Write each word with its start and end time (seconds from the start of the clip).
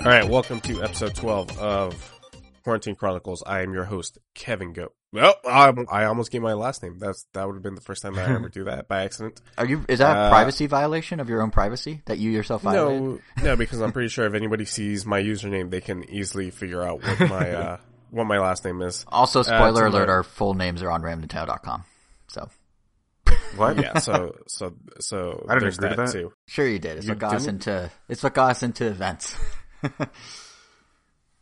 All 0.00 0.10
right, 0.10 0.28
welcome 0.28 0.60
to 0.62 0.82
episode 0.82 1.14
12 1.14 1.58
of 1.58 2.12
Quarantine 2.62 2.94
Chronicles. 2.94 3.42
I 3.46 3.62
am 3.62 3.72
your 3.72 3.84
host, 3.84 4.18
Kevin 4.34 4.74
Go. 4.74 4.88
Well, 5.14 5.34
I, 5.48 5.72
I 5.90 6.04
almost 6.04 6.30
gave 6.30 6.42
my 6.42 6.52
last 6.52 6.82
name. 6.82 6.98
That's 6.98 7.26
that 7.32 7.46
would 7.46 7.54
have 7.54 7.62
been 7.62 7.74
the 7.74 7.80
first 7.80 8.02
time 8.02 8.18
I 8.18 8.24
ever 8.24 8.50
do 8.50 8.64
that 8.64 8.86
by 8.86 9.04
accident. 9.04 9.40
Are 9.58 9.64
you? 9.64 9.82
Is 9.88 10.00
that 10.00 10.14
a 10.14 10.20
Uh, 10.20 10.28
privacy 10.28 10.66
violation 10.66 11.20
of 11.20 11.30
your 11.30 11.40
own 11.40 11.50
privacy 11.50 12.02
that 12.04 12.18
you 12.18 12.30
yourself 12.30 12.62
violated? 12.62 13.02
No, 13.02 13.18
no, 13.42 13.56
because 13.56 13.80
I'm 13.80 13.92
pretty 13.92 14.08
sure 14.10 14.26
if 14.26 14.34
anybody 14.34 14.66
sees 14.66 15.06
my 15.06 15.22
username, 15.22 15.70
they 15.70 15.80
can 15.80 16.04
easily 16.10 16.50
figure 16.50 16.82
out 16.82 17.02
what 17.02 17.30
my 17.30 17.50
uh, 17.54 17.76
what 18.14 18.26
my 18.26 18.38
last 18.38 18.64
name 18.64 18.80
is. 18.82 19.04
Also, 19.08 19.42
spoiler 19.42 19.86
it's 19.86 19.94
alert: 19.94 20.08
our 20.08 20.22
full 20.22 20.54
names 20.54 20.82
are 20.82 20.90
on 20.90 21.02
randomtown.com. 21.02 21.84
So 22.28 22.48
What? 23.56 23.78
Yeah, 23.82 23.98
so 23.98 24.36
so 24.46 24.74
so 25.00 25.44
I 25.48 25.54
didn't 25.54 25.60
there's 25.62 25.78
agree 25.78 25.90
to 25.90 25.96
that, 25.96 26.06
that. 26.06 26.12
too. 26.12 26.32
sure 26.48 26.66
you 26.66 26.78
did. 26.78 26.98
It's 26.98 27.06
You 27.06 27.12
what 27.12 27.18
got 27.18 27.34
us 27.34 27.44
didn't? 27.44 27.66
into. 27.66 27.90
It's 28.08 28.22
what 28.22 28.34
got 28.34 28.50
us 28.52 28.62
into 28.62 28.86
events. 28.86 29.36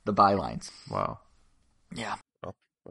the 0.05 0.13
bylines. 0.15 0.71
Wow. 0.91 1.19
Yeah. 1.95 2.17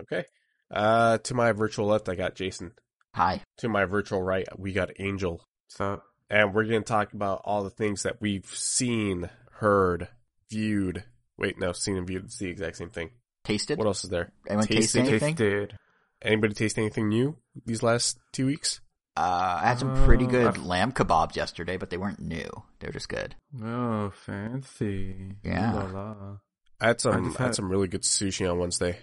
Okay. 0.01 0.23
Uh, 0.69 1.17
to 1.19 1.33
my 1.33 1.51
virtual 1.51 1.87
left, 1.87 2.07
I 2.07 2.15
got 2.15 2.35
Jason. 2.35 2.71
Hi. 3.13 3.41
To 3.57 3.67
my 3.67 3.83
virtual 3.85 4.21
right, 4.21 4.47
we 4.57 4.71
got 4.71 4.91
Angel. 4.99 5.43
So 5.67 6.01
and 6.29 6.53
we're 6.53 6.63
going 6.65 6.81
to 6.83 6.87
talk 6.87 7.11
about 7.13 7.41
all 7.43 7.63
the 7.63 7.69
things 7.69 8.03
that 8.03 8.21
we've 8.21 8.45
seen, 8.45 9.29
heard, 9.53 10.07
viewed. 10.49 11.03
Wait, 11.37 11.59
no, 11.59 11.73
seen 11.73 11.97
and 11.97 12.07
viewed. 12.07 12.23
It's 12.25 12.37
the 12.37 12.47
exact 12.49 12.77
same 12.77 12.89
thing. 12.89 13.09
Tasted. 13.43 13.77
What 13.77 13.87
else 13.87 14.03
is 14.03 14.09
there? 14.09 14.31
Anyone 14.47 14.67
taste 14.67 14.93
Tasted, 14.93 14.99
anything? 15.09 15.35
tasted. 15.35 15.77
Anybody 16.21 16.53
taste 16.53 16.77
anything 16.77 17.09
new 17.09 17.37
these 17.65 17.81
last 17.81 18.19
two 18.31 18.45
weeks? 18.45 18.79
Uh, 19.17 19.59
I 19.61 19.67
had 19.67 19.79
some 19.79 19.95
pretty 20.05 20.25
Uh, 20.25 20.29
good 20.29 20.47
I've- 20.47 20.59
lamb 20.61 20.91
kebabs 20.93 21.35
yesterday, 21.35 21.77
but 21.77 21.89
they 21.89 21.97
weren't 21.97 22.19
new. 22.19 22.49
They 22.79 22.87
were 22.87 22.93
just 22.93 23.09
good. 23.09 23.35
Oh, 23.61 24.11
fancy. 24.11 25.35
Yeah. 25.43 25.73
La 25.73 25.83
la. 25.85 26.37
I 26.79 26.87
had 26.87 27.01
some. 27.01 27.13
I 27.13 27.17
I, 27.17 27.31
had 27.31 27.37
had- 27.37 27.55
some 27.55 27.69
really 27.69 27.87
good 27.87 28.03
sushi 28.03 28.49
on 28.49 28.59
Wednesday 28.59 28.99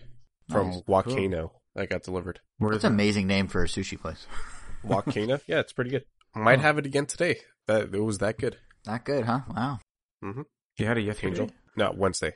from 0.48 0.70
Nice. 0.70 0.82
Wakano 0.82 1.50
that 1.74 1.90
got 1.90 2.02
delivered. 2.04 2.40
Where 2.58 2.72
That's 2.72 2.84
an 2.84 2.92
amazing 2.92 3.26
name 3.26 3.48
for 3.48 3.62
a 3.62 3.66
sushi 3.66 4.00
place. 4.00 4.26
Wakano, 4.84 5.40
yeah, 5.46 5.58
it's 5.60 5.72
pretty 5.72 5.90
good. 5.90 6.04
Might 6.34 6.56
Huh. 6.56 6.62
have 6.62 6.78
it 6.78 6.86
again 6.86 7.06
today. 7.06 7.40
That 7.66 7.92
it 7.94 8.00
was 8.00 8.18
that 8.18 8.38
good. 8.38 8.56
Not 8.86 9.04
good, 9.04 9.24
huh? 9.26 9.40
Wow. 9.54 9.78
Hmm. 10.22 10.42
You 10.78 10.86
had 10.86 10.96
it 10.98 11.02
yesterday? 11.02 11.28
Angel, 11.28 11.50
no 11.76 11.92
Wednesday. 11.96 12.34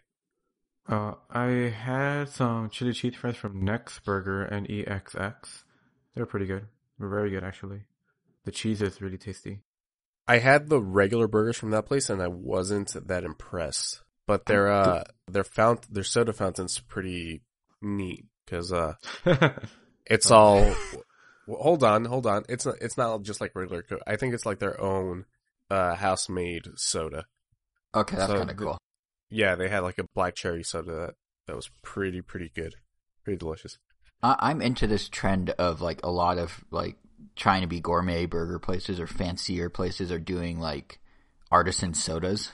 Uh, 0.88 1.14
I 1.30 1.46
had 1.70 2.28
some 2.28 2.68
chili 2.70 2.92
cheese 2.92 3.14
fries 3.14 3.36
from 3.36 3.64
Next 3.64 4.00
Burger 4.00 4.42
and 4.42 4.66
EXX. 4.68 5.62
They're 6.14 6.26
pretty 6.26 6.46
good. 6.46 6.66
They're 6.98 7.08
very 7.08 7.30
good, 7.30 7.44
actually. 7.44 7.82
The 8.44 8.50
cheese 8.50 8.82
is 8.82 9.00
really 9.00 9.18
tasty. 9.18 9.60
I 10.26 10.38
had 10.38 10.68
the 10.68 10.80
regular 10.80 11.28
burgers 11.28 11.56
from 11.56 11.70
that 11.70 11.86
place, 11.86 12.10
and 12.10 12.20
I 12.22 12.28
wasn't 12.28 12.94
that 13.08 13.24
impressed. 13.24 14.02
But 14.26 14.46
their 14.46 14.70
uh, 14.70 15.04
their 15.28 15.44
fount 15.44 15.92
their 15.92 16.04
soda 16.04 16.32
fountain's 16.32 16.78
pretty 16.78 17.42
neat 17.80 18.26
because 18.44 18.72
uh, 18.72 18.94
it's 20.06 20.30
Oh. 20.30 20.34
all. 20.36 20.74
well, 21.46 21.60
hold 21.62 21.84
on, 21.84 22.04
hold 22.04 22.26
on. 22.26 22.44
It's 22.48 22.64
not. 22.66 22.76
It's 22.80 22.96
not 22.96 23.22
just 23.22 23.40
like 23.40 23.52
regular 23.56 23.82
Coke. 23.82 24.02
I 24.06 24.14
think 24.16 24.34
it's 24.34 24.46
like 24.46 24.58
their 24.60 24.80
own 24.80 25.24
uh 25.70 25.94
house 25.96 26.28
made 26.28 26.66
soda. 26.76 27.24
Okay, 27.94 28.16
that's 28.16 28.30
So 28.30 28.38
kind 28.38 28.50
of 28.50 28.56
cool. 28.56 28.78
Yeah, 29.32 29.54
they 29.54 29.68
had 29.68 29.80
like 29.80 29.98
a 29.98 30.04
black 30.14 30.34
cherry 30.34 30.62
soda 30.62 30.92
that 30.92 31.14
that 31.46 31.56
was 31.56 31.70
pretty 31.82 32.20
pretty 32.22 32.50
good, 32.54 32.74
pretty 33.24 33.38
delicious. 33.38 33.78
I- 34.22 34.36
I'm 34.38 34.62
into 34.62 34.86
this 34.86 35.08
trend 35.08 35.50
of 35.50 35.80
like 35.80 36.00
a 36.04 36.10
lot 36.10 36.38
of 36.38 36.62
like 36.70 36.96
trying 37.36 37.62
to 37.62 37.66
be 37.68 37.80
gourmet 37.80 38.26
burger 38.26 38.58
places 38.58 39.00
or 39.00 39.06
fancier 39.06 39.68
places 39.70 40.12
are 40.12 40.18
doing 40.18 40.60
like 40.60 41.00
artisan 41.50 41.94
sodas. 41.94 42.52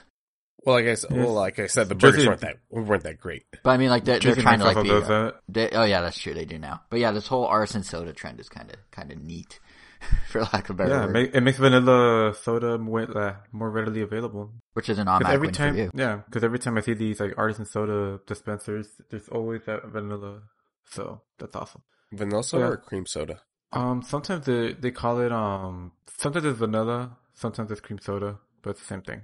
Well, 0.65 0.75
like 0.75 0.87
I 0.87 0.93
said, 0.95 1.11
well, 1.13 1.33
like 1.33 1.57
I 1.59 1.67
said, 1.67 1.87
the 1.87 1.95
Jersey- 1.95 2.17
burgers 2.17 2.27
weren't 2.27 2.41
that 2.41 2.57
weren't 2.69 3.03
that 3.03 3.19
great. 3.19 3.43
But 3.63 3.69
I 3.71 3.77
mean, 3.77 3.89
like 3.89 4.03
they're, 4.03 4.19
they're 4.19 4.33
Cheesy 4.33 4.41
trying 4.41 4.59
to 4.59 4.65
like 4.65 4.75
McMuffin 4.77 4.83
be. 4.83 4.89
does 4.89 5.07
that. 5.07 5.35
They, 5.47 5.69
oh 5.71 5.83
yeah, 5.85 6.01
that's 6.01 6.19
true. 6.19 6.33
They 6.33 6.45
do 6.45 6.59
now. 6.59 6.81
But 6.89 6.99
yeah, 6.99 7.11
this 7.11 7.27
whole 7.27 7.45
artisan 7.45 7.83
soda 7.83 8.11
trend 8.13 8.39
is 8.41 8.49
kind 8.49 8.69
of 8.69 8.75
kind 8.91 9.11
of 9.11 9.21
neat, 9.21 9.59
for 10.27 10.41
lack 10.41 10.69
of 10.69 10.71
a 10.71 10.73
better 10.75 10.89
Yeah, 10.91 11.03
it, 11.03 11.05
word. 11.07 11.13
make, 11.13 11.35
it 11.35 11.41
makes 11.41 11.57
vanilla 11.57 12.33
soda 12.35 12.77
more, 12.77 13.01
uh, 13.17 13.35
more 13.51 13.69
readily 13.69 14.01
available. 14.01 14.53
which 14.73 14.89
is 14.89 14.97
an 14.99 15.07
'Cause 15.07 15.15
automatic 15.15 15.35
every 15.35 15.47
win 15.47 15.53
time, 15.55 15.73
for 15.73 15.79
you. 15.81 15.91
yeah, 15.93 16.15
because 16.25 16.43
every 16.43 16.59
time 16.59 16.77
I 16.77 16.81
see 16.81 16.93
these 16.93 17.19
like 17.19 17.33
artisan 17.37 17.65
soda 17.65 18.19
dispensers, 18.25 18.87
there's 19.09 19.27
always 19.29 19.61
that 19.65 19.85
vanilla. 19.85 20.43
So 20.89 21.21
that's 21.37 21.55
awesome. 21.55 21.83
Vanilla 22.11 22.43
soda 22.43 22.65
Yeah. 22.65 22.71
or 22.71 22.77
cream 22.77 23.05
soda? 23.05 23.41
Um, 23.71 24.01
sometimes 24.01 24.45
they 24.45 24.73
they 24.73 24.91
call 24.91 25.19
it 25.19 25.31
um, 25.31 25.91
sometimes 26.17 26.45
it's 26.45 26.57
vanilla, 26.59 27.17
sometimes 27.35 27.69
it's 27.71 27.81
cream 27.81 27.99
soda, 27.99 28.39
but 28.61 28.71
it's 28.71 28.79
the 28.81 28.85
same 28.87 29.01
thing. 29.01 29.21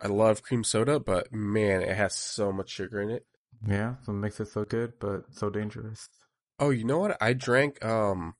I 0.00 0.08
love 0.08 0.42
cream 0.42 0.62
soda, 0.64 0.98
but 1.00 1.32
man, 1.32 1.82
it 1.82 1.96
has 1.96 2.14
so 2.14 2.52
much 2.52 2.70
sugar 2.70 3.00
in 3.00 3.10
it. 3.10 3.24
Yeah, 3.66 3.94
so 4.04 4.12
it 4.12 4.16
makes 4.16 4.40
it 4.40 4.48
so 4.48 4.64
good, 4.64 4.94
but 5.00 5.32
so 5.32 5.48
dangerous. 5.50 6.08
Oh, 6.58 6.70
you 6.70 6.84
know 6.84 6.98
what? 6.98 7.16
I 7.20 7.32
drank. 7.32 7.84
Um, 7.84 8.34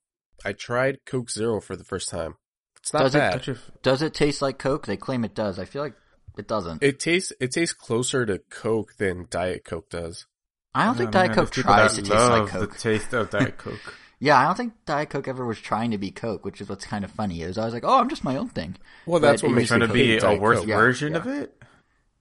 I 0.44 0.52
tried 0.52 0.98
Coke 1.06 1.30
Zero 1.30 1.60
for 1.60 1.76
the 1.76 1.84
first 1.84 2.08
time. 2.08 2.36
It's 2.80 2.92
not 2.92 3.00
Does 3.04 3.14
it- 3.14 3.18
bad. 3.18 3.32
Touch 3.34 3.48
of, 3.48 3.60
Does 3.82 4.02
it 4.02 4.14
taste 4.14 4.42
like 4.42 4.58
Coke? 4.58 4.86
They 4.86 4.96
claim 4.96 5.24
it 5.24 5.34
does. 5.34 5.58
I 5.58 5.64
feel 5.64 5.82
like 5.82 5.94
it 6.36 6.48
doesn't. 6.48 6.82
It 6.82 6.98
tastes. 6.98 7.32
It 7.40 7.52
tastes 7.52 7.74
closer 7.74 8.26
to 8.26 8.38
Coke 8.50 8.96
than 8.98 9.26
Diet 9.30 9.64
Coke 9.64 9.88
does. 9.90 10.26
I 10.74 10.86
don't 10.86 10.96
think 10.96 11.08
Yeah, 11.08 11.20
Diet 11.26 11.36
man, 11.36 11.44
Coke 11.46 11.50
tries 11.52 11.94
to 11.94 12.02
taste 12.02 12.10
like 12.14 12.48
Coke. 12.48 12.72
The 12.72 12.78
taste 12.78 13.12
of 13.12 13.30
Diet 13.30 13.58
Coke. 13.58 13.94
Yeah, 14.18 14.38
I 14.38 14.44
don't 14.44 14.56
think 14.56 14.72
Diet 14.86 15.10
Coke 15.10 15.28
ever 15.28 15.44
was 15.44 15.60
trying 15.60 15.90
to 15.90 15.98
be 15.98 16.10
Coke, 16.10 16.44
which 16.44 16.60
is 16.60 16.68
what's 16.68 16.86
kind 16.86 17.04
of 17.04 17.10
funny. 17.10 17.42
It 17.42 17.48
was 17.48 17.58
always 17.58 17.74
like, 17.74 17.84
oh, 17.84 17.98
I'm 17.98 18.08
just 18.08 18.24
my 18.24 18.36
own 18.36 18.48
thing. 18.48 18.76
Well, 19.04 19.20
that's 19.20 19.42
But 19.42 19.48
what 19.48 19.56
makes 19.56 19.68
trying 19.68 19.80
to 19.80 19.88
be 19.88 20.16
a 20.18 20.36
worse 20.38 20.60
Coke. 20.60 20.68
Yeah, 20.68 20.76
version 20.76 21.12
yeah. 21.12 21.18
of 21.18 21.26
it. 21.26 21.62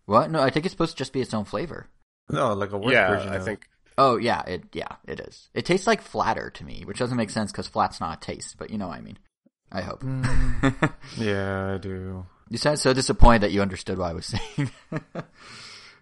What? 0.06 0.32
No, 0.32 0.42
I 0.42 0.50
think 0.50 0.66
it's 0.66 0.74
supposed 0.74 0.92
to 0.94 0.98
just 0.98 1.14
be 1.14 1.22
its 1.22 1.34
own 1.34 1.46
flavor. 1.46 1.88
No, 2.30 2.54
like 2.54 2.72
a 2.72 2.78
worse 2.78 2.92
Yeah, 2.94 3.08
version. 3.16 3.30
I 3.32 3.36
of 3.38 3.46
think. 3.46 3.68
Oh 3.98 4.18
yeah, 4.18 4.42
it 4.48 4.64
yeah 4.74 4.96
it 5.06 5.20
is. 5.20 5.50
It 5.54 5.66
tastes 5.66 5.88
like 5.88 6.02
flatter 6.02 6.50
to 6.52 6.64
me, 6.66 6.84
which 6.86 6.98
doesn't 7.00 7.18
make 7.18 7.30
sense 7.30 7.52
because 7.52 7.68
flat's 7.68 8.00
not 8.00 8.18
a 8.18 8.20
taste, 8.26 8.56
but 8.58 8.70
you 8.70 8.78
know 8.78 8.88
what 8.88 8.98
I 8.98 9.02
mean. 9.02 9.20
I 9.72 9.82
hope. 9.82 10.02
Mm. 10.04 10.94
Yeah, 11.18 11.74
I 11.76 11.78
do. 11.78 12.26
you 12.50 12.58
sound 12.58 12.80
so 12.80 12.94
disappointed 12.94 13.42
that 13.44 13.52
you 13.52 13.62
understood 13.62 13.98
what 13.98 14.10
I 14.10 14.14
was 14.14 14.26
saying. 14.58 14.72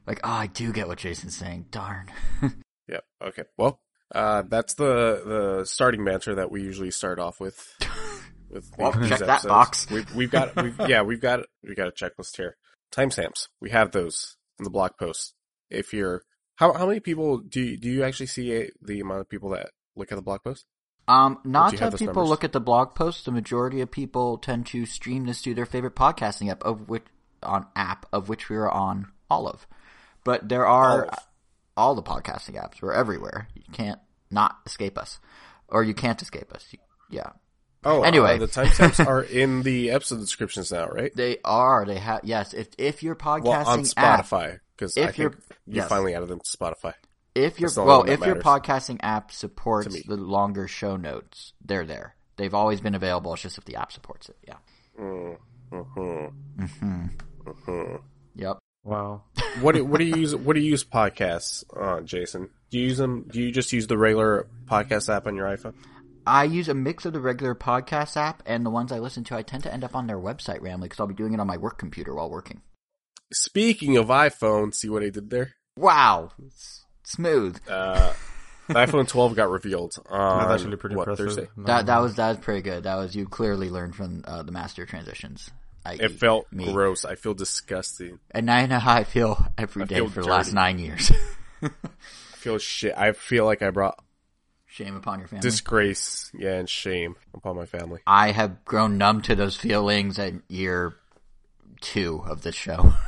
like, 0.08 0.20
oh, 0.24 0.30
I 0.32 0.48
do 0.48 0.72
get 0.72 0.88
what 0.88 0.98
Jason's 0.98 1.36
saying. 1.36 1.68
Darn. 1.72 2.08
Yep. 2.88 3.04
Okay. 3.24 3.44
Well, 3.56 3.80
uh, 4.16 4.42
that's 4.48 4.74
the 4.74 5.22
the 5.24 5.66
starting 5.66 6.04
banter 6.04 6.34
that 6.36 6.50
we 6.50 6.64
usually 6.64 6.90
start 6.90 7.20
off 7.20 7.40
with. 7.40 7.64
With 8.50 8.72
Well, 8.80 8.94
these 8.94 9.10
check 9.10 9.20
that 9.20 9.44
box. 9.44 9.86
We've, 9.92 10.16
we've 10.16 10.32
got. 10.32 10.56
We've, 10.56 10.76
yeah, 10.90 11.04
we've 11.04 11.22
got. 11.22 11.42
We 11.64 11.76
got 11.76 11.88
a 11.88 11.92
checklist 11.92 12.36
here. 12.38 12.58
Timestamps. 12.92 13.50
We 13.62 13.70
have 13.70 13.92
those 13.92 14.38
in 14.58 14.64
the 14.64 14.72
blog 14.72 14.94
post. 15.00 15.36
If 15.70 15.94
you're, 15.94 16.24
how 16.60 16.74
how 16.74 16.86
many 16.86 17.00
people 17.00 17.38
do 17.38 17.62
you, 17.62 17.78
do 17.78 17.90
you 17.90 18.04
actually 18.04 18.26
see 18.28 18.54
a, 18.54 18.70
the 18.82 19.00
amount 19.00 19.22
of 19.22 19.30
people 19.30 19.50
that 19.52 19.70
look 19.96 20.12
at 20.12 20.16
the 20.16 20.22
blog 20.22 20.44
post? 20.44 20.66
Um, 21.08 21.40
not 21.46 21.70
Do 21.70 21.76
you 21.76 21.78
to 21.78 21.84
have 21.86 21.88
have 21.88 21.92
those 21.94 22.00
people 22.00 22.14
numbers? 22.16 22.30
look 22.30 22.44
at 22.44 22.52
the 22.52 22.60
blog 22.60 22.94
post. 22.96 23.24
The 23.26 23.32
majority 23.32 23.80
of 23.82 23.90
people 23.90 24.38
tend 24.38 24.66
to 24.68 24.86
stream 24.86 25.26
this 25.26 25.42
to 25.44 25.54
their 25.54 25.66
favorite 25.66 25.96
podcasting 25.96 26.52
app, 26.52 26.62
of 26.64 26.90
which 26.90 27.04
on 27.42 27.66
app 27.76 28.06
of 28.12 28.28
which 28.30 28.50
we 28.50 28.58
are 28.58 28.70
on 28.70 29.08
all 29.30 29.48
of. 29.48 29.66
But 30.26 30.50
there 30.50 30.66
are 30.68 31.06
All 31.06 31.14
all 31.78 31.96
the 31.96 32.04
podcasting 32.04 32.56
apps. 32.62 32.82
We're 32.82 32.92
everywhere. 32.94 33.48
You 33.56 33.64
can't 33.72 34.00
not 34.30 34.58
escape 34.66 34.98
us, 34.98 35.20
or 35.70 35.82
you 35.84 35.94
can't 35.94 36.22
escape 36.22 36.54
us. 36.54 36.68
You- 36.72 36.80
yeah, 37.10 37.32
Oh, 37.86 38.04
Anyway. 38.04 38.36
uh, 38.36 38.38
the 38.40 38.48
timestamps 38.48 39.06
are 39.08 39.22
in 39.24 39.64
the 39.64 39.92
episode 39.92 40.20
descriptions 40.20 40.72
now, 40.72 40.88
right? 40.88 41.16
they 41.16 41.38
are. 41.46 41.86
They 41.86 41.98
have 41.98 42.22
yes. 42.24 42.54
If 42.54 42.68
if 42.78 43.02
your 43.04 43.16
podcasting 43.16 43.44
Well, 43.46 43.68
on 43.68 43.84
Spotify 43.84 44.60
because 44.76 44.98
If 44.98 45.18
I 45.20 45.22
you're- 45.24 45.36
you 45.66 45.76
yes. 45.78 45.88
finally 45.90 46.14
added 46.16 46.28
them 46.30 46.40
to 46.40 46.58
Spotify. 46.58 46.94
if 47.36 47.60
your 47.60 47.70
That's 47.70 47.78
well, 47.78 48.04
if 48.04 48.20
your 48.22 48.36
podcasting 48.38 49.00
app 49.02 49.32
supports 49.32 50.04
the 50.04 50.18
longer 50.18 50.68
show 50.68 50.98
notes, 50.98 51.54
they're 51.64 51.86
there. 51.86 52.16
They've 52.38 52.54
always 52.54 52.82
been 52.82 52.96
available. 52.96 53.34
It's 53.34 53.44
just 53.44 53.58
if 53.58 53.66
the 53.66 53.76
app 53.76 53.92
supports 53.92 54.30
it. 54.30 54.38
Yeah. 54.48 54.56
Mm, 55.00 55.38
mhm, 55.72 56.32
hmm 56.80 57.06
mhm. 57.46 58.02
Yep. 58.36 58.58
Wow. 58.84 59.24
What 59.62 59.76
do, 59.76 59.84
what 59.84 59.98
do 60.00 60.06
you 60.06 60.16
use? 60.16 60.36
What 60.36 60.54
do 60.56 60.62
you 60.62 60.70
use 60.72 60.84
podcasts 60.86 61.64
on, 61.76 62.06
Jason? 62.06 62.50
Do 62.70 62.78
you 62.78 62.86
use 62.86 62.98
them? 62.98 63.26
Do 63.30 63.42
you 63.42 63.52
just 63.52 63.74
use 63.74 63.88
the 63.88 63.98
regular 63.98 64.48
podcast 64.68 65.14
app 65.14 65.28
on 65.28 65.36
your 65.36 65.48
iPhone? 65.48 65.74
I 66.30 66.44
use 66.44 66.70
a 66.70 66.74
mix 66.74 67.06
of 67.06 67.14
the 67.14 67.20
regular 67.20 67.56
podcast 67.56 68.16
app 68.16 68.44
and 68.46 68.66
the 68.66 68.70
ones 68.70 68.92
I 68.92 69.00
listen 69.00 69.24
to. 69.26 69.36
I 69.36 69.42
tend 69.42 69.64
to 69.64 69.74
end 69.74 69.84
up 69.84 69.96
on 69.96 70.08
their 70.08 70.20
website 70.20 70.62
randomly 70.62 70.88
because 70.88 71.00
I'll 71.00 71.08
be 71.08 71.14
doing 71.14 71.34
it 71.34 71.40
on 71.40 71.48
my 71.48 71.58
work 71.58 71.78
computer 71.78 72.14
while 72.14 72.30
working. 72.30 72.62
Speaking 73.34 73.98
of 73.98 74.08
iPhone, 74.08 74.74
see 74.74 74.90
what 74.90 75.04
I 75.04 75.10
did 75.10 75.30
there? 75.30 75.54
Wow, 75.78 76.32
S- 76.48 76.86
smooth. 77.04 77.60
Uh, 77.68 78.14
the 78.68 78.74
iPhone 78.76 79.08
12 79.10 79.36
got 79.36 79.50
revealed 79.50 79.96
on 80.10 80.40
That's 80.48 80.62
actually 80.62 80.78
pretty 80.78 80.96
what, 80.96 81.08
impressive. 81.08 81.26
Thursday. 81.28 81.48
No, 81.56 81.64
That 81.66 81.86
that 81.88 81.98
was 82.00 82.16
that 82.16 82.30
was 82.30 82.38
pretty 82.40 82.62
good. 82.62 82.84
That 82.84 82.96
was 82.96 83.16
you 83.16 83.28
clearly 83.28 83.70
learned 83.70 83.96
from 83.96 84.24
uh, 84.26 84.44
the 84.44 84.52
master 84.52 84.86
transitions. 84.86 85.50
I, 85.86 85.94
It 85.94 86.12
felt 86.12 86.52
me. 86.52 86.72
gross. 86.72 87.06
I 87.06 87.16
feel 87.16 87.34
disgusting. 87.34 88.20
and 88.32 88.52
I 88.52 88.66
know 88.66 88.80
how 88.80 88.94
I 88.96 89.04
feel 89.06 89.44
every 89.58 89.84
I 89.84 89.86
day 89.86 89.96
feel 89.96 90.10
for 90.10 90.22
the 90.22 90.28
last 90.30 90.54
nine 90.54 90.78
years. 90.78 91.12
I 91.64 91.70
feel 92.36 92.58
shit. 92.58 92.94
I 92.98 93.12
feel 93.14 93.46
like 93.46 93.62
I 93.62 93.70
brought 93.70 93.98
Shame 94.72 94.96
upon 94.96 95.20
your 95.20 95.28
family. 95.28 95.42
disgrace, 95.42 96.32
yeah, 96.38 96.54
and 96.54 96.70
shame 96.70 97.16
upon 97.34 97.56
my 97.56 97.66
family. 97.66 98.02
I 98.06 98.32
have 98.32 98.64
grown 98.66 98.98
numb 98.98 99.22
to 99.24 99.36
those 99.36 99.56
feelings 99.56 100.20
at 100.20 100.34
year 100.48 100.96
two 101.82 102.24
of 102.26 102.42
this 102.42 102.56
show. 102.56 102.94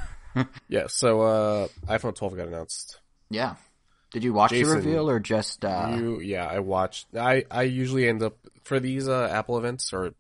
Yeah, 0.70 0.88
so 0.88 1.22
uh 1.24 1.68
iPhone 1.88 2.16
12 2.16 2.38
got 2.38 2.48
announced. 2.48 3.02
yeah. 3.30 3.56
Did 4.12 4.24
you 4.24 4.32
watch 4.32 4.52
Jason, 4.52 4.70
the 4.70 4.76
reveal 4.78 5.10
or 5.10 5.20
just 5.20 5.66
uh 5.66 5.92
you 5.94 6.22
yeah, 6.22 6.48
I 6.48 6.60
watched. 6.60 7.08
I 7.18 7.44
I 7.52 7.64
usually 7.64 8.08
end 8.08 8.24
up 8.24 8.38
for 8.64 8.80
these 8.80 9.10
uh 9.10 9.28
Apple 9.30 9.58
events 9.58 9.92
or 9.92 10.14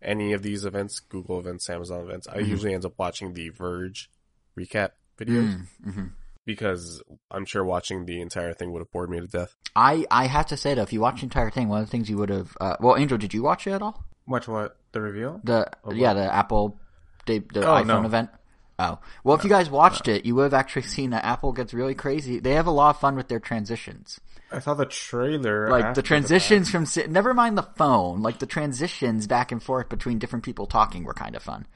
any 0.00 0.32
of 0.32 0.42
these 0.42 0.64
events, 0.64 1.00
Google 1.00 1.38
events, 1.38 1.68
Amazon 1.68 2.00
events. 2.00 2.26
I 2.26 2.38
usually 2.38 2.72
end 2.72 2.86
up 2.86 2.94
watching 2.96 3.34
the 3.34 3.50
Verge 3.50 4.10
recap 4.58 4.92
videos 5.18 5.66
mm-hmm. 5.86 6.06
Because 6.52 7.02
I'm 7.30 7.44
sure 7.44 7.64
watching 7.64 8.06
the 8.06 8.20
entire 8.20 8.52
thing 8.54 8.72
would 8.72 8.80
have 8.80 8.90
bored 8.92 9.10
me 9.10 9.20
to 9.20 9.26
death. 9.26 9.54
I 9.76 10.04
I 10.10 10.26
have 10.26 10.46
to 10.46 10.56
say 10.56 10.74
though, 10.74 10.82
if 10.82 10.92
you 10.92 11.00
watch 11.00 11.20
the 11.20 11.24
entire 11.24 11.50
thing, 11.50 11.68
one 11.68 11.80
of 11.80 11.86
the 11.86 11.90
things 11.90 12.08
you 12.10 12.16
would 12.18 12.28
have 12.30 12.56
uh, 12.60 12.76
well, 12.80 12.96
Angel, 12.96 13.18
did 13.18 13.32
you 13.34 13.42
watch 13.42 13.66
it 13.66 13.72
at 13.72 13.82
all? 13.82 14.04
Watch 14.26 14.48
what? 14.48 14.76
The 14.92 15.00
reveal? 15.00 15.40
The 15.44 15.70
Of 15.84 15.96
yeah, 15.96 16.08
what? 16.08 16.14
the 16.14 16.34
Apple 16.34 16.80
the, 17.26 17.38
the 17.52 17.60
Oh, 17.68 17.74
iPhone 17.74 17.86
no. 17.86 18.04
event. 18.04 18.30
Oh 18.78 18.98
well, 19.24 19.36
if 19.36 19.44
you 19.44 19.50
guys 19.50 19.68
watched 19.68 20.08
it, 20.08 20.24
you 20.24 20.34
would 20.36 20.44
have 20.44 20.54
actually 20.54 20.82
seen 20.82 21.10
that 21.10 21.24
Apple 21.24 21.52
gets 21.52 21.74
really 21.74 21.94
crazy. 21.94 22.40
They 22.40 22.52
have 22.54 22.66
a 22.66 22.70
lot 22.70 22.90
of 22.94 23.00
fun 23.00 23.14
with 23.14 23.28
their 23.28 23.40
transitions. 23.40 24.18
I 24.52 24.58
saw 24.58 24.74
the 24.74 24.86
trailer. 24.86 25.68
like 25.70 25.94
the 25.94 26.02
transitions 26.02 26.70
from 26.70 26.86
si- 26.86 27.06
never 27.06 27.34
mind 27.34 27.56
the 27.58 27.62
phone 27.76 28.20
like 28.22 28.38
the 28.40 28.46
transitions 28.46 29.26
back 29.26 29.52
and 29.52 29.62
forth 29.62 29.88
between 29.88 30.18
different 30.18 30.44
people 30.44 30.66
talking 30.66 31.04
were 31.04 31.14
kind 31.14 31.36
of 31.36 31.42
fun 31.42 31.66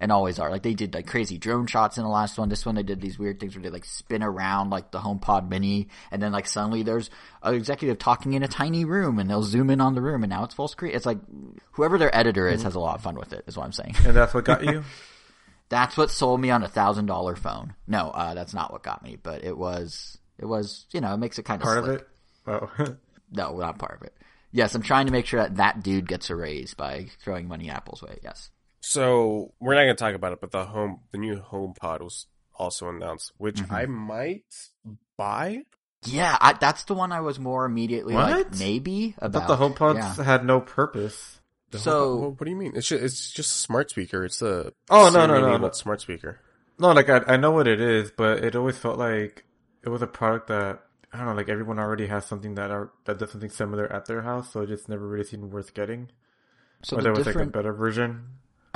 and 0.00 0.12
always 0.12 0.38
are 0.38 0.50
like 0.50 0.62
they 0.62 0.74
did 0.74 0.92
like 0.94 1.06
crazy 1.06 1.38
drone 1.38 1.66
shots 1.66 1.96
in 1.96 2.04
the 2.04 2.10
last 2.10 2.38
one 2.38 2.48
this 2.48 2.66
one 2.66 2.74
they 2.74 2.82
did 2.82 3.00
these 3.00 3.18
weird 3.18 3.40
things 3.40 3.54
where 3.54 3.62
they 3.62 3.70
like 3.70 3.84
spin 3.84 4.22
around 4.22 4.70
like 4.70 4.90
the 4.90 4.98
homepod 4.98 5.48
mini 5.48 5.88
and 6.10 6.22
then 6.22 6.32
like 6.32 6.46
suddenly 6.46 6.82
there's 6.82 7.08
an 7.42 7.54
executive 7.54 7.98
talking 7.98 8.34
in 8.34 8.42
a 8.42 8.48
tiny 8.48 8.84
room 8.84 9.18
and 9.18 9.28
they'll 9.30 9.42
zoom 9.42 9.70
in 9.70 9.80
on 9.80 9.94
the 9.94 10.02
room 10.02 10.22
and 10.22 10.30
now 10.30 10.44
it's 10.44 10.54
full 10.54 10.68
screen 10.68 10.94
it's 10.94 11.06
like 11.06 11.18
whoever 11.72 11.96
their 11.98 12.14
editor 12.14 12.46
is 12.48 12.62
has 12.62 12.74
a 12.74 12.80
lot 12.80 12.94
of 12.96 13.02
fun 13.02 13.16
with 13.16 13.32
it 13.32 13.44
is 13.46 13.56
what 13.56 13.64
i'm 13.64 13.72
saying 13.72 13.94
And 14.04 14.14
that's 14.16 14.34
what 14.34 14.44
got 14.44 14.64
you? 14.64 14.84
that's 15.68 15.96
what 15.96 16.10
sold 16.10 16.40
me 16.40 16.50
on 16.50 16.62
a 16.62 16.68
thousand 16.68 17.06
dollar 17.06 17.34
phone 17.36 17.74
no 17.86 18.10
uh 18.10 18.34
that's 18.34 18.54
not 18.54 18.72
what 18.72 18.82
got 18.82 19.02
me 19.02 19.16
but 19.22 19.44
it 19.44 19.56
was 19.56 20.18
it 20.38 20.44
was 20.44 20.86
you 20.92 21.00
know 21.00 21.14
it 21.14 21.18
makes 21.18 21.38
it 21.38 21.44
kind 21.44 21.60
of 21.60 21.64
Part 21.64 21.78
of 21.78 21.88
it? 21.88 22.08
Oh. 22.46 22.70
No, 23.32 23.56
not 23.58 23.78
part 23.80 23.96
of 24.00 24.02
it. 24.06 24.14
Yes, 24.52 24.76
I'm 24.76 24.82
trying 24.82 25.06
to 25.06 25.12
make 25.12 25.26
sure 25.26 25.40
that 25.40 25.56
that 25.56 25.82
dude 25.82 26.06
gets 26.06 26.30
a 26.30 26.36
raise 26.36 26.74
by 26.74 27.08
throwing 27.24 27.48
money 27.48 27.68
Apple's 27.68 28.00
way. 28.02 28.18
Yes. 28.22 28.50
So 28.80 29.52
we're 29.60 29.74
not 29.74 29.82
going 29.82 29.96
to 29.96 30.02
talk 30.04 30.14
about 30.14 30.32
it, 30.32 30.40
but 30.40 30.50
the 30.52 30.64
home, 30.64 31.00
the 31.12 31.18
new 31.18 31.36
HomePod 31.40 32.00
was 32.00 32.26
also 32.54 32.88
announced, 32.88 33.32
which 33.38 33.56
Mm-hmm. 33.56 33.74
I 33.74 33.86
might 33.86 34.44
buy. 35.16 35.62
Yeah, 36.04 36.36
I, 36.40 36.52
that's 36.52 36.84
the 36.84 36.94
one 36.94 37.10
I 37.10 37.20
was 37.20 37.38
more 37.38 37.64
immediately 37.64 38.14
like 38.14 38.34
What? 38.50 38.58
maybe 38.58 39.14
I 39.20 39.26
about. 39.26 39.48
thought 39.48 39.58
the 39.58 39.68
HomePods 39.84 40.18
Yeah. 40.18 40.24
had 40.24 40.44
no 40.44 40.60
purpose. 40.60 41.40
The 41.70 41.78
So- 41.78 42.16
HomePod- 42.18 42.38
what 42.38 42.44
do 42.44 42.50
you 42.50 42.56
mean? 42.56 42.72
It's 42.76 42.86
just, 42.88 43.02
it's 43.02 43.30
just 43.32 43.50
a 43.54 43.58
smart 43.58 43.90
speaker. 43.90 44.24
It's 44.24 44.40
a 44.42 44.72
Oh, 44.90 45.10
no, 45.12 45.26
no, 45.26 45.40
no, 45.40 45.56
no. 45.56 45.70
smart 45.72 46.00
speaker. 46.00 46.40
No, 46.78 46.92
like 46.92 47.08
I, 47.08 47.22
I 47.26 47.36
know 47.38 47.50
what 47.50 47.66
it 47.66 47.80
is, 47.80 48.10
but 48.12 48.44
it 48.44 48.54
always 48.54 48.78
felt 48.78 48.98
like 48.98 49.44
it 49.82 49.88
was 49.88 50.02
a 50.02 50.06
product 50.06 50.48
that 50.48 50.82
I 51.12 51.18
don't 51.18 51.26
know, 51.28 51.34
like 51.34 51.48
everyone 51.48 51.78
already 51.78 52.06
has 52.08 52.26
something 52.26 52.56
that 52.56 52.70
are 52.70 52.90
that 53.06 53.18
does 53.18 53.30
something 53.30 53.48
similar 53.48 53.90
at 53.90 54.04
their 54.04 54.20
house, 54.22 54.52
so 54.52 54.60
it 54.60 54.66
just 54.66 54.86
never 54.88 55.06
really 55.08 55.24
seemed 55.24 55.50
worth 55.50 55.72
getting. 55.72 56.10
So 56.82 56.96
or 56.96 57.00
the 57.00 57.04
there 57.04 57.12
was 57.14 57.24
like 57.26 57.36
a 57.36 57.46
better 57.46 57.72
version. 57.72 58.26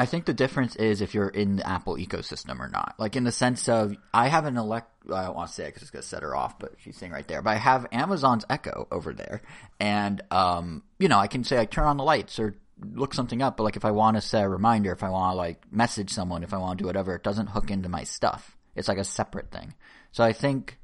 I 0.00 0.06
think 0.06 0.24
the 0.24 0.32
difference 0.32 0.76
is 0.76 1.02
if 1.02 1.12
you're 1.12 1.28
in 1.28 1.56
the 1.56 1.68
Apple 1.68 1.96
ecosystem 1.96 2.58
or 2.58 2.68
not. 2.68 2.94
Like 2.96 3.16
in 3.16 3.24
the 3.24 3.30
sense 3.30 3.68
of, 3.68 3.94
I 4.14 4.28
have 4.28 4.46
an 4.46 4.56
elect. 4.56 4.90
I 5.12 5.24
don't 5.24 5.36
want 5.36 5.48
to 5.48 5.54
say 5.54 5.64
it 5.64 5.66
because 5.66 5.82
it's 5.82 5.90
going 5.90 6.00
to 6.00 6.08
set 6.08 6.22
her 6.22 6.34
off, 6.34 6.58
but 6.58 6.72
she's 6.78 6.96
sitting 6.96 7.12
right 7.12 7.28
there. 7.28 7.42
But 7.42 7.50
I 7.50 7.56
have 7.56 7.86
Amazon's 7.92 8.46
Echo 8.48 8.88
over 8.90 9.12
there, 9.12 9.42
and 9.78 10.22
um, 10.30 10.84
you 10.98 11.08
know, 11.08 11.18
I 11.18 11.26
can 11.26 11.44
say 11.44 11.58
I 11.58 11.66
turn 11.66 11.84
on 11.84 11.98
the 11.98 12.02
lights 12.02 12.38
or 12.38 12.54
look 12.82 13.12
something 13.12 13.42
up. 13.42 13.58
But 13.58 13.64
like 13.64 13.76
if 13.76 13.84
I 13.84 13.90
want 13.90 14.16
to 14.16 14.22
set 14.22 14.42
a 14.42 14.48
reminder, 14.48 14.90
if 14.90 15.02
I 15.02 15.10
want 15.10 15.34
to 15.34 15.36
like 15.36 15.70
message 15.70 16.08
someone, 16.08 16.44
if 16.44 16.54
I 16.54 16.56
want 16.56 16.78
to 16.78 16.82
do 16.82 16.86
whatever, 16.86 17.14
it 17.14 17.22
doesn't 17.22 17.48
hook 17.48 17.70
into 17.70 17.90
my 17.90 18.04
stuff. 18.04 18.56
It's 18.74 18.88
like 18.88 18.96
a 18.96 19.04
separate 19.04 19.50
thing. 19.50 19.74
So 20.12 20.24
I 20.24 20.32
think 20.32 20.78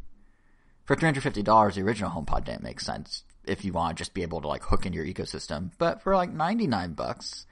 for 0.84 0.94
three 0.94 1.06
hundred 1.06 1.22
fifty 1.22 1.42
dollars, 1.42 1.76
the 1.76 1.82
original 1.82 2.10
HomePod 2.10 2.44
didn't 2.44 2.62
make 2.62 2.80
sense 2.80 3.24
if 3.44 3.64
you 3.64 3.72
want 3.72 3.96
to 3.96 4.02
just 4.02 4.12
be 4.12 4.24
able 4.24 4.42
to 4.42 4.48
like 4.48 4.64
hook 4.64 4.84
into 4.84 4.96
your 4.96 5.06
ecosystem. 5.06 5.70
But 5.78 6.02
for 6.02 6.14
like 6.14 6.30
ninety 6.30 6.66
nine 6.66 6.92
bucks, 6.92 7.45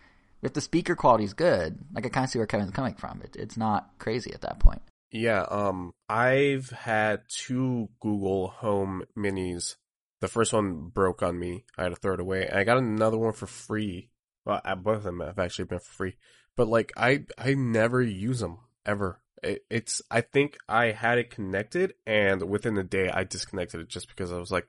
if 0.45 0.53
the 0.53 0.61
speaker 0.61 0.95
quality 0.95 1.25
is 1.25 1.35
good, 1.35 1.79
like 1.93 2.07
I 2.07 2.09
kind 2.09 2.25
of 2.25 2.31
see 2.31 2.39
where 2.39 2.47
Kevin's 2.47 2.71
coming 2.71 2.95
from. 2.95 3.23
It, 3.23 3.37
it's 3.37 3.57
not 3.57 3.91
crazy 3.99 4.33
at 4.33 4.43
that 4.43 4.61
point. 4.61 4.83
Yeah, 5.11 5.43
um, 5.43 5.95
I've 6.09 6.71
had 6.71 7.23
two 7.29 7.89
Google 8.01 8.49
Home 8.49 9.05
Minis. 9.17 9.77
The 10.21 10.29
first 10.29 10.53
one 10.53 10.89
broke 10.89 11.23
on 11.23 11.39
me. 11.39 11.65
I 11.79 11.85
had 11.85 11.91
to 11.91 11.97
throw 11.97 12.15
it 12.15 12.21
away. 12.21 12.47
And 12.47 12.59
I 12.59 12.65
got 12.65 12.79
another 12.79 13.17
one 13.17 13.33
for 13.33 13.47
free. 13.47 14.11
Well, 14.45 14.61
uh, 14.65 14.75
both 14.75 14.99
of 14.99 15.03
them 15.05 15.21
have 15.21 15.39
actually 15.39 15.67
been 15.67 15.79
for 15.79 15.93
free. 15.93 16.17
But 16.57 16.69
like, 16.69 16.93
I 16.97 17.25
I 17.39 17.55
never 17.55 18.03
use 18.03 18.41
them 18.41 18.59
ever. 18.85 19.21
It, 19.43 19.65
it's 19.71 20.03
I 20.11 20.21
think 20.21 20.57
I 20.69 20.87
had 20.87 21.19
it 21.19 21.31
connected, 21.31 21.95
and 22.07 22.49
within 22.49 22.77
a 22.77 22.85
day 22.85 23.09
I 23.09 23.25
disconnected 23.25 23.81
it 23.81 23.89
just 23.89 24.09
because 24.09 24.33
I 24.33 24.39
was 24.39 24.51
like, 24.51 24.67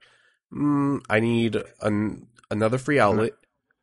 mm, 0.54 1.02
I 1.10 1.20
need 1.20 1.58
an, 1.82 2.28
another 2.52 2.78
free 2.78 3.00
outlet. 3.00 3.34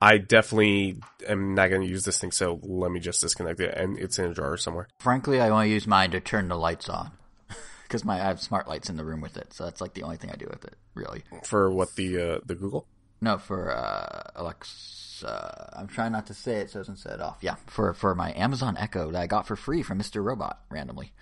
I 0.02 0.18
definitely 0.18 0.98
am 1.28 1.54
not 1.54 1.70
going 1.70 1.82
to 1.82 1.86
use 1.86 2.02
this 2.02 2.18
thing, 2.18 2.32
so 2.32 2.58
let 2.64 2.90
me 2.90 2.98
just 2.98 3.20
disconnect 3.20 3.60
it, 3.60 3.72
and 3.76 3.96
it's 3.96 4.18
in 4.18 4.24
a 4.24 4.34
drawer 4.34 4.56
somewhere. 4.56 4.88
Frankly, 4.98 5.40
I 5.40 5.48
only 5.48 5.70
use 5.70 5.86
mine 5.86 6.10
to 6.10 6.18
turn 6.18 6.48
the 6.48 6.56
lights 6.56 6.88
on 6.88 7.12
because 7.84 8.04
my 8.04 8.16
I 8.16 8.24
have 8.24 8.40
smart 8.40 8.66
lights 8.66 8.90
in 8.90 8.96
the 8.96 9.04
room 9.04 9.20
with 9.20 9.36
it. 9.36 9.52
So 9.52 9.62
that's 9.62 9.80
like 9.80 9.94
the 9.94 10.02
only 10.02 10.16
thing 10.16 10.30
I 10.30 10.34
do 10.34 10.48
with 10.50 10.64
it, 10.64 10.74
really. 10.96 11.22
For 11.44 11.70
what 11.70 11.94
the 11.94 12.18
uh, 12.18 12.38
the 12.44 12.56
Google? 12.56 12.88
No, 13.20 13.38
for 13.38 13.70
uh, 13.70 14.32
Alexa. 14.34 15.70
I'm 15.76 15.86
trying 15.86 16.10
not 16.10 16.26
to 16.26 16.34
say 16.34 16.56
it 16.56 16.70
so 16.70 16.80
it 16.80 16.80
doesn't 16.80 16.96
set 16.96 17.14
it 17.14 17.20
off. 17.20 17.38
Yeah, 17.40 17.54
for 17.68 17.94
for 17.94 18.16
my 18.16 18.32
Amazon 18.34 18.76
Echo 18.76 19.12
that 19.12 19.22
I 19.22 19.28
got 19.28 19.46
for 19.46 19.54
free 19.54 19.84
from 19.84 20.00
Mr. 20.00 20.20
Robot 20.20 20.58
randomly. 20.68 21.12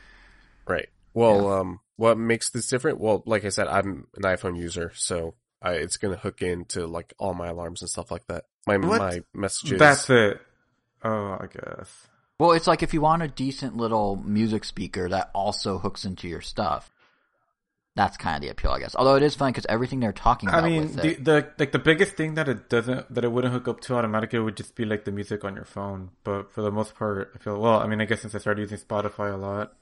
Right. 0.66 0.88
Well, 1.12 1.52
um, 1.52 1.80
what 1.96 2.16
makes 2.16 2.48
this 2.48 2.66
different? 2.68 2.98
Well, 2.98 3.22
like 3.26 3.44
I 3.44 3.50
said, 3.50 3.68
I'm 3.68 4.06
an 4.16 4.22
iPhone 4.22 4.56
user, 4.56 4.92
so 4.94 5.34
I, 5.62 5.72
it's 5.72 5.96
going 5.96 6.14
to 6.14 6.20
hook 6.20 6.40
into 6.42 6.86
like 6.86 7.12
all 7.18 7.34
my 7.34 7.48
alarms 7.48 7.82
and 7.82 7.90
stuff 7.90 8.10
like 8.10 8.26
that. 8.28 8.44
My 8.66 8.76
What? 8.76 9.00
my 9.00 9.20
messages. 9.34 9.78
That's 9.78 10.08
it. 10.10 10.40
Oh, 11.02 11.38
I 11.40 11.46
guess. 11.46 12.08
Well, 12.38 12.52
it's 12.52 12.66
like 12.66 12.82
if 12.82 12.94
you 12.94 13.00
want 13.00 13.22
a 13.22 13.28
decent 13.28 13.76
little 13.76 14.16
music 14.16 14.64
speaker 14.64 15.08
that 15.08 15.30
also 15.34 15.78
hooks 15.78 16.04
into 16.04 16.28
your 16.28 16.40
stuff. 16.40 16.90
That's 17.96 18.16
kind 18.16 18.36
of 18.36 18.42
the 18.42 18.48
appeal, 18.48 18.70
I 18.70 18.78
guess. 18.78 18.94
Although 18.94 19.16
it 19.16 19.22
is 19.22 19.34
fun 19.34 19.50
because 19.50 19.66
everything 19.68 20.00
they're 20.00 20.12
talking 20.12 20.48
about. 20.48 20.64
I 20.64 20.68
mean, 20.68 20.82
with 20.82 20.96
the, 20.96 21.08
it. 21.08 21.24
the 21.24 21.52
like 21.58 21.72
the 21.72 21.78
biggest 21.78 22.14
thing 22.14 22.34
that 22.34 22.48
it 22.48 22.70
doesn't 22.70 23.12
that 23.12 23.24
it 23.24 23.32
wouldn't 23.32 23.52
hook 23.52 23.66
up 23.66 23.80
to 23.82 23.94
automatically 23.96 24.38
would 24.38 24.56
just 24.56 24.74
be 24.74 24.84
like 24.84 25.04
the 25.04 25.10
music 25.10 25.44
on 25.44 25.54
your 25.56 25.64
phone. 25.64 26.10
But 26.22 26.52
for 26.52 26.62
the 26.62 26.70
most 26.70 26.94
part, 26.94 27.32
I 27.34 27.38
feel 27.38 27.60
well. 27.60 27.80
I 27.80 27.88
mean, 27.88 28.00
I 28.00 28.04
guess 28.04 28.22
since 28.22 28.34
I 28.34 28.38
started 28.38 28.62
using 28.62 28.78
Spotify 28.78 29.34
a 29.34 29.36
lot, 29.36 29.74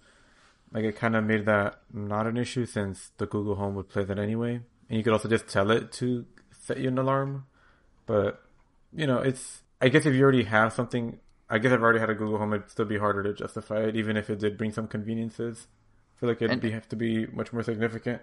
like 0.73 0.85
it 0.85 0.97
kind 0.97 1.17
of 1.17 1.25
made 1.25 1.45
that 1.47 1.81
not 1.93 2.27
an 2.27 2.39
issue 2.39 2.65
since 2.67 3.11
the 3.19 3.27
Google 3.27 3.57
Home 3.57 3.75
would 3.75 3.91
play 3.91 4.05
that 4.05 4.19
anyway, 4.19 4.61
and 4.89 4.97
you 4.97 5.05
could 5.05 5.13
also 5.13 5.29
just 5.29 5.47
tell 5.47 5.71
it 5.71 5.93
to 5.93 6.25
set 6.51 6.79
you 6.79 6.89
an 6.89 6.99
alarm. 6.99 7.47
But 8.07 8.43
you 8.93 9.07
know, 9.07 9.19
it's 9.19 9.63
I 9.81 9.89
guess 9.89 10.07
if 10.07 10.15
you 10.15 10.23
already 10.23 10.45
have 10.45 10.73
something, 10.73 11.19
I 11.49 11.59
guess 11.59 11.73
I've 11.73 11.83
already 11.83 12.01
had 12.01 12.11
a 12.11 12.15
Google 12.15 12.39
Home, 12.39 12.53
it'd 12.55 12.71
still 12.71 12.85
be 12.85 12.99
harder 12.99 13.23
to 13.23 13.33
justify 13.33 13.81
it, 13.85 13.97
even 13.97 14.17
if 14.17 14.29
it 14.31 14.39
did 14.39 14.59
bring 14.59 14.73
some 14.73 14.87
conveniences. 14.89 15.67
I 16.17 16.21
feel 16.21 16.29
like 16.31 16.39
it'd 16.43 16.51
And- 16.51 16.61
be, 16.61 16.71
have 16.73 16.89
to 16.89 16.97
be 16.97 17.27
much 17.27 17.53
more 17.53 17.63
significant. 17.63 18.21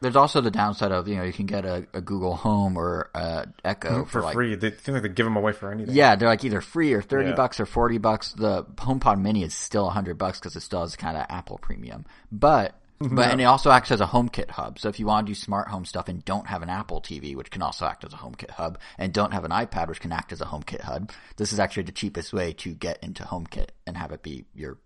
There's 0.00 0.16
also 0.16 0.42
the 0.42 0.50
downside 0.50 0.92
of 0.92 1.08
you 1.08 1.16
know 1.16 1.22
you 1.22 1.32
can 1.32 1.46
get 1.46 1.64
a, 1.64 1.86
a 1.94 2.02
Google 2.02 2.34
Home 2.34 2.76
or 2.76 3.10
a 3.14 3.46
Echo 3.64 3.88
mm-hmm, 3.88 4.08
for, 4.08 4.20
like 4.20 4.34
free. 4.34 4.54
They 4.54 4.72
seem 4.72 4.92
like 4.94 5.02
they 5.02 5.08
give 5.08 5.24
them 5.24 5.36
away 5.36 5.52
for 5.52 5.70
anything. 5.72 5.94
Yeah, 5.94 6.14
they're 6.16 6.28
like 6.28 6.44
either 6.44 6.60
free 6.60 6.92
or 6.92 7.00
thirty 7.00 7.30
Yeah. 7.30 7.36
bucks 7.36 7.58
or 7.58 7.64
forty 7.64 7.96
bucks. 7.96 8.32
The 8.32 8.64
HomePod 8.64 9.22
Mini 9.22 9.44
is 9.44 9.54
still 9.54 9.88
hundred 9.88 10.18
bucks 10.18 10.38
because 10.40 10.56
it 10.56 10.60
still 10.60 10.80
has 10.82 10.94
kind 10.96 11.16
of 11.16 11.24
Apple 11.30 11.56
Premium. 11.58 12.04
But 12.30 12.78
but 13.00 13.30
and 13.30 13.40
it 13.40 13.44
also 13.44 13.70
acts 13.70 13.90
as 13.90 14.00
a 14.00 14.06
HomeKit 14.06 14.50
hub. 14.50 14.78
So 14.78 14.88
if 14.88 15.00
you 15.00 15.06
want 15.06 15.26
to 15.26 15.30
do 15.30 15.34
smart 15.34 15.68
home 15.68 15.84
stuff 15.84 16.08
and 16.08 16.24
don't 16.24 16.46
have 16.46 16.62
an 16.62 16.70
Apple 16.70 17.00
TV, 17.00 17.34
which 17.34 17.50
can 17.50 17.62
also 17.62 17.86
act 17.86 18.04
as 18.04 18.12
a 18.12 18.16
HomeKit 18.16 18.50
hub, 18.50 18.78
and 18.98 19.12
don't 19.12 19.32
have 19.32 19.44
an 19.44 19.50
iPad, 19.50 19.88
which 19.88 20.00
can 20.00 20.12
act 20.12 20.32
as 20.32 20.40
a 20.40 20.46
HomeKit 20.46 20.82
hub, 20.82 21.10
this 21.36 21.52
is 21.52 21.58
actually 21.58 21.84
the 21.84 21.92
cheapest 21.92 22.32
way 22.32 22.52
to 22.54 22.74
get 22.74 23.02
into 23.02 23.24
HomeKit 23.24 23.70
and 23.86 23.96
have 23.96 24.12
it 24.12 24.22
be 24.22 24.44
your 24.54 24.78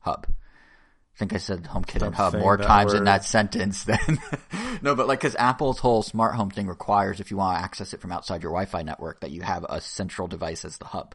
hub. 0.00 0.26
I 0.28 1.18
think 1.18 1.34
I 1.34 1.38
said 1.38 1.64
HomeKit 1.64 2.02
and 2.02 2.14
hub 2.14 2.34
more 2.34 2.56
times 2.56 2.94
in 2.94 3.04
that 3.04 3.24
sentence 3.24 3.84
than 3.84 4.18
no, 4.82 4.94
but 4.94 5.08
like 5.08 5.20
because 5.20 5.34
Apple's 5.36 5.78
whole 5.78 6.02
smart 6.02 6.34
home 6.34 6.50
thing 6.50 6.66
requires 6.66 7.20
if 7.20 7.30
you 7.30 7.36
want 7.36 7.58
to 7.58 7.64
access 7.64 7.92
it 7.92 8.00
from 8.00 8.12
outside 8.12 8.42
your 8.42 8.52
Wi-Fi 8.52 8.82
network 8.82 9.20
that 9.20 9.30
you 9.30 9.42
have 9.42 9.66
a 9.68 9.80
central 9.80 10.28
device 10.28 10.64
as 10.64 10.78
the 10.78 10.86
hub. 10.86 11.14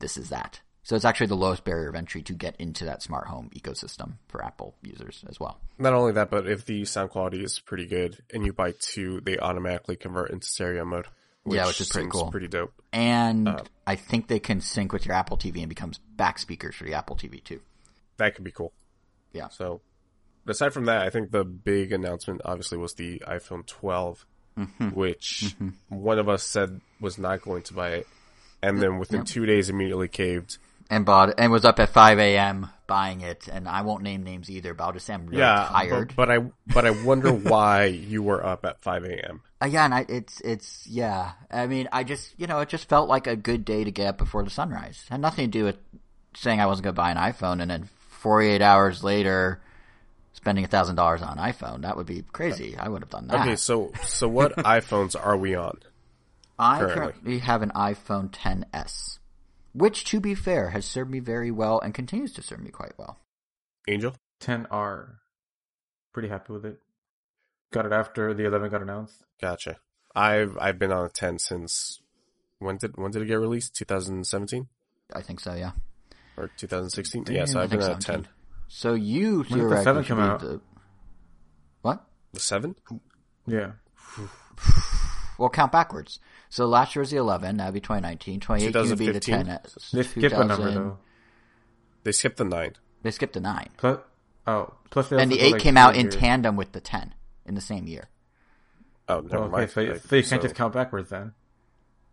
This 0.00 0.16
is 0.16 0.30
that. 0.30 0.60
So 0.90 0.96
it's 0.96 1.04
actually 1.04 1.28
the 1.28 1.36
lowest 1.36 1.62
barrier 1.62 1.88
of 1.88 1.94
entry 1.94 2.20
to 2.22 2.32
get 2.32 2.56
into 2.58 2.84
that 2.86 3.00
smart 3.00 3.28
home 3.28 3.48
ecosystem 3.54 4.14
for 4.26 4.44
Apple 4.44 4.74
users 4.82 5.22
as 5.28 5.38
well. 5.38 5.60
Not 5.78 5.92
only 5.92 6.10
that, 6.14 6.32
but 6.32 6.48
if 6.48 6.64
the 6.64 6.84
sound 6.84 7.10
quality 7.10 7.44
is 7.44 7.60
pretty 7.60 7.86
good 7.86 8.20
and 8.34 8.44
you 8.44 8.52
buy 8.52 8.74
two, 8.76 9.20
they 9.20 9.38
automatically 9.38 9.94
convert 9.94 10.32
into 10.32 10.48
stereo 10.48 10.84
mode. 10.84 11.06
Yeah, 11.46 11.68
which 11.68 11.80
is 11.80 11.90
pretty 11.90 12.08
cool. 12.08 12.32
Pretty 12.32 12.48
dope. 12.48 12.72
And 12.92 13.46
Uh, 13.46 13.62
I 13.86 13.94
think 13.94 14.26
they 14.26 14.40
can 14.40 14.60
sync 14.60 14.92
with 14.92 15.06
your 15.06 15.14
Apple 15.14 15.36
TV 15.36 15.60
and 15.60 15.68
becomes 15.68 15.98
back 15.98 16.40
speakers 16.40 16.74
for 16.74 16.82
the 16.82 16.94
Apple 16.94 17.14
TV 17.14 17.40
too. 17.44 17.60
That 18.16 18.34
could 18.34 18.42
be 18.42 18.50
cool. 18.50 18.72
Yeah. 19.32 19.46
So, 19.46 19.82
aside 20.48 20.72
from 20.72 20.86
that, 20.86 21.02
I 21.02 21.10
think 21.10 21.30
the 21.30 21.44
big 21.44 21.92
announcement 21.92 22.40
obviously 22.44 22.78
was 22.78 22.94
the 22.94 23.22
iPhone 23.28 23.64
12 23.64 24.26
which 24.92 25.54
one 25.88 26.18
of 26.18 26.28
us 26.28 26.42
said 26.42 26.80
was 27.00 27.16
not 27.16 27.42
going 27.42 27.62
to 27.62 27.74
buy 27.74 27.90
it, 27.90 28.08
and 28.60 28.82
then 28.82 28.98
within 28.98 29.24
two 29.24 29.46
days 29.46 29.70
immediately 29.70 30.08
caved. 30.08 30.58
And 30.90 31.06
bought 31.06 31.30
it 31.30 31.36
and 31.38 31.52
was 31.52 31.64
up 31.64 31.78
at 31.78 31.88
5 31.90 32.18
a.m. 32.18 32.68
buying 32.86 33.20
it. 33.20 33.48
And 33.48 33.68
I 33.68 33.82
won't 33.82 34.02
name 34.02 34.24
names 34.24 34.50
either, 34.50 34.74
but 34.74 34.84
I'll 34.84 34.92
just 34.92 35.06
say 35.06 35.14
I'm 35.14 35.26
really 35.26 35.38
yeah, 35.38 35.68
tired. 35.70 36.08
But, 36.08 36.28
but 36.28 36.30
I 36.30 36.38
but 36.66 36.86
I 36.86 36.90
wonder 36.90 37.32
why 37.50 37.84
you 37.84 38.22
were 38.22 38.44
up 38.44 38.66
at 38.66 38.82
five 38.82 39.04
a.m. 39.04 39.42
Again, 39.60 39.92
I, 39.92 40.04
it's 40.08 40.40
it's 40.40 40.86
yeah. 40.86 41.32
I 41.50 41.66
mean, 41.66 41.88
I 41.92 42.04
just 42.04 42.34
you 42.38 42.46
know 42.46 42.58
it 42.58 42.68
just 42.68 42.88
felt 42.88 43.08
like 43.08 43.26
a 43.26 43.36
good 43.36 43.64
day 43.64 43.84
to 43.84 43.90
get 43.90 44.08
up 44.08 44.18
before 44.18 44.42
the 44.42 44.50
sunrise. 44.50 45.04
It 45.06 45.12
had 45.12 45.20
nothing 45.20 45.46
to 45.46 45.58
do 45.58 45.64
with 45.64 45.78
saying 46.34 46.60
I 46.60 46.66
wasn't 46.66 46.84
going 46.84 46.94
to 46.94 47.00
buy 47.00 47.10
an 47.12 47.16
iPhone, 47.16 47.62
and 47.62 47.70
then 47.70 47.88
48 48.08 48.60
hours 48.60 49.02
later, 49.02 49.60
spending 50.32 50.64
a 50.64 50.68
thousand 50.68 50.96
dollars 50.96 51.22
on 51.22 51.38
an 51.38 51.52
iPhone. 51.52 51.82
That 51.82 51.96
would 51.96 52.06
be 52.06 52.22
crazy. 52.32 52.76
I 52.76 52.88
would 52.88 53.02
have 53.02 53.10
done 53.10 53.28
that. 53.28 53.40
Okay, 53.40 53.56
so 53.56 53.92
so 54.02 54.28
what 54.28 54.56
iPhones 54.56 55.14
are 55.14 55.36
we 55.36 55.54
on? 55.54 55.78
I 56.58 56.78
currently. 56.78 56.94
currently 56.94 57.38
have 57.38 57.62
an 57.62 57.70
iPhone 57.70 58.30
10s, 58.30 59.18
which, 59.72 60.04
to 60.04 60.20
be 60.20 60.34
fair, 60.34 60.70
has 60.70 60.84
served 60.84 61.10
me 61.10 61.20
very 61.20 61.50
well 61.50 61.78
and 61.80 61.94
continues 61.94 62.32
to 62.34 62.42
serve 62.42 62.60
me 62.60 62.70
quite 62.70 62.92
well. 62.98 63.18
Angel? 63.88 64.14
10R. 64.40 65.14
Pretty 66.12 66.28
happy 66.28 66.52
with 66.52 66.64
it. 66.64 66.80
Got 67.72 67.86
it 67.86 67.92
after 67.92 68.34
the 68.34 68.46
11 68.46 68.70
got 68.70 68.82
announced. 68.82 69.22
Gotcha. 69.40 69.76
I've 70.14 70.58
I've 70.58 70.78
been 70.78 70.90
on 70.90 71.04
a 71.04 71.08
ten 71.08 71.38
since 71.38 72.00
when 72.58 72.78
did 72.78 72.96
when 72.96 73.12
did 73.12 73.22
it 73.22 73.26
get 73.26 73.38
released? 73.38 73.76
2017 73.76 74.66
I 75.14 75.22
think 75.22 75.38
so, 75.38 75.54
yeah. 75.54 75.70
or 76.36 76.50
2016? 76.56 77.24
Damn, 77.24 77.36
yeah, 77.36 77.44
so 77.44 77.60
I 77.60 77.64
I've 77.64 77.70
been 77.70 77.82
on 77.82 77.90
a 77.92 77.98
ten. 77.98 78.26
So 78.66 78.94
you 78.94 79.44
When 79.48 79.60
did 79.60 79.70
the 79.70 79.82
seven 79.84 80.02
come 80.04 80.18
out? 80.18 80.40
the 80.40 80.60
what? 81.82 82.04
The 82.32 82.40
seven? 82.40 82.74
Yeah. 83.46 83.72
Well, 85.38 85.48
count 85.48 85.72
backwards. 85.72 86.20
So 86.50 86.66
last 86.66 86.94
year 86.94 87.00
was 87.00 87.10
the 87.10 87.16
11. 87.16 87.56
That'd 87.58 87.72
be 87.74 87.80
2019. 87.80 88.40
28 88.40 88.72
going 88.72 88.88
to 88.88 88.96
be 88.96 89.10
the 89.10 89.20
10. 89.20 89.48
Uh, 89.48 89.58
they 89.92 90.02
skip 90.02 90.32
a 90.32 90.44
number 90.44 90.70
though. 90.70 90.98
They 92.02 92.12
skipped 92.12 92.36
the 92.38 92.44
nine. 92.44 92.74
They 93.02 93.10
skipped 93.12 93.34
the 93.34 93.40
9. 93.40 93.68
Plus, 93.76 93.98
oh, 94.46 94.74
plus 94.90 95.08
they 95.08 95.18
And 95.22 95.30
the 95.30 95.40
8 95.40 95.52
like, 95.52 95.62
came 95.62 95.76
out 95.76 95.94
two 95.94 96.00
in 96.00 96.10
tandem 96.10 96.56
with 96.56 96.72
the 96.72 96.80
10 96.80 97.14
in 97.46 97.54
the 97.54 97.60
same 97.60 97.86
year. 97.86 98.08
Oh, 99.08 99.20
never 99.20 99.36
Oh, 99.38 99.42
okay, 99.44 99.52
mind. 99.52 99.70
so, 99.70 99.80
you- 99.80 99.92
Like, 99.92 100.00
so 100.02 100.16
you 100.16 100.22
can't 100.22 100.42
so- 100.42 100.48
just 100.48 100.54
count 100.54 100.74
backwards 100.74 101.10
then. 101.10 101.32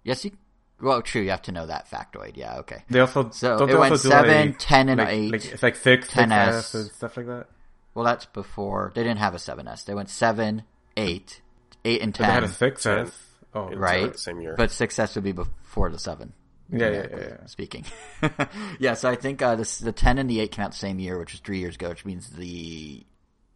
Yes, 0.04 0.24
you. 0.24 0.32
Well, 0.80 1.02
true. 1.02 1.22
You 1.24 1.32
have 1.32 1.42
to 1.44 1.52
know 1.52 1.66
that 1.66 1.90
factoid. 1.90 2.38
Yeah. 2.38 2.58
Okay. 2.60 2.84
They 2.90 3.00
also 3.00 3.30
So 3.32 3.58
don't 3.58 3.70
it 3.70 3.74
they 3.74 3.80
went 3.80 3.92
also 3.94 4.04
do, 4.04 4.10
7, 4.10 4.46
like, 4.50 4.56
10, 4.60 4.90
and 4.90 5.00
like, 5.00 5.08
8. 5.10 5.32
Like, 5.32 5.46
it's 5.46 5.64
like 5.64 5.76
six, 5.76 6.10
10S. 6.10 6.30
6S 6.30 6.76
and 6.76 6.92
stuff 6.92 7.18
like 7.18 7.26
that. 7.26 7.48
Well, 7.96 8.06
that's 8.06 8.26
before 8.28 8.92
they 8.94 9.02
didn't 9.04 9.18
have 9.20 9.34
a 9.34 9.40
7s. 9.40 9.86
They 9.86 9.96
went 9.96 10.10
7, 10.10 10.62
8, 10.96 11.42
8 11.84 12.02
and 12.02 12.14
But 12.14 12.20
they 12.20 12.24
had 12.26 12.44
a 12.44 12.48
10. 12.48 12.72
6S. 12.72 13.12
Oh, 13.58 13.76
Right. 13.76 14.12
the 14.12 14.18
same 14.18 14.42
year. 14.42 14.56
But 14.58 14.70
6s 14.70 15.16
would 15.16 15.24
be 15.24 15.32
before 15.32 15.90
the 15.90 16.00
7. 16.00 16.34
yeah, 16.70 16.90
yeah, 16.90 17.08
yeah, 17.10 17.18
yeah. 17.20 17.46
Speaking. 17.46 17.86
yeah. 18.80 18.94
So 18.94 19.10
I 19.10 19.16
think 19.16 19.42
uh, 19.42 19.56
this, 19.56 19.80
the 19.80 19.92
10 19.92 20.18
and 20.18 20.30
the 20.30 20.40
8 20.42 20.52
came 20.52 20.66
out 20.66 20.72
the 20.72 20.78
same 20.78 21.00
year, 21.00 21.18
which 21.18 21.32
was 21.34 21.40
three 21.42 21.60
years 21.60 21.76
ago, 21.76 21.90
which 21.90 22.06
means 22.06 22.30
the 22.30 23.06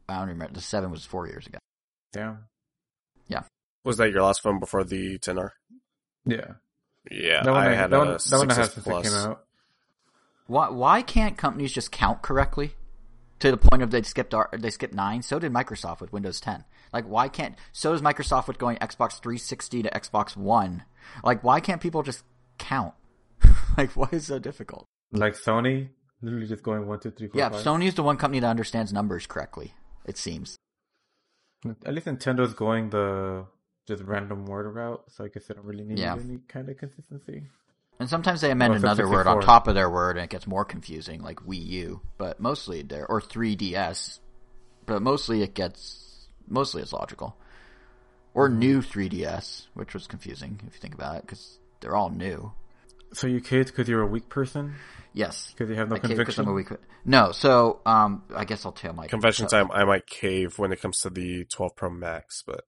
I 0.08 0.20
don't 0.20 0.30
remember. 0.30 0.54
The 0.54 0.62
7 0.62 0.92
was 0.92 1.06
four 1.06 1.28
years 1.28 1.46
ago. 1.48 1.60
Damn. 2.14 2.40
was 3.84 3.98
that 3.98 4.12
your 4.12 4.22
last 4.22 4.42
phone 4.44 4.60
before 4.60 4.84
the 4.84 5.18
10R? 5.20 5.50
Yeah. 6.26 6.52
Yeah, 7.10 7.42
That 7.44 7.52
one 7.52 7.64
I 7.64 7.72
I, 7.72 7.74
had 7.74 7.90
that 7.90 7.96
a 7.96 8.00
one, 8.00 8.08
that 8.10 8.38
one 8.38 8.52
I 8.52 8.54
had 8.54 8.70
Plus. 8.72 9.04
came 9.10 9.18
out. 9.18 9.44
Why 10.46 10.70
why 10.70 11.02
can't 11.02 11.36
companies 11.36 11.74
just 11.74 11.92
count 11.92 12.22
correctly 12.22 12.76
to 13.40 13.50
the 13.50 13.58
point 13.58 13.82
of 13.82 13.90
they 13.90 14.04
skipped 14.04 14.36
our, 14.36 14.50
they 14.56 14.70
skipped 14.70 14.94
nine? 14.94 15.24
So 15.24 15.40
did 15.40 15.52
Microsoft 15.52 16.00
with 16.00 16.14
Windows 16.14 16.40
10. 16.40 16.64
Like 16.94 17.06
why 17.06 17.30
can't 17.30 17.56
so 17.72 17.92
does 17.94 18.02
Microsoft 18.02 18.48
with 18.48 18.58
going 18.58 18.78
Xbox 18.78 19.22
360 19.22 19.84
to 19.84 19.90
Xbox 19.90 20.36
One? 20.36 20.84
Like 21.24 21.44
why 21.44 21.60
can't 21.60 21.82
people 21.82 22.04
just 22.04 22.24
count? 22.58 22.94
like 23.78 23.92
why 23.92 24.10
is 24.12 24.28
so 24.28 24.40
difficult? 24.40 24.86
Like 25.12 25.34
Sony, 25.34 25.90
literally 26.22 26.48
just 26.48 26.64
going 26.64 26.88
one, 26.88 27.00
two, 27.00 27.12
three, 27.12 27.28
four, 27.28 27.40
Yeah, 27.40 27.50
five. 27.50 27.64
Sony 27.64 27.88
is 27.88 27.96
the 27.96 28.04
one 28.04 28.18
company 28.18 28.40
that 28.40 28.48
understands 28.48 28.94
numbers 28.94 29.26
correctly. 29.26 29.74
It 30.06 30.18
seems. 30.18 30.58
At 31.86 31.94
least 31.94 32.08
Nintendo's 32.08 32.54
going 32.54 32.90
the 32.90 33.46
just 33.88 34.04
random 34.04 34.46
word 34.46 34.74
route, 34.74 35.04
so 35.10 35.26
I 35.26 35.28
guess 35.28 35.46
they 35.46 35.54
don't 35.54 35.66
really 35.66 35.84
need 35.84 36.00
Yeah. 36.00 36.16
any 36.16 36.40
kind 36.48 36.70
of 36.70 36.78
consistency. 36.78 37.44
And 38.00 38.10
sometimes 38.10 38.42
they 38.42 38.50
amend 38.50 38.72
oh, 38.72 38.74
Well, 38.76 38.84
another 38.84 39.08
word 39.08 39.28
on 39.28 39.42
top 39.42 39.68
of 39.68 39.76
their 39.76 39.90
word, 39.90 40.18
and 40.18 40.24
it 40.24 40.32
gets 40.32 40.48
more 40.48 40.66
confusing, 40.66 41.22
like 41.22 41.40
Wii 41.42 41.64
U. 41.68 42.02
But 42.18 42.40
mostly 42.40 42.82
they're 42.82 43.06
or 43.06 43.22
3DS. 43.22 44.20
But 44.88 45.04
mostly 45.04 45.44
it 45.44 45.54
gets 45.54 46.11
mostly 46.48 46.82
it's 46.82 46.94
logical. 46.94 47.36
Or 48.34 48.48
Mm-hmm. 48.50 48.60
new 48.60 48.82
3DS, 48.82 49.68
which 49.74 49.94
was 49.94 50.08
confusing 50.08 50.60
if 50.68 50.74
you 50.76 50.80
think 50.80 50.94
about 50.94 51.18
it, 51.18 51.22
because 51.24 51.60
they're 51.82 51.96
all 51.96 52.10
new. 52.10 52.54
So 53.14 53.28
you 53.28 53.42
caved 53.42 53.68
because 53.70 53.90
you're 53.90 54.02
a 54.02 54.08
weak 54.08 54.30
person? 54.30 54.76
Yes, 55.14 55.52
Because 55.52 55.70
you 55.70 55.76
have 55.76 55.90
no 55.90 55.96
I 55.96 56.00
cave 56.00 56.18
'cause 56.26 56.40
I'm 56.40 56.46
conviction? 56.46 56.48
a 56.48 56.54
weak. 56.54 56.68
No, 57.04 57.34
so 57.34 57.82
um, 57.86 58.24
I 58.34 58.46
guess 58.46 58.66
I'll 58.66 58.72
tell 58.72 58.94
my 58.94 59.08
Confession 59.08 59.48
time, 59.48 59.70
I 59.74 59.84
might 59.84 60.08
cave 60.08 60.58
when 60.58 60.72
it 60.72 60.80
comes 60.82 61.00
to 61.02 61.10
the 61.10 61.44
12 61.46 61.76
Pro 61.76 61.90
Max, 61.90 62.42
but 62.48 62.64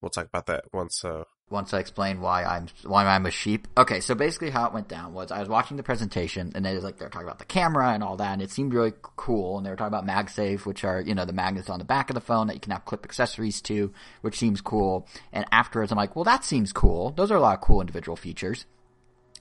we'll 0.00 0.08
talk 0.10 0.26
about 0.26 0.46
that 0.46 0.64
once. 0.72 1.04
Uh, 1.04 1.24
once 1.54 1.72
I 1.72 1.78
explain 1.78 2.20
why 2.20 2.44
I'm 2.44 2.66
why 2.82 3.06
I'm 3.06 3.24
a 3.24 3.30
sheep. 3.30 3.68
Okay, 3.78 4.00
so 4.00 4.14
basically 4.14 4.50
how 4.50 4.66
it 4.66 4.74
went 4.74 4.88
down 4.88 5.14
was 5.14 5.30
I 5.30 5.40
was 5.40 5.48
watching 5.48 5.78
the 5.78 5.82
presentation 5.82 6.52
and 6.54 6.64
they 6.64 6.74
was 6.74 6.84
like 6.84 6.98
they're 6.98 7.08
talking 7.08 7.26
about 7.26 7.38
the 7.38 7.46
camera 7.46 7.90
and 7.90 8.02
all 8.02 8.16
that, 8.18 8.32
and 8.32 8.42
it 8.42 8.50
seemed 8.50 8.74
really 8.74 8.92
cool. 9.16 9.56
And 9.56 9.64
they 9.64 9.70
were 9.70 9.76
talking 9.76 9.96
about 9.96 10.06
MagSafe, 10.06 10.66
which 10.66 10.84
are 10.84 11.00
you 11.00 11.14
know 11.14 11.24
the 11.24 11.32
magnets 11.32 11.70
on 11.70 11.78
the 11.78 11.84
back 11.84 12.10
of 12.10 12.14
the 12.14 12.20
phone 12.20 12.48
that 12.48 12.54
you 12.54 12.60
can 12.60 12.72
have 12.72 12.84
clip 12.84 13.04
accessories 13.06 13.62
to, 13.62 13.92
which 14.20 14.38
seems 14.38 14.60
cool. 14.60 15.06
And 15.32 15.46
afterwards, 15.50 15.92
I'm 15.92 15.96
like, 15.96 16.14
well, 16.14 16.24
that 16.24 16.44
seems 16.44 16.72
cool. 16.72 17.12
Those 17.12 17.30
are 17.30 17.36
a 17.36 17.40
lot 17.40 17.54
of 17.54 17.60
cool 17.62 17.80
individual 17.80 18.16
features. 18.16 18.66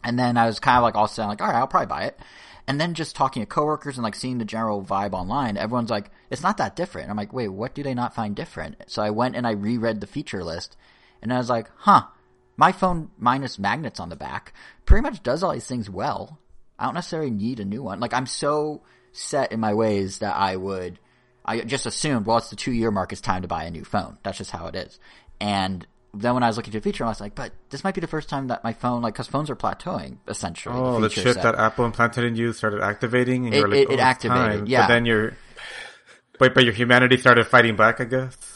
And 0.03 0.20
then 0.20 0.38
I 0.38 0.46
was 0.46 0.60
kind 0.60 0.77
of 0.77 0.84
like 0.84 0.96
all 0.96 1.08
sound 1.08 1.29
like, 1.29 1.41
all 1.41 1.48
right, 1.48 1.58
I'll 1.58 1.67
probably 1.67 1.88
buy 1.88 2.03
it. 2.03 2.20
And 2.67 2.79
then 2.79 2.93
just 2.93 3.15
talking 3.15 3.41
to 3.41 3.46
coworkers 3.46 3.98
and 3.98 4.03
like 4.03 4.15
seeing 4.15 4.38
the 4.38 4.46
general 4.46 4.84
vibe 4.84 5.13
online, 5.13 5.58
everyone's 5.58 5.89
like, 5.89 6.12
it's 6.29 6.43
not 6.43 6.58
that 6.58 6.75
different. 6.75 7.10
I'm 7.10 7.17
like, 7.17 7.34
wait, 7.34 7.50
what 7.50 7.74
do 7.74 7.84
they 7.84 7.93
not 7.93 8.15
find 8.15 8.36
different? 8.36 8.75
So 8.88 9.01
I 9.01 9.10
went 9.10 9.36
and 9.36 9.46
I 9.46 9.51
reread 9.51 10.00
the 10.00 10.08
feature 10.08 10.43
list 10.43 10.77
and 11.24 11.34
I 11.34 11.38
was 11.38 11.50
like, 11.50 11.70
huh, 11.77 12.03
my 12.58 12.72
phone 12.72 13.10
minus 13.18 13.58
magnets 13.58 14.00
on 14.00 14.10
the 14.10 14.15
back 14.15 14.53
pretty 14.86 15.01
much 15.01 15.24
does 15.24 15.42
all 15.44 15.53
these 15.53 15.65
things 15.68 15.89
well. 15.89 16.39
I 16.77 16.86
don't 16.86 16.94
necessarily 16.94 17.32
need 17.32 17.60
a 17.60 17.65
new 17.65 17.82
one. 17.82 18.00
Like 18.00 18.13
I'm 18.13 18.25
so 18.27 18.82
set 19.12 19.51
in 19.51 19.60
my 19.60 19.74
ways 19.74 20.20
that 20.20 20.36
I 20.36 20.56
would, 20.56 21.00
I 21.46 21.62
just 21.62 21.86
assumed, 21.86 22.25
well, 22.25 22.38
it's 22.38 22.50
the 22.50 22.56
two 22.56 22.72
year 22.72 22.92
mark. 22.92 23.12
It's 23.12 23.22
time 23.22 23.42
to 23.42 23.48
buy 23.48 23.63
a 23.63 23.72
new 23.72 23.84
phone. 23.84 24.18
That's 24.24 24.38
just 24.38 24.51
how 24.51 24.68
it 24.68 24.75
is. 24.75 25.00
And 25.42 25.86
then 26.13 26.36
when 26.36 26.44
I 26.44 26.48
was 26.48 26.58
looking 26.58 26.72
to 26.74 26.80
the 26.80 26.84
feature, 26.84 27.06
I 27.06 27.08
was 27.10 27.20
like, 27.20 27.34
but 27.36 27.51
this 27.70 27.84
might 27.84 27.96
be 27.96 28.01
the 28.01 28.08
first 28.08 28.30
time 28.30 28.48
that 28.48 28.63
my 28.63 28.74
phone, 28.74 29.01
like, 29.01 29.15
cause 29.15 29.27
phones 29.27 29.50
are 29.50 29.56
plateauing 29.56 30.18
essentially. 30.27 30.75
Oh, 30.77 31.00
the 31.01 31.10
feature 31.10 31.24
chip 31.24 31.34
set. 31.36 31.44
that 31.44 31.56
Apple 31.56 31.86
implanted 31.86 32.24
in 32.24 32.36
you 32.36 32.53
started 32.53 32.82
activating, 32.82 33.46
and 33.46 33.53
It- 33.56 33.58
you 33.58 33.63
were 33.63 33.70
like, 33.70 33.80
it- 33.80 33.88
oh, 33.89 33.94
it 33.94 34.00
activated, 34.00 34.58
time. 34.60 34.65
yeah. 34.68 34.82
But 34.82 34.88
then 34.94 35.06
your, 35.06 35.34
but 36.39 36.53
but 36.53 36.63
your 36.65 36.74
humanity 36.74 37.18
started 37.18 37.46
fighting 37.48 37.75
back, 37.75 38.00
I 38.00 38.06
guess. 38.06 38.52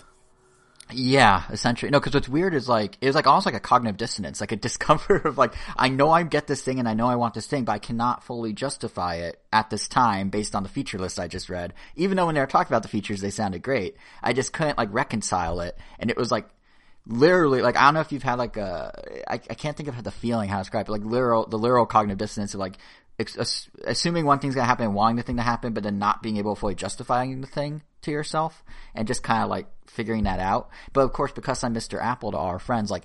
Yeah, 0.91 1.43
essentially. 1.49 1.91
No, 1.91 1.99
because 1.99 2.13
what's 2.13 2.29
weird 2.29 2.53
is 2.53 2.69
like 2.69 2.97
it 3.01 3.07
was 3.07 3.15
like 3.15 3.27
almost 3.27 3.45
like 3.45 3.55
a 3.55 3.59
cognitive 3.59 3.97
dissonance, 3.97 4.39
like 4.41 4.51
a 4.51 4.55
discomfort 4.55 5.25
of 5.25 5.37
like 5.37 5.53
I 5.75 5.89
know 5.89 6.11
I 6.11 6.23
get 6.23 6.47
this 6.47 6.61
thing 6.61 6.79
and 6.79 6.87
I 6.87 6.93
know 6.93 7.07
I 7.07 7.15
want 7.15 7.33
this 7.33 7.47
thing, 7.47 7.65
but 7.65 7.73
I 7.73 7.79
cannot 7.79 8.23
fully 8.23 8.53
justify 8.53 9.15
it 9.15 9.41
at 9.51 9.69
this 9.69 9.87
time 9.87 10.29
based 10.29 10.55
on 10.55 10.63
the 10.63 10.69
feature 10.69 10.97
list 10.97 11.19
I 11.19 11.27
just 11.27 11.49
read. 11.49 11.73
Even 11.95 12.15
though 12.15 12.25
when 12.25 12.35
they 12.35 12.41
were 12.41 12.47
talking 12.47 12.71
about 12.71 12.83
the 12.83 12.89
features, 12.89 13.21
they 13.21 13.31
sounded 13.31 13.61
great. 13.61 13.97
I 14.23 14.33
just 14.33 14.53
couldn't 14.53 14.77
like 14.77 14.93
reconcile 14.93 15.59
it, 15.59 15.77
and 15.99 16.09
it 16.09 16.17
was 16.17 16.31
like 16.31 16.47
literally 17.05 17.61
like 17.61 17.77
I 17.77 17.85
don't 17.85 17.93
know 17.93 18.01
if 18.01 18.11
you've 18.11 18.23
had 18.23 18.35
like 18.35 18.57
a 18.57 19.23
I, 19.27 19.35
I 19.35 19.53
can't 19.55 19.75
think 19.75 19.89
of 19.89 20.03
the 20.03 20.11
feeling 20.11 20.49
how 20.49 20.57
to 20.57 20.63
describe 20.63 20.87
it 20.87 20.91
like 20.91 21.03
literal 21.03 21.47
the 21.47 21.57
literal 21.57 21.85
cognitive 21.85 22.17
dissonance 22.17 22.53
of 22.53 22.59
like 22.59 22.77
ex- 23.19 23.69
assuming 23.83 24.25
one 24.25 24.39
thing's 24.39 24.55
gonna 24.55 24.67
happen 24.67 24.85
and 24.85 24.95
wanting 24.95 25.17
the 25.17 25.23
thing 25.23 25.37
to 25.37 25.43
happen, 25.43 25.73
but 25.73 25.83
then 25.83 25.99
not 25.99 26.21
being 26.21 26.37
able 26.37 26.55
to 26.55 26.59
fully 26.59 26.75
justifying 26.75 27.41
the 27.41 27.47
thing 27.47 27.81
to 28.01 28.11
yourself 28.11 28.63
and 28.93 29.07
just 29.07 29.23
kind 29.23 29.43
of 29.43 29.49
like 29.49 29.67
figuring 29.87 30.23
that 30.23 30.39
out. 30.39 30.69
But 30.93 31.01
of 31.01 31.13
course, 31.13 31.31
because 31.31 31.63
I'm 31.63 31.73
Mr. 31.73 32.01
Apple 32.01 32.31
to 32.31 32.37
our 32.37 32.59
friends, 32.59 32.91
like 32.91 33.03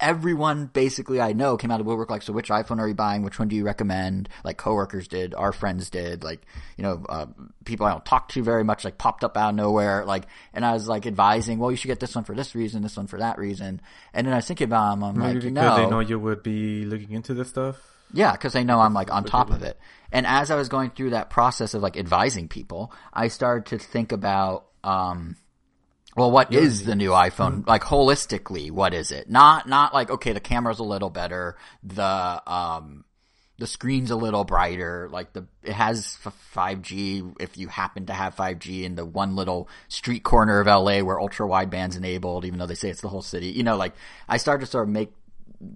everyone 0.00 0.66
basically 0.66 1.20
I 1.20 1.32
know 1.32 1.56
came 1.56 1.70
out 1.70 1.80
of 1.80 1.86
woodwork 1.86 2.10
like, 2.10 2.22
so 2.22 2.32
which 2.32 2.48
iPhone 2.48 2.78
are 2.78 2.88
you 2.88 2.94
buying? 2.94 3.22
Which 3.22 3.38
one 3.38 3.48
do 3.48 3.56
you 3.56 3.64
recommend? 3.64 4.28
Like 4.44 4.56
coworkers 4.58 5.08
did, 5.08 5.34
our 5.34 5.52
friends 5.52 5.88
did, 5.88 6.24
like, 6.24 6.42
you 6.76 6.82
know, 6.82 7.04
uh, 7.08 7.26
people 7.64 7.86
I 7.86 7.92
don't 7.92 8.04
talk 8.04 8.28
to 8.30 8.42
very 8.42 8.64
much, 8.64 8.84
like 8.84 8.98
popped 8.98 9.24
up 9.24 9.36
out 9.36 9.50
of 9.50 9.54
nowhere, 9.54 10.04
like, 10.04 10.26
and 10.52 10.64
I 10.64 10.72
was 10.72 10.88
like 10.88 11.06
advising, 11.06 11.58
well, 11.58 11.70
you 11.70 11.76
should 11.76 11.88
get 11.88 12.00
this 12.00 12.14
one 12.14 12.24
for 12.24 12.34
this 12.34 12.54
reason, 12.54 12.82
this 12.82 12.96
one 12.96 13.06
for 13.06 13.18
that 13.20 13.38
reason. 13.38 13.80
And 14.12 14.26
then 14.26 14.34
I 14.34 14.36
was 14.38 14.46
thinking 14.46 14.66
about 14.66 14.90
them, 14.90 15.04
I'm 15.04 15.18
Maybe 15.18 15.34
like, 15.34 15.54
because 15.54 15.78
no. 15.78 15.84
they 15.84 15.90
know 15.90 16.00
you 16.00 16.18
would 16.18 16.42
be 16.42 16.84
looking 16.84 17.12
into 17.12 17.32
this 17.34 17.48
stuff. 17.48 17.93
Yeah, 18.12 18.32
because 18.32 18.52
they 18.52 18.64
know 18.64 18.80
I'm 18.80 18.94
like 18.94 19.12
on 19.12 19.24
top 19.24 19.50
of 19.50 19.62
it. 19.62 19.78
And 20.12 20.26
as 20.26 20.50
I 20.50 20.54
was 20.54 20.68
going 20.68 20.90
through 20.90 21.10
that 21.10 21.30
process 21.30 21.74
of 21.74 21.82
like 21.82 21.96
advising 21.96 22.48
people, 22.48 22.92
I 23.12 23.28
started 23.28 23.66
to 23.66 23.84
think 23.84 24.12
about, 24.12 24.66
um, 24.84 25.36
well, 26.16 26.30
what 26.30 26.54
is 26.54 26.84
the 26.84 26.94
new 26.94 27.10
iPhone? 27.10 27.66
Like 27.66 27.82
holistically, 27.82 28.70
what 28.70 28.94
is 28.94 29.10
it? 29.10 29.28
Not, 29.28 29.68
not 29.68 29.92
like, 29.92 30.10
okay, 30.10 30.32
the 30.32 30.40
camera's 30.40 30.78
a 30.78 30.84
little 30.84 31.10
better. 31.10 31.56
The, 31.82 32.42
um, 32.46 33.04
the 33.58 33.66
screen's 33.66 34.10
a 34.10 34.16
little 34.16 34.44
brighter. 34.44 35.08
Like 35.10 35.32
the 35.32 35.46
it 35.62 35.72
has 35.72 36.16
five 36.50 36.82
G 36.82 37.22
if 37.38 37.56
you 37.56 37.68
happen 37.68 38.06
to 38.06 38.12
have 38.12 38.34
five 38.34 38.58
G 38.58 38.84
in 38.84 38.96
the 38.96 39.06
one 39.06 39.36
little 39.36 39.68
street 39.88 40.24
corner 40.24 40.60
of 40.60 40.66
LA 40.66 41.00
where 41.00 41.20
ultra 41.20 41.46
wideband's 41.46 41.96
enabled, 41.96 42.44
even 42.44 42.58
though 42.58 42.66
they 42.66 42.74
say 42.74 42.90
it's 42.90 43.00
the 43.00 43.08
whole 43.08 43.22
city. 43.22 43.48
You 43.48 43.62
know, 43.62 43.76
like 43.76 43.94
I 44.28 44.38
started 44.38 44.66
to 44.66 44.70
sort 44.70 44.88
of 44.88 44.92
make 44.92 45.12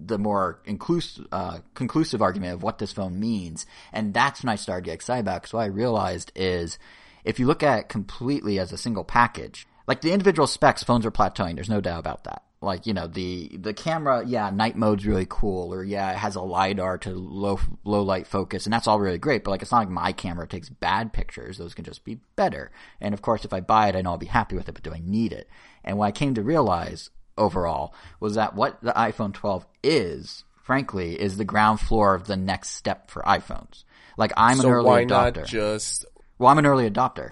the 0.05 0.17
more 0.17 0.61
inclusive, 0.65 1.27
uh, 1.31 1.59
conclusive 1.73 2.21
argument 2.21 2.53
of 2.53 2.63
what 2.63 2.79
this 2.79 2.91
phone 2.91 3.19
means, 3.19 3.65
and 3.93 4.13
that's 4.13 4.43
when 4.43 4.49
I 4.49 4.55
started 4.55 4.83
to 4.83 4.85
get 4.89 4.95
excited 4.95 5.21
about. 5.21 5.41
Because 5.41 5.53
what 5.53 5.63
I 5.63 5.67
realized 5.67 6.31
is, 6.35 6.77
if 7.23 7.39
you 7.39 7.47
look 7.47 7.63
at 7.63 7.79
it 7.79 7.89
completely 7.89 8.59
as 8.59 8.71
a 8.71 8.77
single 8.77 9.03
package, 9.03 9.67
like 9.87 10.01
the 10.01 10.11
individual 10.11 10.47
specs, 10.47 10.83
phones 10.83 11.05
are 11.05 11.11
plateauing. 11.11 11.55
There's 11.55 11.69
no 11.69 11.81
doubt 11.81 11.99
about 11.99 12.23
that 12.25 12.43
like 12.61 12.85
you 12.85 12.93
know 12.93 13.07
the 13.07 13.57
the 13.57 13.73
camera 13.73 14.23
yeah 14.25 14.49
night 14.49 14.75
mode's 14.75 15.05
really 15.05 15.25
cool 15.29 15.73
or 15.73 15.83
yeah 15.83 16.11
it 16.11 16.17
has 16.17 16.35
a 16.35 16.41
lidar 16.41 16.97
to 16.97 17.11
low 17.11 17.59
low 17.85 18.03
light 18.03 18.27
focus 18.27 18.65
and 18.65 18.73
that's 18.73 18.87
all 18.87 18.99
really 18.99 19.17
great 19.17 19.43
but 19.43 19.51
like 19.51 19.61
it's 19.61 19.71
not 19.71 19.79
like 19.79 19.89
my 19.89 20.11
camera 20.11 20.47
takes 20.47 20.69
bad 20.69 21.13
pictures 21.13 21.57
those 21.57 21.73
can 21.73 21.85
just 21.85 22.03
be 22.03 22.19
better 22.35 22.71
and 22.99 23.13
of 23.13 23.21
course 23.21 23.45
if 23.45 23.53
i 23.53 23.61
buy 23.61 23.87
it 23.87 23.95
i 23.95 24.01
know 24.01 24.11
i'll 24.11 24.17
be 24.17 24.25
happy 24.25 24.55
with 24.55 24.67
it 24.67 24.73
but 24.73 24.83
do 24.83 24.93
i 24.93 25.01
need 25.03 25.31
it 25.31 25.47
and 25.83 25.97
what 25.97 26.07
i 26.07 26.11
came 26.11 26.33
to 26.33 26.43
realize 26.43 27.09
overall 27.39 27.93
was 28.19 28.35
that 28.35 28.53
what 28.55 28.79
the 28.81 28.91
iphone 28.91 29.33
12 29.33 29.65
is 29.83 30.43
frankly 30.63 31.19
is 31.19 31.37
the 31.37 31.45
ground 31.45 31.79
floor 31.79 32.13
of 32.13 32.27
the 32.27 32.35
next 32.35 32.71
step 32.71 33.09
for 33.09 33.21
iphones 33.23 33.83
like 34.17 34.31
i'm 34.37 34.57
so 34.57 34.67
an 34.67 34.73
early 34.73 34.85
why 34.85 35.05
adopter 35.05 35.37
not 35.37 35.47
just 35.47 36.05
well 36.37 36.49
i'm 36.51 36.59
an 36.59 36.65
early 36.65 36.89
adopter 36.89 37.31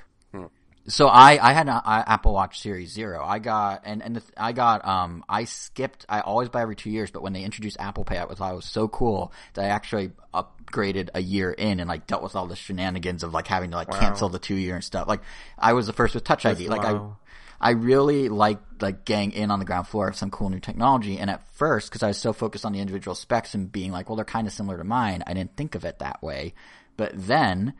so 0.89 1.07
I, 1.09 1.37
I 1.41 1.51
had 1.51 1.67
an 1.67 1.81
Apple 1.85 2.33
Watch 2.33 2.61
Series 2.61 2.91
Zero. 2.91 3.21
I 3.21 3.39
got 3.39 3.81
and 3.83 4.01
and 4.01 4.15
the, 4.15 4.23
I 4.37 4.53
got 4.53 4.87
um 4.87 5.23
I 5.27 5.43
skipped. 5.43 6.05
I 6.07 6.21
always 6.21 6.47
buy 6.47 6.61
every 6.61 6.77
two 6.77 6.89
years, 6.89 7.11
but 7.11 7.21
when 7.21 7.33
they 7.33 7.43
introduced 7.43 7.75
Apple 7.77 8.05
Pay, 8.05 8.17
I 8.17 8.25
thought 8.25 8.53
it 8.53 8.55
was 8.55 8.65
so 8.65 8.87
cool 8.87 9.33
that 9.55 9.65
I 9.65 9.67
actually 9.67 10.11
upgraded 10.33 11.09
a 11.13 11.21
year 11.21 11.51
in 11.51 11.81
and 11.81 11.89
like 11.89 12.07
dealt 12.07 12.23
with 12.23 12.37
all 12.37 12.47
the 12.47 12.55
shenanigans 12.55 13.23
of 13.23 13.33
like 13.33 13.47
having 13.47 13.71
to 13.71 13.75
like 13.75 13.89
Wow. 13.89 13.99
cancel 13.99 14.29
the 14.29 14.39
two 14.39 14.55
year 14.55 14.75
and 14.75 14.83
stuff. 14.83 15.09
Like 15.09 15.21
I 15.59 15.73
was 15.73 15.87
the 15.87 15.93
first 15.93 16.13
with 16.15 16.23
Touch 16.23 16.45
ID. 16.45 16.69
Like 16.69 16.83
wow. 16.83 17.17
I 17.19 17.26
I 17.59 17.71
really 17.71 18.29
like 18.29 18.59
like 18.81 19.05
getting 19.05 19.31
in 19.31 19.49
on 19.49 19.59
the 19.59 19.65
ground 19.65 19.87
floor 19.87 20.07
of 20.07 20.15
some 20.15 20.29
cool 20.29 20.49
new 20.49 20.59
technology. 20.59 21.17
And 21.17 21.29
at 21.29 21.47
first, 21.55 21.89
because 21.89 22.03
I 22.03 22.07
was 22.07 22.17
so 22.17 22.33
focused 22.33 22.65
on 22.65 22.73
the 22.73 22.79
individual 22.79 23.15
specs 23.15 23.53
and 23.53 23.71
being 23.71 23.91
like, 23.91 24.09
well, 24.09 24.15
they're 24.15 24.25
kind 24.25 24.45
of 24.45 24.53
similar 24.53 24.77
to 24.77 24.83
mine, 24.83 25.23
I 25.25 25.33
didn't 25.33 25.57
think 25.57 25.75
of 25.75 25.85
it 25.85 25.99
that 25.99 26.21
way. 26.21 26.53
But 26.95 27.11
then 27.15 27.73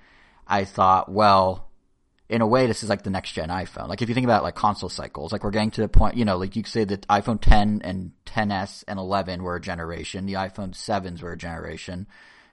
I 0.47 0.63
thought, 0.65 1.11
well 1.11 1.67
in 2.29 2.41
a 2.41 2.47
way, 2.47 2.67
this 2.67 2.83
is 2.83 2.89
like 2.89 3.03
the 3.03 3.09
next 3.09 3.31
gen 3.31 3.49
iPhone. 3.49 3.87
Like 3.87 4.01
if 4.01 4.09
you 4.09 4.15
think 4.15 4.25
about 4.25 4.43
like 4.43 4.55
console 4.55 4.89
cycles, 4.89 5.31
like 5.31 5.43
we're 5.43 5.51
getting 5.51 5.71
to 5.71 5.81
the 5.81 5.87
point, 5.87 6.17
you 6.17 6.25
know, 6.25 6.37
like 6.37 6.55
you 6.55 6.63
could 6.63 6.71
say 6.71 6.83
that 6.83 7.07
iPhone 7.07 7.39
10 7.39 7.81
and 7.83 8.11
10s 8.25 8.83
and 8.87 8.99
11 8.99 9.43
were 9.43 9.55
a 9.55 9.61
generation. 9.61 10.25
The 10.25 10.33
iPhone 10.33 10.71
7s 10.71 11.21
were 11.21 11.31
a 11.31 11.37
generation 11.37 12.05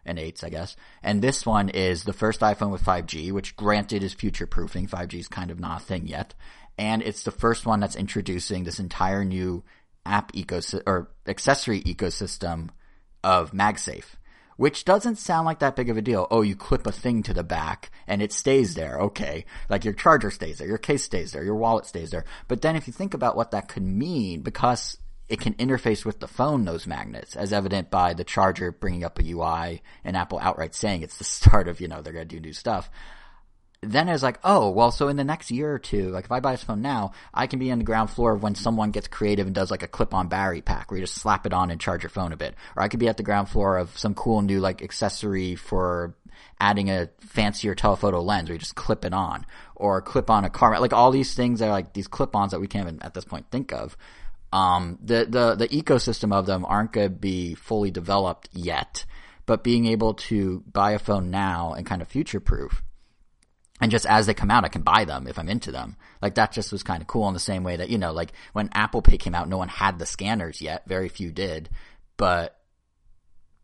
and 0.07 0.19
8s, 0.19 0.45
I 0.45 0.51
guess. 0.51 0.77
And 1.03 1.21
this 1.21 1.45
one 1.45 1.71
is 1.71 2.05
the 2.05 2.13
first 2.13 2.41
iPhone 2.41 2.71
with 2.71 2.85
5G, 2.85 3.33
which 3.33 3.57
granted 3.57 4.05
is 4.05 4.15
future 4.15 4.47
proofing. 4.47 4.87
5G 4.87 5.15
is 5.15 5.29
kind 5.29 5.51
of 5.51 5.59
not 5.59 5.83
a 5.83 5.85
thing 5.85 6.07
yet. 6.07 6.35
And 6.79 7.03
it's 7.03 7.23
the 7.23 7.31
first 7.31 7.67
one 7.67 7.81
that's 7.81 7.97
introducing 7.97 8.65
this 8.65 8.81
entire 8.81 9.25
new 9.25 9.65
app 10.05 10.33
ecosystem 10.33 10.83
or 10.87 11.11
accessory 11.27 11.83
ecosystem 11.83 12.71
of 13.23 13.53
MagSafe 13.53 14.17
which 14.57 14.85
doesn't 14.85 15.17
sound 15.17 15.47
like 15.47 15.59
that 15.59 15.77
big 15.77 15.91
of 15.91 15.97
a 15.97 16.03
deal. 16.03 16.27
Oh, 16.31 16.43
you 16.43 16.57
clip 16.57 16.87
a 16.87 16.93
thing 16.93 17.23
to 17.25 17.35
the 17.35 17.45
back 17.45 17.91
and 18.07 18.23
it 18.23 18.33
stays 18.33 18.75
there. 18.75 18.99
Okay. 19.01 19.45
Like 19.69 19.85
your 19.85 19.95
charger 19.95 20.31
stays 20.31 20.59
there, 20.59 20.69
your 20.69 20.79
case 20.79 21.03
stays 21.03 21.33
there, 21.33 21.45
your 21.45 21.57
wallet 21.57 21.87
stays 21.87 22.11
there. 22.11 22.25
But 22.49 22.63
then 22.63 22.77
if 22.77 22.87
you 22.87 22.93
think 22.93 23.15
about 23.15 23.37
what 23.37 23.51
that 23.51 23.69
could 23.69 23.83
mean, 23.83 24.43
because 24.43 24.97
it 25.29 25.41
can 25.41 25.55
interface 25.55 26.05
with 26.05 26.21
the 26.21 26.29
phone, 26.29 26.65
those 26.65 26.87
magnets, 26.87 27.35
as 27.35 27.53
evident 27.53 27.91
by 27.91 28.15
the 28.15 28.25
charger 28.25 28.71
bringing 28.71 29.05
up 29.05 29.19
a 29.19 29.29
UI 29.29 29.83
and 30.05 30.17
Apple 30.17 30.39
outright 30.39 30.75
saying 30.75 31.03
it's 31.03 31.19
the 31.19 31.25
start 31.25 31.69
of, 31.69 31.81
you 31.81 31.89
know, 31.89 32.01
they're 32.01 32.13
going 32.13 32.29
to 32.29 32.37
do 32.37 32.41
new 32.41 32.53
stuff 32.53 32.91
then 33.91 34.09
it's 34.09 34.23
like, 34.23 34.39
oh, 34.45 34.71
well, 34.71 34.91
so 34.91 35.09
in 35.09 35.17
the 35.17 35.25
next 35.25 35.51
year 35.51 35.73
or 35.73 35.79
two, 35.79 36.11
like 36.11 36.27
if 36.27 36.33
I 36.33 36.41
buy 36.41 36.53
this 36.53 36.63
phone 36.63 36.83
now, 36.83 37.13
I 37.33 37.47
can 37.47 37.59
be 37.59 37.71
on 37.73 37.79
the 37.79 37.85
ground 37.85 38.11
floor 38.11 38.33
of 38.33 38.43
when 38.43 38.55
someone 38.55 38.91
gets 38.91 39.09
creative 39.09 39.47
and 39.47 39.55
does 39.55 39.71
like 39.71 39.83
a 39.83 39.89
clip-on 39.89 40.29
battery 40.29 40.61
pack 40.61 40.91
where 40.91 40.99
you 40.99 41.07
just 41.07 41.17
slap 41.17 41.47
it 41.47 41.53
on 41.53 41.71
and 41.71 41.81
charge 41.81 42.03
your 42.03 42.11
phone 42.11 42.33
a 42.33 42.37
bit. 42.37 42.55
Or 42.77 42.83
I 42.83 42.89
could 42.89 43.01
be 43.01 43.09
at 43.09 43.17
the 43.17 43.23
ground 43.23 43.49
floor 43.49 43.79
of 43.79 43.97
some 43.99 44.15
cool 44.15 44.43
new 44.43 44.61
like 44.61 44.83
accessory 44.83 45.55
for 45.55 46.15
adding 46.61 46.91
a 46.91 47.09
fancier 47.21 47.75
telephoto 47.75 48.21
lens 48.21 48.49
where 48.49 48.55
you 48.55 48.61
just 48.61 48.75
clip 48.75 49.05
it 49.05 49.13
on. 49.13 49.47
Or 49.77 50.01
clip 50.03 50.31
on 50.31 50.45
a 50.45 50.51
car, 50.51 50.79
like 50.81 50.93
all 50.93 51.11
these 51.11 51.35
things 51.35 51.61
are 51.63 51.71
like 51.71 51.93
these 51.93 52.09
clip-ons 52.09 52.53
that 52.53 52.61
we 52.61 52.69
can't 52.69 52.89
even 52.89 53.03
at 53.03 53.15
this 53.15 53.25
point 53.25 53.47
think 53.51 53.73
of. 53.73 53.97
Um, 54.53 54.99
the, 55.03 55.27
the, 55.29 55.55
the 55.57 55.69
ecosystem 55.69 56.33
of 56.33 56.47
them 56.47 56.65
aren't 56.65 56.93
going 56.93 57.09
to 57.09 57.15
be 57.15 57.55
fully 57.55 57.91
developed 57.91 58.51
yet, 58.53 59.05
but 59.47 59.65
being 59.65 59.87
able 59.87 60.15
to 60.15 60.63
buy 60.73 60.93
a 60.93 60.99
phone 61.01 61.31
now 61.31 61.73
and 61.73 61.85
kind 61.85 62.01
of 62.01 62.07
future-proof 62.07 62.83
and 63.85 63.91
just 63.91 64.07
as 64.07 64.25
they 64.25 64.33
come 64.33 64.51
out, 64.51 64.65
I 64.65 64.69
can 64.69 64.81
buy 64.81 65.05
them 65.05 65.27
if 65.27 65.39
I'm 65.39 65.51
into 65.51 65.71
them. 65.71 65.97
Like 66.23 66.37
that 66.37 66.53
just 66.53 66.73
was 66.73 66.83
kind 66.83 67.03
of 67.03 67.07
cool 67.07 67.29
in 67.29 67.35
the 67.35 67.39
same 67.39 67.65
way 67.65 67.77
that, 67.77 67.91
you 67.91 67.99
know, 67.99 68.13
like 68.13 68.33
when 68.55 68.71
Apple 68.73 69.03
Pay 69.03 69.19
came 69.19 69.35
out, 69.35 69.47
no 69.47 69.59
one 69.59 69.69
had 69.69 69.99
the 69.99 70.07
scanners 70.07 70.63
yet. 70.63 70.85
Very 70.87 71.11
few 71.11 71.31
did, 71.31 71.69
but 72.17 72.59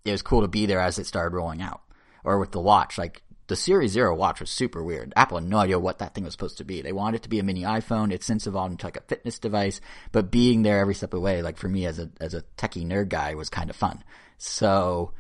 it 0.05 0.11
was 0.11 0.21
cool 0.21 0.43
to 0.43 0.49
be 0.49 0.67
there 0.67 0.79
as 0.81 0.99
it 0.99 1.07
started 1.07 1.35
rolling 1.35 1.63
out. 1.63 1.81
Or 2.23 2.39
with 2.39 2.53
the 2.53 2.61
watch, 2.61 2.99
like 2.99 3.23
the 3.47 3.57
Series 3.57 3.93
Zero 3.93 4.15
watch 4.15 4.41
was 4.41 4.51
super 4.51 4.85
weird. 4.85 5.15
Apple 5.17 5.39
had 5.39 5.49
no 5.49 5.57
idea 5.57 5.79
what 5.79 6.01
that 6.01 6.15
thing 6.15 6.25
was 6.25 6.35
supposed 6.35 6.59
to 6.59 6.65
be. 6.65 6.83
They 6.83 6.93
wanted 6.93 7.21
it 7.21 7.23
to 7.23 7.31
be 7.31 7.39
a 7.39 7.43
mini 7.43 7.63
iPhone. 7.63 8.13
It's 8.13 8.27
since 8.27 8.47
evolved 8.47 8.73
into 8.73 8.87
like 8.89 8.99
a 8.99 9.09
fitness 9.09 9.39
device, 9.39 9.81
but 10.13 10.31
being 10.31 10.61
there 10.61 10.81
every 10.81 10.95
step 10.95 11.15
of 11.15 11.21
the 11.21 11.25
way, 11.25 11.41
like 11.41 11.57
for 11.57 11.71
me 11.71 11.87
as 11.87 11.99
a, 11.99 12.11
as 12.21 12.35
a 12.35 12.45
techie 12.59 12.85
nerd 12.85 13.09
guy 13.09 13.37
was 13.37 13.49
kind 13.49 13.71
of 13.71 13.77
fun. 13.77 14.05
So, 14.37 15.15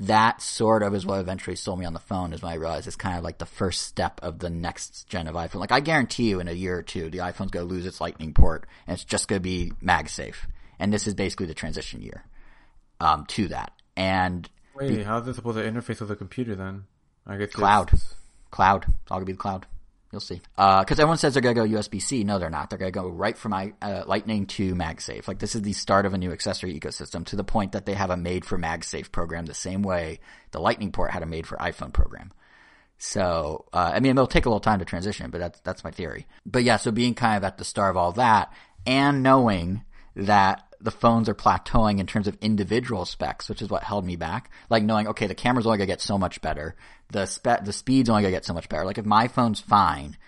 that 0.00 0.42
sort 0.42 0.82
of 0.82 0.94
is 0.94 1.06
what 1.06 1.20
eventually 1.20 1.56
sold 1.56 1.78
me 1.78 1.86
on 1.86 1.92
the 1.92 2.00
phone 2.00 2.32
is 2.32 2.42
when 2.42 2.52
I 2.52 2.56
realized 2.56 2.86
it's 2.86 2.96
kind 2.96 3.16
of 3.16 3.22
like 3.22 3.38
the 3.38 3.46
first 3.46 3.82
step 3.82 4.20
of 4.22 4.40
the 4.40 4.50
next 4.50 5.08
gen 5.08 5.28
of 5.28 5.34
iPhone. 5.34 5.60
Like 5.60 5.72
I 5.72 5.80
guarantee 5.80 6.28
you 6.30 6.40
in 6.40 6.48
a 6.48 6.52
year 6.52 6.78
or 6.78 6.82
two, 6.82 7.10
the 7.10 7.18
iPhone's 7.18 7.50
going 7.50 7.66
to 7.66 7.74
lose 7.74 7.86
its 7.86 8.00
lightning 8.00 8.34
port 8.34 8.66
and 8.86 8.94
it's 8.94 9.04
just 9.04 9.28
going 9.28 9.40
to 9.40 9.42
be 9.42 9.72
MagSafe. 9.82 10.36
And 10.78 10.92
this 10.92 11.06
is 11.06 11.14
basically 11.14 11.46
the 11.46 11.54
transition 11.54 12.02
year, 12.02 12.24
um, 13.00 13.26
to 13.26 13.48
that. 13.48 13.72
And 13.96 14.48
Wait, 14.74 15.04
how's 15.04 15.26
it 15.28 15.34
supposed 15.34 15.58
to 15.58 15.64
interface 15.64 16.00
with 16.00 16.10
a 16.10 16.16
computer 16.16 16.56
then? 16.56 16.84
I 17.26 17.36
guess 17.36 17.52
Cloud. 17.52 17.92
cloud, 18.50 18.84
it's 18.84 19.10
all 19.10 19.18
going 19.18 19.26
to 19.26 19.26
be 19.26 19.32
the 19.32 19.38
cloud. 19.38 19.66
You'll 20.14 20.20
see. 20.20 20.40
Uh, 20.56 20.84
cause 20.84 21.00
everyone 21.00 21.18
says 21.18 21.34
they're 21.34 21.42
gonna 21.42 21.54
go 21.56 21.66
USB-C. 21.66 22.22
No, 22.22 22.38
they're 22.38 22.48
not. 22.48 22.70
They're 22.70 22.78
gonna 22.78 22.92
go 22.92 23.08
right 23.08 23.36
from 23.36 23.52
I, 23.52 23.72
uh, 23.82 24.04
Lightning 24.06 24.46
to 24.46 24.76
MagSafe. 24.76 25.26
Like 25.26 25.40
this 25.40 25.56
is 25.56 25.62
the 25.62 25.72
start 25.72 26.06
of 26.06 26.14
a 26.14 26.18
new 26.18 26.30
accessory 26.30 26.78
ecosystem 26.78 27.26
to 27.26 27.34
the 27.34 27.42
point 27.42 27.72
that 27.72 27.84
they 27.84 27.94
have 27.94 28.10
a 28.10 28.16
made 28.16 28.44
for 28.44 28.56
MagSafe 28.56 29.10
program 29.10 29.46
the 29.46 29.54
same 29.54 29.82
way 29.82 30.20
the 30.52 30.60
Lightning 30.60 30.92
port 30.92 31.10
had 31.10 31.24
a 31.24 31.26
made 31.26 31.48
for 31.48 31.56
iPhone 31.56 31.92
program. 31.92 32.32
So, 32.96 33.64
uh, 33.72 33.90
I 33.92 33.98
mean, 33.98 34.10
it'll 34.10 34.28
take 34.28 34.46
a 34.46 34.48
little 34.48 34.60
time 34.60 34.78
to 34.78 34.84
transition, 34.84 35.32
but 35.32 35.38
that's, 35.38 35.58
that's 35.60 35.82
my 35.82 35.90
theory. 35.90 36.28
But 36.46 36.62
yeah, 36.62 36.76
so 36.76 36.92
being 36.92 37.14
kind 37.14 37.36
of 37.36 37.42
at 37.42 37.58
the 37.58 37.64
start 37.64 37.90
of 37.90 37.96
all 37.96 38.12
that 38.12 38.52
and 38.86 39.24
knowing 39.24 39.82
that 40.14 40.62
the 40.84 40.90
phones 40.90 41.30
are 41.30 41.34
plateauing 41.34 41.98
in 41.98 42.06
terms 42.06 42.28
of 42.28 42.36
individual 42.42 43.06
specs, 43.06 43.48
which 43.48 43.62
is 43.62 43.70
what 43.70 43.82
held 43.82 44.04
me 44.04 44.16
back. 44.16 44.50
Like 44.68 44.82
knowing, 44.82 45.08
okay, 45.08 45.26
the 45.26 45.34
camera's 45.34 45.66
only 45.66 45.78
gonna 45.78 45.86
get 45.86 46.02
so 46.02 46.18
much 46.18 46.42
better. 46.42 46.76
The 47.10 47.24
spe- 47.26 47.64
the 47.64 47.72
speed's 47.72 48.10
only 48.10 48.22
gonna 48.22 48.32
get 48.32 48.44
so 48.44 48.52
much 48.52 48.68
better. 48.68 48.84
Like 48.84 48.98
if 48.98 49.06
my 49.06 49.26
phone's 49.28 49.60
fine, 49.60 50.18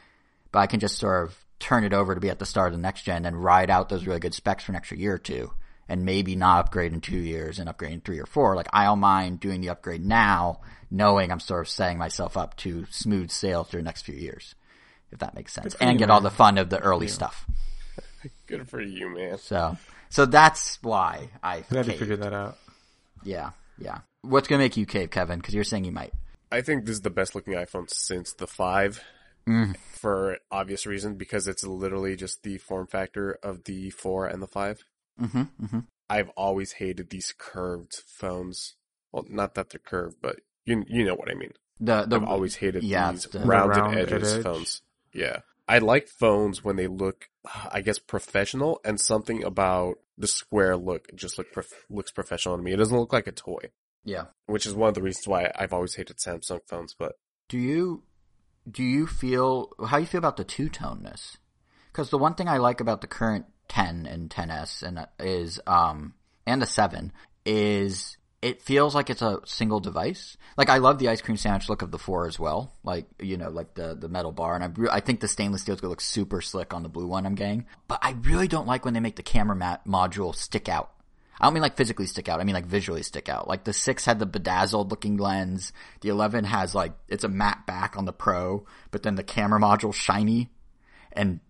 but 0.52 0.60
I 0.60 0.66
can 0.66 0.80
just 0.80 0.98
sort 0.98 1.24
of 1.24 1.36
turn 1.58 1.84
it 1.84 1.92
over 1.92 2.14
to 2.14 2.20
be 2.20 2.30
at 2.30 2.38
the 2.38 2.46
start 2.46 2.68
of 2.68 2.72
the 2.72 2.82
next 2.82 3.02
gen 3.02 3.26
and 3.26 3.44
ride 3.44 3.70
out 3.70 3.90
those 3.90 4.06
really 4.06 4.18
good 4.18 4.34
specs 4.34 4.64
for 4.64 4.72
an 4.72 4.76
extra 4.76 4.96
year 4.96 5.14
or 5.14 5.18
two 5.18 5.52
and 5.88 6.04
maybe 6.04 6.36
not 6.36 6.60
upgrade 6.60 6.92
in 6.92 7.00
two 7.00 7.18
years 7.18 7.58
and 7.58 7.68
upgrade 7.68 7.92
in 7.92 8.00
three 8.00 8.18
or 8.18 8.26
four. 8.26 8.56
Like 8.56 8.68
I 8.72 8.84
don't 8.84 8.98
mind 8.98 9.40
doing 9.40 9.60
the 9.60 9.68
upgrade 9.68 10.04
now, 10.04 10.60
knowing 10.90 11.30
I'm 11.30 11.40
sort 11.40 11.60
of 11.60 11.68
setting 11.68 11.98
myself 11.98 12.36
up 12.36 12.56
to 12.58 12.86
smooth 12.90 13.30
sail 13.30 13.62
through 13.62 13.80
the 13.80 13.84
next 13.84 14.02
few 14.02 14.14
years. 14.14 14.54
If 15.12 15.18
that 15.20 15.34
makes 15.34 15.52
sense. 15.52 15.74
And 15.76 15.92
you, 15.92 15.98
get 15.98 16.10
all 16.10 16.20
the 16.20 16.30
fun 16.30 16.58
of 16.58 16.70
the 16.70 16.78
early 16.78 17.08
stuff. 17.08 17.46
Good 18.46 18.68
for 18.68 18.80
you, 18.80 19.14
man. 19.14 19.38
So, 19.38 19.76
so 20.10 20.26
that's 20.26 20.78
why 20.82 21.30
I 21.42 21.64
Had 21.70 21.86
to 21.86 21.92
figure 21.92 22.16
that 22.16 22.32
out. 22.32 22.56
Yeah, 23.24 23.50
yeah. 23.78 24.00
What's 24.22 24.48
gonna 24.48 24.62
make 24.62 24.76
you 24.76 24.86
cave, 24.86 25.10
Kevin? 25.10 25.38
Because 25.38 25.54
you're 25.54 25.64
saying 25.64 25.84
you 25.84 25.92
might. 25.92 26.12
I 26.50 26.60
think 26.62 26.84
this 26.86 26.94
is 26.96 27.02
the 27.02 27.10
best 27.10 27.34
looking 27.34 27.54
iPhone 27.54 27.90
since 27.90 28.32
the 28.32 28.46
5 28.46 29.02
Mm. 29.48 29.76
for 29.92 30.38
obvious 30.50 30.86
reason 30.86 31.14
because 31.14 31.46
it's 31.46 31.62
literally 31.64 32.16
just 32.16 32.42
the 32.42 32.58
form 32.58 32.88
factor 32.88 33.38
of 33.44 33.62
the 33.62 33.90
4 33.90 34.26
and 34.26 34.42
the 34.42 34.48
5. 34.48 34.82
Mm-hmm. 35.20 35.42
Mm-hmm. 35.64 35.78
I've 36.10 36.30
always 36.30 36.72
hated 36.72 37.10
these 37.10 37.32
curved 37.38 37.94
phones. 38.06 38.74
Well, 39.12 39.24
not 39.28 39.54
that 39.54 39.70
they're 39.70 39.78
curved, 39.78 40.16
but 40.20 40.40
you 40.64 40.84
you 40.88 41.04
know 41.04 41.14
what 41.14 41.30
I 41.30 41.34
mean. 41.34 41.52
The 41.78 42.06
the 42.06 42.16
I've 42.16 42.24
always 42.24 42.56
hated 42.56 42.82
yeah, 42.82 43.12
these 43.12 43.24
the- 43.26 43.38
rounded 43.40 43.76
The 43.76 43.82
round 43.82 43.96
edges 43.98 44.34
edge. 44.34 44.42
phones. 44.42 44.82
Yeah. 45.12 45.38
I 45.68 45.78
like 45.78 46.08
phones 46.08 46.62
when 46.62 46.76
they 46.76 46.86
look, 46.86 47.28
I 47.70 47.80
guess, 47.80 47.98
professional, 47.98 48.80
and 48.84 49.00
something 49.00 49.42
about 49.42 49.98
the 50.16 50.28
square 50.28 50.76
look 50.76 51.14
just 51.14 51.38
look 51.38 51.52
prof- 51.52 51.84
looks 51.90 52.10
professional 52.10 52.56
to 52.56 52.62
me. 52.62 52.72
It 52.72 52.76
doesn't 52.76 52.96
look 52.96 53.12
like 53.12 53.26
a 53.26 53.32
toy, 53.32 53.70
yeah. 54.04 54.26
which 54.46 54.66
is 54.66 54.74
one 54.74 54.88
of 54.88 54.94
the 54.94 55.02
reasons 55.02 55.26
why 55.26 55.50
I've 55.56 55.72
always 55.72 55.94
hated 55.94 56.18
Samsung 56.18 56.60
phones. 56.66 56.94
But 56.98 57.18
Do 57.48 57.58
you 57.58 58.04
do 58.70 58.82
you 58.82 59.06
feel 59.06 59.72
how 59.86 59.98
you 59.98 60.06
feel 60.06 60.18
about 60.18 60.36
the 60.36 60.44
two 60.44 60.68
toneness? 60.68 61.36
Because 61.92 62.10
the 62.10 62.18
one 62.18 62.34
thing 62.34 62.48
I 62.48 62.58
like 62.58 62.80
about 62.80 63.00
the 63.00 63.06
current 63.06 63.46
10 63.68 64.06
and 64.06 64.30
10s 64.30 64.82
and 64.82 64.98
uh, 65.00 65.06
is 65.18 65.60
um 65.66 66.14
and 66.46 66.62
the 66.62 66.66
7 66.66 67.12
is 67.44 68.16
it 68.46 68.62
feels 68.62 68.94
like 68.94 69.10
it's 69.10 69.22
a 69.22 69.40
single 69.44 69.80
device. 69.80 70.36
Like 70.56 70.70
I 70.70 70.78
love 70.78 71.00
the 71.00 71.08
ice 71.08 71.20
cream 71.20 71.36
sandwich 71.36 71.68
look 71.68 71.82
of 71.82 71.90
the 71.90 71.98
four 71.98 72.28
as 72.28 72.38
well. 72.38 72.72
Like 72.84 73.06
you 73.20 73.36
know, 73.36 73.50
like 73.50 73.74
the 73.74 73.96
the 73.96 74.08
metal 74.08 74.30
bar, 74.30 74.54
and 74.54 74.88
I 74.88 74.96
I 74.96 75.00
think 75.00 75.18
the 75.18 75.26
stainless 75.26 75.62
steel 75.62 75.74
is 75.74 75.80
gonna 75.80 75.90
look 75.90 76.00
super 76.00 76.40
slick 76.40 76.72
on 76.72 76.84
the 76.84 76.88
blue 76.88 77.08
one 77.08 77.26
I'm 77.26 77.34
getting. 77.34 77.66
But 77.88 77.98
I 78.02 78.12
really 78.12 78.46
don't 78.46 78.68
like 78.68 78.84
when 78.84 78.94
they 78.94 79.00
make 79.00 79.16
the 79.16 79.24
camera 79.24 79.56
mat 79.56 79.84
module 79.84 80.32
stick 80.32 80.68
out. 80.68 80.92
I 81.40 81.46
don't 81.46 81.54
mean 81.54 81.62
like 81.62 81.76
physically 81.76 82.06
stick 82.06 82.28
out. 82.28 82.38
I 82.38 82.44
mean 82.44 82.54
like 82.54 82.66
visually 82.66 83.02
stick 83.02 83.28
out. 83.28 83.48
Like 83.48 83.64
the 83.64 83.72
six 83.72 84.04
had 84.04 84.20
the 84.20 84.26
bedazzled 84.26 84.92
looking 84.92 85.16
lens. 85.16 85.72
The 86.02 86.10
eleven 86.10 86.44
has 86.44 86.72
like 86.72 86.92
it's 87.08 87.24
a 87.24 87.28
matte 87.28 87.66
back 87.66 87.98
on 87.98 88.04
the 88.04 88.12
Pro, 88.12 88.64
but 88.92 89.02
then 89.02 89.16
the 89.16 89.24
camera 89.24 89.60
module 89.60 89.92
shiny, 89.92 90.50
and 91.12 91.40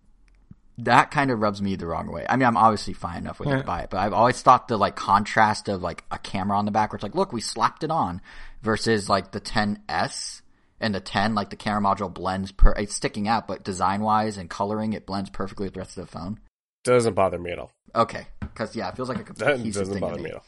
that 0.79 1.09
kind 1.11 1.31
of 1.31 1.39
rubs 1.39 1.61
me 1.61 1.75
the 1.75 1.87
wrong 1.87 2.11
way. 2.11 2.25
I 2.29 2.35
mean, 2.35 2.47
I'm 2.47 2.57
obviously 2.57 2.93
fine 2.93 3.17
enough 3.19 3.39
with 3.39 3.49
it 3.49 3.57
to 3.57 3.63
buy 3.63 3.81
it, 3.81 3.89
but 3.89 3.97
I've 3.97 4.13
always 4.13 4.41
thought 4.41 4.67
the 4.67 4.77
like 4.77 4.95
contrast 4.95 5.67
of 5.69 5.81
like 5.81 6.03
a 6.11 6.17
camera 6.19 6.57
on 6.57 6.65
the 6.65 6.71
back 6.71 6.91
where 6.91 6.97
it's 6.97 7.03
like, 7.03 7.15
look, 7.15 7.33
we 7.33 7.41
slapped 7.41 7.83
it 7.83 7.89
on 7.91 8.21
versus 8.61 9.09
like 9.09 9.31
the 9.31 9.41
10s 9.41 10.41
and 10.79 10.93
the 10.93 10.99
10, 10.99 11.33
like 11.33 11.49
the 11.49 11.55
camera 11.55 11.81
module 11.81 12.13
blends 12.13 12.51
per, 12.51 12.73
it's 12.73 12.93
sticking 12.95 13.27
out, 13.27 13.47
but 13.47 13.63
design 13.63 14.01
wise 14.01 14.37
and 14.37 14.49
coloring, 14.49 14.93
it 14.93 15.05
blends 15.07 15.29
perfectly 15.31 15.65
with 15.65 15.73
the 15.73 15.79
rest 15.79 15.97
of 15.97 16.05
the 16.05 16.11
phone. 16.11 16.39
Doesn't 16.83 17.15
bother 17.15 17.39
me 17.39 17.51
at 17.51 17.59
all. 17.59 17.71
Okay. 17.95 18.27
Cause 18.53 18.75
yeah, 18.75 18.89
it 18.89 18.95
feels 18.95 19.09
like 19.09 19.19
a 19.19 19.23
cohesive 19.23 19.87
doesn't 19.87 19.99
bother 19.99 20.17
me. 20.17 20.23
me 20.23 20.29
at 20.29 20.35
all. 20.35 20.45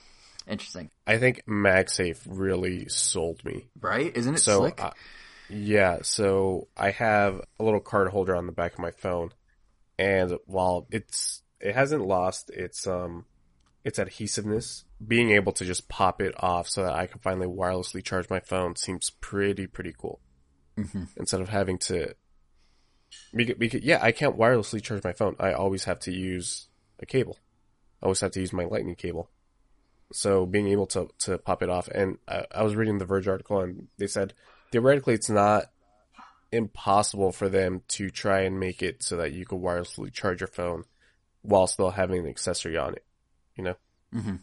Interesting. 0.48 0.90
I 1.08 1.18
think 1.18 1.44
MagSafe 1.48 2.20
really 2.28 2.88
sold 2.88 3.44
me. 3.44 3.66
Right? 3.82 4.16
Isn't 4.16 4.36
it 4.36 4.40
So, 4.40 4.60
slick? 4.60 4.84
uh, 4.84 4.92
yeah, 5.50 6.00
so 6.04 6.68
I 6.78 6.92
have 6.92 7.42
a 7.60 7.64
little 7.64 7.80
card 7.80 8.10
holder 8.10 8.36
on 8.36 8.46
the 8.46 8.52
back 8.52 8.74
of 8.74 8.80
my 8.80 8.92
phone, 8.92 9.32
and 10.00 10.38
while 10.46 10.88
it's 10.92 11.44
it 11.60 11.76
hasn't 11.76 12.08
lost 12.08 12.50
its 12.52 12.88
um 12.88 13.26
its 13.84 14.00
adhesiveness, 14.00 14.86
being 15.06 15.32
able 15.32 15.52
to 15.54 15.66
just 15.66 15.90
pop 15.90 16.22
it 16.22 16.34
off 16.42 16.68
so 16.68 16.84
that 16.84 16.94
I 16.94 17.06
can 17.06 17.20
finally 17.20 17.48
wirelessly 17.48 18.04
charge 18.04 18.30
my 18.30 18.40
phone 18.40 18.76
seems 18.76 19.10
pretty 19.10 19.68
pretty 19.68 19.94
cool. 19.98 20.22
Mhm. 20.78 21.10
Instead 21.18 21.42
of 21.42 21.50
having 21.50 21.78
to, 21.80 22.16
because, 23.34 23.56
because 23.58 23.84
yeah, 23.84 24.00
I 24.02 24.14
can't 24.14 24.38
wirelessly 24.38 24.82
charge 24.82 25.04
my 25.04 25.14
phone. 25.14 25.36
I 25.40 25.52
always 25.52 25.84
have 25.84 26.00
to 26.02 26.12
use 26.12 26.70
a 27.00 27.06
cable. 27.06 27.38
I 28.02 28.06
always 28.06 28.22
have 28.22 28.32
to 28.32 28.40
use 28.40 28.54
my 28.54 28.64
lightning 28.64 28.96
cable. 28.96 29.30
So 30.14 30.46
being 30.46 30.70
able 30.70 30.88
to 30.88 31.10
to 31.20 31.38
pop 31.38 31.62
it 31.62 31.70
off, 31.70 31.90
and 31.90 32.18
I, 32.28 32.46
I 32.52 32.64
was 32.64 32.76
reading 32.76 32.98
the 32.98 33.06
Verge 33.06 33.28
article, 33.28 33.60
and 33.60 33.88
they 33.98 34.08
said 34.08 34.34
theoretically 34.72 35.14
it's 35.14 35.30
not 35.30 35.66
impossible 36.52 37.32
for 37.32 37.50
them 37.50 37.82
to 37.90 38.10
try 38.10 38.42
and 38.42 38.60
make 38.60 38.82
it 38.82 39.04
so 39.04 39.18
that 39.18 39.34
you 39.34 39.46
could 39.46 39.60
wirelessly 39.60 40.12
charge 40.12 40.42
your 40.42 40.48
phone 40.48 40.84
while 41.42 41.68
still 41.68 41.92
having 41.92 42.20
an 42.22 42.28
accessory 42.28 42.78
on 42.78 42.94
it. 42.94 43.06
You 43.56 43.64
know, 43.64 43.76
hmm 44.12 44.36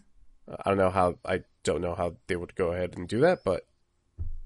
I 0.49 0.71
don't 0.71 0.79
know 0.79 0.91
how. 0.91 1.19
I 1.25 1.43
don't 1.65 1.81
know 1.81 1.95
how 1.95 2.17
they 2.29 2.37
would 2.37 2.55
go 2.55 2.73
ahead 2.73 2.97
and 2.97 3.09
do 3.09 3.21
that, 3.21 3.43
but 3.45 3.67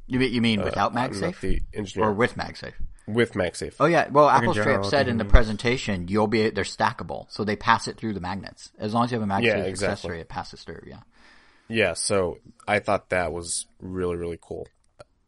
You 0.07 0.19
mean, 0.19 0.33
you 0.33 0.41
mean 0.41 0.61
uh, 0.61 0.65
without 0.65 0.97
I'm 0.97 1.21
not 1.21 1.35
MagSafe 1.35 1.41
the 1.41 1.61
engineer 1.75 2.09
or 2.09 2.13
with 2.15 2.35
MagSafe? 2.37 2.73
with 3.07 3.33
MagSafe. 3.33 3.75
Oh 3.81 3.87
yeah, 3.87 4.09
well 4.09 4.29
Apple 4.29 4.53
in 4.53 4.55
straight 4.55 4.77
up 4.77 4.85
said 4.87 5.09
in 5.09 5.19
the 5.19 5.25
presentation 5.25 6.09
you'll 6.09 6.27
be 6.27 6.49
they're 6.51 6.65
stackable, 6.65 7.27
so 7.31 7.45
they 7.45 7.57
pass 7.57 7.89
it 7.89 7.97
through 7.97 8.15
the 8.15 8.21
magnets. 8.21 8.71
As 8.79 8.95
long 8.95 9.05
as 9.05 9.13
you 9.13 9.21
have 9.21 9.29
a 9.29 9.33
MagSafe 9.33 9.45
Yeah, 9.45 9.57
exactly. 9.57 9.93
accessory, 9.93 10.21
it 10.21 10.29
passes 10.29 10.63
through. 10.63 10.83
Yeah. 10.87 11.01
Yeah, 11.69 11.95
so 11.95 12.39
I 12.67 12.79
thought 12.81 13.11
that 13.11 13.33
was 13.33 13.67
really 13.81 14.17
really 14.17 14.39
cool. 14.41 14.67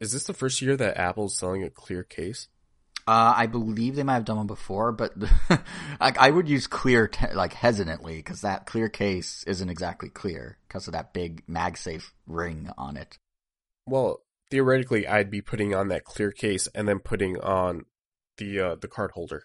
Is 0.02 0.10
this 0.10 0.24
the 0.24 0.34
first 0.34 0.60
year 0.60 0.76
that 0.76 0.98
Apple's 0.98 1.38
selling 1.38 1.62
a 1.62 1.70
clear 1.70 2.02
case? 2.02 2.48
Uh, 3.06 3.34
I 3.36 3.46
believe 3.46 3.94
they 3.94 4.02
might 4.02 4.14
have 4.14 4.24
done 4.24 4.38
one 4.38 4.48
before, 4.48 4.90
but 4.90 5.12
like 6.00 6.18
I 6.18 6.28
would 6.28 6.48
use 6.48 6.66
clear 6.66 7.06
te- 7.06 7.34
like 7.34 7.52
hesitantly 7.52 8.16
because 8.16 8.40
that 8.40 8.66
clear 8.66 8.88
case 8.88 9.44
isn't 9.46 9.68
exactly 9.70 10.08
clear 10.08 10.58
because 10.66 10.88
of 10.88 10.94
that 10.94 11.12
big 11.12 11.46
MagSafe 11.46 12.10
ring 12.26 12.68
on 12.76 12.96
it. 12.96 13.16
Well, 13.86 14.24
theoretically, 14.50 15.06
I'd 15.06 15.30
be 15.30 15.40
putting 15.40 15.72
on 15.72 15.86
that 15.88 16.02
clear 16.02 16.32
case 16.32 16.66
and 16.74 16.88
then 16.88 16.98
putting 16.98 17.38
on 17.38 17.84
the 18.38 18.58
uh, 18.58 18.74
the 18.74 18.88
card 18.88 19.12
holder. 19.12 19.44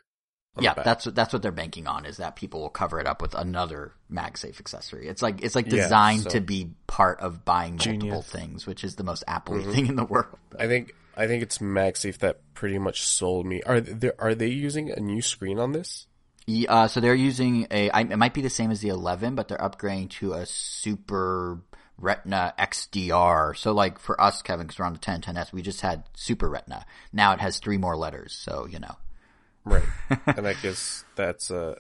Yeah, 0.64 0.74
that's 0.74 1.06
what 1.06 1.16
that's 1.16 1.34
what 1.34 1.42
they're 1.42 1.52
banking 1.52 1.88
on 1.88 2.06
is 2.06 2.18
that 2.18 2.36
people 2.36 2.62
will 2.62 2.70
cover 2.70 3.00
it 3.00 3.08
up 3.08 3.22
with 3.22 3.34
another 3.36 3.94
MagSafe 4.12 4.60
accessory. 4.60 5.08
It's 5.08 5.22
like 5.22 5.44
it's 5.44 5.56
like 5.56 5.66
Yeah, 5.66 5.84
designed 5.84 6.24
so- 6.24 6.30
to 6.32 6.42
be 6.42 6.72
part 6.88 7.20
of 7.20 7.44
buying 7.46 7.74
multiple 7.76 7.94
Genius. 8.00 8.28
things, 8.30 8.68
which 8.68 8.84
is 8.84 8.96
the 8.96 9.04
most 9.04 9.24
Apple 9.28 9.56
Mhm. 9.56 9.72
thing 9.74 9.88
in 9.88 9.96
the 9.96 10.06
world. 10.06 10.38
I 10.60 10.68
think 10.68 10.94
I 11.16 11.26
think 11.28 11.42
it's 11.44 11.58
MagSafe 11.58 12.20
that 12.20 12.42
pretty 12.54 12.78
much 12.78 13.02
sold 13.04 13.46
me. 13.46 13.62
Are 13.64 13.80
they 13.82 14.12
are 14.20 14.36
they 14.36 14.48
using 14.50 14.92
a 14.92 15.00
new 15.00 15.22
screen 15.22 15.60
on 15.60 15.72
this? 15.72 16.06
Yeah, 16.50 16.72
uh, 16.74 16.88
so 16.88 17.02
they're 17.02 17.14
using 17.16 17.68
a. 17.72 17.90
I, 17.90 18.02
it 18.02 18.16
might 18.18 18.34
be 18.34 18.42
the 18.42 18.50
same 18.50 18.72
as 18.72 18.80
the 18.80 18.88
11, 18.88 19.36
but 19.36 19.50
they're 19.50 19.58
upgrading 19.58 20.12
to 20.12 20.32
a 20.32 20.46
Super 20.46 21.60
Retina 21.98 22.54
XDR. 22.58 23.54
So, 23.58 23.74
like 23.74 24.00
for 24.00 24.20
us, 24.22 24.42
Kevin, 24.44 24.66
because 24.68 24.80
we're 24.80 24.86
on 24.86 24.94
the 24.94 25.00
10 25.00 25.22
10s, 25.22 25.52
we 25.52 25.62
just 25.62 25.82
had 25.82 26.04
Super 26.16 26.48
Retina. 26.48 26.86
Now 27.12 27.34
it 27.34 27.42
has 27.42 27.60
three 27.60 27.78
more 27.78 27.98
letters. 27.98 28.34
So 28.34 28.66
you 28.66 28.80
know, 28.80 28.96
Right, 29.70 29.84
and 30.38 30.48
I 30.48 30.54
guess 30.54 31.04
that's 31.16 31.52
uh 31.52 31.76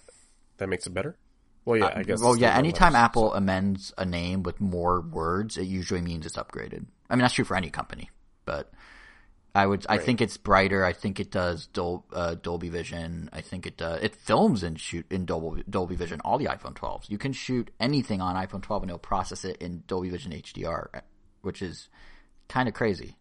that 0.57 0.67
makes 0.67 0.87
it 0.87 0.93
better. 0.93 1.17
Well, 1.65 1.77
yeah, 1.77 1.91
I 1.95 2.03
guess. 2.03 2.21
Uh, 2.21 2.25
well, 2.25 2.35
yeah. 2.37 2.55
Anytime 2.57 2.93
letters, 2.93 3.03
Apple 3.05 3.33
amends 3.33 3.93
a 3.97 4.05
name 4.05 4.43
with 4.43 4.61
more 4.61 5.01
words, 5.01 5.57
it 5.57 5.65
usually 5.65 6.01
means 6.01 6.25
it's 6.25 6.37
upgraded. 6.37 6.85
I 7.09 7.15
mean, 7.15 7.21
that's 7.21 7.33
true 7.33 7.43
for 7.45 7.57
any 7.57 7.69
company, 7.69 8.09
but 8.45 8.71
I 9.53 9.65
would. 9.65 9.85
I 9.89 9.97
Right. 9.97 10.05
think 10.05 10.21
it's 10.21 10.37
brighter. 10.37 10.85
I 10.85 10.93
think 10.93 11.19
it 11.19 11.29
does 11.31 11.67
Dol, 11.67 12.05
uh, 12.13 12.35
Dolby 12.35 12.69
Vision. 12.69 13.29
I 13.33 13.41
think 13.41 13.65
it 13.65 13.75
does. 13.75 14.01
It 14.01 14.15
films 14.15 14.63
and 14.63 14.79
shoot 14.79 15.05
in 15.11 15.25
Dolby, 15.25 15.63
Dolby 15.69 15.95
Vision. 15.95 16.21
All 16.23 16.37
the 16.37 16.45
iPhone 16.45 16.73
12s. 16.73 17.09
You 17.09 17.17
can 17.17 17.33
shoot 17.33 17.69
anything 17.79 18.21
on 18.21 18.35
iPhone 18.35 18.61
12 18.61 18.83
and 18.83 18.89
it'll 18.91 18.99
process 18.99 19.43
it 19.43 19.57
in 19.57 19.83
Dolby 19.87 20.09
Vision 20.09 20.31
HDR, 20.31 21.01
which 21.41 21.61
is 21.61 21.89
kind 22.47 22.67
of 22.69 22.75
crazy. 22.75 23.17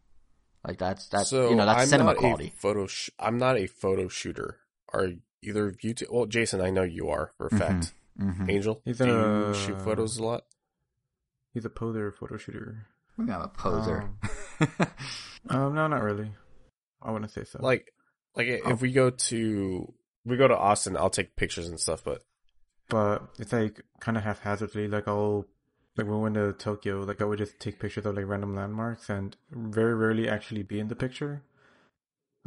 Like 0.67 0.79
that's 0.79 1.09
that's 1.09 1.31
so 1.31 1.49
you 1.51 1.55
know 1.57 1.65
that's 1.67 1.83
I'm 1.83 1.87
cinema 1.89 2.11
not 2.13 2.19
quality. 2.19 2.53
A 2.57 2.61
photo. 2.61 2.87
Sh- 2.87 3.11
I'm 3.19 3.39
not 3.39 3.57
a 3.57 3.67
photo 3.67 4.09
shooter. 4.09 4.59
Are 4.93 5.11
either 5.43 5.69
of 5.69 5.77
you 5.83 5.95
two? 5.95 6.07
Well, 6.11 6.27
Jason, 6.27 6.61
I 6.61 6.71
know 6.71 6.83
you 6.83 7.09
are 7.09 7.33
for 7.37 7.47
a 7.47 7.51
fact. 7.57 7.93
Mm-hmm. 8.21 8.51
Angel, 8.51 8.81
He's 8.85 8.99
do 8.99 9.07
you 9.07 9.55
shoot 9.55 9.81
photos 9.83 10.17
a 10.19 10.25
lot? 10.25 10.45
He's 11.53 11.65
a 11.65 11.71
poser 11.71 12.11
photo 12.11 12.37
shooter. 12.37 12.87
I'm 13.19 13.27
not 13.27 13.45
a 13.45 13.49
poser. 13.49 14.11
Um, 15.49 15.75
no, 15.77 15.87
not 15.87 16.03
really. 16.03 16.33
I 17.01 17.13
wouldn't 17.13 17.31
say 17.31 17.45
so. 17.45 17.61
Like, 17.63 17.93
like 18.35 18.63
Oh. 18.65 18.71
if 18.71 18.81
we 18.81 18.91
go 18.91 19.11
to 19.11 19.95
we 20.25 20.37
go 20.37 20.49
to 20.49 20.57
Austin, 20.57 20.97
I'll 20.97 21.09
take 21.11 21.37
pictures 21.37 21.69
and 21.69 21.79
stuff. 21.79 22.03
But 22.05 22.23
but 22.89 23.23
it's 23.39 23.53
like 23.53 23.81
kind 24.01 24.17
of 24.17 24.25
haphazardly. 24.25 24.89
Like 24.89 25.07
I'll 25.07 25.45
like 25.97 26.07
when 26.07 26.17
we 26.17 26.23
went 26.23 26.35
to 26.35 26.53
Tokyo, 26.53 27.01
like 27.01 27.21
I 27.21 27.25
would 27.25 27.39
just 27.39 27.59
take 27.59 27.79
pictures 27.79 28.07
of 28.07 28.17
like 28.17 28.27
random 28.27 28.55
landmarks 28.55 29.09
and 29.09 29.37
very 29.51 29.95
rarely 29.95 30.29
actually 30.29 30.63
be 30.63 30.79
in 30.79 30.89
the 30.89 30.97
picture. 30.97 31.43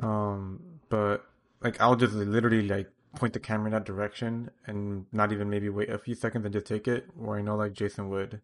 Um, 0.01 0.79
but 0.89 1.25
like 1.61 1.79
I'll 1.81 1.95
just 1.95 2.13
literally 2.13 2.67
like 2.67 2.89
point 3.15 3.33
the 3.33 3.39
camera 3.39 3.67
in 3.67 3.71
that 3.73 3.85
direction 3.85 4.51
and 4.65 5.05
not 5.11 5.31
even 5.31 5.49
maybe 5.49 5.69
wait 5.69 5.89
a 5.89 5.97
few 5.97 6.15
seconds 6.15 6.45
and 6.45 6.53
just 6.53 6.67
take 6.67 6.87
it. 6.87 7.07
Where 7.15 7.39
I 7.39 7.41
know 7.41 7.55
like 7.55 7.73
Jason 7.73 8.09
would, 8.09 8.41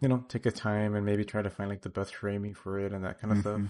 you 0.00 0.08
know, 0.08 0.24
take 0.28 0.44
his 0.44 0.54
time 0.54 0.94
and 0.96 1.06
maybe 1.06 1.24
try 1.24 1.42
to 1.42 1.50
find 1.50 1.70
like 1.70 1.82
the 1.82 1.88
best 1.88 2.14
framing 2.14 2.54
for 2.54 2.78
it 2.78 2.92
and 2.92 3.04
that 3.04 3.20
kind 3.20 3.32
of 3.32 3.38
stuff. 3.40 3.60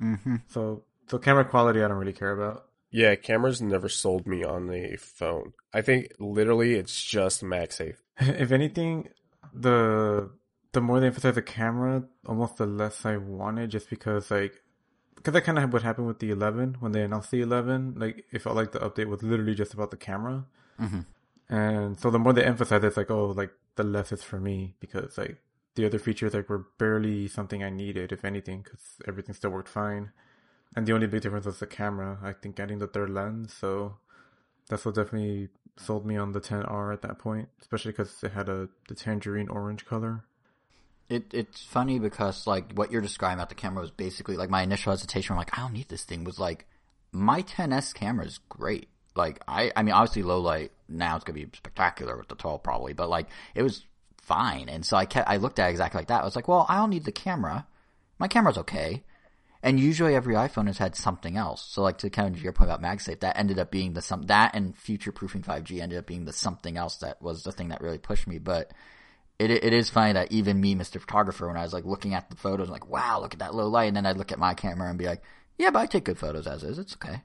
mm-hmm. 0.00 0.36
So 0.48 0.84
so 1.08 1.18
camera 1.18 1.44
quality 1.44 1.82
I 1.82 1.88
don't 1.88 1.98
really 1.98 2.12
care 2.12 2.32
about. 2.32 2.66
yeah, 2.92 3.14
cameras 3.16 3.60
never 3.60 3.88
sold 3.88 4.26
me 4.26 4.44
on 4.44 4.72
a 4.72 4.96
phone. 4.96 5.52
I 5.72 5.82
think 5.82 6.12
literally 6.18 6.74
it's 6.74 7.04
just 7.04 7.42
MagSafe. 7.42 7.96
if 8.18 8.52
anything, 8.52 9.08
the 9.54 10.30
the 10.72 10.80
more 10.80 11.00
they 11.00 11.06
emphasize 11.08 11.34
the 11.34 11.42
camera, 11.42 12.04
almost 12.26 12.56
the 12.58 12.66
less 12.66 13.04
I 13.04 13.16
want 13.16 13.58
it, 13.58 13.68
just 13.68 13.90
because 13.90 14.30
like 14.30 14.62
because 15.16 15.34
that 15.34 15.42
kind 15.42 15.58
of 15.58 15.72
what 15.72 15.82
happened 15.82 16.06
with 16.06 16.18
the 16.20 16.30
11 16.30 16.76
when 16.80 16.92
they 16.92 17.02
announced 17.02 17.30
the 17.30 17.40
11. 17.42 17.94
Like 17.98 18.24
it 18.30 18.40
felt 18.42 18.56
like 18.56 18.72
the 18.72 18.78
update 18.80 19.06
was 19.06 19.22
literally 19.22 19.54
just 19.54 19.74
about 19.74 19.90
the 19.90 19.96
camera, 19.96 20.46
Mhm. 20.80 21.04
and 21.48 21.98
so 21.98 22.10
the 22.10 22.18
more 22.18 22.32
they 22.32 22.44
emphasize, 22.44 22.82
it, 22.82 22.86
it's 22.86 22.96
like 22.96 23.10
oh, 23.10 23.26
like 23.26 23.52
the 23.76 23.84
less 23.84 24.12
it's 24.12 24.22
for 24.22 24.40
me 24.40 24.74
because 24.80 25.16
like 25.18 25.38
the 25.74 25.84
other 25.86 25.98
features 25.98 26.34
like 26.34 26.48
were 26.48 26.66
barely 26.78 27.28
something 27.28 27.62
I 27.62 27.70
needed, 27.70 28.12
if 28.12 28.24
anything, 28.24 28.62
because 28.62 28.96
everything 29.06 29.34
still 29.34 29.50
worked 29.50 29.68
fine. 29.68 30.10
And 30.76 30.86
the 30.86 30.92
only 30.92 31.06
big 31.08 31.22
difference 31.22 31.46
was 31.46 31.58
the 31.58 31.66
camera. 31.66 32.18
I 32.22 32.32
think 32.32 32.54
getting 32.56 32.78
the 32.78 32.86
third 32.86 33.10
lens, 33.10 33.52
so 33.52 33.96
that's 34.70 34.84
what 34.84 34.94
definitely 34.94 35.48
sold 35.76 36.06
me 36.06 36.16
on 36.16 36.32
the 36.32 36.40
10R 36.40 36.92
at 36.92 37.02
that 37.02 37.18
point, 37.18 37.48
especially 37.60 37.90
because 37.90 38.22
it 38.22 38.32
had 38.32 38.48
a 38.48 38.68
the 38.88 38.94
tangerine 38.94 39.48
orange 39.48 39.84
color. 39.84 40.24
It 41.08 41.34
it's 41.34 41.62
funny 41.64 41.98
because 41.98 42.46
like 42.46 42.72
what 42.72 42.92
you're 42.92 43.00
describing 43.02 43.38
about 43.38 43.48
the 43.48 43.56
camera 43.56 43.82
was 43.82 43.90
basically 43.90 44.36
like 44.36 44.48
my 44.48 44.62
initial 44.62 44.92
hesitation. 44.92 45.32
I'm 45.32 45.38
like, 45.38 45.58
I 45.58 45.62
don't 45.62 45.72
need 45.72 45.88
this 45.88 46.04
thing. 46.04 46.24
Was 46.24 46.38
like 46.38 46.66
my 47.12 47.42
10s 47.42 47.92
camera 47.92 48.24
is 48.24 48.38
great. 48.48 48.88
Like 49.16 49.42
I 49.48 49.72
I 49.74 49.82
mean 49.82 49.92
obviously 49.92 50.22
low 50.22 50.40
light 50.40 50.70
now 50.88 51.16
it's 51.16 51.24
gonna 51.24 51.38
be 51.38 51.48
spectacular 51.52 52.16
with 52.16 52.28
the 52.28 52.36
12 52.36 52.62
probably, 52.62 52.92
but 52.92 53.10
like 53.10 53.26
it 53.56 53.62
was 53.62 53.84
fine. 54.18 54.68
And 54.68 54.86
so 54.86 54.96
I 54.96 55.04
kept 55.04 55.28
I 55.28 55.38
looked 55.38 55.58
at 55.58 55.68
it 55.68 55.72
exactly 55.72 55.98
like 55.98 56.08
that. 56.08 56.22
I 56.22 56.24
was 56.24 56.36
like, 56.36 56.46
well, 56.46 56.64
I 56.68 56.76
don't 56.76 56.90
need 56.90 57.04
the 57.04 57.12
camera. 57.12 57.66
My 58.18 58.28
camera's 58.28 58.58
okay. 58.58 59.02
And 59.62 59.78
usually 59.78 60.14
every 60.14 60.34
iPhone 60.34 60.68
has 60.68 60.78
had 60.78 60.96
something 60.96 61.36
else. 61.36 61.62
So 61.62 61.82
like 61.82 61.98
to 61.98 62.10
kind 62.10 62.34
of 62.34 62.42
your 62.42 62.52
point 62.52 62.70
about 62.70 62.82
MagSafe, 62.82 63.20
that 63.20 63.38
ended 63.38 63.58
up 63.58 63.70
being 63.70 63.92
the 63.92 64.00
some 64.00 64.22
that 64.22 64.54
and 64.54 64.76
future 64.76 65.12
proofing 65.12 65.42
5G 65.42 65.80
ended 65.80 65.98
up 65.98 66.06
being 66.06 66.24
the 66.24 66.32
something 66.32 66.78
else 66.78 66.96
that 66.98 67.20
was 67.20 67.42
the 67.42 67.52
thing 67.52 67.68
that 67.68 67.82
really 67.82 67.98
pushed 67.98 68.26
me. 68.26 68.38
But 68.38 68.72
it 69.38 69.50
it 69.50 69.72
is 69.72 69.90
funny 69.90 70.14
that 70.14 70.32
even 70.32 70.60
me, 70.60 70.74
Mr. 70.74 71.00
Photographer, 71.00 71.46
when 71.46 71.56
I 71.56 71.62
was 71.62 71.72
like 71.72 71.84
looking 71.84 72.14
at 72.14 72.30
the 72.30 72.36
photos, 72.36 72.68
I'm 72.68 72.72
like, 72.72 72.88
wow, 72.88 73.20
look 73.20 73.34
at 73.34 73.40
that 73.40 73.54
low 73.54 73.68
light, 73.68 73.88
and 73.88 73.96
then 73.96 74.06
I'd 74.06 74.16
look 74.16 74.32
at 74.32 74.38
my 74.38 74.54
camera 74.54 74.88
and 74.88 74.98
be 74.98 75.06
like, 75.06 75.22
yeah, 75.58 75.70
but 75.70 75.80
I 75.80 75.86
take 75.86 76.04
good 76.04 76.18
photos 76.18 76.46
as 76.46 76.62
is. 76.62 76.78
It's 76.78 76.94
okay. 76.94 77.22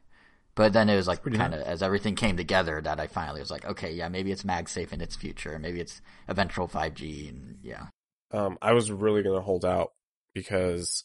But 0.56 0.71
then 0.71 0.89
it 0.89 0.95
was 0.95 1.08
like 1.08 1.21
kind 1.24 1.54
of 1.54 1.62
as 1.62 1.84
everything 1.84 2.15
came 2.15 2.38
together 2.38 2.82
that 2.82 3.00
I 3.00 3.08
finally 3.08 3.41
was 3.41 3.52
like, 3.52 3.65
okay, 3.65 3.91
yeah, 3.91 4.08
maybe 4.08 4.32
it's 4.32 4.43
MagSafe 4.43 4.93
in 4.93 5.02
its 5.02 5.15
future, 5.15 5.60
maybe 5.60 5.82
it's 5.82 6.02
eventual 6.30 6.69
5G, 6.69 7.30
and 7.30 7.58
yeah. 7.62 7.88
Um, 8.32 8.58
I 8.62 8.71
was 8.71 8.89
really 8.89 9.21
gonna 9.21 9.41
hold 9.41 9.65
out 9.65 9.91
because 10.34 11.04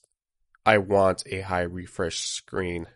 I 0.70 0.78
want 0.78 1.24
a 1.26 1.40
high 1.40 1.62
refresh 1.62 2.20
screen, 2.20 2.86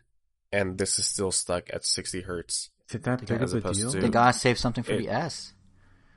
and 0.52 0.78
this 0.78 1.00
is 1.00 1.08
still 1.08 1.32
stuck 1.32 1.64
at 1.72 1.84
60 1.84 2.20
hertz. 2.20 2.70
Is 2.88 2.94
it 2.94 3.02
that 3.02 3.26
big 3.26 3.42
of 3.42 3.52
a 3.52 3.60
deal? 3.72 3.90
to- 3.90 4.00
They 4.00 4.08
gotta 4.08 4.32
save 4.38 4.58
something 4.60 4.84
for 4.84 4.92
It- 4.92 4.98
the 4.98 5.08
S. 5.08 5.54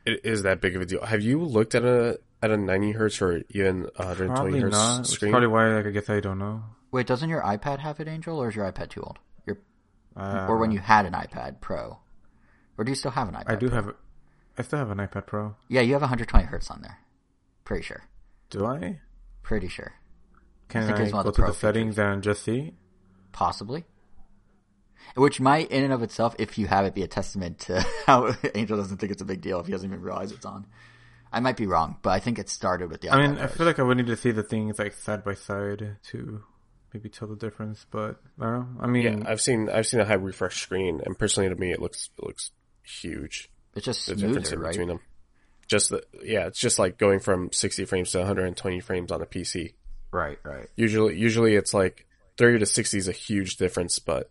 It 0.05 0.23
is 0.23 0.43
that 0.43 0.61
big 0.61 0.75
of 0.75 0.83
a 0.83 0.85
deal. 0.85 1.03
Have 1.03 1.21
you 1.23 1.41
looked 1.43 1.73
at 1.73 1.83
a 1.83 2.19
at 2.43 2.51
a 2.51 2.57
90 2.57 2.91
hertz 2.91 3.19
or 3.23 3.41
even 3.49 3.89
120 3.97 4.27
Probably 4.27 4.59
hertz 4.59 4.71
not. 4.77 4.99
Which 4.99 5.07
is 5.09 5.13
screen? 5.15 5.31
probably 5.31 5.47
why 5.47 5.67
like, 5.73 5.87
I 5.87 5.89
guess 5.89 6.07
I 6.11 6.19
don't 6.19 6.37
know. 6.37 6.63
Wait, 6.91 7.07
doesn't 7.07 7.27
your 7.29 7.41
iPad 7.41 7.79
have 7.79 7.99
it, 7.99 8.07
Angel, 8.07 8.37
or 8.37 8.49
is 8.49 8.55
your 8.55 8.71
iPad 8.71 8.89
too 8.91 9.01
old? 9.01 9.17
Your 9.47 9.57
Uh, 10.15 10.45
or 10.47 10.57
when 10.57 10.69
you 10.71 10.77
had 10.79 11.07
an 11.07 11.13
iPad 11.13 11.59
Pro, 11.59 11.97
or 12.77 12.83
do 12.85 12.91
you 12.91 12.95
still 12.95 13.09
have 13.11 13.27
an 13.27 13.33
iPad? 13.33 13.49
I 13.49 13.55
do 13.55 13.69
Pro? 13.69 13.75
have, 13.75 13.95
I 14.59 14.61
still 14.61 14.77
have 14.77 14.91
an 14.91 14.99
iPad 14.99 15.25
Pro. 15.25 15.55
Yeah, 15.67 15.81
you 15.81 15.93
have 15.93 16.03
120 16.03 16.45
hertz 16.45 16.69
on 16.69 16.83
there. 16.83 16.99
Pretty 17.65 17.81
sure. 17.81 18.03
Do 18.51 18.65
I? 18.67 19.01
Pretty 19.41 19.67
sure. 19.67 19.93
Can 20.69 20.85
think 20.85 20.97
I, 20.99 21.03
it's 21.03 21.13
one 21.13 21.19
of 21.21 21.25
go 21.25 21.31
the 21.31 21.47
to 21.47 21.51
the 21.53 21.57
settings 21.57 21.97
and 21.97 22.21
just 22.21 22.43
see? 22.43 22.73
Possibly. 23.31 23.85
Which 25.15 25.39
might, 25.39 25.71
in 25.71 25.83
and 25.83 25.93
of 25.93 26.03
itself, 26.03 26.35
if 26.37 26.57
you 26.57 26.67
have 26.67 26.85
it, 26.85 26.93
be 26.93 27.03
a 27.03 27.07
testament 27.07 27.59
to 27.59 27.83
how 28.05 28.33
Angel 28.55 28.77
doesn't 28.77 28.97
think 28.97 29.11
it's 29.11 29.21
a 29.21 29.25
big 29.25 29.41
deal 29.41 29.59
if 29.59 29.65
he 29.65 29.71
doesn't 29.71 29.89
even 29.89 30.01
realize 30.01 30.31
it's 30.31 30.45
on. 30.45 30.65
I 31.31 31.39
might 31.39 31.57
be 31.57 31.65
wrong, 31.67 31.97
but 32.01 32.11
I 32.11 32.19
think 32.19 32.39
it 32.39 32.49
started 32.49 32.89
with 32.89 33.01
the. 33.01 33.09
I 33.09 33.25
mean, 33.27 33.37
iPad 33.37 33.41
I 33.41 33.47
feel 33.47 33.65
like 33.65 33.79
I 33.79 33.83
would 33.83 33.97
need 33.97 34.07
to 34.07 34.15
see 34.17 34.31
the 34.31 34.43
things 34.43 34.79
like 34.79 34.93
side 34.93 35.23
by 35.23 35.33
side 35.33 35.97
to 36.09 36.43
maybe 36.93 37.09
tell 37.09 37.27
the 37.27 37.35
difference. 37.35 37.85
But 37.89 38.21
I 38.39 38.43
don't 38.45 38.53
know. 38.75 38.81
I 38.81 38.87
mean, 38.87 39.21
Yeah, 39.21 39.29
I've 39.29 39.41
seen 39.41 39.69
I've 39.69 39.87
seen 39.87 39.99
a 39.99 40.05
high 40.05 40.13
refresh 40.15 40.61
screen, 40.61 41.01
and 41.05 41.17
personally 41.17 41.49
to 41.49 41.55
me, 41.55 41.71
it 41.71 41.81
looks 41.81 42.09
it 42.17 42.23
looks 42.25 42.51
huge. 42.83 43.49
it's 43.75 43.85
just 43.85 44.07
The 44.07 44.15
difference 44.15 44.49
smoother, 44.49 44.55
in 44.55 44.61
right? 44.61 44.71
between 44.71 44.87
them. 44.87 44.99
Just 45.67 45.89
the 45.89 46.03
yeah, 46.23 46.47
it's 46.47 46.59
just 46.59 46.79
like 46.79 46.97
going 46.97 47.19
from 47.19 47.51
60 47.51 47.83
frames 47.85 48.11
to 48.11 48.19
120 48.19 48.79
frames 48.79 49.11
on 49.11 49.21
a 49.21 49.25
PC. 49.25 49.73
Right, 50.11 50.39
right. 50.43 50.67
Usually, 50.75 51.17
usually 51.17 51.55
it's 51.55 51.73
like 51.73 52.05
30 52.37 52.59
to 52.59 52.65
60 52.65 52.97
is 52.97 53.07
a 53.07 53.11
huge 53.11 53.57
difference, 53.57 53.99
but 53.99 54.29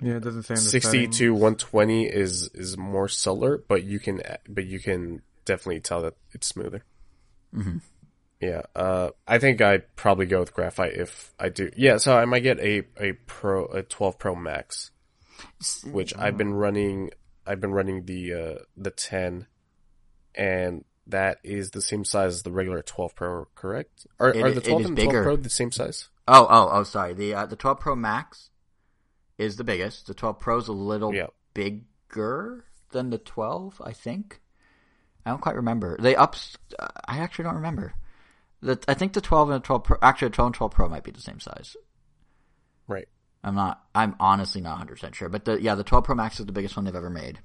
yeah, 0.00 0.16
it 0.16 0.24
doesn't 0.24 0.42
say 0.42 0.56
60 0.56 0.80
settings. 0.80 1.18
to 1.18 1.32
120 1.32 2.06
is 2.06 2.48
is 2.54 2.76
more 2.76 3.08
subtler, 3.08 3.62
but 3.68 3.84
you 3.84 4.00
can 4.00 4.20
but 4.48 4.66
you 4.66 4.80
can 4.80 5.22
definitely 5.44 5.80
tell 5.80 6.02
that 6.02 6.14
it's 6.32 6.46
smoother. 6.46 6.84
Mm-hmm. 7.54 7.78
Yeah, 8.40 8.62
uh, 8.74 9.10
I 9.28 9.38
think 9.38 9.60
I'd 9.60 9.94
probably 9.94 10.26
go 10.26 10.40
with 10.40 10.52
graphite 10.52 10.94
if 10.94 11.32
I 11.38 11.48
do. 11.48 11.70
Yeah, 11.76 11.98
so 11.98 12.18
I 12.18 12.24
might 12.24 12.40
get 12.40 12.58
a 12.58 12.82
a 13.00 13.12
pro 13.26 13.66
a 13.66 13.84
12 13.84 14.18
Pro 14.18 14.34
Max, 14.34 14.90
which 15.84 16.16
I've 16.16 16.36
been 16.36 16.52
running. 16.52 17.10
I've 17.46 17.60
been 17.60 17.72
running 17.72 18.04
the 18.04 18.34
uh, 18.34 18.58
the 18.76 18.90
10, 18.90 19.46
and 20.34 20.84
that 21.12 21.38
is 21.42 21.70
the 21.70 21.80
same 21.80 22.04
size 22.04 22.34
as 22.34 22.42
the 22.42 22.52
regular 22.52 22.82
12 22.82 23.14
Pro. 23.14 23.46
Correct? 23.54 24.06
Are, 24.20 24.28
It- 24.30 24.42
are 24.42 24.50
the 24.50 24.60
12 24.60 24.80
is 24.82 24.86
and 24.88 24.96
12 24.96 25.08
bigger. 25.08 25.22
Pro 25.22 25.36
the 25.36 25.48
same 25.48 25.72
size? 25.72 26.08
Oh, 26.28 26.46
oh, 26.48 26.68
oh, 26.72 26.82
sorry. 26.82 27.14
The 27.14 27.34
uh, 27.34 27.46
the 27.46 27.56
12 27.56 27.80
Pro 27.80 27.96
Max 27.96 28.50
is 29.38 29.56
the 29.56 29.64
biggest. 29.64 30.06
The 30.06 30.14
12 30.14 30.38
Pro's 30.38 30.68
a 30.68 30.72
little 30.72 31.12
bigger 31.54 32.64
than 32.90 33.10
the 33.10 33.18
12, 33.18 33.80
I 33.84 33.92
think. 33.92 34.40
I 35.24 35.30
don't 35.30 35.40
quite 35.40 35.56
remember. 35.56 35.96
They 36.00 36.14
ups. 36.16 36.56
I 37.06 37.18
actually 37.18 37.44
don't 37.44 37.54
remember. 37.56 37.94
The, 38.60 38.78
I 38.86 38.94
think 38.94 39.12
the 39.12 39.20
12 39.20 39.50
and 39.50 39.62
the 39.62 39.66
12 39.66 39.84
Pro. 39.84 39.98
Actually, 40.02 40.28
the 40.28 40.34
12 40.36 40.46
and 40.48 40.54
12 40.54 40.72
Pro 40.72 40.88
might 40.88 41.04
be 41.04 41.10
the 41.10 41.20
same 41.20 41.40
size. 41.40 41.76
Right. 42.86 43.08
I'm 43.44 43.54
not. 43.56 43.82
I'm 43.94 44.14
honestly 44.20 44.60
not 44.60 44.72
100 44.72 44.94
percent 44.94 45.14
sure. 45.16 45.28
But 45.28 45.44
the 45.44 45.60
yeah, 45.60 45.74
the 45.74 45.82
12 45.84 46.04
Pro 46.04 46.14
Max 46.14 46.38
is 46.38 46.46
the 46.46 46.52
biggest 46.52 46.76
one 46.76 46.84
they've 46.84 46.94
ever 46.94 47.10
made. 47.10 47.40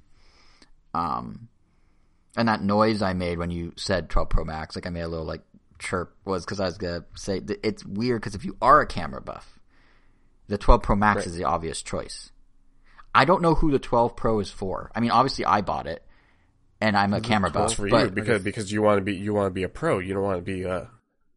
Um, 0.94 1.48
and 2.38 2.48
that 2.48 2.62
noise 2.62 3.02
I 3.02 3.12
made 3.12 3.38
when 3.38 3.50
you 3.50 3.72
said 3.76 4.08
12 4.08 4.28
Pro 4.30 4.44
Max, 4.44 4.74
like 4.76 4.86
I 4.86 4.90
made 4.90 5.02
a 5.02 5.08
little 5.08 5.26
like 5.26 5.42
chirp, 5.78 6.14
was 6.24 6.44
because 6.44 6.60
I 6.60 6.64
was 6.64 6.78
gonna 6.78 7.04
say 7.14 7.40
that 7.40 7.58
it's 7.66 7.84
weird 7.84 8.20
because 8.22 8.34
if 8.34 8.44
you 8.44 8.56
are 8.62 8.80
a 8.80 8.86
camera 8.86 9.20
buff, 9.20 9.58
the 10.46 10.56
12 10.58 10.82
Pro 10.82 10.96
Max 10.96 11.18
Right. 11.18 11.26
is 11.26 11.36
the 11.36 11.44
obvious 11.44 11.82
choice. 11.82 12.30
I 13.14 13.24
don't 13.24 13.42
know 13.42 13.54
who 13.54 13.70
the 13.70 13.78
12 13.78 14.16
Pro 14.16 14.38
is 14.40 14.50
for. 14.50 14.90
I 14.94 15.00
mean, 15.00 15.10
obviously 15.10 15.44
I 15.44 15.60
bought 15.60 15.86
it, 15.86 16.04
and 16.80 16.96
I'm 16.96 17.12
a 17.12 17.20
camera 17.20 17.50
buff. 17.50 17.68
That's 17.68 17.72
for 17.74 17.88
but, 17.88 18.04
you 18.06 18.10
because 18.10 18.42
because 18.42 18.70
you 18.72 18.82
want 18.82 18.98
to 18.98 19.02
be 19.04 19.14
you 19.14 19.34
want 19.34 19.46
to 19.46 19.50
be 19.54 19.64
a 19.64 19.68
pro. 19.68 19.98
You 19.98 20.14
don't 20.14 20.22
want 20.22 20.38
to 20.38 20.42
be 20.42 20.62
a 20.62 20.88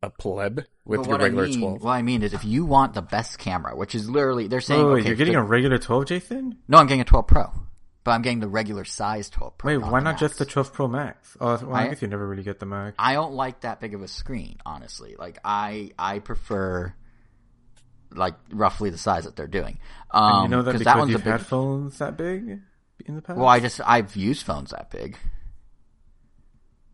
a 0.03 0.09
pleb 0.09 0.65
with 0.83 1.05
your 1.07 1.17
regular 1.19 1.43
I 1.43 1.47
mean, 1.47 1.59
12. 1.59 1.83
what 1.83 1.91
I 1.91 2.01
mean 2.01 2.23
is, 2.23 2.33
if 2.33 2.43
you 2.43 2.65
want 2.65 2.95
the 2.95 3.03
best 3.03 3.37
camera, 3.37 3.75
which 3.75 3.93
is 3.93 4.09
literally 4.09 4.47
they're 4.47 4.59
saying, 4.61 4.81
Oh, 4.81 4.93
wait, 4.93 5.01
okay, 5.01 5.09
you're 5.09 5.15
getting 5.15 5.33
the- 5.33 5.39
a 5.41 5.43
regular 5.43 5.77
12, 5.77 6.05
Jason? 6.05 6.57
no, 6.67 6.79
I'm 6.79 6.87
getting 6.87 7.01
a 7.01 7.05
12 7.05 7.27
Pro, 7.27 7.51
but 8.03 8.11
I'm 8.11 8.21
getting 8.21 8.39
the 8.39 8.47
regular 8.47 8.83
size 8.85 9.29
12 9.29 9.57
Pro. 9.57 9.67
Wait, 9.73 9.77
why 9.77 9.99
the 9.99 10.03
not 10.05 10.17
just 10.19 10.37
the 10.37 10.43
Max. 10.45 10.53
12 10.53 10.73
Pro 10.73 10.87
Max? 10.87 11.37
Oh, 11.39 11.57
well, 11.65 11.75
I, 11.75 11.83
I- 11.83 11.87
guess 11.89 12.01
you 12.01 12.07
never 12.07 12.27
really 12.27 12.43
get 12.43 12.59
the 12.59 12.65
Max. 12.65 12.95
I 12.99 13.13
don't 13.13 13.33
like 13.33 13.61
that 13.61 13.79
big 13.79 13.93
of 13.93 14.01
a 14.01 14.07
screen, 14.07 14.57
honestly. 14.65 15.15
Like 15.17 15.39
I, 15.43 15.91
I 15.97 16.19
prefer 16.19 16.93
like 18.13 18.33
roughly 18.51 18.89
the 18.89 18.97
size 18.97 19.23
that 19.25 19.35
they're 19.35 19.47
doing. 19.47 19.79
Um, 20.11 20.43
you 20.43 20.49
know 20.49 20.61
that 20.63 20.77
because 20.77 20.95
one's 20.97 21.09
a 21.09 21.11
you've 21.13 21.23
big. 21.23 21.31
had 21.31 21.45
phones 21.45 21.97
that 21.99 22.17
big 22.17 22.59
in 23.05 23.15
the 23.15 23.21
past? 23.21 23.37
Well, 23.39 23.47
I 23.47 23.59
just 23.59 23.79
I've 23.85 24.15
used 24.15 24.45
phones 24.45 24.71
that 24.71 24.89
big. 24.91 25.17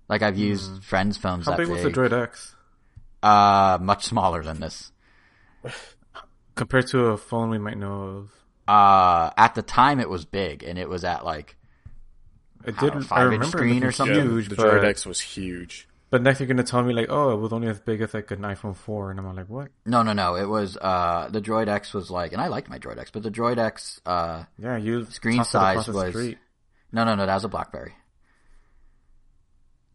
Like 0.09 0.21
I've 0.21 0.37
used 0.37 0.83
friends' 0.83 1.17
phones. 1.17 1.45
How 1.45 1.51
that 1.51 1.57
big 1.57 1.67
big. 1.67 1.73
was 1.73 1.83
the 1.83 1.89
Droid 1.89 2.13
X? 2.13 2.55
Uh, 3.23 3.77
much 3.81 4.05
smaller 4.05 4.43
than 4.43 4.59
this. 4.59 4.91
Compared 6.55 6.87
to 6.87 7.07
a 7.07 7.17
phone 7.17 7.49
we 7.49 7.57
might 7.57 7.77
know 7.77 8.03
of. 8.03 8.31
Uh, 8.67 9.31
at 9.37 9.55
the 9.55 9.61
time 9.61 9.99
it 9.99 10.09
was 10.09 10.25
big, 10.25 10.63
and 10.63 10.77
it 10.77 10.89
was 10.89 11.03
at 11.03 11.23
like 11.23 11.55
It 12.65 12.75
I 12.77 12.81
don't 12.81 12.89
did. 12.89 12.93
know, 12.93 12.99
I 12.99 13.03
five-inch 13.03 13.31
remember 13.31 13.45
screen 13.57 13.83
or 13.83 13.91
something? 13.91 14.15
Yeah, 14.15 14.23
huge, 14.23 14.49
the 14.49 14.55
but, 14.55 14.65
Droid 14.65 14.83
X 14.83 15.05
was 15.05 15.21
huge. 15.21 15.87
but 16.09 16.21
next 16.21 16.39
you're 16.39 16.47
gonna 16.47 16.63
tell 16.63 16.83
me 16.83 16.93
like, 16.93 17.07
oh, 17.09 17.31
it 17.31 17.37
was 17.37 17.53
only 17.53 17.67
as 17.69 17.79
big 17.79 18.01
as 18.01 18.13
like 18.13 18.29
an 18.31 18.39
iPhone 18.41 18.75
4, 18.75 19.11
and 19.11 19.19
I'm 19.19 19.35
like, 19.35 19.47
what? 19.49 19.69
no, 19.85 20.03
no, 20.03 20.11
no. 20.13 20.35
It 20.35 20.45
was 20.49 20.75
uh 20.77 21.29
the 21.29 21.39
Droid 21.41 21.67
X 21.69 21.93
was 21.93 22.11
like, 22.11 22.33
and 22.33 22.41
I 22.41 22.47
liked 22.47 22.69
my 22.69 22.77
Droid 22.79 22.97
X, 22.97 23.09
but 23.11 23.23
the 23.23 23.31
Droid 23.31 23.57
X 23.57 24.01
uh 24.05 24.43
Yeah, 24.57 24.75
you 24.77 25.05
Screen 25.05 25.37
tossed 25.37 25.55
it 25.55 25.57
across 25.59 25.85
size 25.85 25.93
was- 25.95 26.09
street. 26.13 26.37
No, 26.91 27.03
no, 27.03 27.15
no, 27.15 27.25
that 27.25 27.33
was 27.35 27.43
a 27.43 27.49
BlackBerry. 27.49 27.93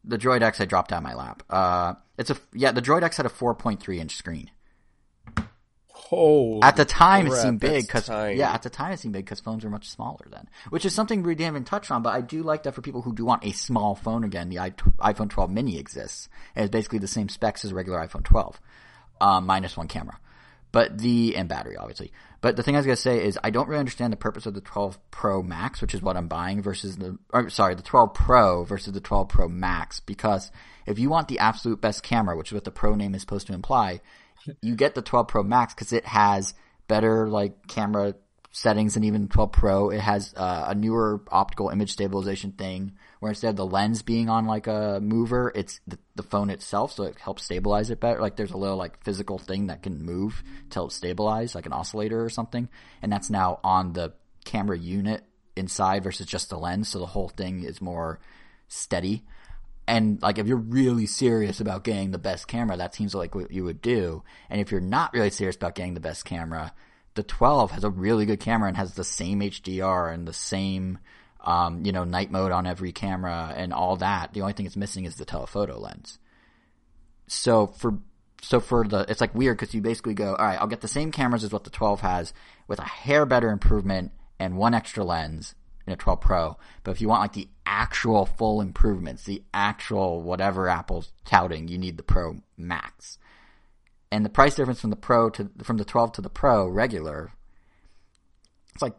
The 0.05 0.19
Droid 0.19 0.43
X 0.43 0.61
I 0.61 0.65
dropped 0.65 0.91
down 0.91 1.03
my 1.03 1.15
lap. 1.15 1.43
Uh, 1.49 1.95
it's 2.19 2.31
a 2.31 2.37
yeah. 2.53 2.73
The 2.73 2.83
Droid 2.83 3.03
X 3.03 3.17
had 3.19 3.27
a 3.27 3.29
4.3 3.31 3.99
inch 3.99 4.17
screen. 4.17 4.51
Oh, 6.14 6.61
At 6.61 6.77
the 6.77 6.85
time, 6.85 7.27
it 7.27 7.33
seemed 7.33 7.59
big 7.59 7.87
because 7.87 8.07
yeah, 8.09 8.53
at 8.53 8.62
the 8.62 8.68
time 8.68 8.92
it 8.92 8.98
seemed 8.98 9.14
big 9.14 9.25
because 9.25 9.40
phones 9.40 9.64
were 9.64 9.70
much 9.70 9.88
smaller 9.88 10.27
then, 10.31 10.46
which 10.68 10.85
is 10.85 10.94
something 10.94 11.22
we 11.22 11.35
didn't 11.35 11.55
even 11.55 11.64
touch 11.64 11.90
on. 11.90 12.03
But 12.03 12.11
I 12.11 12.20
do 12.20 12.42
like 12.42 12.64
that 12.64 12.75
for 12.75 12.83
people 12.83 13.01
who 13.01 13.14
do 13.14 13.25
want 13.25 13.46
a 13.46 13.53
small 13.53 13.94
phone 13.94 14.22
again. 14.22 14.51
The 14.51 14.57
iPhone 14.57 15.31
12 15.31 15.51
mini 15.51 15.79
exists, 15.79 16.29
and 16.55 16.64
it's 16.64 16.70
basically 16.70 16.98
the 16.98 17.07
same 17.07 17.31
specs 17.31 17.64
as 17.64 17.70
a 17.70 17.75
regular 17.75 17.98
iPhone 18.07 18.25
12, 18.25 18.61
um, 19.22 19.46
minus 19.46 19.75
one 19.75 19.88
camera, 19.88 20.18
but 20.70 20.98
the 20.98 21.35
and 21.35 21.48
battery 21.48 21.79
obviously. 21.79 22.12
But 22.42 22.57
the 22.57 22.62
thing 22.62 22.75
I 22.75 22.81
was 22.81 22.87
gonna 22.87 22.96
say 22.96 23.25
is 23.25 23.38
I 23.42 23.48
don't 23.48 23.68
really 23.68 23.81
understand 23.81 24.12
the 24.12 24.18
purpose 24.18 24.44
of 24.44 24.53
the 24.53 24.61
12 24.61 24.98
Pro 25.11 25.42
Max, 25.42 25.81
which 25.81 25.94
is 25.94 26.03
what 26.03 26.18
I'm 26.18 26.29
buying, 26.29 26.61
versus 26.61 26.98
the 26.98 27.18
or, 27.33 27.48
sorry 27.48 27.75
the 27.75 27.83
12 27.83 28.12
Pro 28.12 28.64
versus 28.64 28.92
the 28.92 29.01
12 29.01 29.31
Pro 29.31 29.48
Max 29.48 30.01
because 30.01 30.53
if 30.85 30.98
you 30.98 31.09
want 31.09 31.29
the 31.29 31.38
absolute 31.38 31.81
best 31.81 32.03
camera, 32.03 32.37
which 32.37 32.48
is 32.48 32.53
what 32.53 32.64
the 32.64 32.70
Pro 32.70 32.94
name 32.96 33.14
is 33.14 33.22
supposed 33.22 33.46
to 33.46 33.55
imply, 33.55 34.03
you 34.61 34.74
get 34.74 34.94
the 34.94 35.02
12 35.02 35.28
Pro 35.28 35.42
Max 35.42 35.74
because 35.74 35.92
it 35.92 36.05
has 36.05 36.55
better 36.88 37.28
like 37.28 37.66
camera 37.66 38.14
settings 38.52 38.94
than 38.94 39.05
even 39.05 39.28
12 39.28 39.52
Pro. 39.52 39.90
It 39.90 40.00
has 40.00 40.35
uh, 40.37 40.66
a 40.68 40.74
newer 40.74 41.22
optical 41.31 41.70
image 41.70 41.92
stabilization 41.92 42.52
thing 42.52 42.92
where 43.20 43.31
instead 43.31 43.50
of 43.50 43.57
the 43.57 43.66
lens 43.66 44.02
being 44.02 44.28
on 44.28 44.46
like 44.46 44.66
a 44.66 45.00
mover, 45.02 45.50
it's 45.55 45.81
the, 45.87 45.98
the 46.14 46.22
phone 46.22 46.50
itself, 46.50 46.92
so 46.92 47.05
it 47.05 47.18
helps 47.18 47.44
stabilize 47.44 47.90
it 47.90 48.00
better. 48.00 48.20
Like 48.20 48.37
there's 48.37 48.52
a 48.52 48.59
little 48.59 48.76
like 48.76 49.02
physical 49.02 49.38
thing 49.38 49.68
that 49.68 49.83
can 49.83 50.05
move 50.05 50.42
to 50.70 50.74
help 50.74 50.92
stabilize, 50.92 51.55
like 51.55 51.66
an 51.66 51.72
oscillator 51.72 52.22
or 52.22 52.31
something, 52.31 52.68
and 53.00 53.11
that's 53.11 53.31
now 53.31 53.59
on 53.64 53.94
the 53.94 54.12
camera 54.44 54.78
unit 54.78 55.24
inside 55.57 56.02
versus 56.02 56.26
just 56.26 56.50
the 56.50 56.59
lens, 56.59 56.88
so 56.88 56.98
the 56.98 57.07
whole 57.07 57.28
thing 57.28 57.62
is 57.62 57.81
more 57.81 58.20
steady. 58.68 59.24
And 59.87 60.23
like 60.23 60.38
if 60.38 60.47
you're 60.47 60.57
really 60.57 61.07
serious 61.07 61.61
about 61.61 61.85
getting 61.85 62.12
the 62.12 62.18
best 62.18 62.47
camera, 62.47 62.77
that 62.77 62.95
seems 62.95 63.14
like 63.14 63.35
what 63.35 63.51
you 63.51 63.64
would 63.64 63.83
do. 63.83 64.23
And 64.49 64.61
if 64.61 64.71
you're 64.71 64.81
not 64.81 65.12
really 65.12 65.31
serious 65.31 65.57
about 65.57 65.75
getting 65.75 65.95
the 65.95 66.01
best 66.01 66.25
camera, 66.25 66.73
the 67.14 67.23
12 67.23 67.73
has 67.73 67.85
a 67.85 67.90
really 67.90 68.25
good 68.25 68.40
camera 68.40 68.68
and 68.68 68.77
has 68.77 68.95
the 68.95 69.05
same 69.05 69.40
HDR 69.40 70.12
and 70.14 70.27
the 70.27 70.33
same 70.33 70.99
um, 71.45 71.85
you 71.85 71.92
know, 71.92 72.05
night 72.05 72.31
mode 72.31 72.53
on 72.53 72.66
every 72.66 72.92
camera 72.92 73.53
and 73.57 73.73
all 73.73 73.97
that. 73.97 74.33
The 74.33 74.42
only 74.42 74.53
thing 74.53 74.66
it's 74.66 74.77
missing 74.77 75.05
is 75.05 75.16
the 75.16 75.25
telephoto 75.25 75.79
lens. 75.79 76.18
So 77.27 77.66
for 77.66 77.99
so 78.42 78.61
for 78.61 78.87
the 78.87 79.07
it's 79.09 79.21
like 79.21 79.35
weird 79.35 79.59
because 79.59 79.75
you 79.75 79.81
basically 79.81 80.14
go, 80.14 80.35
all 80.35 80.45
right, 80.45 80.61
I'll 80.61 80.66
get 80.66 80.81
the 80.81 80.88
same 80.88 81.11
cameras 81.11 81.45
as 81.45 81.53
what 81.53 81.64
the 81.64 81.71
12 81.71 82.01
has 82.01 82.33
with 82.68 82.79
a 82.79 82.85
hair 82.85 83.27
better 83.27 83.51
improvement 83.51 84.12
and 84.38 84.57
one 84.57 84.75
extra 84.75 85.05
lens, 85.05 85.55
in 85.87 85.92
a 85.92 85.97
12 85.97 86.21
Pro. 86.21 86.57
But 86.85 86.92
if 86.92 87.01
you 87.01 87.09
want 87.09 87.23
like 87.23 87.33
the 87.33 87.49
actual 87.66 88.27
full 88.27 88.61
improvements, 88.61 89.25
the 89.25 89.42
actual 89.55 90.23
whatever 90.23 90.68
Apple's 90.68 91.12
touting, 91.25 91.68
you 91.68 91.79
need 91.79 91.97
the 91.97 92.03
Pro 92.03 92.37
Max. 92.57 93.18
And 94.11 94.25
the 94.25 94.31
price 94.31 94.55
difference 94.55 94.81
from 94.81 94.90
the 94.90 94.97
Pro 94.97 95.31
to 95.31 95.51
from 95.62 95.79
the 95.79 95.85
12 95.85 96.12
to 96.12 96.21
the 96.21 96.29
Pro 96.31 96.66
regular, 96.68 97.33
it's 98.75 98.83
like 98.83 98.95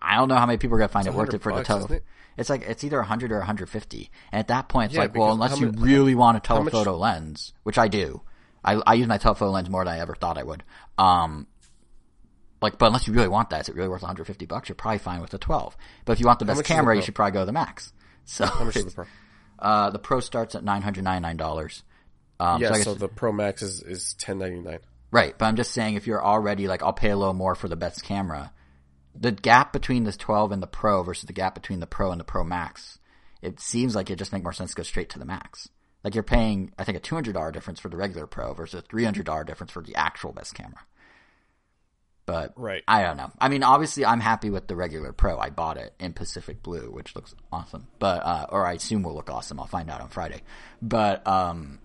I 0.00 0.16
don't 0.16 0.28
know 0.28 0.36
how 0.36 0.46
many 0.46 0.58
people 0.58 0.76
are 0.76 0.78
gonna 0.78 0.88
find 0.88 1.06
It's 1.06 1.14
it 1.14 1.18
worth 1.18 1.34
it 1.34 1.42
100 1.42 1.42
for 1.42 1.52
the 1.52 1.56
bucks, 1.58 1.68
total. 1.68 1.84
isn't 1.86 1.96
it? 1.96 2.04
It's 2.36 2.50
like 2.50 2.62
it's 2.62 2.84
either 2.84 2.98
100 2.98 3.32
or 3.32 3.38
150. 3.38 4.10
And 4.30 4.38
at 4.40 4.48
that 4.48 4.68
point, 4.68 4.86
it's 4.92 4.94
Yeah, 4.96 5.02
like, 5.02 5.14
well, 5.16 5.32
unless 5.32 5.58
you 5.58 5.72
mu- 5.72 5.82
really 5.82 6.14
want 6.14 6.36
a 6.36 6.46
how 6.48 6.62
much- 6.62 6.70
telephoto 6.72 6.96
lens, 6.96 7.52
which 7.64 7.78
I 7.78 7.88
do, 7.88 8.22
I 8.64 8.74
I 8.86 8.94
use 8.94 9.08
my 9.08 9.18
telephoto 9.18 9.50
lens 9.50 9.68
more 9.70 9.84
than 9.84 9.94
I 9.94 9.98
ever 10.00 10.14
thought 10.14 10.38
I 10.38 10.42
would. 10.44 10.62
Um, 10.98 11.46
like, 12.60 12.78
but 12.78 12.86
unless 12.86 13.06
you 13.06 13.12
really 13.12 13.28
want 13.28 13.50
that, 13.50 13.62
is 13.62 13.68
it 13.68 13.74
really 13.74 13.88
worth 13.88 14.02
150 14.02 14.46
bucks? 14.46 14.68
You're 14.68 14.76
probably 14.76 14.98
fine 14.98 15.20
with 15.20 15.30
the 15.30 15.38
12. 15.38 15.76
But 16.04 16.12
if 16.14 16.20
you 16.20 16.26
want 16.26 16.38
the 16.38 16.44
best 16.44 16.60
is 16.60 16.66
the 16.66 16.74
camera, 16.74 16.96
you 16.96 17.02
should 17.02 17.14
probably 17.14 17.32
go 17.32 17.40
to 17.40 17.46
the 17.46 17.52
Max. 17.52 17.92
So 18.24 18.44
How 18.44 18.64
much 18.64 18.76
is 18.76 18.84
the 18.84 18.90
Pro? 18.90 19.04
Uh, 19.58 19.90
the 19.90 19.98
Pro 19.98 20.20
starts 20.20 20.54
at 20.54 20.62
$999. 20.64 21.82
Um, 22.40 22.60
Yeah, 22.60 22.68
so 22.68 22.74
I 22.74 22.80
so, 22.82 22.94
the 22.94 23.08
Pro 23.08 23.32
Max 23.32 23.62
is 23.62 23.82
is 23.82 24.14
ten 24.14 24.38
ninety 24.38 24.60
nine. 24.60 24.80
right. 25.10 25.36
But 25.36 25.46
I'm 25.46 25.56
just 25.56 25.72
saying, 25.72 25.94
if 25.94 26.06
you're 26.06 26.22
already 26.22 26.68
like, 26.68 26.82
I'll 26.82 26.92
pay 26.92 27.10
a 27.10 27.16
little 27.16 27.34
more 27.34 27.54
for 27.54 27.68
the 27.68 27.76
best 27.76 28.04
camera, 28.04 28.52
the 29.14 29.32
gap 29.32 29.72
between 29.72 30.04
this 30.04 30.16
12 30.16 30.52
and 30.52 30.62
the 30.62 30.66
Pro 30.66 31.02
versus 31.02 31.24
the 31.24 31.32
gap 31.32 31.54
between 31.54 31.80
the 31.80 31.86
Pro 31.86 32.12
and 32.12 32.20
the 32.20 32.24
Pro 32.24 32.44
Max, 32.44 32.98
it 33.42 33.60
seems 33.60 33.96
like 33.96 34.10
it 34.10 34.16
just 34.16 34.32
make 34.32 34.42
more 34.42 34.52
sense 34.52 34.70
to 34.70 34.76
go 34.76 34.82
straight 34.82 35.10
to 35.10 35.18
the 35.18 35.24
Max. 35.24 35.68
Like 36.04 36.14
you're 36.14 36.22
paying, 36.22 36.72
I 36.78 36.84
think, 36.84 36.96
a 36.96 37.00
$200 37.00 37.52
difference 37.52 37.80
for 37.80 37.88
the 37.88 37.96
regular 37.96 38.26
Pro 38.26 38.54
versus 38.54 38.80
a 38.80 38.94
$300 38.94 39.46
difference 39.46 39.72
for 39.72 39.82
the 39.82 39.96
actual 39.96 40.32
best 40.32 40.54
camera. 40.54 40.80
But 42.28 42.52
Right. 42.56 42.84
I 42.86 43.02
don't 43.02 43.16
know. 43.16 43.30
I 43.40 43.48
mean, 43.48 43.62
obviously, 43.62 44.04
I'm 44.04 44.20
happy 44.20 44.50
with 44.50 44.66
the 44.66 44.76
regular 44.76 45.12
Pro. 45.12 45.38
I 45.38 45.48
bought 45.48 45.78
it 45.78 45.94
in 45.98 46.12
Pacific 46.12 46.62
Blue, 46.62 46.90
which 46.90 47.16
looks 47.16 47.34
awesome. 47.50 47.86
But 47.98 48.22
uh, 48.22 48.46
or 48.50 48.66
I 48.66 48.74
assume 48.74 49.02
will 49.02 49.14
look 49.14 49.30
awesome. 49.30 49.58
I'll 49.58 49.66
find 49.66 49.88
out 49.88 50.02
on 50.02 50.08
Friday. 50.08 50.42
But 50.82 51.26
um, 51.26 51.78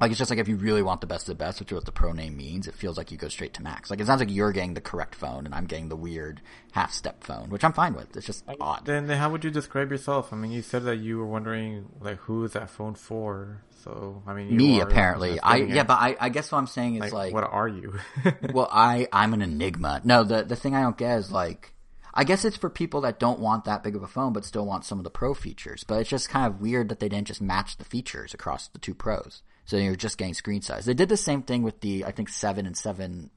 like 0.00 0.10
it's 0.10 0.18
just 0.18 0.30
like 0.30 0.38
if 0.38 0.48
you 0.48 0.56
really 0.56 0.82
want 0.82 1.00
the 1.00 1.06
best 1.06 1.28
of 1.28 1.38
the 1.38 1.44
best, 1.44 1.60
which 1.60 1.70
is 1.70 1.74
what 1.74 1.84
the 1.84 1.92
Pro 1.92 2.12
name 2.12 2.36
means, 2.36 2.66
it 2.66 2.74
feels 2.74 2.96
like 2.98 3.10
you 3.10 3.16
go 3.16 3.28
straight 3.28 3.54
to 3.54 3.62
Max. 3.62 3.90
Like 3.90 4.00
it 4.00 4.06
sounds 4.06 4.20
like 4.20 4.30
you're 4.30 4.52
getting 4.52 4.74
the 4.74 4.80
correct 4.80 5.14
phone, 5.14 5.46
and 5.46 5.54
I'm 5.54 5.66
getting 5.66 5.88
the 5.88 5.96
weird 5.96 6.40
half 6.72 6.92
step 6.92 7.24
phone, 7.24 7.50
which 7.50 7.64
I'm 7.64 7.72
fine 7.72 7.94
with. 7.94 8.16
It's 8.16 8.26
just 8.26 8.44
odd. 8.60 8.84
Then, 8.84 9.06
then 9.06 9.18
how 9.18 9.30
would 9.30 9.44
you 9.44 9.50
describe 9.50 9.90
yourself? 9.90 10.32
I 10.32 10.36
mean, 10.36 10.50
you 10.50 10.62
said 10.62 10.84
that 10.84 10.96
you 10.96 11.18
were 11.18 11.26
wondering 11.26 11.86
like 12.00 12.18
who 12.18 12.44
is 12.44 12.52
that 12.52 12.70
phone 12.70 12.94
for? 12.94 13.62
So 13.84 14.22
I 14.26 14.34
mean, 14.34 14.48
you 14.48 14.56
Me 14.56 14.80
are 14.80 14.88
apparently. 14.88 15.38
I 15.40 15.56
yeah, 15.56 15.84
but 15.84 15.98
I, 16.00 16.16
I 16.20 16.28
guess 16.28 16.50
what 16.50 16.58
I'm 16.58 16.66
saying 16.66 16.96
is 16.96 17.12
like, 17.12 17.12
like 17.12 17.34
what 17.34 17.44
are 17.44 17.68
you? 17.68 17.94
well, 18.52 18.68
I 18.70 19.08
I'm 19.12 19.32
an 19.32 19.42
enigma. 19.42 20.00
No, 20.04 20.24
the 20.24 20.42
the 20.42 20.56
thing 20.56 20.74
I 20.74 20.82
don't 20.82 20.98
get 20.98 21.18
is 21.18 21.30
like 21.30 21.72
I 22.16 22.24
guess 22.24 22.46
it's 22.46 22.56
for 22.56 22.70
people 22.70 23.02
that 23.02 23.18
don't 23.18 23.40
want 23.40 23.66
that 23.66 23.82
big 23.82 23.94
of 23.94 24.02
a 24.02 24.08
phone 24.08 24.32
but 24.32 24.44
still 24.44 24.64
want 24.64 24.86
some 24.86 24.98
of 24.98 25.04
the 25.04 25.10
pro 25.10 25.34
features. 25.34 25.84
But 25.84 26.00
it's 26.00 26.10
just 26.10 26.30
kind 26.30 26.46
of 26.46 26.60
weird 26.62 26.88
that 26.88 26.98
they 26.98 27.10
didn't 27.10 27.28
just 27.28 27.42
match 27.42 27.76
the 27.76 27.84
features 27.84 28.32
across 28.32 28.68
the 28.68 28.78
two 28.78 28.94
pros. 28.94 29.42
So 29.66 29.76
you're 29.76 29.96
just 29.96 30.18
getting 30.18 30.34
screen 30.34 30.62
size. 30.62 30.84
They 30.84 30.94
did 30.94 31.08
the 31.08 31.16
same 31.16 31.42
thing 31.42 31.62
with 31.62 31.80
the 31.80 32.04
I 32.04 32.12
think 32.12 32.28
7 32.28 32.66
and 32.66 32.76
7 32.76 33.30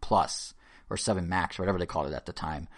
Plus 0.00 0.54
or 0.90 0.96
7 0.96 1.28
Max 1.28 1.58
or 1.58 1.62
whatever 1.62 1.78
they 1.78 1.86
called 1.86 2.08
it 2.08 2.14
at 2.14 2.26
the 2.26 2.32
time. 2.32 2.68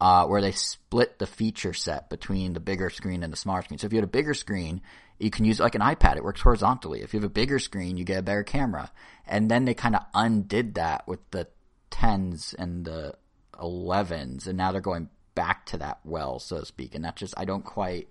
Uh, 0.00 0.26
where 0.26 0.40
they 0.40 0.52
split 0.52 1.18
the 1.18 1.26
feature 1.26 1.74
set 1.74 2.08
between 2.08 2.54
the 2.54 2.60
bigger 2.60 2.88
screen 2.88 3.22
and 3.22 3.30
the 3.30 3.36
smaller 3.36 3.60
screen. 3.60 3.78
So 3.78 3.86
if 3.86 3.92
you 3.92 3.98
had 3.98 4.04
a 4.04 4.06
bigger 4.10 4.32
screen, 4.32 4.80
you 5.18 5.28
can 5.28 5.44
use 5.44 5.60
it 5.60 5.62
like 5.62 5.74
an 5.74 5.82
iPad. 5.82 6.16
It 6.16 6.24
works 6.24 6.40
horizontally. 6.40 7.02
If 7.02 7.12
you 7.12 7.20
have 7.20 7.26
a 7.26 7.32
bigger 7.32 7.58
screen, 7.58 7.98
you 7.98 8.04
get 8.04 8.18
a 8.18 8.22
better 8.22 8.42
camera. 8.42 8.90
And 9.26 9.50
then 9.50 9.66
they 9.66 9.74
kind 9.74 9.94
of 9.94 10.06
undid 10.14 10.76
that 10.76 11.06
with 11.06 11.18
the 11.32 11.48
10s 11.90 12.54
and 12.58 12.86
the 12.86 13.14
11s, 13.60 14.46
and 14.46 14.56
now 14.56 14.72
they're 14.72 14.80
going 14.80 15.08
back 15.34 15.66
to 15.66 15.78
that 15.78 16.00
well, 16.04 16.38
so 16.38 16.60
to 16.60 16.66
speak. 16.66 16.94
And 16.94 17.04
that 17.04 17.16
just, 17.16 17.34
I 17.36 17.44
don't 17.44 17.64
quite, 17.64 18.08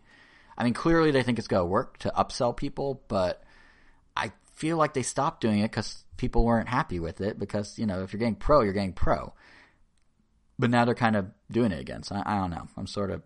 I 0.57 0.63
mean, 0.63 0.73
clearly 0.73 1.11
they 1.11 1.23
think 1.23 1.39
it's 1.39 1.47
going 1.47 1.61
to 1.61 1.65
work 1.65 1.97
to 1.99 2.13
upsell 2.15 2.55
people, 2.55 3.01
but 3.07 3.43
I 4.19 4.31
feel 4.53 4.77
like 4.77 4.93
they 4.93 5.03
stopped 5.03 5.41
doing 5.41 5.59
it 5.59 5.71
because 5.71 6.03
people 6.17 6.43
weren't 6.43 6.67
happy 6.67 6.99
with 6.99 7.21
it 7.21 7.39
because, 7.39 7.79
you 7.79 7.85
know, 7.85 8.03
if 8.03 8.13
you're 8.13 8.19
getting 8.19 8.35
pro, 8.35 8.61
you're 8.61 8.73
getting 8.73 8.93
pro. 8.93 9.33
But 10.57 10.69
now 10.69 10.83
they're 10.83 10.95
kind 10.95 11.15
of 11.15 11.31
doing 11.49 11.71
it 11.71 11.79
again, 11.79 12.03
so 12.03 12.15
I, 12.15 12.35
I 12.35 12.39
don't 12.39 12.51
know. 12.51 12.67
I'm 12.75 12.87
sort 12.87 13.11
of, 13.11 13.21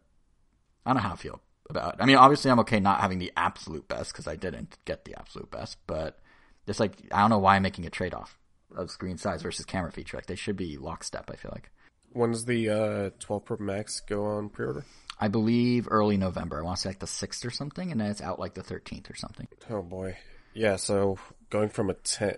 I 0.86 0.92
don't 0.92 0.98
know 0.98 1.08
how 1.08 1.14
I 1.14 1.18
feel 1.18 1.42
about 1.70 1.96
it. 1.96 2.02
I 2.02 2.06
mean, 2.06 2.18
obviously 2.18 2.52
I'm 2.52 2.60
okay 2.60 2.80
not 2.80 3.02
having 3.02 3.18
the 3.18 3.32
absolute 3.36 3.88
best 3.88 4.14
because 4.14 4.28
I 4.28 4.36
didn't 4.36 4.78
get 4.86 5.06
the 5.06 5.16
absolute 5.18 5.50
best, 5.50 5.78
but 5.88 6.20
it's 6.68 6.80
like, 6.80 6.94
I 7.12 7.22
don't 7.22 7.32
know 7.32 7.40
why 7.40 7.56
I'm 7.56 7.64
making 7.64 7.86
a 7.88 7.90
trade 7.90 8.14
off 8.14 8.38
of 8.76 8.92
screen 8.92 9.18
size 9.18 9.42
versus 9.42 9.66
camera 9.66 9.92
feature. 9.92 10.18
Like 10.18 10.28
they 10.28 10.36
should 10.36 10.58
be 10.58 10.78
lockstep, 10.78 11.32
I 11.32 11.36
feel 11.36 11.52
like. 11.52 11.72
When 12.12 12.32
does 12.32 12.46
the 12.46 12.70
uh, 12.70 13.10
12 13.20 13.46
Pro 13.46 13.58
Max 13.58 14.02
go 14.02 14.26
on 14.26 14.50
pre-order? 14.50 14.86
I 15.20 15.30
believe 15.30 15.88
early 15.90 16.18
November. 16.18 16.60
I 16.60 16.64
want 16.64 16.78
to 16.78 16.82
say 16.82 16.90
like 16.90 17.00
the 17.00 17.08
6th 17.08 17.46
or 17.46 17.50
something, 17.50 17.92
and 17.92 18.00
then 18.00 18.12
it's 18.12 18.22
out 18.22 18.40
like 18.40 18.54
the 18.54 18.62
13th 18.62 19.10
or 19.10 19.16
something. 19.16 19.48
Oh 19.70 19.82
boy. 19.82 20.16
Yeah, 20.54 20.76
so 20.76 21.18
going 21.50 21.70
from 21.70 21.90
a 21.90 21.94
10 21.94 22.38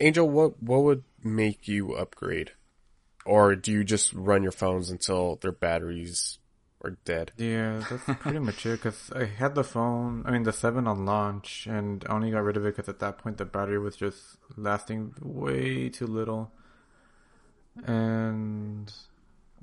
Angel, 0.00 0.28
what 0.28 0.62
what 0.62 0.82
would 0.82 1.04
make 1.22 1.66
you 1.66 1.94
upgrade? 1.94 2.52
Or 3.24 3.56
do 3.56 3.72
you 3.72 3.84
just 3.84 4.12
run 4.12 4.42
your 4.42 4.52
phones 4.52 4.90
until 4.90 5.36
their 5.36 5.52
batteries 5.52 6.38
are 6.82 6.98
dead? 7.04 7.32
Yeah, 7.36 7.82
that's 7.88 8.04
pretty 8.20 8.38
much 8.38 8.66
it. 8.66 8.82
Because 8.82 9.10
I 9.14 9.24
had 9.24 9.54
the 9.54 9.64
phone, 9.64 10.24
I 10.26 10.30
mean 10.30 10.42
the 10.42 10.52
seven 10.52 10.86
on 10.86 11.06
launch, 11.06 11.66
and 11.66 12.04
I 12.08 12.12
only 12.12 12.30
got 12.30 12.44
rid 12.44 12.56
of 12.56 12.66
it 12.66 12.76
because 12.76 12.88
at 12.88 12.98
that 13.00 13.18
point 13.18 13.38
the 13.38 13.44
battery 13.44 13.78
was 13.78 13.96
just 13.96 14.20
lasting 14.56 15.14
way 15.20 15.88
too 15.88 16.06
little. 16.06 16.52
And 17.84 18.92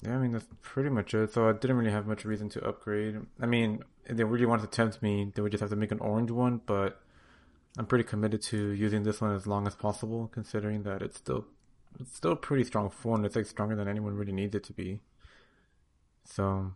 yeah, 0.04 0.16
I 0.16 0.18
mean 0.18 0.32
that's 0.32 0.48
pretty 0.62 0.90
much 0.90 1.14
it. 1.14 1.34
So 1.34 1.48
I 1.48 1.54
didn't 1.54 1.78
really 1.78 1.92
have 1.92 2.08
much 2.08 2.26
reason 2.26 2.50
to 2.50 2.68
upgrade. 2.68 3.18
I 3.40 3.46
mean, 3.46 3.84
if 4.06 4.18
they 4.18 4.24
really 4.24 4.46
wanted 4.46 4.64
to 4.64 4.76
tempt 4.76 5.02
me, 5.02 5.32
they 5.36 5.42
would 5.42 5.52
just 5.52 5.62
have 5.62 5.70
to 5.70 5.76
make 5.76 5.92
an 5.92 6.00
orange 6.00 6.32
one. 6.32 6.62
But 6.66 7.00
I'm 7.78 7.86
pretty 7.86 8.04
committed 8.04 8.42
to 8.44 8.72
using 8.72 9.04
this 9.04 9.22
one 9.22 9.34
as 9.34 9.48
long 9.48 9.66
as 9.68 9.76
possible, 9.76 10.30
considering 10.34 10.84
that 10.84 11.02
it's 11.02 11.18
still 11.18 11.46
it's 12.00 12.16
still 12.16 12.34
a 12.34 12.38
pretty 12.38 12.64
strong 12.64 12.90
phone. 12.90 13.26
It's 13.26 13.36
like 13.36 13.46
stronger 13.46 13.76
than 13.76 13.88
anyone 13.88 14.16
really 14.16 14.34
needs 14.34 14.56
it 14.56 14.64
to 14.66 14.74
be. 14.74 15.02
So 16.26 16.74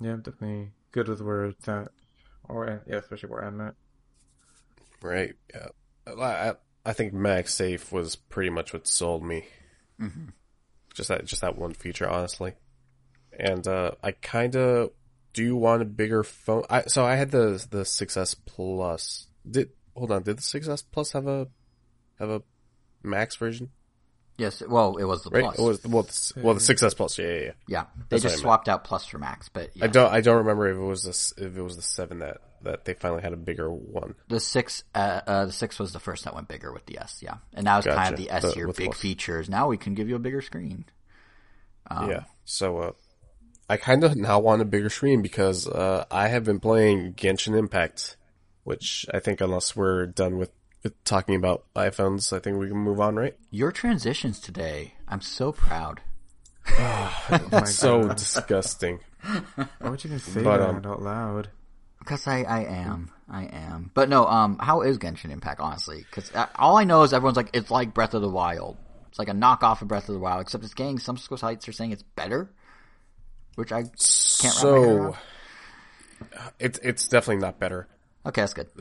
yeah, 0.00 0.12
I'm 0.12 0.22
definitely 0.22 0.72
good 0.92 1.08
with 1.08 1.20
where 1.20 1.46
it's 1.46 1.68
at, 1.68 1.88
or 2.44 2.82
yeah, 2.86 2.96
especially 2.96 3.30
where 3.30 3.44
I'm 3.44 3.60
at. 3.60 3.74
Right. 5.02 5.34
Yeah. 5.54 5.68
I, 6.06 6.54
I 6.84 6.92
think 6.92 7.12
MagSafe 7.12 7.90
was 7.92 8.16
pretty 8.16 8.50
much 8.50 8.72
what 8.72 8.86
sold 8.86 9.24
me. 9.24 9.44
Mm-hmm. 10.00 10.28
Just 10.94 11.08
that, 11.08 11.24
just 11.24 11.42
that 11.42 11.58
one 11.58 11.72
feature, 11.72 12.08
honestly. 12.08 12.54
And 13.38 13.66
uh, 13.66 13.92
I 14.02 14.12
kind 14.12 14.56
of 14.56 14.90
do 15.32 15.56
want 15.56 15.82
a 15.82 15.86
bigger 15.86 16.22
phone. 16.22 16.64
I 16.70 16.82
so 16.82 17.04
I 17.04 17.16
had 17.16 17.30
the 17.30 17.64
the 17.70 17.82
6S 17.82 18.36
Plus. 18.46 19.26
Did 19.48 19.70
hold 19.96 20.10
on? 20.12 20.22
Did 20.22 20.38
the 20.38 20.42
6S 20.42 20.84
Plus 20.92 21.12
have 21.12 21.26
a 21.26 21.48
have 22.18 22.28
a 22.30 22.42
Max 23.02 23.36
version? 23.36 23.70
Yes, 24.38 24.62
well, 24.68 24.96
it 24.98 25.04
was 25.04 25.22
the 25.22 25.30
Right. 25.30 25.44
plus. 25.44 25.58
It 25.58 25.62
was 25.62 25.84
well, 25.86 26.02
the, 26.02 26.32
well 26.42 26.54
the 26.54 26.60
6S 26.60 26.94
Plus. 26.96 27.18
Yeah, 27.18 27.26
yeah, 27.26 27.32
yeah. 27.40 27.50
yeah, 27.68 27.84
they 28.10 28.16
That's 28.16 28.22
just 28.24 28.38
swapped 28.38 28.68
out 28.68 28.84
plus 28.84 29.06
for 29.06 29.18
max, 29.18 29.48
but 29.48 29.70
yeah. 29.74 29.84
I 29.84 29.88
don't 29.88 30.12
I 30.12 30.20
don't 30.20 30.36
remember 30.38 30.68
if 30.68 30.76
it 30.76 30.80
was 30.80 31.04
this 31.04 31.32
if 31.38 31.56
it 31.56 31.62
was 31.62 31.76
the 31.76 31.82
seven 31.82 32.18
that 32.18 32.38
that 32.62 32.84
they 32.84 32.92
finally 32.94 33.22
had 33.22 33.32
a 33.32 33.36
bigger 33.36 33.70
one. 33.70 34.14
the 34.28 34.40
six, 34.40 34.82
uh, 34.94 35.20
uh, 35.26 35.44
the 35.46 35.52
six 35.52 35.78
was 35.78 35.92
the 35.92 36.00
first 36.00 36.24
that 36.24 36.34
went 36.34 36.48
bigger 36.48 36.72
with 36.72 36.84
the 36.86 36.98
S, 36.98 37.20
yeah, 37.22 37.36
and 37.54 37.64
now 37.64 37.78
it's 37.78 37.86
kind 37.86 38.12
of 38.12 38.18
the 38.18 38.30
S 38.30 38.42
The- 38.42 38.52
tier, 38.52 38.66
big 38.66 38.86
plus. 38.90 38.98
features. 38.98 39.48
Now 39.48 39.68
we 39.68 39.78
can 39.78 39.94
give 39.94 40.08
you 40.08 40.16
a 40.16 40.18
bigger 40.18 40.42
screen. 40.42 40.84
Um, 41.90 42.10
yeah. 42.10 42.24
So 42.44 42.78
uh, 42.78 42.92
I 43.70 43.76
kind 43.78 44.04
of 44.04 44.16
now 44.16 44.38
want 44.40 44.60
a 44.60 44.64
bigger 44.66 44.90
screen 44.90 45.22
because 45.22 45.66
uh, 45.66 46.04
I 46.10 46.28
have 46.28 46.44
been 46.44 46.60
playing 46.60 47.14
Genshin 47.14 47.56
Impact, 47.58 48.16
which 48.66 49.06
I 49.14 49.20
think 49.20 49.40
unless 49.40 49.76
we're 49.76 50.06
done 50.06 50.38
with, 50.38 50.50
with 50.82 50.92
talking 51.04 51.36
about 51.36 51.64
iPhones, 51.76 52.32
I 52.36 52.40
think 52.40 52.58
we 52.58 52.66
can 52.66 52.76
move 52.78 53.00
on, 53.00 53.14
right? 53.14 53.36
Your 53.52 53.70
transitions 53.70 54.40
today, 54.40 54.94
I'm 55.06 55.20
so 55.20 55.52
proud. 55.52 56.00
Oh 57.28 57.48
my 57.52 57.62
So 57.64 58.08
disgusting. 58.08 58.98
Why 59.22 59.88
would 59.90 60.02
you 60.02 60.08
even 60.08 60.18
say 60.18 60.42
But, 60.42 60.58
that 60.58 60.68
um, 60.68 60.84
out 60.84 61.00
loud? 61.00 61.48
Because 62.00 62.26
I, 62.26 62.42
I 62.42 62.64
am. 62.64 63.12
I 63.28 63.44
am. 63.44 63.92
But 63.94 64.08
no, 64.08 64.26
um, 64.26 64.58
how 64.58 64.82
is 64.82 64.98
Genshin 64.98 65.30
Impact, 65.30 65.60
honestly? 65.60 66.04
Because 66.10 66.30
all 66.56 66.76
I 66.76 66.82
know 66.84 67.02
is 67.04 67.12
everyone's 67.12 67.36
like, 67.36 67.50
it's 67.52 67.70
like 67.70 67.94
Breath 67.94 68.14
of 68.14 68.22
the 68.22 68.28
Wild. 68.28 68.76
It's 69.08 69.18
like 69.18 69.28
a 69.28 69.32
knockoff 69.32 69.80
of 69.82 69.86
Breath 69.88 70.08
of 70.08 70.14
the 70.14 70.20
Wild, 70.20 70.40
except 70.42 70.64
it's 70.64 70.74
getting 70.74 70.98
some 70.98 71.16
school 71.16 71.38
sites 71.38 71.68
are 71.68 71.72
saying 71.72 71.92
it's 71.92 72.02
better, 72.02 72.50
which 73.54 73.70
I 73.70 73.82
can't 73.82 73.92
wrap 73.92 74.42
my 74.42 74.48
head 74.48 74.52
So 74.54 74.74
around. 74.82 75.14
it's 76.58 76.78
it's 76.80 77.06
definitely 77.08 77.42
not 77.42 77.58
better. 77.60 77.86
Okay, 78.26 78.42
that's 78.42 78.54
good. 78.54 78.68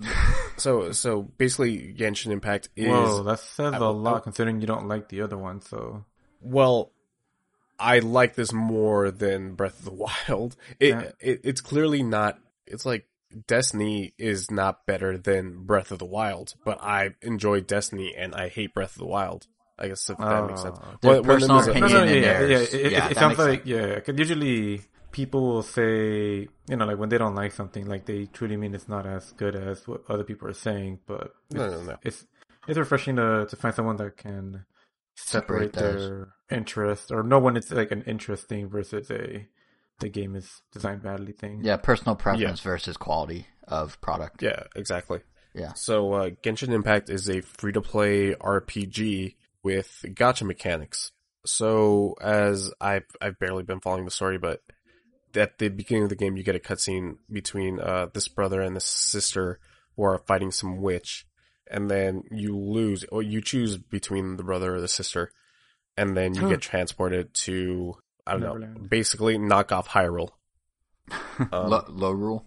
So 0.57 0.93
so 0.93 1.23
basically, 1.23 1.93
Genshin 1.93 2.31
Impact 2.31 2.69
is 2.77 2.87
Whoa, 2.87 3.23
that 3.23 3.39
says 3.39 3.73
a 3.73 3.77
I- 3.77 3.79
lot 3.89 4.23
considering 4.23 4.61
you 4.61 4.67
don't 4.67 4.87
like 4.87 5.09
the 5.09 5.21
other 5.21 5.37
one. 5.37 5.61
So 5.61 6.05
Well, 6.41 6.91
I 7.77 7.99
like 7.99 8.35
this 8.35 8.53
more 8.53 9.11
than 9.11 9.55
Breath 9.55 9.77
of 9.79 9.85
the 9.85 9.91
Wild. 9.91 10.55
It, 10.79 10.89
Yeah. 10.89 11.11
it 11.19 11.41
it's 11.43 11.59
clearly 11.61 12.03
not. 12.03 12.39
It's 12.65 12.85
like 12.85 13.05
Destiny 13.47 14.13
is 14.17 14.49
not 14.49 14.85
better 14.85 15.17
than 15.17 15.65
Breath 15.65 15.91
of 15.91 15.99
the 15.99 16.05
Wild, 16.05 16.53
but 16.63 16.81
I 16.81 17.15
enjoy 17.21 17.59
Destiny 17.59 18.15
and 18.17 18.33
I 18.33 18.47
hate 18.47 18.73
Breath 18.73 18.93
of 18.93 18.99
the 18.99 19.07
Wild. 19.07 19.45
I 19.77 19.89
guess 19.89 20.09
if 20.09 20.17
that 20.17 20.47
makes 20.47 20.61
sense. 20.61 20.79
Oh. 20.81 20.95
There's 21.01 21.15
When- 21.19 21.27
when 21.27 21.37
personal 21.39 21.57
there's 21.61 21.67
a- 21.67 21.79
no, 21.81 21.85
opinion. 21.85 22.05
no, 22.05 22.13
in 22.13 22.23
yeah, 22.23 22.39
there. 22.39 22.49
yeah, 22.49 22.57
it, 22.59 22.91
Yeah, 22.93 23.05
it, 23.07 23.11
it 23.11 23.17
sounds 23.17 23.37
makes 23.37 23.49
like 23.49 23.65
yeah. 23.65 23.95
Because 23.95 24.17
usually 24.17 24.81
people 25.15 25.43
will 25.47 25.63
say, 25.63 26.45
you 26.67 26.75
know, 26.75 26.85
like 26.85 26.97
when 26.97 27.07
they 27.07 27.17
don't 27.17 27.35
like 27.35 27.53
something, 27.53 27.85
like 27.85 28.05
they 28.05 28.25
truly 28.33 28.57
mean 28.57 28.75
it's 28.75 28.89
not 28.89 29.05
as 29.05 29.31
good 29.37 29.55
as 29.55 29.87
what 29.87 30.03
other 30.09 30.25
people 30.25 30.45
are 30.49 30.53
saying. 30.53 30.99
But 31.07 31.33
No, 31.51 31.69
no, 31.69 31.81
no. 31.83 31.97
it's 32.03 32.25
it's 32.67 32.77
refreshing 32.77 33.15
to 33.15 33.47
to 33.49 33.55
find 33.55 33.73
someone 33.73 33.95
that 33.95 34.17
can 34.17 34.65
Separate 35.17 35.73
separate, 35.73 35.73
their 35.73 36.27
interest 36.51 37.13
or 37.13 37.23
know 37.23 37.39
when 37.39 37.55
it's 37.55 37.71
like 37.71 37.91
an 37.91 38.01
interest 38.01 38.49
thing 38.49 38.67
versus 38.67 39.09
a 39.09 39.47
the 39.99 40.09
game 40.09 40.35
is 40.35 40.61
designed 40.73 41.01
badly 41.01 41.31
thing. 41.31 41.61
Yeah, 41.63 41.77
personal 41.77 42.17
preference 42.17 42.59
versus 42.59 42.97
quality 42.97 43.47
of 43.69 44.01
product. 44.01 44.43
Yeah, 44.43 44.63
exactly. 44.75 45.21
Yeah. 45.53 45.71
So 45.75 46.11
uh, 46.11 46.29
Genshin 46.43 46.73
Impact 46.73 47.09
is 47.09 47.29
a 47.29 47.39
free 47.39 47.71
to 47.71 47.79
play 47.79 48.33
RPG 48.33 49.35
with 49.63 50.03
gacha 50.09 50.43
mechanics. 50.45 51.13
So 51.45 52.15
as 52.19 52.73
I've 52.81 53.05
I've 53.21 53.39
barely 53.39 53.63
been 53.63 53.79
following 53.79 54.03
the 54.03 54.11
story, 54.11 54.37
but 54.37 54.59
at 55.37 55.57
the 55.57 55.69
beginning 55.69 56.03
of 56.03 56.09
the 56.09 56.15
game, 56.15 56.37
you 56.37 56.43
get 56.43 56.55
a 56.55 56.59
cutscene 56.59 57.17
between 57.31 57.79
uh, 57.79 58.07
this 58.13 58.27
brother 58.27 58.61
and 58.61 58.75
this 58.75 58.85
sister 58.85 59.59
who 59.95 60.03
are 60.03 60.17
fighting 60.19 60.51
some 60.51 60.81
witch, 60.81 61.25
and 61.69 61.89
then 61.89 62.23
you 62.31 62.57
lose 62.57 63.03
or 63.11 63.21
you 63.23 63.41
choose 63.41 63.77
between 63.77 64.37
the 64.37 64.43
brother 64.43 64.75
or 64.75 64.81
the 64.81 64.87
sister, 64.87 65.31
and 65.97 66.15
then 66.17 66.33
you 66.35 66.47
get 66.49 66.61
transported 66.61 67.33
to 67.33 67.95
I 68.27 68.37
don't 68.37 68.59
know, 68.59 68.79
basically 68.89 69.37
knock 69.37 69.71
off 69.71 69.89
Hyrule. 69.89 70.29
Um, 71.51 71.69
low, 71.69 71.83
low 71.89 72.11
rule. 72.11 72.45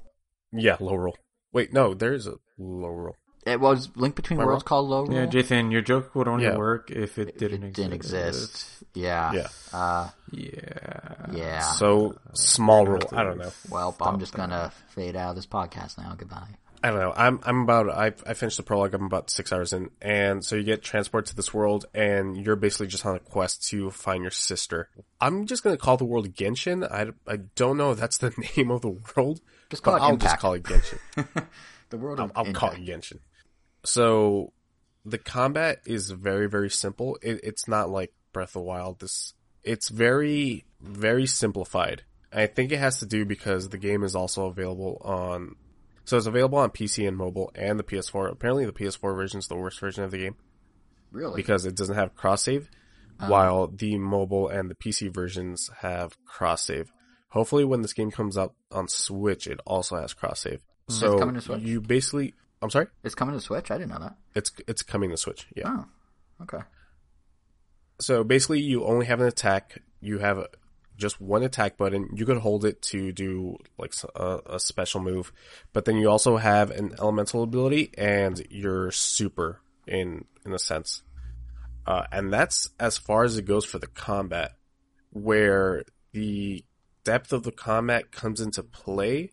yeah, 0.53 0.77
low 0.81 0.95
rule. 0.95 1.17
Wait, 1.53 1.73
no, 1.73 1.95
there 1.95 2.13
is 2.15 2.27
a 2.27 2.35
Lorule. 2.59 3.13
It 3.47 3.61
was 3.61 3.91
Link 3.97 4.15
Between 4.17 4.41
Am 4.41 4.47
Worlds 4.47 4.63
wrong? 4.63 4.67
called 4.89 4.91
Lorule. 5.09 5.15
Yeah, 5.15 5.27
Jason, 5.27 5.71
your 5.71 5.81
joke 5.83 6.15
would 6.15 6.27
only 6.27 6.45
Yeah. 6.45 6.57
work 6.57 6.91
if 6.91 7.19
it 7.19 7.39
didn't 7.39 7.63
it 7.65 7.69
exist. 7.69 7.77
didn't 7.77 7.93
exist. 7.95 8.83
Yeah. 8.95 9.33
Yeah. 9.33 9.49
Uh, 9.73 10.09
Yeah. 10.33 11.08
Yeah. 11.33 11.61
So 11.61 12.17
small 12.35 12.87
rule. 12.87 13.01
I 13.13 13.23
don't 13.25 13.39
know. 13.39 13.53
well, 13.71 13.97
I'm 14.01 14.19
just 14.21 14.35
gonna 14.35 14.73
fade 14.89 15.17
out 15.17 15.31
of 15.31 15.37
this 15.37 15.47
podcast 15.47 15.99
now. 15.99 16.15
Goodbye. 16.17 16.49
I 16.83 16.91
don't 16.91 17.01
know. 17.01 17.13
I'm 17.17 17.41
I'm 17.43 17.63
about 17.63 17.91
I 17.91 18.13
I 18.25 18.35
finished 18.35 18.57
the 18.57 18.63
prologue. 18.63 18.95
I'm 18.95 19.05
about 19.05 19.31
six 19.31 19.53
hours 19.53 19.73
in, 19.73 19.91
and 20.01 20.45
so 20.45 20.55
you 20.55 20.63
get 20.63 20.81
transported 20.83 21.29
to 21.31 21.35
this 21.37 21.53
world, 21.53 21.87
and 21.93 22.37
you're 22.37 22.55
basically 22.55 22.87
just 22.87 23.05
on 23.05 23.17
a 23.17 23.19
quest 23.19 23.69
to 23.71 23.91
find 23.91 24.23
your 24.23 24.31
sister. 24.31 24.89
I'm 25.21 25.47
just 25.47 25.65
gonna 25.65 25.77
call 25.77 25.97
the 25.97 26.05
world 26.05 26.33
Genshin. 26.35 26.89
I, 26.89 27.09
I 27.31 27.39
don't 27.57 27.77
know 27.79 27.91
if 27.91 27.99
that's 27.99 28.19
the 28.19 28.31
name 28.57 28.71
of 28.71 28.83
the 28.83 28.97
world, 29.17 29.41
Just 29.71 29.83
call 29.83 29.97
it 29.97 30.03
I'll 30.03 30.11
Impact. 30.11 30.31
just 30.35 30.41
call 30.41 30.53
it 30.55 30.63
Genshin. 30.63 31.47
The 31.91 31.97
world 31.97 32.21
I'll, 32.21 32.31
I'll 32.37 32.53
call 32.53 32.71
it 32.73 32.85
Genshin. 32.85 33.19
So 33.85 34.53
the 35.05 35.19
combat 35.19 35.79
is 35.87 36.11
very 36.11 36.49
very 36.49 36.71
simple. 36.71 37.19
It, 37.23 37.41
it's 37.43 37.67
not 37.67 37.91
like 37.91 38.13
Breath 38.33 38.51
of 38.51 38.53
the 38.53 38.61
Wild. 38.61 39.01
This 39.01 39.35
it's 39.65 39.89
very 39.89 40.65
very 40.81 41.27
simplified. 41.27 42.03
I 42.33 42.47
think 42.47 42.73
it 42.73 42.79
has 42.79 42.99
to 43.01 43.07
do 43.07 43.25
because 43.25 43.69
the 43.69 43.79
game 43.79 44.03
is 44.03 44.15
also 44.15 44.47
available 44.47 45.01
on. 45.05 45.57
So 46.05 46.17
it's 46.17 46.27
available 46.27 46.59
on 46.59 46.71
PC 46.71 47.07
and 47.07 47.17
mobile 47.17 47.51
and 47.55 47.79
the 47.79 47.85
PS4. 47.85 48.33
Apparently, 48.33 48.65
the 48.65 48.73
PS4 48.73 49.15
version 49.15 49.39
is 49.39 49.49
the 49.49 49.57
worst 49.57 49.79
version 49.81 50.05
of 50.05 50.11
the 50.11 50.19
game 50.19 50.37
Really? 51.13 51.37
because 51.37 51.67
it 51.67 51.77
doesn't 51.77 51.97
have 51.97 52.15
cross 52.15 52.43
save, 52.43 52.71
oh. 53.21 53.29
while 53.31 53.67
the 53.67 53.99
mobile 53.99 54.49
and 54.49 54.71
the 54.71 54.75
PC 54.75 55.13
versions 55.13 55.71
have 55.81 56.17
cross 56.25 56.65
save. 56.65 56.91
Hopefully, 57.31 57.65
when 57.65 57.83
this 57.83 57.93
game 57.93 58.11
comes 58.11 58.39
out 58.39 58.55
on 58.73 58.89
Switch, 58.89 59.47
it 59.47 59.61
also 59.67 59.97
has 59.97 60.15
cross 60.15 60.41
save. 60.41 60.65
So 60.89 61.19
coming 61.19 61.35
to 61.35 61.41
Switch? 61.43 61.63
you 61.63 61.81
basically, 61.83 62.35
I'm 62.63 62.71
sorry, 62.71 62.87
it's 63.05 63.15
coming 63.15 63.35
to 63.35 63.41
Switch. 63.41 63.71
I 63.71 63.77
didn't 63.77 63.91
know 63.91 63.99
that. 63.99 64.17
it's 64.35 64.51
it's 64.67 64.83
coming 64.83 65.11
to 65.11 65.17
Switch. 65.19 65.47
Yeah. 65.55 65.69
Oh, 65.69 65.85
okay. 66.45 66.65
So 68.01 68.25
basically, 68.25 68.61
you 68.61 68.85
only 68.85 69.07
have 69.07 69.21
an 69.21 69.27
attack. 69.27 69.83
You 70.01 70.19
have 70.19 70.39
a, 70.39 70.49
just 70.99 71.21
one 71.21 71.43
attack 71.43 71.77
button. 71.77 72.11
You 72.15 72.27
could 72.27 72.39
hold 72.39 72.65
it 72.65 72.83
to 72.83 73.13
do 73.13 73.57
like 73.79 73.95
a 74.15 74.61
special 74.61 75.01
move, 75.01 75.33
but 75.73 75.85
then 75.85 75.97
you 75.97 76.11
also 76.11 76.37
have 76.37 76.71
an 76.71 76.95
elemental 76.99 77.43
ability 77.43 77.93
and 77.97 78.45
your 78.51 78.91
super 78.91 79.61
in 79.87 80.25
in 80.45 80.53
a 80.53 80.59
sense. 80.59 81.03
Uh, 81.87 82.05
and 82.13 82.31
that's 82.33 82.69
as 82.79 82.99
far 82.99 83.25
as 83.25 83.39
it 83.39 83.47
goes 83.47 83.65
for 83.65 83.79
the 83.79 83.87
combat. 83.87 84.57
Where 85.11 85.85
the 86.13 86.65
depth 87.05 87.33
of 87.33 87.45
the 87.45 87.53
combat 87.53 88.13
comes 88.13 88.43
into 88.43 88.63
play 88.63 89.31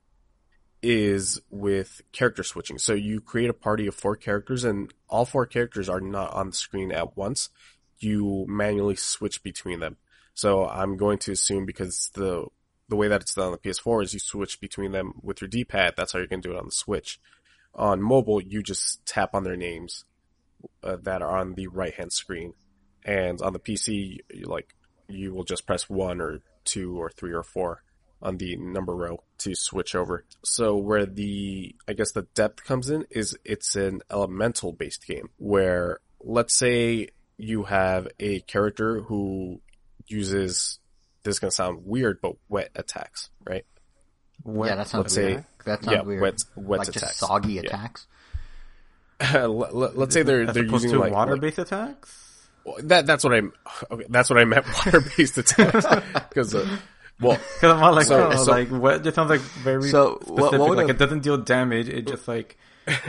is 0.82 1.42
with 1.50 2.02
character 2.14 2.44
switching. 2.44 2.78
So 2.78 2.94
you 2.94 3.20
create 3.20 3.50
a 3.50 3.54
party 3.54 3.88
of 3.88 3.96
four 3.96 4.16
characters, 4.16 4.64
and 4.64 4.94
all 5.10 5.26
four 5.26 5.46
characters 5.46 5.90
are 5.90 6.00
not 6.00 6.32
on 6.34 6.52
the 6.52 6.56
screen 6.56 6.92
at 6.94 7.18
once 7.18 7.50
you 8.00 8.46
manually 8.48 8.96
switch 8.96 9.44
between 9.44 9.80
them. 9.80 9.98
So 10.36 10.68
I'm 10.68 10.98
going 10.98 11.18
to 11.20 11.32
assume 11.32 11.66
because 11.66 12.12
the 12.14 12.46
the 12.88 12.96
way 12.96 13.08
that 13.08 13.22
it's 13.22 13.34
done 13.34 13.48
on 13.48 13.52
the 13.52 13.58
PS4 13.58 14.04
is 14.04 14.14
you 14.14 14.20
switch 14.20 14.62
between 14.62 14.92
them 14.92 15.14
with 15.24 15.42
your 15.42 15.48
D-pad. 15.48 15.96
That's 15.98 16.12
how 16.12 16.20
you're 16.20 16.28
going 16.28 16.44
to 16.44 16.50
do 16.50 16.54
it 16.54 16.60
on 16.60 16.66
the 16.66 16.72
Switch. 16.72 17.20
On 17.74 18.00
mobile, 18.00 18.40
you 18.40 18.62
just 18.62 19.04
tap 19.08 19.34
on 19.34 19.44
their 19.44 19.56
names 19.56 20.06
uh, 20.84 20.98
that 21.02 21.24
are 21.24 21.36
on 21.36 21.56
the 21.56 21.66
right 21.68 21.96
hand 21.96 22.14
screen, 22.14 22.54
and 23.04 23.42
on 23.42 23.54
the 23.54 23.60
PC, 23.60 24.20
you, 24.32 24.46
like 24.46 24.76
you 25.08 25.34
will 25.34 25.44
just 25.44 25.66
press 25.66 25.90
one 25.90 26.22
or 26.22 26.42
two 26.64 27.02
or 27.02 27.10
three 27.10 27.34
or 27.34 27.44
four 27.44 27.82
on 28.22 28.38
the 28.38 28.56
number 28.56 28.96
row 28.96 29.24
to 29.40 29.56
switch 29.56 29.96
over. 29.96 30.26
So 30.44 30.76
where 30.76 31.06
the 31.06 31.76
I 31.88 31.94
guess 31.94 32.12
the 32.12 32.28
depth 32.34 32.64
comes 32.64 32.90
in 32.90 33.06
is 33.10 33.38
it's 33.44 33.76
an 33.76 34.02
elemental 34.12 34.74
based 34.74 35.06
game 35.06 35.30
where 35.38 36.00
let's 36.20 36.54
say 36.54 37.10
you 37.38 37.64
have 37.64 38.08
a 38.20 38.40
character 38.42 39.02
who 39.02 39.62
uses 40.08 40.80
this 41.24 41.36
is 41.36 41.40
gonna 41.40 41.52
sound 41.52 41.86
weird, 41.86 42.20
but 42.22 42.34
wet 42.50 42.70
attacks, 42.76 43.30
right? 43.44 43.66
Wet- 44.44 44.70
yeah, 44.70 44.76
that 44.76 44.88
sounds 44.88 45.04
let's 45.04 45.18
weird. 45.18 45.40
say- 45.40 45.46
that 45.66 45.84
sounds 45.84 45.96
yeah, 45.98 46.02
weird. 46.04 46.22
wet- 46.22 46.44
wet 46.56 46.80
like 46.80 46.88
attacks. 46.90 47.06
just 47.08 47.20
soggy 47.20 47.54
Yeah. 47.54 47.62
attacks. 47.62 48.08
let, 49.34 49.50
let, 49.76 49.98
let's 49.98 50.14
say 50.14 50.24
they're 50.24 50.42
as 50.48 50.54
they're 50.54 50.64
using 50.66 50.92
to 50.92 51.00
like, 51.00 51.14
water-based 51.14 51.58
attacks. 51.60 52.48
like 52.66 52.88
that. 52.88 53.06
That's 53.06 53.24
what 53.24 53.34
I'm. 53.34 53.54
Okay, 53.90 54.06
that's 54.10 54.30
what 54.30 54.40
I 54.40 54.44
meant. 54.46 54.66
Water 54.86 55.02
based 55.18 55.38
attacks 55.38 55.86
because 56.30 56.54
uh, 56.54 56.78
well, 57.22 57.38
Because 57.56 57.72
I'm 57.72 57.80
not 57.80 57.94
like, 57.96 58.08
So- 58.08 58.30
oh, 58.32 58.44
so- 58.44 58.52
like 58.52 58.68
wet. 58.72 59.04
Just 59.04 59.16
sounds 59.16 59.30
like 59.30 59.40
very 59.40 59.84
So, 59.90 60.18
specific. 60.22 60.38
what- 60.60 60.60
what 60.60 60.78
like 60.78 60.88
a- 60.88 60.92
it 60.92 60.98
doesn't 61.00 61.22
deal 61.24 61.38
damage. 61.38 61.88
It 61.90 62.08
just 62.08 62.28
like 62.28 62.58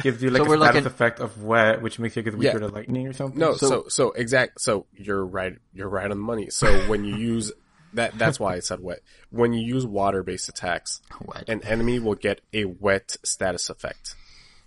gives 0.03 0.23
you 0.23 0.31
like 0.31 0.45
So 0.45 0.53
a 0.53 0.57
status 0.57 0.81
an- 0.81 0.87
effect 0.87 1.21
of 1.21 1.43
wet, 1.43 1.83
which 1.83 1.99
makes 1.99 2.17
you 2.17 2.23
get 2.23 2.35
weaker 2.37 2.53
Yeah. 2.55 2.59
to 2.67 2.69
lightning 2.69 3.07
or 3.09 3.13
something. 3.13 3.39
No, 3.39 3.55
So- 3.55 3.69
so 3.69 3.85
so, 3.89 4.11
exact. 4.13 4.61
So 4.61 4.87
you're 4.95 5.25
right. 5.25 5.57
You're 5.75 5.89
right 5.89 6.05
on 6.05 6.11
the 6.11 6.17
money. 6.17 6.51
So 6.51 6.89
when 6.89 7.05
you 7.05 7.17
use 7.17 7.53
that, 7.95 8.19
that's 8.19 8.39
why 8.41 8.55
I 8.55 8.61
said 8.61 8.81
wet. 8.81 9.01
When 9.31 9.53
you 9.53 9.63
use 9.67 9.87
water 9.87 10.23
based 10.23 10.49
attacks, 10.49 11.01
Wet. 11.25 11.49
an 11.49 11.63
enemy 11.65 11.99
will 11.99 12.15
get 12.15 12.41
a 12.53 12.65
wet 12.67 13.17
status 13.25 13.69
effect, 13.71 14.15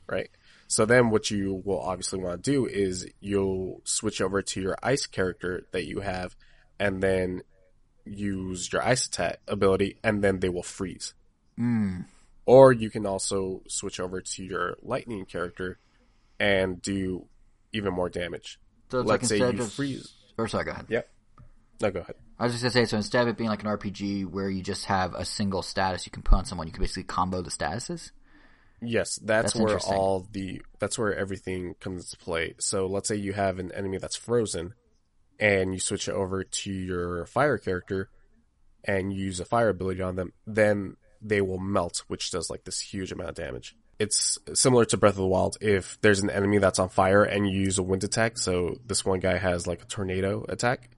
right? 0.07 0.29
So 0.67 0.85
then 0.85 1.09
what 1.09 1.31
you 1.31 1.61
will 1.65 1.79
obviously 1.79 2.19
want 2.19 2.43
to 2.43 2.51
do 2.51 2.65
is 2.67 3.07
you'll 3.19 3.81
switch 3.85 4.21
over 4.21 4.41
to 4.43 4.61
your 4.61 4.77
ice 4.83 5.05
character 5.07 5.65
that 5.71 5.85
you 5.85 6.01
have, 6.01 6.35
and 6.79 7.01
then 7.01 7.41
use 8.05 8.71
your 8.71 8.83
ice 8.83 9.05
attack 9.07 9.39
ability, 9.47 9.97
and 10.03 10.23
then 10.23 10.39
they 10.39 10.49
will 10.49 10.63
freeze. 10.63 11.13
Mm. 11.59 12.05
Or 12.45 12.71
you 12.73 12.89
can 12.89 13.05
also 13.05 13.61
switch 13.67 13.99
over 13.99 14.21
to 14.21 14.43
your 14.43 14.77
lightning 14.81 15.25
character 15.25 15.79
and 16.39 16.81
do 16.81 17.27
even 17.73 17.93
more 17.93 18.09
damage. 18.09 18.59
So 18.89 19.01
Let's 19.01 19.09
like 19.09 19.25
say 19.25 19.37
you 19.37 19.61
of 19.61 19.71
freeze. 19.71 20.13
Or 20.37 20.47
sorry, 20.47 20.65
go 20.65 20.71
ahead. 20.71 20.85
Yep. 20.89 21.09
No, 21.81 21.91
go 21.91 21.99
ahead. 21.99 22.15
I 22.39 22.43
was 22.43 22.53
just 22.53 22.63
gonna 22.63 22.71
say, 22.71 22.85
so 22.85 22.97
instead 22.97 23.23
of 23.23 23.27
it 23.27 23.37
being 23.37 23.49
like 23.49 23.63
an 23.63 23.69
RPG 23.69 24.25
where 24.25 24.49
you 24.49 24.63
just 24.63 24.85
have 24.85 25.13
a 25.13 25.25
single 25.25 25.61
status 25.61 26.05
you 26.05 26.11
can 26.11 26.23
put 26.23 26.37
on 26.37 26.45
someone, 26.45 26.67
you 26.67 26.73
can 26.73 26.81
basically 26.81 27.03
combo 27.03 27.41
the 27.41 27.51
statuses. 27.51 28.11
Yes, 28.81 29.17
that's, 29.17 29.53
That's 29.53 29.55
where 29.55 29.77
all 29.79 30.25
the 30.31 30.61
that's 30.79 30.97
where 30.97 31.13
everything 31.13 31.75
comes 31.81 32.05
into 32.05 32.23
play. 32.23 32.55
So 32.59 32.87
let's 32.87 33.09
say 33.09 33.17
you 33.17 33.33
have 33.33 33.59
an 33.59 33.71
enemy 33.73 33.97
that's 33.97 34.15
frozen 34.15 34.73
and 35.39 35.73
you 35.73 35.79
switch 35.79 36.07
it 36.07 36.13
over 36.13 36.43
to 36.43 36.71
your 36.71 37.25
fire 37.25 37.57
character 37.57 38.09
and 38.85 39.11
you 39.13 39.25
use 39.25 39.41
a 39.41 39.45
fire 39.45 39.69
ability 39.69 40.01
on 40.01 40.15
them, 40.15 40.31
then 40.47 40.95
they 41.21 41.41
will 41.41 41.59
melt, 41.59 42.03
which 42.07 42.31
does 42.31 42.49
like 42.49 42.63
this 42.63 42.79
huge 42.79 43.11
amount 43.11 43.29
of 43.29 43.35
damage. 43.35 43.75
It's 43.99 44.37
similar 44.53 44.85
to 44.85 44.97
Breath 44.97 45.13
of 45.13 45.17
the 45.17 45.27
Wild. 45.27 45.57
If 45.59 45.99
there's 46.01 46.21
an 46.21 46.29
enemy 46.29 46.57
that's 46.59 46.79
on 46.79 46.87
fire 46.87 47.23
and 47.23 47.45
you 47.49 47.59
use 47.59 47.77
a 47.77 47.83
wind 47.83 48.03
attack, 48.05 48.37
so 48.37 48.77
this 48.85 49.03
one 49.03 49.19
guy 49.19 49.37
has 49.37 49.67
like 49.67 49.81
a 49.81 49.85
tornado 49.85 50.45
attack 50.47 50.89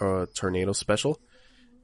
or 0.00 0.22
a 0.24 0.26
tornado 0.26 0.72
special, 0.72 1.18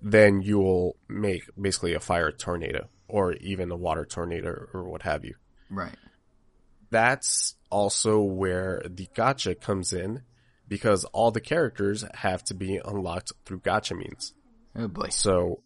then 0.03 0.43
you 0.43 0.59
will 0.59 0.97
make 1.09 1.45
basically 1.61 1.95
a 1.95 2.01
fire 2.01 2.31
tornado 2.31 2.89
or 3.09 3.33
even 3.35 3.71
a 3.71 3.77
water 3.77 4.05
tornado 4.05 4.67
or 4.75 4.85
what 4.85 5.03
have 5.03 5.25
you 5.25 5.35
Right. 5.71 5.97
that's 6.91 7.55
also 7.71 8.21
where 8.21 8.83
the 8.89 9.09
gacha 9.17 9.61
comes 9.61 9.93
in 9.93 10.23
because 10.67 11.05
all 11.07 11.31
the 11.31 11.41
characters 11.41 12.05
have 12.15 12.45
to 12.45 12.55
be 12.55 12.79
unlocked 12.85 13.33
through 13.45 13.61
gacha 13.61 13.97
means. 13.97 14.35
Oh 14.77 14.89
boy. 14.89 15.09
So, 15.09 15.63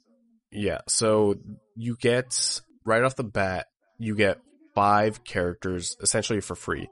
yeah, 0.52 0.80
so 0.88 1.36
you 1.76 1.96
get 1.96 2.60
right 2.84 3.02
off 3.02 3.16
the 3.16 3.24
bat, 3.24 3.66
you 3.98 4.14
get 4.14 4.40
five 4.74 5.24
characters 5.24 5.96
essentially 6.00 6.40
for 6.40 6.54
free. 6.54 6.88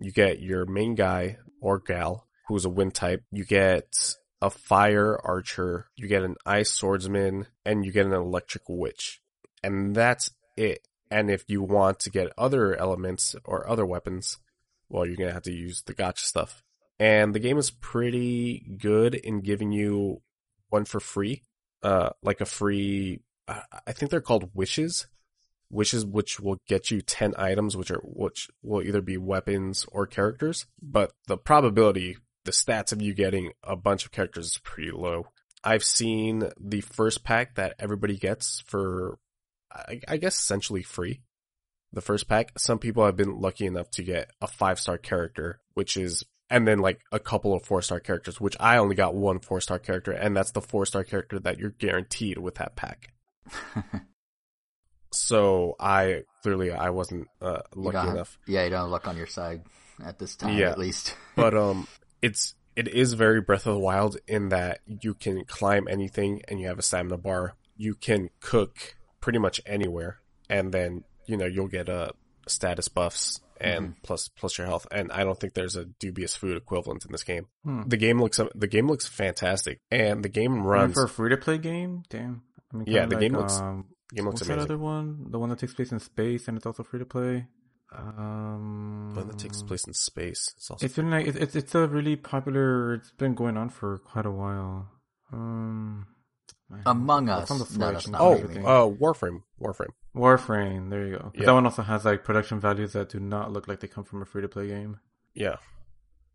You 0.00 0.12
get 0.12 0.40
your 0.40 0.66
main 0.66 0.94
guy 0.94 1.38
or 1.60 1.78
gal 1.78 2.26
who's 2.48 2.64
a 2.64 2.70
wind 2.70 2.94
type. 2.94 3.22
You 3.30 3.44
get 3.44 4.16
a 4.40 4.50
fire 4.50 5.18
archer, 5.24 5.86
you 5.96 6.08
get 6.08 6.22
an 6.22 6.36
ice 6.44 6.70
swordsman, 6.70 7.46
and 7.64 7.84
you 7.84 7.92
get 7.92 8.06
an 8.06 8.12
electric 8.12 8.64
witch. 8.68 9.20
And 9.62 9.94
that's 9.94 10.30
it. 10.56 10.86
And 11.10 11.30
if 11.30 11.44
you 11.48 11.62
want 11.62 12.00
to 12.00 12.10
get 12.10 12.32
other 12.36 12.74
elements 12.74 13.36
or 13.44 13.68
other 13.68 13.86
weapons, 13.86 14.38
well, 14.88 15.06
you're 15.06 15.16
going 15.16 15.28
to 15.28 15.34
have 15.34 15.44
to 15.44 15.52
use 15.52 15.82
the 15.82 15.94
gacha 15.94 16.18
stuff. 16.18 16.62
And 16.98 17.34
the 17.34 17.38
game 17.38 17.58
is 17.58 17.70
pretty 17.70 18.76
good 18.80 19.14
in 19.14 19.40
giving 19.40 19.72
you 19.72 20.22
one 20.68 20.84
for 20.84 21.00
free. 21.00 21.42
Uh, 21.82 22.10
like 22.22 22.40
a 22.40 22.46
free, 22.46 23.20
I 23.48 23.92
think 23.92 24.10
they're 24.10 24.20
called 24.20 24.50
wishes. 24.54 25.06
Wishes 25.70 26.04
which 26.04 26.38
will 26.38 26.58
get 26.68 26.90
you 26.90 27.00
10 27.00 27.34
items, 27.38 27.76
which 27.76 27.90
are, 27.90 28.00
which 28.04 28.48
will 28.62 28.82
either 28.82 29.00
be 29.00 29.16
weapons 29.16 29.86
or 29.90 30.06
characters. 30.06 30.66
But 30.82 31.12
the 31.26 31.38
probability, 31.38 32.18
the 32.44 32.52
stats 32.52 32.92
of 32.92 33.00
you 33.00 33.14
getting 33.14 33.52
a 33.64 33.74
bunch 33.74 34.04
of 34.04 34.12
characters 34.12 34.46
is 34.46 34.58
pretty 34.58 34.90
low. 34.90 35.28
I've 35.64 35.84
seen 35.84 36.50
the 36.60 36.82
first 36.82 37.24
pack 37.24 37.54
that 37.54 37.74
everybody 37.78 38.18
gets 38.18 38.60
for 38.66 39.18
I, 39.74 40.00
I 40.08 40.16
guess 40.16 40.38
essentially 40.38 40.82
free. 40.82 41.22
The 41.92 42.00
first 42.00 42.28
pack. 42.28 42.58
Some 42.58 42.78
people 42.78 43.04
have 43.04 43.16
been 43.16 43.40
lucky 43.40 43.66
enough 43.66 43.90
to 43.92 44.02
get 44.02 44.30
a 44.40 44.46
five 44.46 44.80
star 44.80 44.98
character, 44.98 45.60
which 45.74 45.96
is, 45.96 46.24
and 46.52 46.68
then 46.68 46.80
like 46.80 47.00
a 47.10 47.18
couple 47.18 47.54
of 47.54 47.64
four 47.64 47.80
star 47.80 47.98
characters, 47.98 48.38
which 48.38 48.56
I 48.60 48.76
only 48.76 48.94
got 48.94 49.14
one 49.14 49.40
four 49.40 49.62
star 49.62 49.78
character, 49.78 50.12
and 50.12 50.36
that's 50.36 50.50
the 50.50 50.60
four 50.60 50.84
star 50.84 51.02
character 51.02 51.40
that 51.40 51.58
you're 51.58 51.70
guaranteed 51.70 52.36
with 52.36 52.56
that 52.56 52.76
pack. 52.76 53.14
so 55.12 55.74
I 55.80 56.24
clearly 56.42 56.70
I 56.70 56.90
wasn't 56.90 57.28
uh, 57.40 57.62
lucky 57.74 58.06
enough. 58.06 58.38
Yeah, 58.46 58.64
you 58.64 58.70
don't 58.70 58.80
have 58.80 58.90
luck 58.90 59.08
on 59.08 59.16
your 59.16 59.26
side 59.26 59.62
at 60.04 60.18
this 60.18 60.36
time, 60.36 60.58
yeah. 60.58 60.68
at 60.68 60.78
least. 60.78 61.16
but 61.36 61.56
um, 61.56 61.88
it's 62.20 62.54
it 62.76 62.86
is 62.86 63.14
very 63.14 63.40
Breath 63.40 63.66
of 63.66 63.72
the 63.72 63.80
Wild 63.80 64.18
in 64.28 64.50
that 64.50 64.80
you 64.86 65.14
can 65.14 65.46
climb 65.46 65.88
anything 65.88 66.42
and 66.48 66.60
you 66.60 66.66
have 66.66 66.78
a 66.78 66.82
stamina 66.82 67.16
bar. 67.16 67.54
You 67.78 67.94
can 67.94 68.28
cook 68.40 68.96
pretty 69.22 69.38
much 69.38 69.58
anywhere, 69.64 70.20
and 70.50 70.70
then 70.70 71.04
you 71.24 71.38
know 71.38 71.46
you'll 71.46 71.68
get 71.68 71.88
uh, 71.88 72.10
status 72.46 72.88
buffs 72.88 73.40
and 73.62 73.84
mm-hmm. 73.86 74.00
plus 74.02 74.28
plus 74.28 74.58
your 74.58 74.66
health. 74.66 74.86
And 74.90 75.10
I 75.12 75.24
don't 75.24 75.38
think 75.38 75.54
there's 75.54 75.76
a 75.76 75.84
dubious 75.84 76.34
food 76.34 76.56
equivalent 76.56 77.04
in 77.04 77.12
this 77.12 77.22
game. 77.22 77.46
Hmm. 77.64 77.82
The 77.86 77.96
game 77.96 78.20
looks 78.20 78.40
the 78.54 78.66
game 78.66 78.88
looks 78.88 79.06
fantastic, 79.06 79.80
and 79.90 80.24
the 80.24 80.28
game 80.28 80.62
runs 80.62 80.94
for 80.94 81.04
a 81.04 81.08
free 81.08 81.30
to 81.30 81.36
play 81.36 81.58
game. 81.58 82.02
Damn. 82.10 82.42
I 82.72 82.76
mean, 82.76 82.86
yeah, 82.86 83.06
the 83.06 83.14
like, 83.14 83.20
game 83.20 83.32
looks. 83.34 83.58
Um, 83.58 83.86
game 84.14 84.24
looks 84.24 84.40
what's 84.40 84.48
amazing. 84.48 84.58
that 84.58 84.64
other 84.64 84.78
one? 84.78 85.26
The 85.30 85.38
one 85.38 85.50
that 85.50 85.58
takes 85.58 85.74
place 85.74 85.92
in 85.92 86.00
space 86.00 86.48
and 86.48 86.56
it's 86.56 86.66
also 86.66 86.82
free 86.82 86.98
to 86.98 87.06
play. 87.06 87.46
Um, 87.94 89.14
one 89.14 89.28
that 89.28 89.38
takes 89.38 89.62
place 89.62 89.86
in 89.86 89.92
space. 89.92 90.52
It's, 90.56 90.70
also 90.70 90.84
it's 90.84 90.96
been 90.96 91.10
like 91.10 91.26
it's 91.26 91.54
it's 91.54 91.74
a 91.74 91.86
really 91.86 92.16
popular. 92.16 92.94
It's 92.94 93.12
been 93.12 93.34
going 93.34 93.56
on 93.56 93.68
for 93.68 93.98
quite 93.98 94.26
a 94.26 94.30
while. 94.30 94.88
Um, 95.32 96.06
among 96.86 97.28
Us. 97.28 97.50
On 97.50 97.58
the 97.58 97.66
Switch. 97.66 98.08
No, 98.08 98.18
oh, 98.18 98.34
uh, 98.34 98.90
Warframe. 98.90 99.42
Warframe. 99.60 99.92
Warframe. 100.14 100.90
There 100.90 101.06
you 101.06 101.16
go. 101.16 101.32
Yeah. 101.34 101.46
That 101.46 101.54
one 101.54 101.64
also 101.64 101.82
has 101.82 102.04
like 102.04 102.24
production 102.24 102.60
values 102.60 102.92
that 102.92 103.08
do 103.08 103.20
not 103.20 103.52
look 103.52 103.68
like 103.68 103.80
they 103.80 103.88
come 103.88 104.04
from 104.04 104.22
a 104.22 104.24
free 104.24 104.42
to 104.42 104.48
play 104.48 104.68
game. 104.68 104.98
Yeah. 105.34 105.56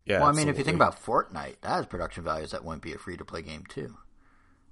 Yeah. 0.04 0.20
Well, 0.20 0.28
I 0.28 0.32
mean, 0.32 0.48
if 0.48 0.58
you 0.58 0.64
think 0.64 0.76
about 0.76 1.02
Fortnite, 1.04 1.60
that 1.60 1.68
has 1.68 1.86
production 1.86 2.24
values 2.24 2.52
that 2.52 2.64
wouldn't 2.64 2.82
be 2.82 2.94
a 2.94 2.98
free 2.98 3.16
to 3.16 3.24
play 3.24 3.42
game 3.42 3.64
too. 3.68 3.96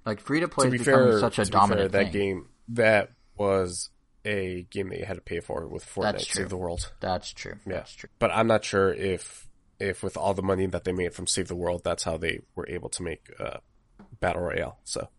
Like 0.05 0.19
free 0.19 0.39
to 0.39 0.47
play 0.47 0.67
is 0.67 0.71
becoming 0.71 1.09
fair, 1.09 1.19
such 1.19 1.39
a 1.39 1.45
dominant 1.45 1.91
fair, 1.91 2.03
that 2.03 2.11
thing. 2.11 2.21
game 2.21 2.49
that 2.69 3.11
was 3.37 3.89
a 4.25 4.65
game 4.71 4.89
that 4.89 4.99
you 4.99 5.05
had 5.05 5.15
to 5.15 5.21
pay 5.21 5.39
for 5.39 5.67
with 5.67 5.85
Fortnite 5.85 6.33
Save 6.33 6.49
the 6.49 6.57
World. 6.57 6.91
That's 6.99 7.31
true. 7.31 7.55
Yeah. 7.65 7.73
That's 7.73 7.93
true. 7.93 8.09
But 8.19 8.31
I'm 8.31 8.47
not 8.47 8.65
sure 8.65 8.93
if 8.93 9.47
if 9.79 10.03
with 10.03 10.17
all 10.17 10.33
the 10.33 10.41
money 10.41 10.65
that 10.65 10.83
they 10.83 10.91
made 10.91 11.13
from 11.13 11.27
Save 11.27 11.47
the 11.47 11.55
World, 11.55 11.81
that's 11.83 12.03
how 12.03 12.17
they 12.17 12.41
were 12.55 12.67
able 12.67 12.89
to 12.89 13.03
make 13.03 13.29
uh, 13.39 13.57
Battle 14.19 14.41
Royale. 14.41 14.79
So 14.83 15.09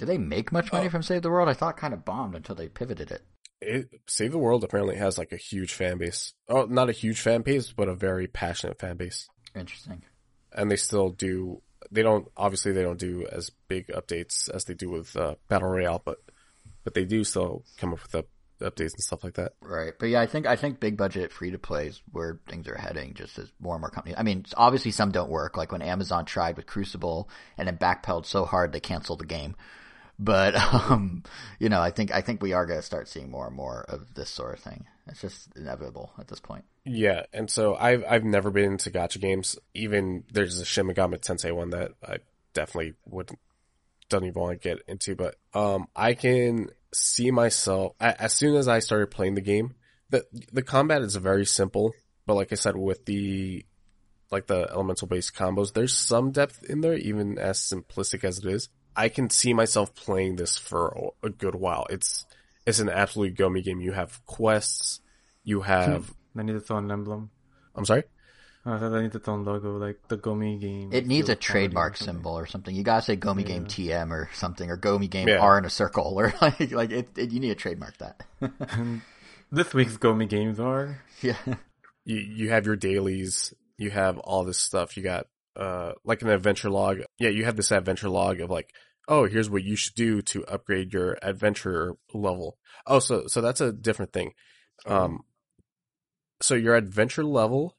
did 0.00 0.08
they 0.08 0.16
make 0.16 0.50
much 0.50 0.72
money 0.72 0.86
oh. 0.86 0.88
from 0.88 1.02
Save 1.02 1.20
the 1.20 1.30
World? 1.30 1.50
I 1.50 1.52
thought 1.52 1.76
kind 1.76 1.92
of 1.92 2.06
bombed 2.06 2.34
until 2.34 2.54
they 2.54 2.68
pivoted 2.68 3.10
it. 3.10 3.22
it. 3.60 3.90
Save 4.06 4.32
the 4.32 4.38
World 4.38 4.64
apparently 4.64 4.96
has 4.96 5.18
like 5.18 5.30
a 5.30 5.36
huge 5.36 5.74
fan 5.74 5.98
base. 5.98 6.32
Oh, 6.48 6.64
not 6.64 6.88
a 6.88 6.92
huge 6.92 7.20
fan 7.20 7.42
base, 7.42 7.70
but 7.72 7.86
a 7.86 7.94
very 7.94 8.26
passionate 8.26 8.78
fan 8.78 8.96
base. 8.96 9.28
Interesting. 9.54 10.02
And 10.54 10.70
they 10.70 10.76
still 10.76 11.10
do. 11.10 11.60
They 11.90 12.02
don't 12.02 12.26
obviously 12.34 12.72
they 12.72 12.82
don't 12.82 12.98
do 12.98 13.26
as 13.30 13.50
big 13.68 13.88
updates 13.88 14.48
as 14.48 14.64
they 14.64 14.72
do 14.72 14.88
with 14.88 15.14
uh, 15.16 15.34
Battle 15.48 15.68
Royale, 15.68 16.00
but 16.02 16.16
but 16.82 16.94
they 16.94 17.04
do 17.04 17.22
still 17.22 17.62
come 17.76 17.92
up 17.92 18.02
with 18.02 18.14
up, 18.14 18.26
updates 18.62 18.94
and 18.94 19.02
stuff 19.02 19.22
like 19.22 19.34
that. 19.34 19.52
Right, 19.60 19.92
but 19.98 20.08
yeah, 20.08 20.22
I 20.22 20.26
think 20.26 20.46
I 20.46 20.56
think 20.56 20.80
big 20.80 20.96
budget 20.96 21.30
free 21.30 21.50
to 21.50 21.58
play 21.58 21.88
is 21.88 22.00
where 22.10 22.40
things 22.48 22.68
are 22.68 22.78
heading. 22.78 23.12
Just 23.12 23.38
as 23.38 23.52
more 23.60 23.74
and 23.74 23.82
more 23.82 23.90
companies. 23.90 24.16
I 24.18 24.22
mean, 24.22 24.46
obviously 24.56 24.92
some 24.92 25.12
don't 25.12 25.30
work. 25.30 25.58
Like 25.58 25.72
when 25.72 25.82
Amazon 25.82 26.24
tried 26.24 26.56
with 26.56 26.64
Crucible 26.64 27.28
and 27.58 27.68
then 27.68 27.76
backpedaled 27.76 28.24
so 28.24 28.46
hard 28.46 28.72
they 28.72 28.80
canceled 28.80 29.20
the 29.20 29.26
game. 29.26 29.56
But 30.20 30.54
um, 30.90 31.24
you 31.58 31.70
know, 31.70 31.80
I 31.80 31.90
think 31.90 32.12
I 32.12 32.20
think 32.20 32.42
we 32.42 32.52
are 32.52 32.66
going 32.66 32.78
to 32.78 32.86
start 32.86 33.08
seeing 33.08 33.30
more 33.30 33.46
and 33.46 33.56
more 33.56 33.84
of 33.88 34.14
this 34.14 34.28
sort 34.28 34.54
of 34.54 34.60
thing. 34.60 34.86
It's 35.06 35.22
just 35.22 35.48
inevitable 35.56 36.12
at 36.18 36.28
this 36.28 36.40
point. 36.40 36.64
Yeah, 36.84 37.24
and 37.32 37.50
so 37.50 37.74
I've 37.74 38.04
I've 38.08 38.24
never 38.24 38.50
been 38.50 38.72
into 38.72 38.90
gacha 38.90 39.20
games. 39.20 39.58
Even 39.74 40.24
there's 40.30 40.60
a 40.60 40.64
Shin 40.64 40.86
Megami 40.86 41.18
Tensei 41.18 41.54
one 41.54 41.70
that 41.70 41.92
I 42.06 42.18
definitely 42.52 42.94
wouldn't 43.06 43.38
don't 44.10 44.24
even 44.24 44.40
want 44.40 44.60
to 44.60 44.68
get 44.68 44.82
into. 44.86 45.16
But 45.16 45.36
um, 45.54 45.86
I 45.96 46.12
can 46.12 46.68
see 46.92 47.30
myself 47.30 47.94
as 47.98 48.34
soon 48.34 48.56
as 48.56 48.68
I 48.68 48.80
started 48.80 49.10
playing 49.10 49.34
the 49.34 49.40
game. 49.40 49.74
the 50.10 50.24
The 50.52 50.62
combat 50.62 51.00
is 51.00 51.16
very 51.16 51.46
simple, 51.46 51.92
but 52.26 52.34
like 52.34 52.52
I 52.52 52.56
said, 52.56 52.76
with 52.76 53.06
the 53.06 53.64
like 54.30 54.46
the 54.46 54.68
elemental 54.70 55.08
based 55.08 55.34
combos, 55.34 55.72
there's 55.72 55.96
some 55.96 56.30
depth 56.30 56.62
in 56.68 56.82
there, 56.82 56.94
even 56.94 57.38
as 57.38 57.58
simplistic 57.58 58.22
as 58.22 58.38
it 58.38 58.46
is. 58.46 58.68
I 58.96 59.08
can 59.08 59.30
see 59.30 59.52
myself 59.52 59.94
playing 59.94 60.36
this 60.36 60.58
for 60.58 61.12
a 61.22 61.30
good 61.30 61.54
while. 61.54 61.86
It's 61.90 62.26
it's 62.66 62.78
an 62.78 62.88
absolute 62.88 63.36
gummy 63.36 63.62
game. 63.62 63.80
You 63.80 63.92
have 63.92 64.24
quests, 64.26 65.00
you 65.44 65.62
have. 65.62 66.06
Hmm. 66.34 66.40
I 66.40 66.42
need 66.44 66.56
its 66.56 66.70
own 66.70 66.90
emblem. 66.90 67.30
I'm 67.74 67.84
sorry. 67.84 68.04
Oh, 68.66 68.74
I 68.74 68.78
thought 68.78 68.92
I 68.92 69.02
need 69.02 69.14
its 69.14 69.26
own 69.26 69.44
logo, 69.44 69.78
like 69.78 69.96
the 70.08 70.18
Gomi 70.18 70.60
game. 70.60 70.92
It 70.92 71.06
needs 71.06 71.30
a 71.30 71.34
trademark 71.34 71.94
or 71.94 71.96
symbol 71.96 72.38
or 72.38 72.46
something. 72.46 72.74
You 72.74 72.82
gotta 72.82 73.02
say 73.02 73.16
Gomi 73.16 73.40
yeah. 73.40 73.46
Game 73.46 73.64
TM 73.64 74.10
or 74.10 74.28
something, 74.34 74.70
or 74.70 74.76
Gomi 74.76 75.08
Game 75.08 75.28
yeah. 75.28 75.38
R 75.38 75.56
in 75.56 75.64
a 75.64 75.70
circle, 75.70 76.20
or 76.20 76.34
like 76.42 76.70
like 76.70 76.90
it, 76.90 77.08
it, 77.16 77.30
you 77.30 77.40
need 77.40 77.48
to 77.48 77.54
trademark 77.54 77.96
that. 77.98 78.22
this 79.50 79.72
week's 79.72 79.96
Gomi 79.96 80.28
games 80.28 80.60
are 80.60 81.02
yeah. 81.22 81.36
You 82.04 82.16
you 82.18 82.50
have 82.50 82.66
your 82.66 82.76
dailies. 82.76 83.54
You 83.78 83.90
have 83.90 84.18
all 84.18 84.44
this 84.44 84.58
stuff. 84.58 84.94
You 84.96 85.02
got 85.02 85.26
uh, 85.60 85.92
like 86.04 86.22
an 86.22 86.30
adventure 86.30 86.70
log. 86.70 87.02
Yeah, 87.18 87.28
you 87.28 87.44
have 87.44 87.56
this 87.56 87.70
adventure 87.70 88.08
log 88.08 88.40
of 88.40 88.50
like, 88.50 88.70
oh, 89.06 89.26
here's 89.26 89.50
what 89.50 89.62
you 89.62 89.76
should 89.76 89.94
do 89.94 90.22
to 90.22 90.44
upgrade 90.46 90.92
your 90.92 91.18
adventure 91.22 91.94
level. 92.14 92.56
Oh, 92.86 92.98
so 92.98 93.24
so 93.26 93.42
that's 93.42 93.60
a 93.60 93.70
different 93.70 94.12
thing. 94.12 94.32
Um, 94.86 95.20
so 96.40 96.54
your 96.54 96.74
adventure 96.74 97.24
level, 97.24 97.76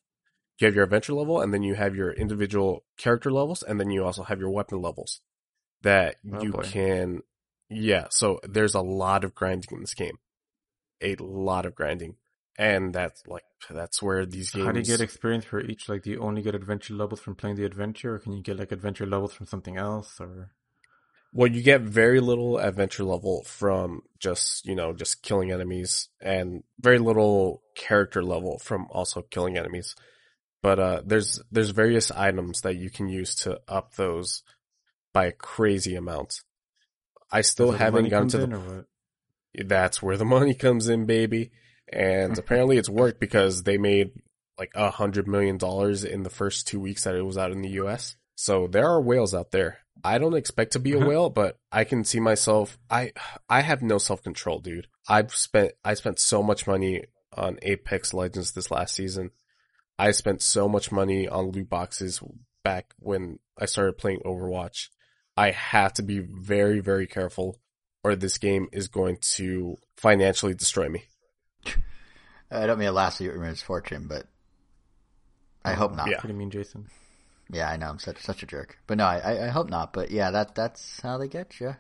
you 0.59 0.65
have 0.65 0.75
your 0.75 0.83
adventure 0.83 1.13
level, 1.13 1.41
and 1.41 1.51
then 1.51 1.63
you 1.63 1.73
have 1.73 1.95
your 1.95 2.11
individual 2.11 2.85
character 2.97 3.31
levels, 3.31 3.63
and 3.63 3.79
then 3.79 3.89
you 3.89 4.05
also 4.05 4.23
have 4.23 4.39
your 4.39 4.51
weapon 4.51 4.79
levels 4.79 5.21
that 5.81 6.17
oh, 6.31 6.41
you 6.43 6.51
boy. 6.51 6.61
can. 6.61 7.21
Yeah, 7.67 8.07
so 8.11 8.39
there's 8.43 8.75
a 8.75 8.81
lot 8.81 9.23
of 9.23 9.33
grinding 9.33 9.69
in 9.71 9.81
this 9.81 9.95
game, 9.95 10.17
a 11.01 11.15
lot 11.15 11.65
of 11.65 11.73
grinding 11.73 12.17
and 12.61 12.93
that's 12.93 13.25
like 13.25 13.43
that's 13.71 14.03
where 14.03 14.23
these 14.23 14.51
games. 14.51 14.67
How 14.67 14.71
do 14.71 14.79
you 14.79 14.85
get 14.85 15.01
experience 15.01 15.45
for 15.45 15.59
each? 15.61 15.89
Like, 15.89 16.03
do 16.03 16.11
you 16.11 16.19
only 16.19 16.43
get 16.43 16.53
adventure 16.53 16.93
levels 16.93 17.19
from 17.19 17.33
playing 17.33 17.55
the 17.55 17.65
adventure, 17.65 18.13
or 18.13 18.19
can 18.19 18.33
you 18.33 18.43
get 18.43 18.57
like 18.57 18.71
adventure 18.71 19.07
levels 19.07 19.33
from 19.33 19.47
something 19.47 19.77
else? 19.77 20.21
Or 20.21 20.51
well, 21.33 21.49
you 21.49 21.63
get 21.63 21.81
very 21.81 22.19
little 22.19 22.59
adventure 22.59 23.03
level 23.03 23.43
from 23.45 24.03
just 24.19 24.63
you 24.63 24.75
know 24.75 24.93
just 24.93 25.23
killing 25.23 25.51
enemies, 25.51 26.09
and 26.21 26.63
very 26.79 26.99
little 26.99 27.63
character 27.75 28.23
level 28.23 28.59
from 28.59 28.85
also 28.91 29.23
killing 29.23 29.57
enemies. 29.57 29.95
But 30.61 30.79
uh, 30.79 31.01
there's 31.03 31.41
there's 31.51 31.71
various 31.71 32.11
items 32.11 32.61
that 32.61 32.75
you 32.75 32.91
can 32.91 33.07
use 33.09 33.33
to 33.37 33.59
up 33.67 33.95
those 33.95 34.43
by 35.13 35.25
a 35.25 35.31
crazy 35.31 35.95
amount. 35.95 36.41
I 37.31 37.41
still 37.41 37.71
haven't 37.71 38.09
gotten 38.09 38.27
to 38.29 38.37
the. 38.37 38.85
That's 39.65 39.99
where 39.99 40.15
the 40.15 40.25
money 40.25 40.53
comes 40.53 40.89
in, 40.89 41.07
baby 41.07 41.49
and 41.91 42.37
apparently 42.37 42.77
it's 42.77 42.89
worked 42.89 43.19
because 43.19 43.63
they 43.63 43.77
made 43.77 44.11
like 44.57 44.71
a 44.75 44.91
hundred 44.91 45.27
million 45.27 45.57
dollars 45.57 46.03
in 46.03 46.23
the 46.23 46.29
first 46.29 46.67
two 46.67 46.79
weeks 46.79 47.03
that 47.03 47.15
it 47.15 47.25
was 47.25 47.37
out 47.37 47.51
in 47.51 47.61
the 47.61 47.69
U.S. 47.71 48.15
So 48.35 48.67
there 48.67 48.87
are 48.87 49.01
whales 49.01 49.33
out 49.33 49.51
there. 49.51 49.79
I 50.03 50.17
don't 50.17 50.35
expect 50.35 50.73
to 50.73 50.79
be 50.79 50.93
a 50.93 50.97
uh-huh. 50.97 51.07
whale, 51.07 51.29
but 51.29 51.57
I 51.71 51.83
can 51.83 52.03
see 52.03 52.19
myself. 52.19 52.77
I 52.89 53.11
I 53.49 53.61
have 53.61 53.81
no 53.81 53.97
self 53.97 54.23
control, 54.23 54.59
dude. 54.59 54.87
I've 55.07 55.33
spent 55.35 55.73
I 55.83 55.93
spent 55.93 56.19
so 56.19 56.41
much 56.41 56.67
money 56.67 57.03
on 57.35 57.59
Apex 57.61 58.13
Legends 58.13 58.51
this 58.51 58.71
last 58.71 58.95
season. 58.95 59.31
I 59.99 60.11
spent 60.11 60.41
so 60.41 60.67
much 60.67 60.91
money 60.91 61.27
on 61.27 61.51
loot 61.51 61.69
boxes 61.69 62.21
back 62.63 62.93
when 62.99 63.39
I 63.59 63.65
started 63.65 63.97
playing 63.97 64.21
Overwatch. 64.25 64.89
I 65.37 65.51
have 65.51 65.93
to 65.93 66.03
be 66.03 66.19
very 66.19 66.79
very 66.79 67.07
careful, 67.07 67.59
or 68.03 68.15
this 68.15 68.37
game 68.37 68.67
is 68.71 68.87
going 68.87 69.17
to 69.35 69.77
financially 69.97 70.53
destroy 70.53 70.89
me. 70.89 71.03
I 72.51 72.65
don't 72.65 72.79
mean 72.79 72.87
to 72.87 72.91
laugh 72.91 73.15
at 73.15 73.21
your 73.21 73.37
misfortune, 73.37 74.07
but 74.07 74.25
I 75.63 75.73
hope 75.73 75.95
not. 75.95 76.09
Yeah. 76.09 76.19
Pretty 76.19 76.33
mean, 76.33 76.51
Jason. 76.51 76.87
Yeah, 77.49 77.69
I 77.69 77.77
know. 77.77 77.87
I'm 77.89 77.99
such 77.99 78.17
such 78.19 78.43
a 78.43 78.45
jerk, 78.45 78.77
but 78.87 78.97
no, 78.97 79.05
I, 79.05 79.17
I, 79.17 79.45
I 79.45 79.47
hope 79.49 79.69
not. 79.69 79.93
But 79.93 80.11
yeah, 80.11 80.31
that 80.31 80.55
that's 80.55 81.01
how 81.01 81.17
they 81.17 81.27
get 81.27 81.59
you. 81.59 81.75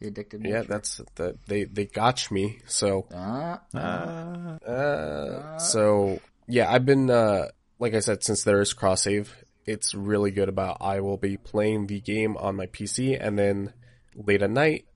The 0.00 0.08
addicted. 0.08 0.44
Yeah, 0.44 0.58
nature. 0.58 0.68
that's 0.68 1.00
the 1.16 1.38
they 1.46 1.64
they 1.64 1.86
gotch 1.86 2.30
me. 2.30 2.60
So 2.66 3.06
Ah, 3.14 3.60
Ah, 3.74 4.58
uh, 4.64 5.58
so 5.58 6.20
yeah, 6.46 6.70
I've 6.72 6.86
been 6.86 7.10
uh 7.10 7.48
like 7.78 7.94
I 7.94 8.00
said 8.00 8.22
since 8.22 8.44
there 8.44 8.60
is 8.60 8.72
cross 8.72 9.02
save, 9.02 9.34
it's 9.66 9.94
really 9.94 10.30
good 10.30 10.48
about 10.48 10.78
I 10.80 11.00
will 11.00 11.16
be 11.16 11.36
playing 11.36 11.86
the 11.88 12.00
game 12.00 12.36
on 12.36 12.56
my 12.56 12.66
PC 12.66 13.16
and 13.20 13.38
then 13.38 13.72
late 14.14 14.42
at 14.42 14.50
night 14.50 14.86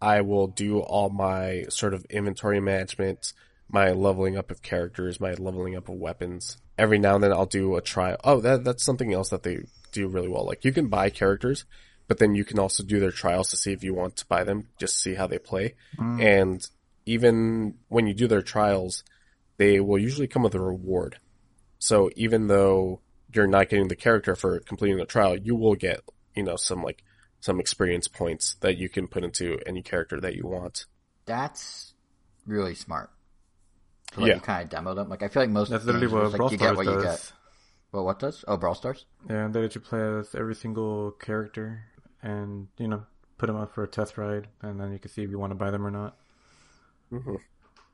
I 0.00 0.20
will 0.20 0.46
do 0.46 0.80
all 0.80 1.10
my 1.10 1.64
sort 1.70 1.94
of 1.94 2.04
inventory 2.06 2.60
management, 2.60 3.32
my 3.70 3.92
leveling 3.92 4.36
up 4.36 4.50
of 4.50 4.62
characters, 4.62 5.20
my 5.20 5.34
leveling 5.34 5.76
up 5.76 5.88
of 5.88 5.96
weapons. 5.96 6.56
Every 6.76 6.98
now 6.98 7.14
and 7.14 7.24
then 7.24 7.32
I'll 7.32 7.46
do 7.46 7.76
a 7.76 7.82
trial. 7.82 8.16
Oh, 8.24 8.40
that 8.40 8.64
that's 8.64 8.84
something 8.84 9.12
else 9.12 9.30
that 9.30 9.42
they 9.42 9.58
do 9.92 10.08
really 10.08 10.28
well. 10.28 10.46
Like 10.46 10.64
you 10.64 10.72
can 10.72 10.88
buy 10.88 11.10
characters, 11.10 11.64
but 12.06 12.18
then 12.18 12.34
you 12.34 12.44
can 12.44 12.58
also 12.58 12.82
do 12.82 13.00
their 13.00 13.10
trials 13.10 13.50
to 13.50 13.56
see 13.56 13.72
if 13.72 13.84
you 13.84 13.94
want 13.94 14.16
to 14.16 14.26
buy 14.26 14.44
them, 14.44 14.68
just 14.78 15.00
see 15.00 15.14
how 15.14 15.26
they 15.26 15.38
play. 15.38 15.74
Mm. 15.96 16.22
And 16.22 16.68
even 17.04 17.74
when 17.88 18.06
you 18.06 18.14
do 18.14 18.26
their 18.26 18.42
trials, 18.42 19.04
they 19.56 19.80
will 19.80 19.98
usually 19.98 20.28
come 20.28 20.42
with 20.42 20.54
a 20.54 20.60
reward. 20.60 21.18
So 21.78 22.10
even 22.16 22.46
though 22.48 23.00
you're 23.32 23.46
not 23.46 23.68
getting 23.68 23.88
the 23.88 23.96
character 23.96 24.34
for 24.34 24.60
completing 24.60 24.96
the 24.96 25.04
trial, 25.04 25.36
you 25.36 25.54
will 25.54 25.74
get, 25.74 26.00
you 26.34 26.42
know, 26.42 26.56
some 26.56 26.82
like 26.82 27.02
some 27.40 27.60
experience 27.60 28.08
points 28.08 28.56
that 28.60 28.78
you 28.78 28.88
can 28.88 29.06
put 29.06 29.22
into 29.24 29.58
any 29.64 29.82
character 29.82 30.20
that 30.20 30.34
you 30.34 30.46
want. 30.46 30.86
that's 31.24 31.92
really 32.46 32.74
smart. 32.74 33.10
So, 34.14 34.20
like, 34.22 34.28
Yeah. 34.28 34.34
you 34.36 34.40
kind 34.40 34.62
of 34.64 34.70
demo 34.70 34.94
them. 34.94 35.08
Like 35.08 35.22
I 35.22 35.28
feel 35.28 35.42
like 35.42 35.50
most 35.50 35.70
that's 35.70 35.84
literally 35.84 36.06
games 36.06 36.12
where 36.12 36.22
what 36.22 36.24
it's 36.24 36.32
like, 36.32 36.38
Brawl 36.38 36.50
you 36.50 36.58
get 36.58 36.64
Stars 36.74 36.76
what 36.76 36.86
you 36.86 36.92
does. 36.94 37.02
get. 37.04 37.32
Well, 37.92 38.04
what 38.04 38.18
does? 38.18 38.44
Oh, 38.48 38.56
Brawl 38.56 38.74
Stars. 38.74 39.06
Yeah, 39.28 39.48
they 39.48 39.60
let 39.60 39.74
you 39.74 39.80
play 39.80 40.00
as 40.18 40.34
every 40.34 40.54
single 40.54 41.12
character, 41.12 41.84
and 42.22 42.68
you 42.78 42.88
know, 42.88 43.04
put 43.38 43.46
them 43.46 43.56
out 43.56 43.74
for 43.74 43.82
a 43.84 43.88
test 43.88 44.18
ride, 44.18 44.48
and 44.62 44.78
then 44.80 44.92
you 44.92 44.98
can 44.98 45.10
see 45.10 45.22
if 45.22 45.30
you 45.30 45.38
want 45.38 45.52
to 45.52 45.54
buy 45.54 45.70
them 45.70 45.86
or 45.86 45.90
not. 45.90 46.16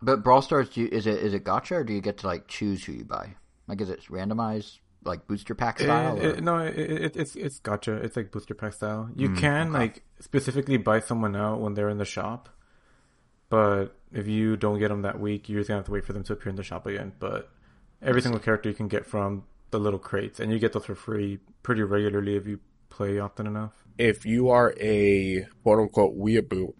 But 0.02 0.22
Brawl 0.22 0.42
Stars, 0.42 0.68
do 0.70 0.82
you, 0.82 0.88
is 0.90 1.06
it 1.06 1.18
is 1.18 1.32
it 1.34 1.44
gacha 1.44 1.72
or 1.72 1.84
do 1.84 1.92
you 1.92 2.00
get 2.00 2.18
to 2.18 2.26
like 2.26 2.46
choose 2.48 2.84
who 2.84 2.92
you 2.92 3.04
buy? 3.04 3.36
Like, 3.66 3.80
is 3.80 3.88
it 3.88 4.02
randomized, 4.10 4.78
like 5.04 5.26
booster 5.26 5.54
pack 5.54 5.78
style? 5.78 6.18
It- 6.18 6.38
it- 6.38 6.44
no, 6.44 6.58
it, 6.58 6.76
it, 6.78 7.16
it's 7.16 7.36
it's 7.36 7.60
gacha. 7.60 8.02
It's 8.04 8.16
like 8.16 8.30
booster 8.30 8.54
pack 8.54 8.74
style. 8.74 9.08
You 9.16 9.30
Mm, 9.30 9.38
can 9.38 9.72
like 9.72 10.02
specifically 10.20 10.76
buy 10.76 11.00
someone 11.00 11.34
out 11.36 11.60
when 11.60 11.74
they're 11.74 11.88
in 11.88 11.98
the 11.98 12.04
shop, 12.04 12.48
but 13.54 13.94
if 14.12 14.26
you 14.26 14.56
don't 14.56 14.80
get 14.80 14.88
them 14.88 15.02
that 15.02 15.20
week, 15.20 15.48
you're 15.48 15.62
gonna 15.62 15.78
have 15.78 15.86
to 15.86 15.92
wait 15.92 16.04
for 16.04 16.12
them 16.12 16.24
to 16.24 16.32
appear 16.32 16.50
in 16.50 16.56
the 16.56 16.64
shop 16.64 16.86
again. 16.86 17.12
But 17.20 17.48
every 18.02 18.20
single 18.20 18.40
character 18.40 18.68
you 18.68 18.74
can 18.74 18.88
get 18.88 19.06
from 19.06 19.44
the 19.70 19.78
little 19.78 20.00
crates, 20.00 20.40
and 20.40 20.50
you 20.50 20.58
get 20.58 20.72
those 20.72 20.86
for 20.86 20.96
free 20.96 21.38
pretty 21.62 21.84
regularly 21.84 22.34
if 22.34 22.48
you 22.48 22.58
play 22.88 23.20
often 23.20 23.46
enough. 23.46 23.70
If 23.96 24.26
you 24.26 24.50
are 24.50 24.74
a 24.80 25.46
quote 25.62 25.78
unquote 25.78 26.18
weeaboo, 26.18 26.74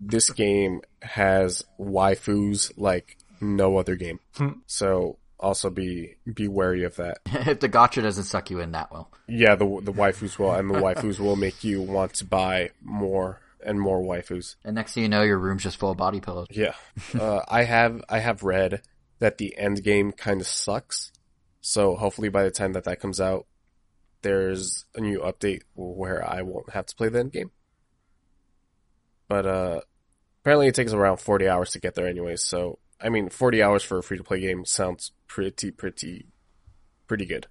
this 0.00 0.30
game 0.30 0.82
has 1.02 1.64
waifus 1.80 2.70
like 2.76 3.16
no 3.40 3.76
other 3.76 3.96
game. 3.96 4.20
Hmm. 4.36 4.60
So 4.68 5.18
also 5.40 5.70
be 5.70 6.14
be 6.32 6.46
wary 6.46 6.84
of 6.84 6.94
that. 6.94 7.18
if 7.26 7.58
the 7.58 7.68
gacha 7.68 8.04
doesn't 8.04 8.22
suck 8.22 8.52
you 8.52 8.60
in 8.60 8.70
that 8.70 8.92
well. 8.92 9.10
Yeah, 9.26 9.56
the 9.56 9.64
the 9.82 9.92
waifus 9.92 10.38
will, 10.38 10.52
and 10.52 10.70
the 10.70 10.74
waifus 10.74 11.18
will 11.18 11.34
make 11.34 11.64
you 11.64 11.82
want 11.82 12.14
to 12.14 12.24
buy 12.24 12.70
more 12.84 13.40
and 13.64 13.80
more 13.80 14.02
waifus. 14.02 14.56
And 14.64 14.74
next 14.74 14.94
thing 14.94 15.02
you 15.02 15.08
know, 15.08 15.22
your 15.22 15.38
room's 15.38 15.62
just 15.62 15.78
full 15.78 15.90
of 15.90 15.96
body 15.96 16.20
pillows. 16.20 16.46
Yeah, 16.50 16.74
uh, 17.18 17.40
I 17.48 17.64
have 17.64 18.02
I 18.08 18.18
have 18.18 18.42
read 18.42 18.82
that 19.18 19.38
the 19.38 19.56
end 19.56 19.82
game 19.82 20.12
kind 20.12 20.40
of 20.40 20.46
sucks. 20.46 21.12
So 21.60 21.96
hopefully 21.96 22.28
by 22.28 22.44
the 22.44 22.50
time 22.50 22.72
that 22.74 22.84
that 22.84 23.00
comes 23.00 23.20
out, 23.20 23.46
there's 24.22 24.84
a 24.94 25.00
new 25.00 25.20
update 25.20 25.62
where 25.74 26.28
I 26.28 26.42
won't 26.42 26.70
have 26.70 26.86
to 26.86 26.96
play 26.96 27.08
the 27.08 27.18
end 27.18 27.32
game. 27.32 27.50
But 29.28 29.46
uh, 29.46 29.80
apparently 30.42 30.68
it 30.68 30.74
takes 30.74 30.92
around 30.92 31.18
forty 31.18 31.48
hours 31.48 31.70
to 31.70 31.80
get 31.80 31.94
there, 31.94 32.06
anyway. 32.06 32.36
So 32.36 32.78
I 33.00 33.08
mean, 33.08 33.28
forty 33.28 33.62
hours 33.62 33.82
for 33.82 33.98
a 33.98 34.02
free 34.02 34.18
to 34.18 34.24
play 34.24 34.40
game 34.40 34.64
sounds 34.64 35.12
pretty 35.26 35.70
pretty 35.70 36.26
pretty 37.06 37.26
good. 37.26 37.46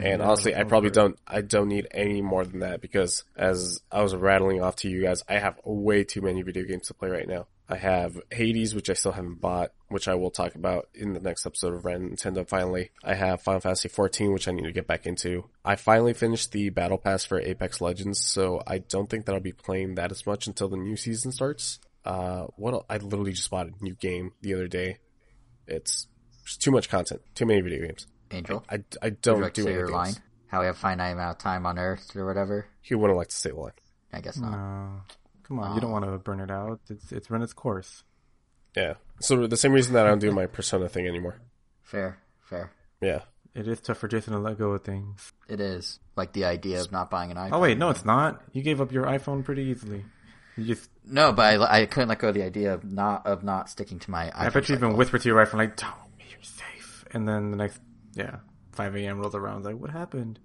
And 0.00 0.22
honestly, 0.22 0.54
I 0.54 0.64
probably 0.64 0.90
don't, 0.90 1.18
I 1.26 1.40
don't 1.40 1.68
need 1.68 1.88
any 1.90 2.22
more 2.22 2.44
than 2.44 2.60
that 2.60 2.80
because 2.80 3.24
as 3.36 3.80
I 3.90 4.02
was 4.02 4.14
rattling 4.14 4.62
off 4.62 4.76
to 4.76 4.88
you 4.88 5.02
guys, 5.02 5.22
I 5.28 5.38
have 5.38 5.60
way 5.64 6.04
too 6.04 6.20
many 6.20 6.42
video 6.42 6.64
games 6.64 6.88
to 6.88 6.94
play 6.94 7.10
right 7.10 7.28
now. 7.28 7.46
I 7.68 7.76
have 7.76 8.20
Hades, 8.30 8.74
which 8.74 8.90
I 8.90 8.92
still 8.92 9.12
haven't 9.12 9.40
bought, 9.40 9.72
which 9.88 10.06
I 10.06 10.14
will 10.14 10.30
talk 10.30 10.54
about 10.54 10.88
in 10.94 11.14
the 11.14 11.20
next 11.20 11.46
episode 11.46 11.72
of 11.72 11.84
Ren 11.84 12.10
Nintendo 12.10 12.46
finally. 12.46 12.90
I 13.02 13.14
have 13.14 13.40
Final 13.40 13.60
Fantasy 13.60 13.88
14, 13.88 14.32
which 14.32 14.48
I 14.48 14.52
need 14.52 14.64
to 14.64 14.72
get 14.72 14.86
back 14.86 15.06
into. 15.06 15.48
I 15.64 15.76
finally 15.76 16.12
finished 16.12 16.52
the 16.52 16.68
Battle 16.68 16.98
Pass 16.98 17.24
for 17.24 17.40
Apex 17.40 17.80
Legends, 17.80 18.20
so 18.20 18.62
I 18.66 18.78
don't 18.78 19.08
think 19.08 19.24
that 19.24 19.34
I'll 19.34 19.40
be 19.40 19.52
playing 19.52 19.94
that 19.94 20.10
as 20.10 20.26
much 20.26 20.46
until 20.46 20.68
the 20.68 20.76
new 20.76 20.96
season 20.96 21.32
starts. 21.32 21.78
Uh, 22.04 22.48
what, 22.56 22.84
I 22.90 22.98
literally 22.98 23.32
just 23.32 23.50
bought 23.50 23.68
a 23.68 23.84
new 23.84 23.94
game 23.94 24.32
the 24.42 24.52
other 24.52 24.68
day. 24.68 24.98
It's 25.66 26.06
too 26.58 26.70
much 26.70 26.90
content, 26.90 27.22
too 27.34 27.46
many 27.46 27.62
video 27.62 27.86
games. 27.86 28.06
Angel, 28.30 28.64
I, 28.68 28.82
I 29.02 29.06
would 29.06 29.20
don't 29.20 29.38
you 29.38 29.42
like 29.44 29.54
to 29.54 29.60
do 29.60 29.66
say 29.66 29.72
your 29.72 29.80
anything 29.82 29.96
line? 29.96 30.14
How 30.46 30.60
we 30.60 30.66
have 30.66 30.76
finite 30.76 31.12
amount 31.12 31.32
of 31.32 31.38
time 31.38 31.66
on 31.66 31.78
Earth 31.78 32.14
or 32.16 32.26
whatever? 32.26 32.66
He 32.80 32.94
wouldn't 32.94 33.16
like 33.16 33.28
to 33.28 33.36
say 33.36 33.50
the 33.50 33.56
line. 33.56 33.72
I 34.12 34.20
guess 34.20 34.38
not. 34.38 34.52
No, 34.52 35.00
come 35.42 35.58
on, 35.58 35.74
you 35.74 35.80
don't 35.80 35.90
uh, 35.90 35.92
want 35.92 36.04
to 36.04 36.18
burn 36.18 36.40
it 36.40 36.50
out. 36.50 36.80
It's 36.88 37.12
it's 37.12 37.30
run 37.30 37.42
its 37.42 37.52
course. 37.52 38.04
Yeah. 38.76 38.94
So 39.20 39.46
the 39.46 39.56
same 39.56 39.72
reason 39.72 39.94
that 39.94 40.06
I 40.06 40.10
don't 40.10 40.18
do 40.18 40.32
my 40.32 40.46
persona 40.46 40.88
thing 40.88 41.06
anymore. 41.06 41.40
Fair, 41.82 42.18
fair. 42.40 42.72
Yeah. 43.00 43.20
It 43.54 43.68
is 43.68 43.80
tough 43.80 43.98
for 43.98 44.08
Jason 44.08 44.32
to 44.32 44.40
let 44.40 44.58
go 44.58 44.72
of 44.72 44.82
things. 44.82 45.32
It 45.48 45.60
is 45.60 46.00
like 46.16 46.32
the 46.32 46.44
idea 46.44 46.80
of 46.80 46.90
not 46.90 47.08
buying 47.08 47.30
an 47.30 47.36
iPhone. 47.36 47.52
Oh 47.52 47.60
wait, 47.60 47.78
no, 47.78 47.90
it's 47.90 48.04
not. 48.04 48.42
You 48.52 48.62
gave 48.62 48.80
up 48.80 48.90
your 48.90 49.04
iPhone 49.04 49.44
pretty 49.44 49.62
easily. 49.62 50.04
You 50.56 50.64
just, 50.64 50.88
No, 51.04 51.32
but 51.32 51.60
I, 51.60 51.82
I 51.82 51.86
couldn't 51.86 52.08
let 52.08 52.18
go 52.18 52.28
of 52.28 52.34
the 52.34 52.42
idea 52.42 52.74
of 52.74 52.84
not 52.84 53.26
of 53.26 53.42
not 53.44 53.68
sticking 53.68 53.98
to 54.00 54.10
my. 54.10 54.26
iPhone 54.26 54.32
I 54.34 54.48
bet 54.50 54.68
you 54.68 54.74
even 54.76 54.96
whispered 54.96 55.20
to 55.22 55.28
your 55.28 55.44
iPhone 55.44 55.54
like, 55.54 55.76
"Don't, 55.76 55.92
you're 56.18 56.42
safe." 56.42 57.04
And 57.12 57.28
then 57.28 57.50
the 57.50 57.56
next, 57.56 57.80
yeah, 58.14 58.36
5 58.72 58.96
a.m. 58.96 59.18
rolls 59.18 59.34
around. 59.34 59.64
Like, 59.64 59.76
what 59.76 59.90
happened? 59.90 60.38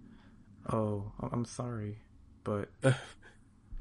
Oh, 0.72 1.12
I- 1.22 1.30
I'm 1.32 1.46
sorry, 1.46 1.98
but 2.44 2.70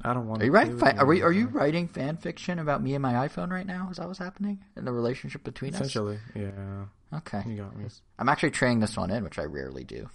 I 0.01 0.13
don't 0.13 0.27
want. 0.27 0.39
To. 0.39 0.43
Are 0.43 0.45
you 0.47 0.51
writing? 0.51 0.77
Fi- 0.77 0.91
are 0.97 1.05
we? 1.05 1.21
Are 1.21 1.31
you 1.31 1.47
writing 1.47 1.87
fan 1.87 2.17
fiction 2.17 2.59
about 2.59 2.81
me 2.81 2.95
and 2.95 3.01
my 3.01 3.27
iPhone 3.27 3.51
right 3.51 3.65
now? 3.67 3.89
Is 3.91 3.97
that 3.97 4.07
what's 4.07 4.19
happening 4.19 4.59
in 4.77 4.85
the 4.85 4.91
relationship 4.93 5.43
between 5.43 5.73
us? 5.75 5.81
Essentially, 5.81 6.19
yeah. 6.35 6.85
Okay. 7.13 7.43
You 7.47 7.57
got 7.57 7.75
me. 7.75 7.85
I'm 8.17 8.29
actually 8.29 8.51
trading 8.51 8.79
this 8.79 8.95
one 8.95 9.09
in, 9.11 9.23
which 9.23 9.39
I 9.39 9.43
rarely 9.43 9.83
do. 9.83 10.07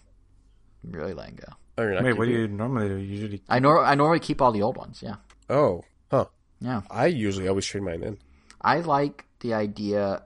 I'm 0.84 0.92
really 0.92 1.14
letting 1.14 1.36
go. 1.36 1.52
Oh, 1.76 1.82
you're 1.82 2.02
Wait, 2.02 2.12
what 2.16 2.26
do 2.26 2.30
you 2.30 2.46
normally 2.46 2.88
do? 2.88 2.96
You 2.96 3.06
usually 3.06 3.42
I 3.48 3.58
nor 3.58 3.84
I 3.84 3.94
normally 3.94 4.20
keep 4.20 4.40
all 4.40 4.52
the 4.52 4.62
old 4.62 4.76
ones. 4.76 5.02
Yeah. 5.02 5.14
it? 5.14 5.52
Oh. 5.52 5.82
Huh. 6.10 6.26
Yeah. 6.60 6.82
I 6.90 7.06
usually 7.06 7.48
always 7.48 7.66
trade 7.66 7.82
mine 7.82 8.02
in. 8.02 8.18
I 8.60 8.80
like 8.80 9.24
the 9.40 9.54
idea. 9.54 10.22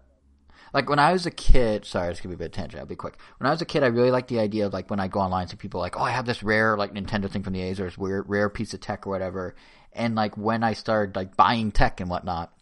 Like 0.72 0.88
when 0.88 0.98
I 0.98 1.12
was 1.12 1.26
a 1.26 1.30
kid, 1.30 1.84
sorry, 1.84 2.08
this 2.08 2.20
could 2.20 2.28
be 2.28 2.34
a 2.34 2.38
bit 2.38 2.52
tangent. 2.52 2.80
I'll 2.80 2.86
be 2.86 2.96
quick. 2.96 3.16
When 3.38 3.46
I 3.46 3.50
was 3.50 3.62
a 3.62 3.66
kid, 3.66 3.82
I 3.82 3.86
really 3.86 4.10
liked 4.10 4.28
the 4.28 4.40
idea 4.40 4.66
of 4.66 4.72
like 4.72 4.90
when 4.90 5.00
I 5.00 5.08
go 5.08 5.20
online, 5.20 5.48
see 5.48 5.56
people 5.56 5.80
like, 5.80 5.96
oh, 5.96 6.02
I 6.02 6.10
have 6.10 6.26
this 6.26 6.42
rare 6.42 6.76
like 6.76 6.94
Nintendo 6.94 7.30
thing 7.30 7.42
from 7.42 7.54
the 7.54 7.62
A's 7.62 7.80
or 7.80 7.84
this 7.84 7.98
weird 7.98 8.28
rare 8.28 8.48
piece 8.48 8.74
of 8.74 8.80
tech 8.80 9.06
or 9.06 9.10
whatever. 9.10 9.54
And 9.92 10.14
like 10.14 10.36
when 10.36 10.62
I 10.62 10.74
started 10.74 11.16
like 11.16 11.36
buying 11.36 11.72
tech 11.72 12.00
and 12.00 12.10
whatnot, 12.10 12.52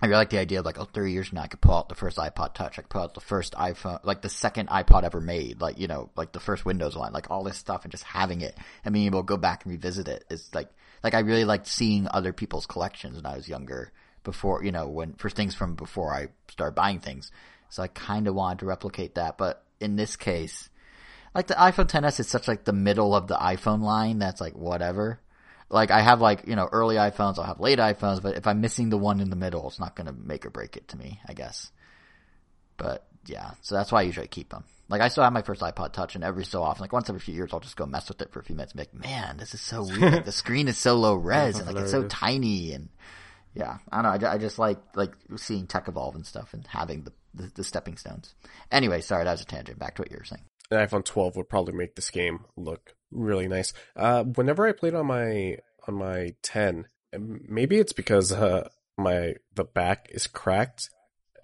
I 0.00 0.06
really 0.06 0.18
like 0.18 0.30
the 0.30 0.38
idea 0.38 0.60
of 0.60 0.64
like, 0.64 0.78
oh, 0.78 0.84
30 0.84 1.10
years 1.10 1.28
from 1.28 1.36
now, 1.36 1.42
I 1.42 1.48
could 1.48 1.60
pull 1.60 1.74
out 1.74 1.88
the 1.88 1.96
first 1.96 2.18
iPod 2.18 2.54
Touch. 2.54 2.78
I 2.78 2.82
could 2.82 2.90
pull 2.90 3.02
out 3.02 3.14
the 3.14 3.20
first 3.20 3.54
iPhone, 3.54 3.98
like 4.04 4.22
the 4.22 4.28
second 4.28 4.68
iPod 4.68 5.02
ever 5.02 5.20
made, 5.20 5.60
like, 5.60 5.80
you 5.80 5.88
know, 5.88 6.10
like 6.16 6.30
the 6.30 6.38
first 6.38 6.64
Windows 6.64 6.94
line, 6.94 7.12
like 7.12 7.30
all 7.30 7.42
this 7.42 7.56
stuff 7.56 7.82
and 7.82 7.90
just 7.90 8.04
having 8.04 8.40
it 8.40 8.56
and 8.84 8.92
being 8.92 9.06
able 9.06 9.22
to 9.22 9.26
go 9.26 9.36
back 9.36 9.64
and 9.64 9.72
revisit 9.72 10.06
it. 10.06 10.24
it 10.30 10.34
is 10.34 10.54
like, 10.54 10.70
like 11.02 11.14
I 11.14 11.20
really 11.20 11.44
liked 11.44 11.66
seeing 11.66 12.06
other 12.08 12.32
people's 12.32 12.66
collections 12.66 13.16
when 13.16 13.26
I 13.26 13.36
was 13.36 13.48
younger 13.48 13.92
before, 14.28 14.62
you 14.62 14.72
know, 14.72 14.88
when, 14.88 15.14
for 15.14 15.30
things 15.30 15.54
from 15.54 15.74
before 15.74 16.12
I 16.12 16.28
started 16.50 16.74
buying 16.74 17.00
things. 17.00 17.30
So 17.70 17.82
I 17.82 17.88
kind 17.88 18.28
of 18.28 18.34
wanted 18.34 18.58
to 18.58 18.66
replicate 18.66 19.14
that. 19.14 19.38
But 19.38 19.64
in 19.80 19.96
this 19.96 20.16
case, 20.16 20.68
like 21.34 21.46
the 21.46 21.54
iPhone 21.54 21.88
10s 21.88 22.20
is 22.20 22.28
such 22.28 22.46
like 22.46 22.64
the 22.64 22.74
middle 22.74 23.14
of 23.14 23.26
the 23.26 23.36
iPhone 23.36 23.80
line 23.80 24.18
that's 24.18 24.38
like 24.38 24.54
whatever. 24.54 25.18
Like 25.70 25.90
I 25.90 26.02
have 26.02 26.20
like, 26.20 26.46
you 26.46 26.56
know, 26.56 26.68
early 26.70 26.96
iPhones, 26.96 27.38
I'll 27.38 27.44
have 27.44 27.58
late 27.58 27.78
iPhones, 27.78 28.20
but 28.20 28.36
if 28.36 28.46
I'm 28.46 28.60
missing 28.60 28.90
the 28.90 28.98
one 28.98 29.20
in 29.20 29.30
the 29.30 29.36
middle, 29.36 29.66
it's 29.66 29.80
not 29.80 29.96
gonna 29.96 30.12
make 30.12 30.44
or 30.44 30.50
break 30.50 30.76
it 30.76 30.88
to 30.88 30.98
me, 30.98 31.20
I 31.26 31.32
guess. 31.32 31.70
But 32.76 33.06
yeah, 33.24 33.52
so 33.62 33.76
that's 33.76 33.90
why 33.90 34.00
I 34.00 34.02
usually 34.02 34.28
keep 34.28 34.50
them. 34.50 34.64
Like 34.90 35.00
I 35.00 35.08
still 35.08 35.24
have 35.24 35.32
my 35.32 35.42
first 35.42 35.62
iPod 35.62 35.92
Touch, 35.92 36.14
and 36.14 36.24
every 36.24 36.44
so 36.44 36.62
often, 36.62 36.82
like 36.82 36.92
once 36.92 37.08
every 37.08 37.20
few 37.20 37.34
years, 37.34 37.50
I'll 37.52 37.60
just 37.60 37.76
go 37.76 37.86
mess 37.86 38.08
with 38.08 38.20
it 38.22 38.32
for 38.32 38.40
a 38.40 38.44
few 38.44 38.56
minutes. 38.56 38.72
And 38.72 38.78
be 38.78 38.98
like, 38.98 39.04
man, 39.04 39.36
this 39.36 39.54
is 39.54 39.60
so 39.60 39.84
weird. 39.84 40.12
Like, 40.12 40.24
the 40.26 40.32
screen 40.32 40.68
is 40.68 40.78
so 40.78 40.94
low 40.94 41.14
res, 41.14 41.58
and 41.58 41.66
like 41.66 41.76
it's 41.76 41.90
so 41.90 42.04
tiny, 42.04 42.72
and 42.72 42.88
yeah, 43.58 43.78
I 43.90 44.00
don't 44.02 44.20
know. 44.22 44.28
I, 44.28 44.34
I 44.34 44.38
just 44.38 44.58
like 44.58 44.78
like 44.94 45.12
seeing 45.36 45.66
tech 45.66 45.88
evolve 45.88 46.14
and 46.14 46.24
stuff, 46.24 46.54
and 46.54 46.66
having 46.66 47.02
the, 47.02 47.12
the 47.34 47.50
the 47.56 47.64
stepping 47.64 47.96
stones. 47.96 48.34
Anyway, 48.70 49.00
sorry, 49.00 49.24
that 49.24 49.32
was 49.32 49.42
a 49.42 49.44
tangent. 49.44 49.78
Back 49.78 49.96
to 49.96 50.02
what 50.02 50.10
you 50.10 50.16
were 50.18 50.24
saying. 50.24 50.44
An 50.70 50.78
iPhone 50.86 51.04
12 51.04 51.34
would 51.36 51.48
probably 51.48 51.74
make 51.74 51.94
this 51.96 52.10
game 52.10 52.44
look 52.56 52.94
really 53.10 53.48
nice. 53.48 53.72
Uh, 53.96 54.22
whenever 54.24 54.66
I 54.66 54.72
played 54.72 54.94
on 54.94 55.06
my 55.06 55.56
on 55.86 55.94
my 55.94 56.34
10, 56.42 56.86
maybe 57.18 57.78
it's 57.78 57.92
because 57.94 58.32
uh, 58.32 58.68
my 58.96 59.34
the 59.54 59.64
back 59.64 60.08
is 60.10 60.26
cracked 60.26 60.90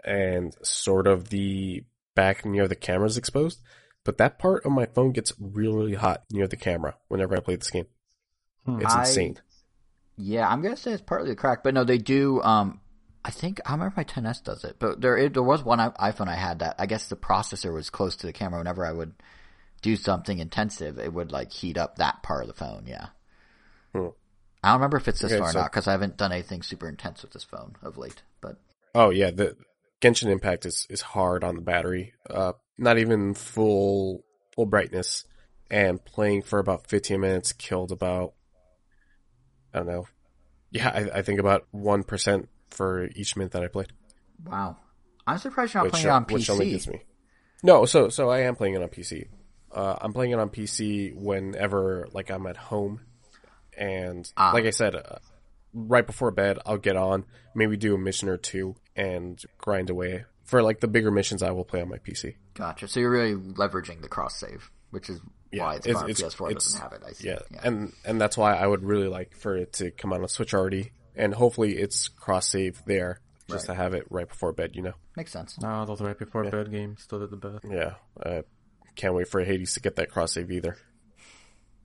and 0.05 0.55
sort 0.63 1.07
of 1.07 1.31
the 1.31 1.85
back 2.15 2.45
near 2.45 2.69
the 2.69 2.77
camera 2.77 3.07
is 3.07 3.17
exposed. 3.17 3.61
but 4.05 4.19
that 4.19 4.39
part 4.39 4.65
of 4.67 4.71
my 4.73 4.85
phone 4.87 5.13
gets 5.13 5.33
really, 5.41 5.75
really 5.77 5.95
hot 5.95 6.23
near 6.31 6.47
the 6.47 6.57
camera 6.59 6.95
whenever 7.09 7.35
I 7.35 7.41
play 7.41 7.57
this 7.57 7.71
game. 7.71 7.87
Hmm. 8.67 8.83
It's 8.83 8.95
I- 8.95 9.01
insane. 9.01 9.39
Yeah, 10.17 10.49
I'm 10.49 10.63
gonna 10.63 10.77
say 10.77 10.93
it's 10.93 11.03
partly 11.03 11.31
the 11.31 11.37
crack, 11.37 11.63
but 11.65 11.75
no, 11.75 11.85
they 11.85 11.99
do. 11.99 12.41
Um, 12.43 12.81
I 13.25 13.31
think 13.31 13.61
I 13.67 13.73
remember 13.73 13.95
my 13.97 14.05
10s 14.05 14.43
does 14.43 14.65
it, 14.65 14.77
but 14.79 15.01
there 15.01 15.29
there 15.29 15.43
was 15.43 15.65
one 15.65 15.79
iPhone 15.79 16.29
I 16.29 16.35
had 16.37 16.61
that 16.61 16.77
I 16.79 16.87
guess 16.87 17.09
the 17.09 17.17
processor 17.17 17.73
was 17.73 17.91
close 17.91 18.17
to 18.17 18.27
the 18.27 18.33
camera. 18.33 18.61
Whenever 18.61 18.85
I 18.85 18.93
would 18.93 19.15
do 19.83 19.97
something 19.97 20.39
intensive, 20.39 20.99
it 20.99 21.13
would 21.13 21.33
like 21.33 21.53
heat 21.53 21.77
up 21.79 21.97
that 21.97 22.23
part 22.23 22.43
of 22.43 22.49
the 22.49 22.55
phone. 22.55 22.85
Yeah. 22.87 23.07
Hmm. 23.93 24.09
I 24.63 24.69
don't 24.69 24.77
remember 24.77 24.97
if 24.97 25.09
it's 25.09 25.21
this 25.21 25.33
Okay, 25.33 25.41
far 25.41 25.53
so- 25.53 25.59
or 25.59 25.63
not 25.63 25.73
because 25.73 25.89
I 25.89 25.93
haven't 25.93 26.17
done 26.17 26.33
anything 26.33 26.63
super 26.63 26.89
intense 26.89 27.23
with 27.23 27.33
this 27.33 27.45
phone 27.45 27.77
of 27.83 27.99
late. 27.99 28.23
But 28.41 28.57
Oh 28.95 29.11
yeah, 29.11 29.31
the 29.31 29.57
Genshin 30.01 30.31
Impact 30.31 30.67
is, 30.67 30.87
is 30.91 31.01
hard 31.01 31.45
on 31.45 31.55
the 31.57 31.61
battery. 31.63 32.15
Uh, 32.29 32.53
not 32.79 32.99
even 32.99 33.35
full 33.35 34.25
full 34.55 34.67
brightness, 34.67 35.25
and 35.71 36.03
playing 36.05 36.43
for 36.43 36.59
about 36.59 36.87
15 36.87 37.21
minutes 37.21 37.53
killed 37.53 37.91
about 37.91 38.35
I 39.75 39.79
don't 39.79 39.87
know. 39.89 40.07
Yeah, 40.71 40.89
I, 40.89 41.19
I 41.19 41.23
think 41.23 41.39
about 41.41 41.67
one 41.73 42.03
percent 42.05 42.49
for 42.71 43.07
each 43.15 43.37
minute 43.37 43.53
that 43.53 43.63
I 43.63 43.69
played, 43.69 43.93
wow, 44.45 44.77
I'm 45.27 45.39
surprised 45.39 45.75
you're 45.75 45.83
not 45.85 45.93
which, 45.93 45.93
playing 46.03 46.07
it 46.07 46.11
on 46.11 46.25
which 46.25 46.51
only 46.51 46.73
PC. 46.73 46.89
me. 46.89 47.03
No, 47.63 47.85
so 47.85 48.09
so 48.09 48.31
I 48.31 48.41
am 48.41 48.57
playing 48.57 48.75
it 48.75 48.83
on 48.83 48.89
PC. 48.89 49.29
Uh, 49.73 49.97
I'm 50.01 50.13
playing 50.13 50.31
it 50.33 50.39
on 50.39 50.49
PC 50.51 51.15
whenever 51.15 52.09
like 52.13 52.31
I'm 52.31 52.47
at 52.47 52.57
home, 52.57 53.01
and 53.77 54.31
Ah. 54.37 54.53
like 54.53 54.65
I 54.65 54.71
said, 54.71 54.95
uh, 54.95 55.19
right 55.73 56.07
before 56.07 56.31
bed 56.31 56.59
I'll 56.67 56.79
get 56.79 56.97
on, 56.97 57.25
maybe 57.55 57.77
do 57.77 57.95
a 57.95 57.99
mission 57.99 58.29
or 58.29 58.37
two, 58.37 58.77
and 58.97 59.41
grind 59.59 59.91
away. 59.91 60.25
For 60.45 60.63
like 60.63 60.81
the 60.81 60.89
bigger 60.89 61.11
missions, 61.11 61.43
I 61.43 61.51
will 61.53 61.65
play 61.65 61.81
on 61.81 61.89
my 61.89 61.97
PC. 61.99 62.37
Gotcha. 62.55 62.87
So 62.87 63.01
you're 63.01 63.11
really 63.11 63.35
leveraging 63.35 64.03
the 64.03 64.09
cross 64.09 64.37
save, 64.37 64.71
which 64.91 65.09
is 65.09 65.21
Yeah, 65.57 65.63
why 65.65 65.75
it's, 65.77 65.87
it's- 65.87 66.01
far. 66.01 66.11
it's- 66.11 66.35
PS4 66.35 66.51
it's- 66.51 66.65
doesn't 66.65 66.81
have 66.81 66.93
it. 66.93 67.03
I 67.07 67.13
see. 67.13 67.29
Yeah. 67.29 67.39
and 67.63 67.93
and 68.05 68.21
that's 68.21 68.37
why 68.37 68.55
I 68.55 68.67
would 68.67 68.83
really 68.85 69.09
like 69.09 69.37
for 69.37 69.57
it 69.57 69.73
to 69.75 69.91
come 69.91 70.13
out 70.13 70.21
on 70.21 70.29
Switch 70.29 70.55
already, 70.55 70.93
and 71.17 71.33
hopefully 71.35 71.77
it's 71.77 72.09
cross 72.09 72.49
save 72.49 72.83
there, 72.87 73.21
just 73.49 73.69
Right. 73.69 73.75
to 73.77 73.83
have 73.83 73.95
it 73.95 74.07
right 74.11 74.29
before 74.29 74.53
bed. 74.53 74.75
You 74.75 74.83
know. 74.83 74.95
makes 75.17 75.33
sense. 75.33 75.61
Nah, 75.61 75.85
those 75.85 76.01
right 76.01 76.19
before 76.19 76.45
bed 76.51 76.71
games 76.71 77.03
still 77.03 77.21
did 77.21 77.31
the 77.31 77.37
best. 77.37 77.65
Yeah. 77.71 77.95
Uh, 78.21 78.43
can't 78.97 79.15
wait 79.15 79.29
for 79.29 79.43
Hades 79.43 79.75
to 79.75 79.81
get 79.81 79.97
that 79.97 80.11
cross 80.11 80.33
save 80.35 80.51
either. 80.51 80.77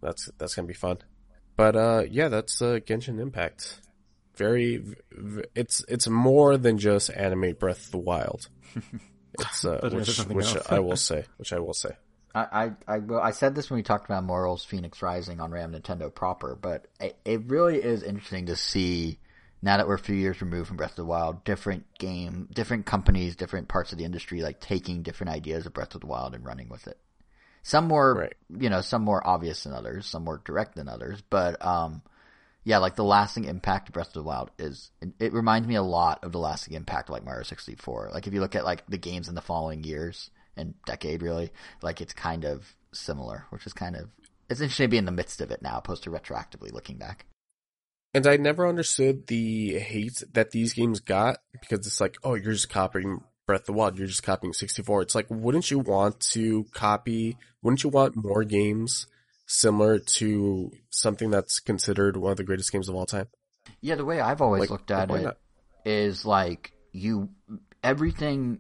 That's 0.02 0.30
that's 0.38 0.56
gonna 0.56 0.68
be 0.68 0.74
fun. 0.74 0.98
But 1.56 1.76
uh, 1.76 2.04
yeah, 2.10 2.30
that's 2.30 2.62
uh, 2.62 2.80
Genshin 2.86 3.20
Impact. 3.20 3.82
Very, 4.36 4.78
v- 4.78 4.96
v- 5.12 5.44
it's 5.56 5.84
it's 5.90 6.08
more 6.08 6.56
than 6.58 6.78
just 6.78 7.10
anime 7.10 7.54
Breath 7.60 7.86
of 7.88 7.92
the 7.92 7.98
Wild. 7.98 8.48
It's 9.40 9.64
uh, 9.64 9.88
which 9.94 10.18
which. 10.26 10.56
I 10.70 10.80
will 10.80 10.96
say, 10.98 11.24
which 11.38 11.54
I 11.54 11.60
will 11.60 11.74
say. 11.76 11.92
I, 12.36 12.42
I, 12.42 12.72
I, 12.88 12.98
well, 13.00 13.20
I 13.22 13.32
said 13.32 13.56
this 13.56 13.70
when 13.70 13.78
we 13.78 13.84
talked 13.84 14.06
about 14.06 14.20
Immortals 14.20 14.66
Fenyx 14.66 15.02
Rising 15.02 15.40
on 15.40 15.52
Ram 15.52 15.74
Nintendo 15.74 16.14
proper, 16.14 16.56
but 16.56 16.88
it, 17.00 17.18
it 17.26 17.42
really 17.48 17.78
is 17.78 18.04
interesting 18.04 18.48
to 18.48 18.56
see 18.56 19.20
now 19.62 19.78
that 19.78 19.88
we're 19.88 19.96
a 19.96 20.00
few 20.00 20.16
years 20.16 20.42
removed 20.42 20.68
from 20.68 20.78
Breath 20.78 20.92
of 20.92 20.98
the 20.98 21.06
Wild, 21.06 21.44
different 21.44 21.86
game, 21.98 22.48
different 22.54 22.86
companies, 22.86 23.36
different 23.36 23.68
parts 23.68 23.92
of 23.92 23.98
the 23.98 24.06
industry, 24.06 24.42
like 24.42 24.60
taking 24.60 25.02
different 25.02 25.32
ideas 25.32 25.66
of 25.66 25.74
Breath 25.74 25.96
of 25.96 26.02
the 26.02 26.08
Wild 26.08 26.34
and 26.34 26.46
running 26.46 26.70
with 26.70 26.88
it. 26.88 26.98
Some 27.62 27.88
more, 27.88 28.14
Right. 28.14 28.34
you 28.58 28.70
know, 28.70 28.82
some 28.82 29.04
more 29.04 29.26
obvious 29.28 29.64
than 29.64 29.74
others, 29.74 30.06
some 30.06 30.24
more 30.24 30.42
direct 30.46 30.76
than 30.76 30.88
others, 30.88 31.22
but, 31.30 31.64
um, 31.66 32.02
yeah, 32.64 32.78
like 32.78 32.96
the 32.96 33.04
lasting 33.04 33.46
impact 33.46 33.90
of 33.90 33.94
Breath 33.94 34.08
of 34.08 34.14
the 34.14 34.24
Wild 34.24 34.52
is, 34.58 34.92
it, 35.02 35.10
it 35.20 35.34
reminds 35.34 35.68
me 35.68 35.76
a 35.76 35.82
lot 35.82 36.24
of 36.24 36.32
the 36.32 36.40
lasting 36.40 36.74
impact 36.74 37.10
of 37.10 37.14
like 37.14 37.26
Mario 37.26 37.44
64. 37.44 38.12
Like 38.14 38.28
if 38.28 38.34
you 38.34 38.40
look 38.40 38.56
at 38.56 38.66
like 38.66 38.86
the 38.88 38.98
games 38.98 39.28
in 39.28 39.36
the 39.36 39.42
following 39.42 39.84
years 39.84 40.30
and 40.60 40.74
decade 40.86 41.24
really, 41.24 41.52
like 41.82 42.02
it's 42.02 42.14
kind 42.14 42.46
of 42.46 42.76
similar, 42.92 43.46
which 43.50 43.66
is 43.66 43.74
kind 43.74 43.96
of, 43.96 44.10
it's 44.50 44.62
interesting 44.62 44.86
to 44.86 44.92
be 44.92 44.98
in 44.98 45.06
the 45.06 45.12
midst 45.12 45.42
of 45.42 45.52
it 45.52 45.62
now 45.62 45.78
opposed 45.78 46.04
to 46.04 46.12
retroactively 46.12 46.72
looking 46.72 46.98
back. 46.98 47.26
And 48.14 48.26
I 48.26 48.38
never 48.38 48.68
understood 48.68 49.28
the 49.28 49.78
hate 49.80 50.24
that 50.34 50.52
these 50.52 50.74
games 50.74 51.00
got 51.00 51.38
because 51.62 51.86
it's 51.86 52.02
like, 52.02 52.18
oh, 52.24 52.34
you're 52.34 52.54
just 52.54 52.70
copying 52.70 53.22
Breath 53.46 53.62
of 53.62 53.66
the 53.68 53.74
Wild, 53.74 53.98
you're 53.98 54.08
just 54.08 54.24
copying 54.24 54.54
64. 54.54 55.04
It's 55.04 55.16
like, 55.16 55.28
wouldn't 55.30 55.72
you 55.72 55.80
want 55.80 56.20
to 56.32 56.66
copy, 56.74 57.38
wouldn't 57.62 57.84
you 57.84 57.90
want 57.90 58.16
more 58.16 58.44
games 58.44 59.08
similar 59.48 59.98
to 59.98 60.72
something 60.90 61.32
that's 61.32 61.60
considered 61.60 62.18
one 62.18 62.32
of 62.32 62.38
the 62.38 62.44
greatest 62.44 62.72
games 62.72 62.90
of 62.90 62.96
all 62.96 63.06
time? 63.06 63.28
Yeah, 63.82 63.96
the 63.96 64.06
way 64.06 64.20
I've 64.20 64.42
always 64.42 64.62
Like, 64.62 64.70
looked 64.70 64.92
at 64.92 65.10
it 65.10 65.24
not? 65.24 65.38
is 65.86 66.26
like 66.26 66.74
you 66.92 67.30
everything 67.84 68.60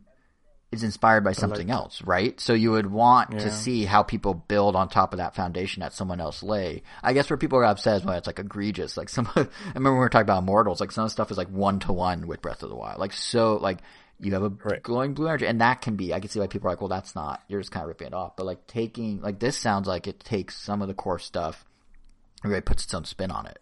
is 0.72 0.84
inspired 0.84 1.24
by 1.24 1.32
something 1.32 1.72
else, 1.72 2.01
right? 2.03 2.39
So 2.39 2.53
you 2.53 2.70
would 2.72 2.86
want 2.91 3.32
to 3.39 3.49
see 3.51 3.86
how 3.86 4.03
people 4.03 4.36
build 4.36 4.76
on 4.76 4.88
top 4.88 5.13
of 5.13 5.17
that 5.17 5.34
foundation 5.34 5.82
that 5.82 5.93
someone 5.93 6.22
else 6.22 6.43
lay. 6.43 6.84
I 7.01 7.13
guess 7.13 7.28
where 7.30 7.38
people 7.38 7.57
are 7.57 7.65
upset 7.65 7.97
is 8.01 8.05
when 8.05 8.15
it's 8.17 8.28
like 8.28 8.38
egregious. 8.38 8.95
Like 8.95 9.09
some, 9.09 9.28
I 9.36 9.47
remember 9.74 9.91
when 9.91 9.93
we 9.93 9.99
were 9.99 10.09
talking 10.09 10.24
about 10.28 10.43
Immortals, 10.43 10.80
like 10.80 10.91
some 10.91 11.05
of 11.05 11.09
the 11.09 11.13
stuff 11.13 11.32
is 11.32 11.38
like 11.39 11.47
one 11.49 11.80
to 11.80 11.91
one 11.93 12.28
with 12.28 12.41
Breath 12.43 12.61
of 12.61 12.70
the 12.70 12.76
Wild. 12.76 12.99
Like 12.99 13.13
so, 13.13 13.55
like 13.55 13.80
you 14.20 14.32
have 14.34 14.43
a 14.43 14.49
Right. 14.49 14.84
glowing 14.84 15.15
blue 15.15 15.28
energy, 15.28 15.47
and 15.47 15.61
that 15.61 15.82
can 15.82 15.95
be. 15.95 16.13
I 16.13 16.20
can 16.20 16.30
see 16.30 16.39
why 16.39 16.45
people 16.47 16.67
are 16.67 16.74
like, 16.74 16.82
well, 16.82 16.88
that's 16.89 17.15
not. 17.15 17.41
You're 17.47 17.61
just 17.61 17.72
kind 17.72 17.84
of 17.84 17.88
ripping 17.88 18.07
it 18.07 18.13
off. 18.13 18.36
But 18.36 18.45
like 18.45 18.67
taking, 18.67 19.22
like 19.22 19.39
this 19.39 19.57
sounds 19.57 19.88
like 19.88 20.07
it 20.07 20.20
takes 20.20 20.55
some 20.55 20.82
of 20.84 20.88
the 20.88 20.93
core 20.93 21.17
stuff, 21.20 21.65
and 22.43 22.51
really 22.51 22.61
puts 22.61 22.84
its 22.84 22.93
own 22.93 23.05
spin 23.05 23.32
on 23.32 23.47
it. 23.47 23.57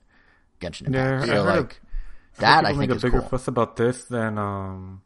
Genshin 0.60 0.94
Yeah, 0.94 1.14
Impact. 1.22 1.24
I 1.24 1.26
so 1.28 1.32
heard 1.32 1.40
of- 1.60 1.66
like 1.68 1.82
that, 2.40 2.66
I 2.66 2.70
People 2.72 2.80
think 2.82 2.90
make 2.92 3.00
a 3.00 3.02
bigger 3.02 3.20
cool. 3.22 3.30
fuss 3.30 3.48
about 3.48 3.76
this 3.78 4.04
than 4.06 4.38
um 4.38 5.02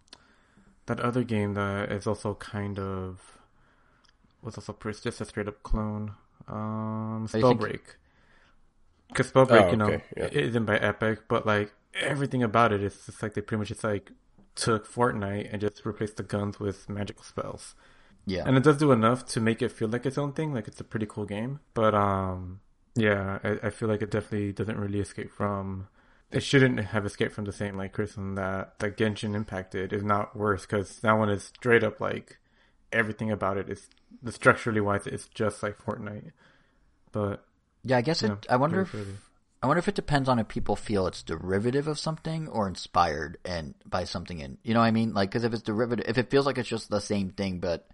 that 0.91 0.99
other 0.99 1.23
game 1.23 1.53
that 1.53 1.89
is 1.91 2.05
also 2.05 2.33
kind 2.35 2.77
of 2.77 3.37
was 4.41 4.57
also 4.57 4.73
pre- 4.73 4.93
just 4.93 5.21
a 5.21 5.25
straight 5.25 5.47
up 5.47 5.63
clone. 5.63 6.13
Um, 6.47 7.27
Spellbreak. 7.31 7.79
Because 9.07 9.31
Spellbreak, 9.31 9.67
Oh, 9.67 9.71
you 9.71 9.77
know, 9.77 9.85
okay, 9.85 10.03
yeah. 10.17 10.25
it 10.25 10.33
isn't 10.35 10.65
by 10.65 10.77
Epic, 10.77 11.19
but 11.29 11.45
like 11.45 11.71
everything 11.99 12.43
about 12.43 12.73
it 12.73 12.83
is 12.83 13.05
just 13.05 13.21
like 13.23 13.33
they 13.35 13.41
pretty 13.41 13.59
much 13.59 13.69
just 13.69 13.83
like 13.83 14.11
took 14.55 14.85
Fortnite 14.91 15.47
and 15.51 15.61
just 15.61 15.85
replaced 15.85 16.17
the 16.17 16.23
guns 16.23 16.59
with 16.59 16.89
magical 16.89 17.23
spells. 17.23 17.75
Yeah. 18.25 18.43
And 18.45 18.57
it 18.57 18.63
does 18.63 18.77
do 18.77 18.91
enough 18.91 19.25
to 19.27 19.39
make 19.39 19.61
it 19.61 19.71
feel 19.71 19.87
like 19.87 20.05
its 20.05 20.17
own 20.17 20.33
thing, 20.33 20.53
like 20.53 20.67
it's 20.67 20.81
a 20.81 20.83
pretty 20.83 21.05
cool 21.07 21.25
game. 21.25 21.59
But 21.73 21.95
um, 21.95 22.59
yeah, 22.95 23.39
I, 23.43 23.67
I 23.67 23.69
feel 23.69 23.87
like 23.87 24.01
it 24.01 24.11
definitely 24.11 24.51
doesn't 24.51 24.77
really 24.77 24.99
escape 24.99 25.31
from. 25.31 25.87
It 26.31 26.43
shouldn't 26.43 26.79
have 26.79 27.05
escaped 27.05 27.33
from 27.33 27.45
the 27.45 27.51
same 27.51 27.77
like 27.77 27.93
criticism 27.93 28.35
that 28.35 28.79
that 28.79 28.97
Genshin 28.97 29.35
impacted 29.35 29.93
is 29.93 30.03
not 30.03 30.35
worse 30.35 30.65
because 30.65 30.99
that 30.99 31.13
one 31.13 31.29
is 31.29 31.43
straight 31.43 31.83
up 31.83 31.99
like 31.99 32.39
everything 32.91 33.31
about 33.31 33.57
it 33.57 33.69
is 33.69 33.89
the 34.21 34.31
structurally 34.31 34.81
wise 34.81 35.07
it's 35.07 35.27
just 35.27 35.61
like 35.63 35.77
Fortnite. 35.77 36.31
But 37.11 37.45
Yeah, 37.83 37.97
I 37.97 38.01
guess 38.01 38.21
you 38.21 38.29
know, 38.29 38.35
it. 38.35 38.47
I 38.49 38.55
wonder 38.55 38.81
if. 38.81 38.95
I 39.63 39.67
wonder 39.67 39.79
if 39.79 39.87
it 39.87 39.93
depends 39.93 40.27
on 40.27 40.39
if 40.39 40.47
people 40.47 40.75
feel 40.75 41.05
it's 41.05 41.21
derivative 41.21 41.87
of 41.87 41.99
something 41.99 42.47
or 42.47 42.67
inspired 42.67 43.37
and 43.45 43.75
by 43.85 44.05
something 44.05 44.39
in. 44.39 44.57
You 44.63 44.73
know 44.73 44.79
what 44.79 44.87
I 44.87 44.91
mean? 44.91 45.13
Like, 45.13 45.29
because 45.29 45.43
if 45.43 45.53
it's 45.53 45.61
derivative, 45.61 46.05
if 46.07 46.17
it 46.17 46.31
feels 46.31 46.47
like 46.47 46.57
it's 46.57 46.67
just 46.67 46.89
the 46.89 46.99
same 46.99 47.29
thing 47.29 47.59
but 47.59 47.87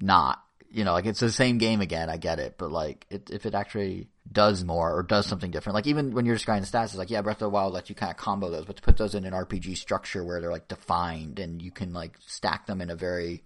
not, 0.00 0.44
you 0.76 0.84
know, 0.84 0.92
like 0.92 1.06
it's 1.06 1.20
the 1.20 1.32
same 1.32 1.58
game 1.58 1.80
again, 1.80 2.10
I 2.10 2.18
get 2.18 2.38
it. 2.38 2.56
But 2.58 2.70
like, 2.70 3.06
it, 3.10 3.30
if 3.30 3.46
it 3.46 3.54
actually 3.54 4.08
does 4.30 4.62
more 4.62 4.94
or 4.94 5.02
does 5.02 5.26
something 5.26 5.50
different, 5.50 5.74
like 5.74 5.86
even 5.86 6.12
when 6.12 6.26
you're 6.26 6.34
describing 6.34 6.62
the 6.62 6.68
stats, 6.68 6.86
it's 6.86 6.96
like 6.96 7.10
yeah, 7.10 7.22
Breath 7.22 7.36
of 7.36 7.40
the 7.40 7.48
Wild 7.48 7.72
lets 7.72 7.88
you 7.88 7.96
kind 7.96 8.10
of 8.10 8.16
combo 8.16 8.50
those, 8.50 8.64
but 8.66 8.76
to 8.76 8.82
put 8.82 8.96
those 8.96 9.14
in 9.14 9.24
an 9.24 9.32
RPG 9.32 9.78
structure 9.78 10.24
where 10.24 10.40
they're 10.40 10.52
like 10.52 10.68
defined 10.68 11.38
and 11.38 11.62
you 11.62 11.70
can 11.70 11.92
like 11.92 12.18
stack 12.26 12.66
them 12.66 12.80
in 12.80 12.90
a 12.90 12.96
very, 12.96 13.44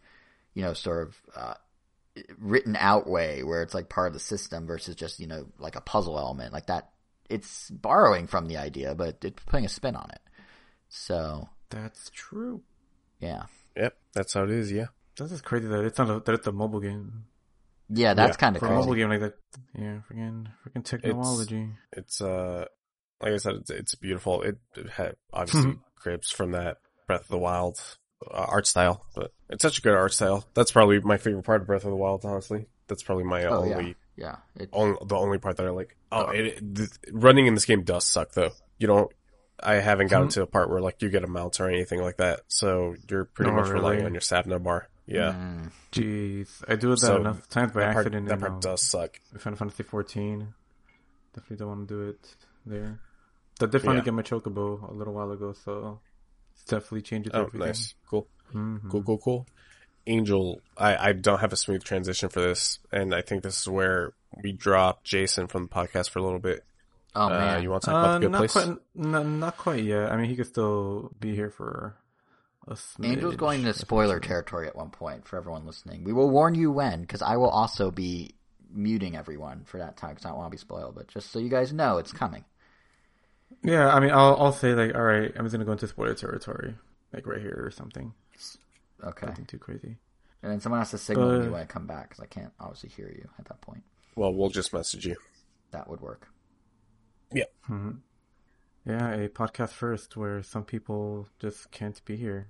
you 0.55 0.63
know, 0.63 0.75
sort 0.75 1.09
of. 1.09 1.17
Uh, 1.35 1.55
written 2.39 2.77
out 2.77 3.09
way 3.09 3.45
where 3.45 3.63
it's 3.63 3.73
like 3.73 3.89
part 3.89 4.09
of 4.09 4.13
the 4.13 4.19
system 4.19 4.67
versus 4.67 4.97
just 4.97 5.21
you 5.21 5.29
know 5.29 5.47
like 5.59 5.77
a 5.77 5.81
puzzle 5.81 6.19
element 6.19 6.53
like 6.53 6.67
that 6.67 6.91
it's 7.31 7.71
borrowing 7.71 8.27
from 8.27 8.47
the 8.47 8.57
idea 8.57 8.97
but 8.97 9.17
it's 9.23 9.43
putting 9.47 9.65
a 9.65 9.69
spin 9.69 9.95
on 9.95 10.11
it 10.11 10.21
so 10.89 11.49
that's 11.71 12.11
true. 12.11 12.63
yeah 13.21 13.45
Yep, 13.77 13.97
that's 14.13 14.35
how 14.35 14.45
it 14.45 14.51
is. 14.51 14.73
Yeah. 14.73 14.87
That's 15.21 15.31
just 15.33 15.45
crazy 15.45 15.69
that 15.69 15.85
it's 15.85 15.99
not 15.99 16.11
a, 16.11 16.21
that 16.21 16.35
it's 16.35 16.47
a 16.47 16.53
mobile 16.53 16.81
game. 16.81 17.25
yeah 17.89 18.15
that's 18.15 18.37
Yeah, 18.37 18.41
kind 18.41 18.57
of 18.57 18.61
For 18.61 18.67
a 18.67 18.75
mobile 18.75 18.95
game 18.95 19.09
like 19.11 19.21
that, 19.21 19.35
yeah, 19.79 19.99
freaking 20.11 20.47
freaking 20.67 20.85
technology. 20.85 21.69
It's 21.93 22.21
uh, 22.21 22.65
like 23.21 23.33
I 23.33 23.37
said, 23.37 23.55
it's, 23.57 23.71
it's 23.71 23.95
beautiful. 23.95 24.43
It, 24.43 24.59
it 24.77 24.89
had 24.91 25.15
obviously 25.33 25.79
cribs 25.97 26.31
from 26.31 26.53
that 26.53 26.79
Breath 27.07 27.23
of 27.23 27.29
the 27.29 27.39
Wild 27.39 27.79
uh, 28.31 28.47
art 28.49 28.67
style, 28.67 29.05
but 29.15 29.33
it's 29.49 29.63
such 29.63 29.79
a 29.79 29.83
good 29.83 29.95
art 29.95 30.13
style. 30.13 30.45
That's 30.55 30.73
probably 30.73 31.01
my 31.01 31.17
favorite 31.19 31.45
part 31.45 31.61
of 31.63 31.67
Breath 31.67 31.85
of 31.85 31.91
the 31.91 31.97
Wild. 31.97 32.25
Honestly, 32.25 32.67
that's 32.89 33.03
probably 33.03 33.25
my 33.25 33.45
oh 33.45 33.63
only 33.65 33.89
yeah 33.89 33.93
yeah 34.17 34.37
it, 34.57 34.69
on, 34.73 34.97
the 35.07 35.17
only 35.17 35.39
part 35.39 35.57
that 35.57 35.67
I 35.67 35.71
like. 35.71 35.97
Oh, 36.13 36.29
it, 36.31 36.57
the, 36.75 36.89
running 37.13 37.47
in 37.47 37.55
this 37.55 37.65
game 37.67 37.83
does 37.83 38.05
suck 38.07 38.33
though. 38.33 38.51
You 38.79 38.87
don't. 38.87 39.13
I 39.63 39.75
haven't 39.75 40.09
gotten 40.11 40.29
Mhm. 40.29 40.33
to 40.35 40.43
a 40.43 40.47
part 40.47 40.71
where 40.71 40.81
like 40.81 41.03
you 41.03 41.11
get 41.11 41.23
a 41.25 41.27
mount 41.27 41.61
or 41.61 41.69
anything 41.69 42.01
like 42.01 42.17
that, 42.17 42.41
so 42.49 42.95
you're 43.11 43.27
pretty 43.27 43.51
Oh, 43.51 43.55
much 43.57 43.69
relying 43.69 43.97
really? 43.99 44.07
on 44.07 44.15
your 44.15 44.23
stamina 44.23 44.59
bar. 44.59 44.89
Yeah, 45.11 45.33
Mm, 45.33 45.71
Jeez, 45.93 46.63
I 46.69 46.77
do 46.77 46.91
that 46.91 46.99
So, 46.99 47.17
enough 47.21 47.49
times 47.49 47.73
by 47.73 47.81
that 47.81 47.93
part, 47.95 48.07
accident. 48.07 48.29
that 48.29 48.35
in, 48.35 48.41
part 48.41 48.53
um, 48.53 48.61
does 48.61 48.83
suck. 48.83 49.21
Final 49.39 49.57
Fantasy 49.59 49.83
14. 49.83 50.55
Definitely 51.35 51.57
don't 51.57 51.69
want 51.69 51.89
to 51.89 51.95
do 51.95 52.09
it 52.11 52.37
there. 52.65 53.01
I 53.61 53.67
did 53.67 53.81
finally 53.83 53.97
Yeah. 53.99 54.05
get 54.05 54.15
my 54.15 54.23
chocobo 54.23 54.89
a 54.89 54.93
little 54.95 55.13
while 55.13 55.31
ago, 55.33 55.53
so 55.53 56.01
it's 56.55 56.65
definitely 56.65 57.03
changes 57.03 57.33
Oh, 57.35 57.41
everything. 57.47 57.61
nice, 57.61 57.95
cool, 58.09 58.27
Mhm. 58.55 58.89
cool, 58.89 59.03
cool, 59.03 59.19
cool. 59.19 59.47
Angel, 60.07 60.61
I, 60.79 61.09
I 61.09 61.13
don't 61.13 61.41
have 61.41 61.53
a 61.53 61.57
smooth 61.57 61.85
transition 61.85 62.29
for 62.31 62.41
this, 62.41 62.79
and 62.91 63.15
I 63.15 63.21
think 63.21 63.43
this 63.43 63.61
is 63.61 63.69
where 63.69 64.13
we 64.43 64.53
drop 64.53 65.05
Jason 65.05 65.47
from 65.47 65.65
the 65.65 65.69
podcast 65.69 66.09
for 66.11 66.21
a 66.21 66.23
little 66.23 66.39
bit. 66.39 66.65
Oh 67.15 67.27
Uh, 67.27 67.29
man, 67.31 67.63
you 67.63 67.71
want 67.71 67.83
to 67.83 67.91
talk 67.91 67.95
about 68.05 68.11
Uh, 68.11 68.15
the 68.15 68.21
good 68.21 68.31
not 68.33 68.39
place? 68.39 68.53
quite, 68.53 68.77
no, 68.95 69.23
not 69.25 69.57
quite 69.59 69.85
yet. 69.85 70.11
I 70.13 70.17
mean, 70.17 70.31
he 70.31 70.37
could 70.37 70.47
still 70.47 71.11
be 71.21 71.35
here 71.35 71.51
for 71.51 71.97
a 72.69 72.77
Angel's 73.03 73.37
going 73.37 73.61
into 73.61 73.73
spoiler 73.75 74.21
territory 74.21 74.67
at 74.69 74.77
one 74.77 74.91
point 74.91 75.27
for 75.27 75.37
everyone 75.37 75.67
listening. 75.67 76.05
We 76.05 76.13
will 76.13 76.31
warn 76.31 76.55
you 76.55 76.71
when, 76.71 77.01
because 77.01 77.23
I 77.23 77.37
will 77.37 77.49
also 77.49 77.91
be 77.91 78.35
muting 78.73 79.17
everyone 79.17 79.65
for 79.65 79.79
that 79.79 79.97
time 79.97 80.11
because 80.11 80.25
I 80.27 80.29
don't 80.29 80.39
want 80.39 80.51
to 80.51 80.57
be 80.57 80.61
spoiled. 80.61 80.95
But 80.95 81.09
just 81.09 81.31
so 81.33 81.39
you 81.39 81.49
guys 81.49 81.73
know, 81.73 81.99
it's 81.99 82.13
coming. 82.13 82.45
Yeah, 83.63 83.93
I 83.93 83.99
mean, 84.01 84.11
I'll 84.11 84.37
I'll 84.37 84.53
say 84.53 84.75
like, 84.75 84.95
all 84.95 85.03
right, 85.03 85.33
I'm 85.37 85.45
just 85.45 85.53
gonna 85.53 85.65
go 85.65 85.73
into 85.73 85.89
spoiler 85.89 86.15
territory, 86.15 86.75
like 87.13 87.27
right 87.27 87.41
here 87.41 87.61
or 87.65 87.71
something. 87.71 88.13
Okay, 89.03 89.27
Nothing 89.27 89.47
too 89.47 89.59
crazy. 89.59 89.97
and 90.43 90.53
then 90.53 90.61
someone 90.61 90.81
has 90.81 90.91
to 90.91 90.99
signal 90.99 91.41
me 91.41 91.49
when 91.49 91.61
I 91.63 91.65
come 91.65 91.87
back 91.87 92.11
because 92.11 92.23
I 92.23 92.27
can't 92.27 92.53
obviously 92.61 92.91
hear 92.91 93.09
you 93.09 93.29
at 93.39 93.47
that 93.47 93.61
point. 93.63 93.83
Well, 94.15 94.35
we'll 94.35 94.51
just 94.51 94.73
message 94.75 95.07
you. 95.07 95.17
That 95.71 95.89
would 95.89 96.01
work. 96.03 96.29
Yeah, 97.33 97.45
mm-hmm. 97.69 97.93
A 98.87 99.29
podcast 99.29 99.71
first 99.71 100.17
where 100.17 100.43
some 100.43 100.65
people 100.65 101.29
just 101.39 101.71
can't 101.71 102.03
be 102.05 102.17
here. 102.17 102.49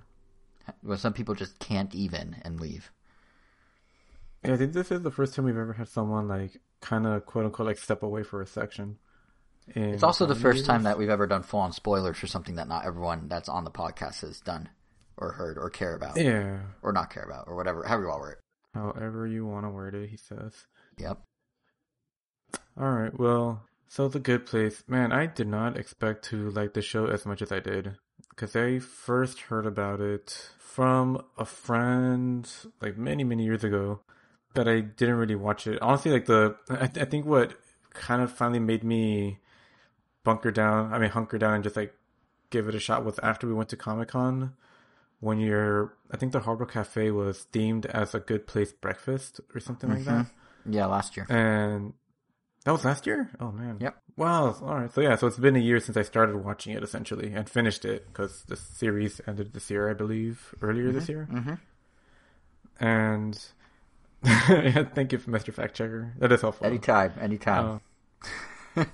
Well, 0.82 0.98
some 0.98 1.12
people 1.12 1.34
just 1.34 1.58
can't 1.58 1.94
even 1.94 2.36
and 2.42 2.60
leave. 2.60 2.92
Yeah, 4.44 4.54
I 4.54 4.56
think 4.56 4.72
this 4.72 4.90
is 4.90 5.02
the 5.02 5.10
first 5.10 5.34
time 5.34 5.44
we've 5.44 5.56
ever 5.56 5.72
had 5.72 5.88
someone 5.88 6.28
like 6.28 6.60
kind 6.80 7.06
of 7.06 7.26
quote 7.26 7.44
unquote 7.44 7.66
like 7.66 7.78
step 7.78 8.02
away 8.02 8.22
for 8.22 8.40
a 8.40 8.46
section. 8.46 8.96
And 9.74 9.94
It's 9.94 10.02
also 10.02 10.26
the 10.26 10.34
first 10.34 10.60
many 10.60 10.66
time 10.66 10.82
that 10.84 10.98
we've 10.98 11.10
ever 11.10 11.26
done 11.26 11.42
full 11.42 11.60
on 11.60 11.72
spoilers 11.72 12.16
for 12.18 12.26
something 12.26 12.54
that 12.56 12.68
not 12.68 12.86
everyone 12.86 13.28
that's 13.28 13.48
on 13.48 13.64
the 13.64 13.70
podcast 13.70 14.22
has 14.22 14.40
done 14.40 14.68
or 15.16 15.32
heard 15.32 15.58
or 15.58 15.68
care 15.70 15.94
about 15.94 16.16
Yeah, 16.16 16.60
or 16.82 16.92
not 16.92 17.10
care 17.10 17.24
about 17.24 17.44
or 17.46 17.56
whatever. 17.56 17.84
However 17.84 18.02
you 18.06 18.08
want 18.08 18.16
to 18.16 18.20
word 18.20 18.32
it. 18.32 18.38
however 18.74 19.26
you 19.26 19.46
want 19.46 19.66
to 19.66 19.70
word 19.70 19.94
it, 19.94 20.08
he 20.08 20.16
says. 20.16 20.66
Yep. 20.98 21.18
All 22.80 22.90
right, 22.90 23.16
well, 23.18 23.62
so 23.90 24.06
the 24.06 24.20
good 24.20 24.46
place, 24.46 24.84
man. 24.86 25.10
I 25.10 25.26
did 25.26 25.48
not 25.48 25.76
expect 25.76 26.24
to 26.26 26.48
like 26.50 26.74
the 26.74 26.80
show 26.80 27.06
as 27.06 27.26
much 27.26 27.42
as 27.42 27.50
I 27.50 27.58
did 27.58 27.96
because 28.30 28.54
I 28.54 28.78
first 28.78 29.40
heard 29.40 29.66
about 29.66 30.00
it 30.00 30.50
from 30.58 31.20
a 31.36 31.44
friend 31.44 32.48
like 32.80 32.96
many 32.96 33.24
many 33.24 33.44
years 33.44 33.64
ago, 33.64 33.98
but 34.54 34.68
I 34.68 34.78
didn't 34.78 35.16
really 35.16 35.34
watch 35.34 35.66
it. 35.66 35.82
Honestly, 35.82 36.12
like 36.12 36.26
the 36.26 36.54
I, 36.70 36.84
I 36.84 37.04
think 37.04 37.26
what 37.26 37.54
kind 37.92 38.22
of 38.22 38.30
finally 38.32 38.60
made 38.60 38.84
me 38.84 39.40
bunker 40.22 40.52
down. 40.52 40.94
I 40.94 41.00
mean, 41.00 41.10
hunker 41.10 41.38
down 41.38 41.54
and 41.54 41.64
just 41.64 41.74
like 41.74 41.92
give 42.50 42.68
it 42.68 42.76
a 42.76 42.80
shot 42.80 43.04
was 43.04 43.18
after 43.24 43.48
we 43.48 43.54
went 43.54 43.70
to 43.70 43.76
Comic 43.76 44.10
Con. 44.10 44.54
When 45.18 45.38
you're, 45.38 45.92
I 46.10 46.16
think 46.16 46.32
the 46.32 46.40
Harbor 46.40 46.64
Cafe 46.64 47.10
was 47.10 47.46
themed 47.52 47.84
as 47.86 48.14
a 48.14 48.20
good 48.20 48.46
place 48.46 48.72
breakfast 48.72 49.40
or 49.54 49.60
something 49.60 49.90
like 49.90 50.04
that. 50.04 50.26
Mm-hmm. 50.26 50.72
Yeah, 50.72 50.86
last 50.86 51.16
year. 51.16 51.26
And 51.28 51.92
that 52.64 52.72
was 52.72 52.84
last 52.84 53.06
year? 53.06 53.30
Oh 53.40 53.52
man. 53.52 53.78
Yep. 53.80 53.96
Wow. 54.16 54.56
All 54.62 54.76
right. 54.76 54.92
So 54.92 55.00
yeah, 55.00 55.16
so 55.16 55.26
it's 55.26 55.38
been 55.38 55.56
a 55.56 55.60
year 55.60 55.80
since 55.80 55.96
I 55.96 56.02
started 56.02 56.36
watching 56.36 56.74
it 56.74 56.82
essentially 56.82 57.32
and 57.32 57.48
finished 57.48 57.84
it 57.84 58.06
because 58.08 58.44
the 58.48 58.56
series 58.56 59.20
ended 59.26 59.52
this 59.54 59.70
year, 59.70 59.90
I 59.90 59.94
believe, 59.94 60.54
earlier 60.60 60.92
this 60.92 61.08
year. 61.08 61.28
Mm-hmm. 61.30 61.54
And 62.84 63.44
yeah, 64.24 64.84
thank 64.94 65.12
you, 65.12 65.18
Mr. 65.18 65.52
Fact 65.52 65.74
Checker. 65.74 66.12
That 66.18 66.32
is 66.32 66.40
helpful. 66.42 66.66
Anytime, 66.66 67.12
anytime. 67.20 67.80
Uh, 68.76 68.84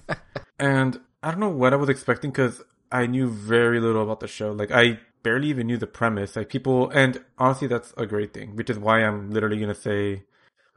and 0.58 1.00
I 1.22 1.30
don't 1.30 1.40
know 1.40 1.48
what 1.48 1.72
I 1.72 1.76
was 1.76 1.88
expecting 1.88 2.30
because 2.30 2.62
I 2.92 3.06
knew 3.06 3.28
very 3.28 3.80
little 3.80 4.02
about 4.02 4.20
the 4.20 4.28
show. 4.28 4.52
Like 4.52 4.70
I 4.70 5.00
barely 5.22 5.48
even 5.48 5.66
knew 5.66 5.76
the 5.76 5.88
premise. 5.88 6.36
Like 6.36 6.48
people, 6.48 6.88
and 6.90 7.20
honestly, 7.38 7.66
that's 7.66 7.92
a 7.96 8.06
great 8.06 8.32
thing, 8.32 8.54
which 8.54 8.70
is 8.70 8.78
why 8.78 9.00
I'm 9.00 9.30
literally 9.32 9.58
gonna 9.58 9.74
say, 9.74 10.22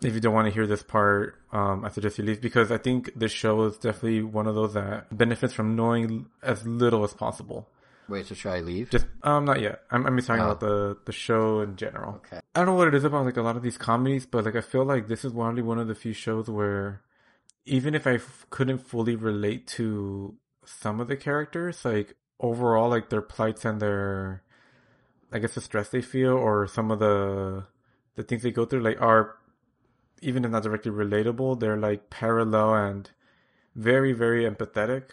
if 0.02 0.14
you 0.14 0.20
don't 0.20 0.34
want 0.34 0.47
to 0.47 0.54
hear 0.54 0.66
this 0.68 0.84
part, 0.84 1.36
um, 1.52 1.84
I 1.86 1.89
suggest 1.89 2.18
you 2.18 2.24
leave 2.24 2.41
because 2.41 2.72
I 2.72 2.78
think 2.78 3.12
this 3.16 3.32
show 3.32 3.64
is 3.64 3.78
definitely 3.78 4.22
one 4.24 4.47
of 4.47 4.56
those 4.56 4.74
that 4.74 5.16
benefits 5.16 5.54
from 5.54 5.76
knowing 5.76 6.28
as 6.41 6.66
little 6.66 7.04
as 7.04 7.14
possible. 7.14 7.68
Wait, 8.08 8.26
so 8.26 8.34
should 8.34 8.52
I 8.52 8.60
leave? 8.62 8.89
Just 8.89 9.06
um, 9.24 9.45
not 9.45 9.62
yet. 9.62 9.82
I'm 9.91 10.06
I'm 10.08 10.16
just 10.18 10.28
talking 10.28 10.41
Oh. 10.41 10.47
about 10.52 10.60
the 10.62 10.97
the 11.06 11.12
show 11.12 11.62
in 11.62 11.76
general. 11.76 12.16
Okay. 12.26 12.39
I 12.56 12.60
don't 12.60 12.66
know 12.68 12.74
what 12.74 12.88
it 12.88 12.95
is 12.95 13.04
about 13.04 13.26
like 13.26 13.38
a 13.38 13.41
lot 13.43 13.56
of 13.56 13.62
these 13.62 13.78
comedies, 13.78 14.26
but 14.26 14.45
like 14.45 14.56
I 14.56 14.62
feel 14.62 14.84
like 14.84 15.08
this 15.08 15.24
is 15.24 15.34
probably 15.34 15.62
one 15.62 15.78
of 15.78 15.88
the 15.88 15.93
few 15.95 16.14
shows 16.14 16.50
where 16.50 17.02
even 17.66 17.93
if 17.93 18.08
I 18.08 18.16
f- 18.16 18.47
couldn't 18.50 18.80
fully 18.80 19.16
relate 19.16 19.68
to 19.78 20.36
some 20.66 21.00
of 21.00 21.08
the 21.08 21.16
characters, 21.18 21.86
like 21.86 22.16
overall, 22.39 22.89
like 22.89 23.10
their 23.10 23.22
plights 23.22 23.64
and 23.66 23.80
their, 23.80 24.41
I 25.32 25.38
guess 25.38 25.54
the 25.54 25.62
stress 25.62 25.89
they 25.89 26.02
feel 26.02 26.32
or 26.34 26.66
some 26.66 26.89
of 26.89 26.97
the 26.97 27.66
the 28.16 28.24
things 28.24 28.41
they 28.41 28.52
go 28.52 28.66
through, 28.66 28.82
like 28.82 29.00
are 29.00 29.36
even 30.22 30.45
if 30.45 30.51
not 30.51 30.63
directly 30.63 30.91
relatable, 30.91 31.59
they're 31.59 31.78
like 31.78 32.09
parallel 32.09 32.76
and 32.76 33.11
very 33.76 34.13
very 34.13 34.43
empathetic. 34.43 35.11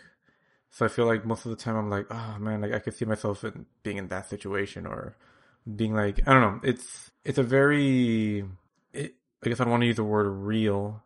So 0.70 0.84
I 0.84 0.88
feel 0.88 1.06
like 1.06 1.24
most 1.24 1.46
of 1.46 1.50
the 1.50 1.56
time 1.56 1.76
I'm 1.76 1.88
like, 1.88 2.06
oh 2.10 2.36
man, 2.38 2.60
like 2.60 2.72
I 2.72 2.80
could 2.80 2.94
see 2.94 3.04
myself 3.06 3.44
in 3.44 3.66
being 3.82 3.96
in 3.96 4.08
that 4.08 4.28
situation 4.28 4.86
or 4.86 5.16
being 5.74 5.94
like, 5.94 6.20
I 6.26 6.32
don't 6.32 6.42
know. 6.42 6.60
It's 6.62 7.10
it's 7.24 7.38
a 7.38 7.42
very, 7.42 8.44
it, 8.92 9.14
I 9.44 9.48
guess 9.48 9.60
I 9.60 9.64
don't 9.64 9.70
want 9.70 9.82
to 9.82 9.86
use 9.86 9.96
the 9.96 10.04
word 10.04 10.28
real, 10.28 11.02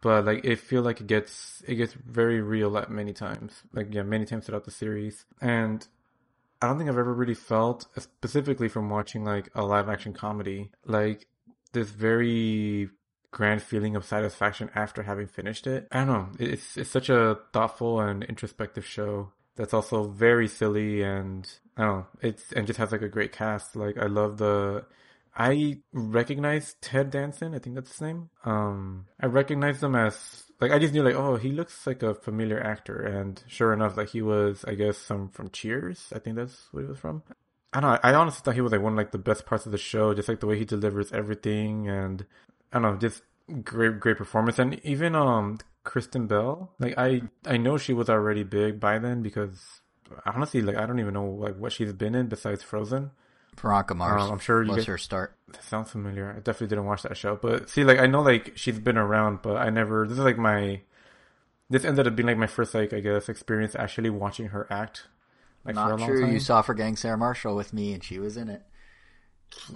but 0.00 0.24
like 0.24 0.44
it 0.44 0.56
feel 0.56 0.82
like 0.82 1.00
it 1.00 1.06
gets 1.06 1.62
it 1.68 1.76
gets 1.76 1.92
very 1.92 2.40
real 2.40 2.76
at 2.76 2.90
many 2.90 3.12
times, 3.12 3.62
like 3.72 3.94
yeah, 3.94 4.02
many 4.02 4.24
times 4.26 4.46
throughout 4.46 4.64
the 4.64 4.70
series, 4.70 5.24
and 5.40 5.86
I 6.60 6.66
don't 6.66 6.78
think 6.78 6.90
I've 6.90 6.98
ever 6.98 7.14
really 7.14 7.34
felt 7.34 7.86
specifically 7.96 8.68
from 8.68 8.90
watching 8.90 9.24
like 9.24 9.50
a 9.54 9.64
live 9.64 9.88
action 9.88 10.12
comedy 10.12 10.70
like 10.84 11.26
this 11.72 11.90
very 11.90 12.90
grand 13.32 13.62
feeling 13.62 13.96
of 13.96 14.04
satisfaction 14.04 14.70
after 14.74 15.02
having 15.02 15.26
finished 15.26 15.66
it. 15.66 15.88
I 15.90 16.04
don't 16.04 16.06
know. 16.06 16.28
It's 16.38 16.76
it's 16.76 16.90
such 16.90 17.08
a 17.08 17.38
thoughtful 17.52 18.00
and 18.00 18.22
introspective 18.22 18.86
show 18.86 19.32
that's 19.56 19.74
also 19.74 20.04
very 20.04 20.46
silly 20.46 21.02
and 21.02 21.50
I 21.76 21.82
don't 21.82 21.90
know. 21.90 22.06
It's 22.20 22.52
and 22.52 22.66
just 22.66 22.78
has 22.78 22.92
like 22.92 23.02
a 23.02 23.08
great 23.08 23.32
cast. 23.32 23.74
Like 23.74 23.98
I 23.98 24.06
love 24.06 24.38
the 24.38 24.84
I 25.34 25.80
recognize 25.92 26.74
Ted 26.82 27.10
Danson. 27.10 27.54
I 27.54 27.58
think 27.58 27.74
that's 27.74 27.90
his 27.90 28.00
name. 28.02 28.28
Um, 28.44 29.06
I 29.18 29.26
recognize 29.26 29.82
him 29.82 29.94
as 29.94 30.44
like 30.60 30.70
I 30.70 30.78
just 30.78 30.92
knew 30.92 31.02
like 31.02 31.14
oh 31.14 31.36
he 31.36 31.50
looks 31.52 31.86
like 31.86 32.02
a 32.02 32.14
familiar 32.14 32.62
actor, 32.62 33.00
and 33.00 33.42
sure 33.46 33.72
enough, 33.72 33.96
like 33.96 34.10
he 34.10 34.22
was 34.22 34.64
I 34.66 34.74
guess 34.74 34.98
some 34.98 35.30
from 35.30 35.50
Cheers. 35.50 36.12
I 36.14 36.18
think 36.18 36.36
that's 36.36 36.68
what 36.70 36.82
he 36.82 36.86
was 36.86 36.98
from. 36.98 37.22
I 37.72 37.80
don't 37.80 37.90
know. 37.92 37.98
I 38.02 38.12
honestly 38.12 38.42
thought 38.44 38.54
he 38.54 38.60
was 38.60 38.72
like 38.72 38.82
one 38.82 38.92
of 38.92 38.98
like 38.98 39.12
the 39.12 39.18
best 39.18 39.46
parts 39.46 39.64
of 39.64 39.72
the 39.72 39.78
show, 39.78 40.12
just 40.12 40.28
like 40.28 40.40
the 40.40 40.46
way 40.46 40.58
he 40.58 40.66
delivers 40.66 41.12
everything, 41.12 41.88
and 41.88 42.26
I 42.72 42.78
don't 42.78 42.82
know, 42.82 42.96
just 42.96 43.22
great 43.62 44.00
great 44.00 44.16
performance, 44.16 44.58
and 44.58 44.80
even 44.84 45.14
um 45.14 45.58
Kristen 45.84 46.26
Bell. 46.26 46.72
Like 46.78 46.94
I 46.96 47.22
I 47.46 47.56
know 47.56 47.76
she 47.78 47.92
was 47.92 48.08
already 48.08 48.44
big 48.44 48.80
by 48.80 48.98
then 48.98 49.22
because 49.22 49.80
honestly 50.26 50.62
like 50.62 50.76
I 50.76 50.86
don't 50.86 51.00
even 51.00 51.14
know 51.14 51.26
like 51.26 51.56
what 51.56 51.72
she's 51.72 51.92
been 51.92 52.14
in 52.14 52.28
besides 52.28 52.62
Frozen. 52.62 53.10
Veronica 53.60 53.94
Mars. 53.94 54.22
Um, 54.22 54.32
I'm 54.32 54.38
sure 54.38 54.62
you 54.62 54.68
was 54.70 54.78
guys- 54.78 54.86
her 54.86 54.98
start. 54.98 55.36
That 55.52 55.62
sounds 55.64 55.90
familiar. 55.90 56.30
I 56.30 56.40
definitely 56.40 56.68
didn't 56.68 56.86
watch 56.86 57.02
that 57.02 57.16
show, 57.16 57.36
but 57.36 57.68
see, 57.68 57.84
like 57.84 57.98
I 57.98 58.06
know 58.06 58.22
like 58.22 58.52
she's 58.56 58.78
been 58.78 58.96
around, 58.96 59.40
but 59.42 59.56
I 59.56 59.68
never. 59.70 60.06
This 60.06 60.18
is 60.18 60.24
like 60.24 60.38
my. 60.38 60.80
This 61.68 61.84
ended 61.84 62.06
up 62.06 62.16
being 62.16 62.26
like 62.26 62.38
my 62.38 62.46
first 62.46 62.74
like 62.74 62.92
I 62.92 63.00
guess 63.00 63.28
experience 63.28 63.74
actually 63.74 64.10
watching 64.10 64.48
her 64.48 64.66
act. 64.70 65.08
Like 65.64 65.74
for 65.74 65.92
a 65.92 65.96
Not 65.96 66.06
true. 66.06 66.26
You 66.30 66.40
saw 66.40 66.62
Forgetting 66.62 66.96
Sarah 66.96 67.18
Marshall 67.18 67.54
with 67.54 67.72
me, 67.72 67.92
and 67.92 68.02
she 68.02 68.18
was 68.18 68.36
in 68.38 68.48
it. 68.48 68.62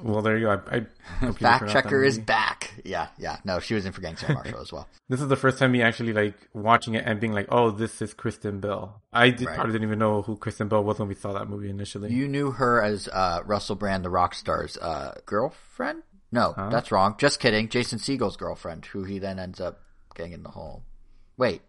Well, 0.02 0.22
there 0.22 0.38
you 0.38 0.46
go. 0.46 0.62
I, 0.70 0.86
I 1.20 1.32
Fact 1.32 1.68
checker 1.70 2.02
is 2.02 2.16
movie. 2.16 2.24
back. 2.24 2.55
Yeah, 2.84 3.08
yeah. 3.18 3.38
No, 3.44 3.58
she 3.60 3.74
was 3.74 3.86
in 3.86 3.92
Forgetting 3.92 4.16
Sarah 4.16 4.34
Marshall 4.34 4.60
as 4.62 4.72
well. 4.72 4.88
This 5.08 5.20
is 5.20 5.28
the 5.28 5.36
first 5.36 5.58
time 5.58 5.72
me 5.72 5.82
actually 5.82 6.12
like 6.12 6.34
watching 6.52 6.94
it 6.94 7.04
and 7.06 7.18
being 7.20 7.32
like, 7.32 7.46
"Oh, 7.50 7.70
this 7.70 8.02
is 8.02 8.12
Kristen 8.14 8.60
Bell." 8.60 9.02
I 9.12 9.30
did, 9.30 9.46
Right. 9.46 9.54
probably 9.54 9.72
didn't 9.72 9.88
even 9.88 9.98
know 9.98 10.22
who 10.22 10.36
Kristen 10.36 10.68
Bell 10.68 10.84
was 10.84 10.98
when 10.98 11.08
we 11.08 11.14
saw 11.14 11.32
that 11.32 11.48
movie 11.48 11.70
initially. 11.70 12.12
You 12.12 12.28
knew 12.28 12.50
her 12.52 12.82
as 12.82 13.08
uh, 13.08 13.40
Russell 13.44 13.76
Brand, 13.76 14.04
the 14.04 14.10
rock 14.10 14.34
star's 14.34 14.76
uh, 14.78 15.14
girlfriend? 15.26 16.02
No, 16.32 16.54
that's 16.56 16.90
wrong. 16.92 17.14
Just 17.18 17.40
kidding. 17.40 17.68
Jason 17.68 17.98
Segel's 17.98 18.36
girlfriend, 18.36 18.84
who 18.86 19.04
he 19.04 19.18
then 19.18 19.38
ends 19.38 19.60
up 19.60 19.80
getting 20.14 20.32
in 20.32 20.42
the 20.42 20.50
hole. 20.50 20.82
Wait, 21.36 21.62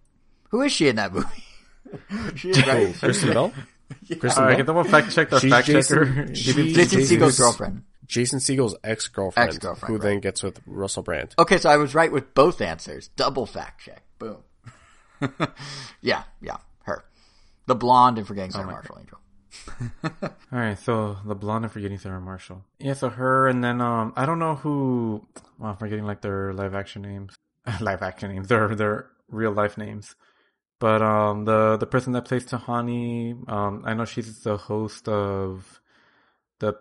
who 0.49 0.61
is 0.61 0.71
she 0.71 0.87
in 0.87 0.95
that 0.97 1.13
movie? 1.13 1.43
she 2.35 2.49
is 2.49 2.65
right. 2.65 2.93
Kristen 2.99 3.33
Bell? 3.33 3.53
Kristen 4.19 4.43
All 4.43 4.49
right, 4.49 4.49
Bell? 4.49 4.57
can 4.57 4.65
someone 4.65 4.87
fact 4.87 5.11
check 5.13 5.31
our 5.31 5.39
fact 5.39 5.67
Jason- 5.67 5.97
checker? 5.99 6.25
Jason 6.33 6.67
Jason 6.73 7.05
Segel's 7.05 7.37
girlfriend. 7.39 7.83
Jason 8.07 8.39
Segel's 8.39 8.75
ex-girlfriend, 8.83 9.49
Ex-girlfriend, 9.49 9.87
who 9.87 9.99
right. 9.99 10.09
then 10.09 10.19
gets 10.19 10.41
with 10.41 10.61
Russell 10.65 11.03
Brand. 11.03 11.35
Okay, 11.37 11.57
so 11.57 11.69
I 11.69 11.77
was 11.77 11.93
right 11.93 12.11
with 12.11 12.33
both 12.33 12.61
answers. 12.61 13.09
Double 13.09 13.45
fact 13.45 13.81
check. 13.81 14.03
Boom. 14.17 14.37
yeah, 16.01 16.23
yeah, 16.41 16.57
her. 16.83 17.05
The 17.65 17.75
blonde 17.75 18.17
in 18.17 18.25
Forgetting 18.25 18.51
Sarah 18.51 18.65
Marshall 18.65 18.97
Angel. 18.99 19.19
All 20.03 20.29
right, 20.51 20.77
so 20.77 21.17
the 21.25 21.35
blonde 21.35 21.65
and 21.65 21.71
forgetting 21.71 21.97
Sarah 21.97 22.21
Marshall. 22.21 22.63
Yeah, 22.79 22.93
so 22.93 23.09
her 23.09 23.47
and 23.47 23.63
then 23.63 23.81
um 23.81 24.13
I 24.15 24.25
don't 24.25 24.39
know 24.39 24.55
who. 24.55 25.25
Well, 25.57 25.71
I'm 25.71 25.77
forgetting 25.77 26.05
like 26.05 26.21
their 26.21 26.53
live 26.53 26.75
action 26.75 27.01
names, 27.01 27.35
live 27.81 28.01
action 28.01 28.31
names. 28.31 28.47
Their 28.47 28.75
their 28.75 29.07
real 29.29 29.51
life 29.51 29.77
names. 29.77 30.15
But 30.79 31.01
um 31.01 31.45
the 31.45 31.77
the 31.77 31.87
person 31.87 32.13
that 32.13 32.25
plays 32.25 32.45
Tahani, 32.45 33.49
um 33.49 33.83
I 33.85 33.93
know 33.93 34.05
she's 34.05 34.41
the 34.43 34.57
host 34.57 35.07
of 35.07 35.81
the 36.59 36.77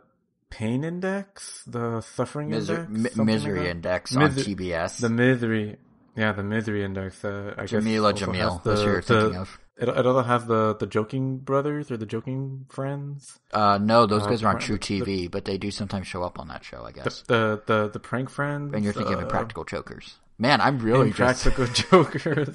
pain 0.50 0.84
index, 0.84 1.62
the 1.66 2.00
suffering 2.00 2.50
Miser- 2.50 2.84
index, 2.84 2.90
mi- 2.90 3.02
something 3.10 3.18
like 3.18 3.26
misery 3.26 3.70
index 3.70 4.16
on 4.16 4.22
Miser- 4.22 4.40
TBS. 4.50 5.00
The 5.00 5.08
misery, 5.08 5.76
yeah, 6.16 6.32
the 6.32 6.42
misery 6.42 6.84
index. 6.84 7.24
Uh, 7.24 7.54
I 7.56 7.62
Jameela 7.64 8.12
Jamil. 8.14 8.62
That's 8.62 8.80
the- 8.80 8.84
who 8.84 8.90
you're 8.90 9.00
the- 9.00 9.20
thinking 9.20 9.36
of. 9.40 9.58
It, 9.78 9.90
it 9.90 10.06
also 10.06 10.22
has 10.22 10.46
the 10.46 10.74
the 10.74 10.86
joking 10.86 11.36
brothers 11.36 11.90
or 11.90 11.98
the 11.98 12.06
joking 12.06 12.64
friends. 12.70 13.38
Uh, 13.52 13.78
no, 13.78 14.06
those 14.06 14.22
uh, 14.22 14.30
guys 14.30 14.42
are 14.42 14.48
on 14.48 14.54
the- 14.54 14.60
True 14.62 14.78
the- 14.78 15.00
TV, 15.02 15.30
but 15.30 15.44
they 15.44 15.58
do 15.58 15.70
sometimes 15.70 16.06
show 16.06 16.22
up 16.22 16.38
on 16.38 16.48
that 16.48 16.64
show, 16.64 16.82
I 16.84 16.92
guess. 16.92 17.22
the 17.28 17.60
the, 17.66 17.88
the 17.90 18.00
prank 18.00 18.30
friends. 18.30 18.72
and 18.74 18.82
you're 18.82 18.94
thinking 18.94 19.12
of 19.12 19.20
uh, 19.20 19.24
Impractical 19.24 19.64
Jokers. 19.64 20.16
Man, 20.38 20.60
I'm 20.62 20.78
really 20.78 21.10
just... 21.12 21.44
Impractical 21.46 21.66
Jokers. 21.90 22.48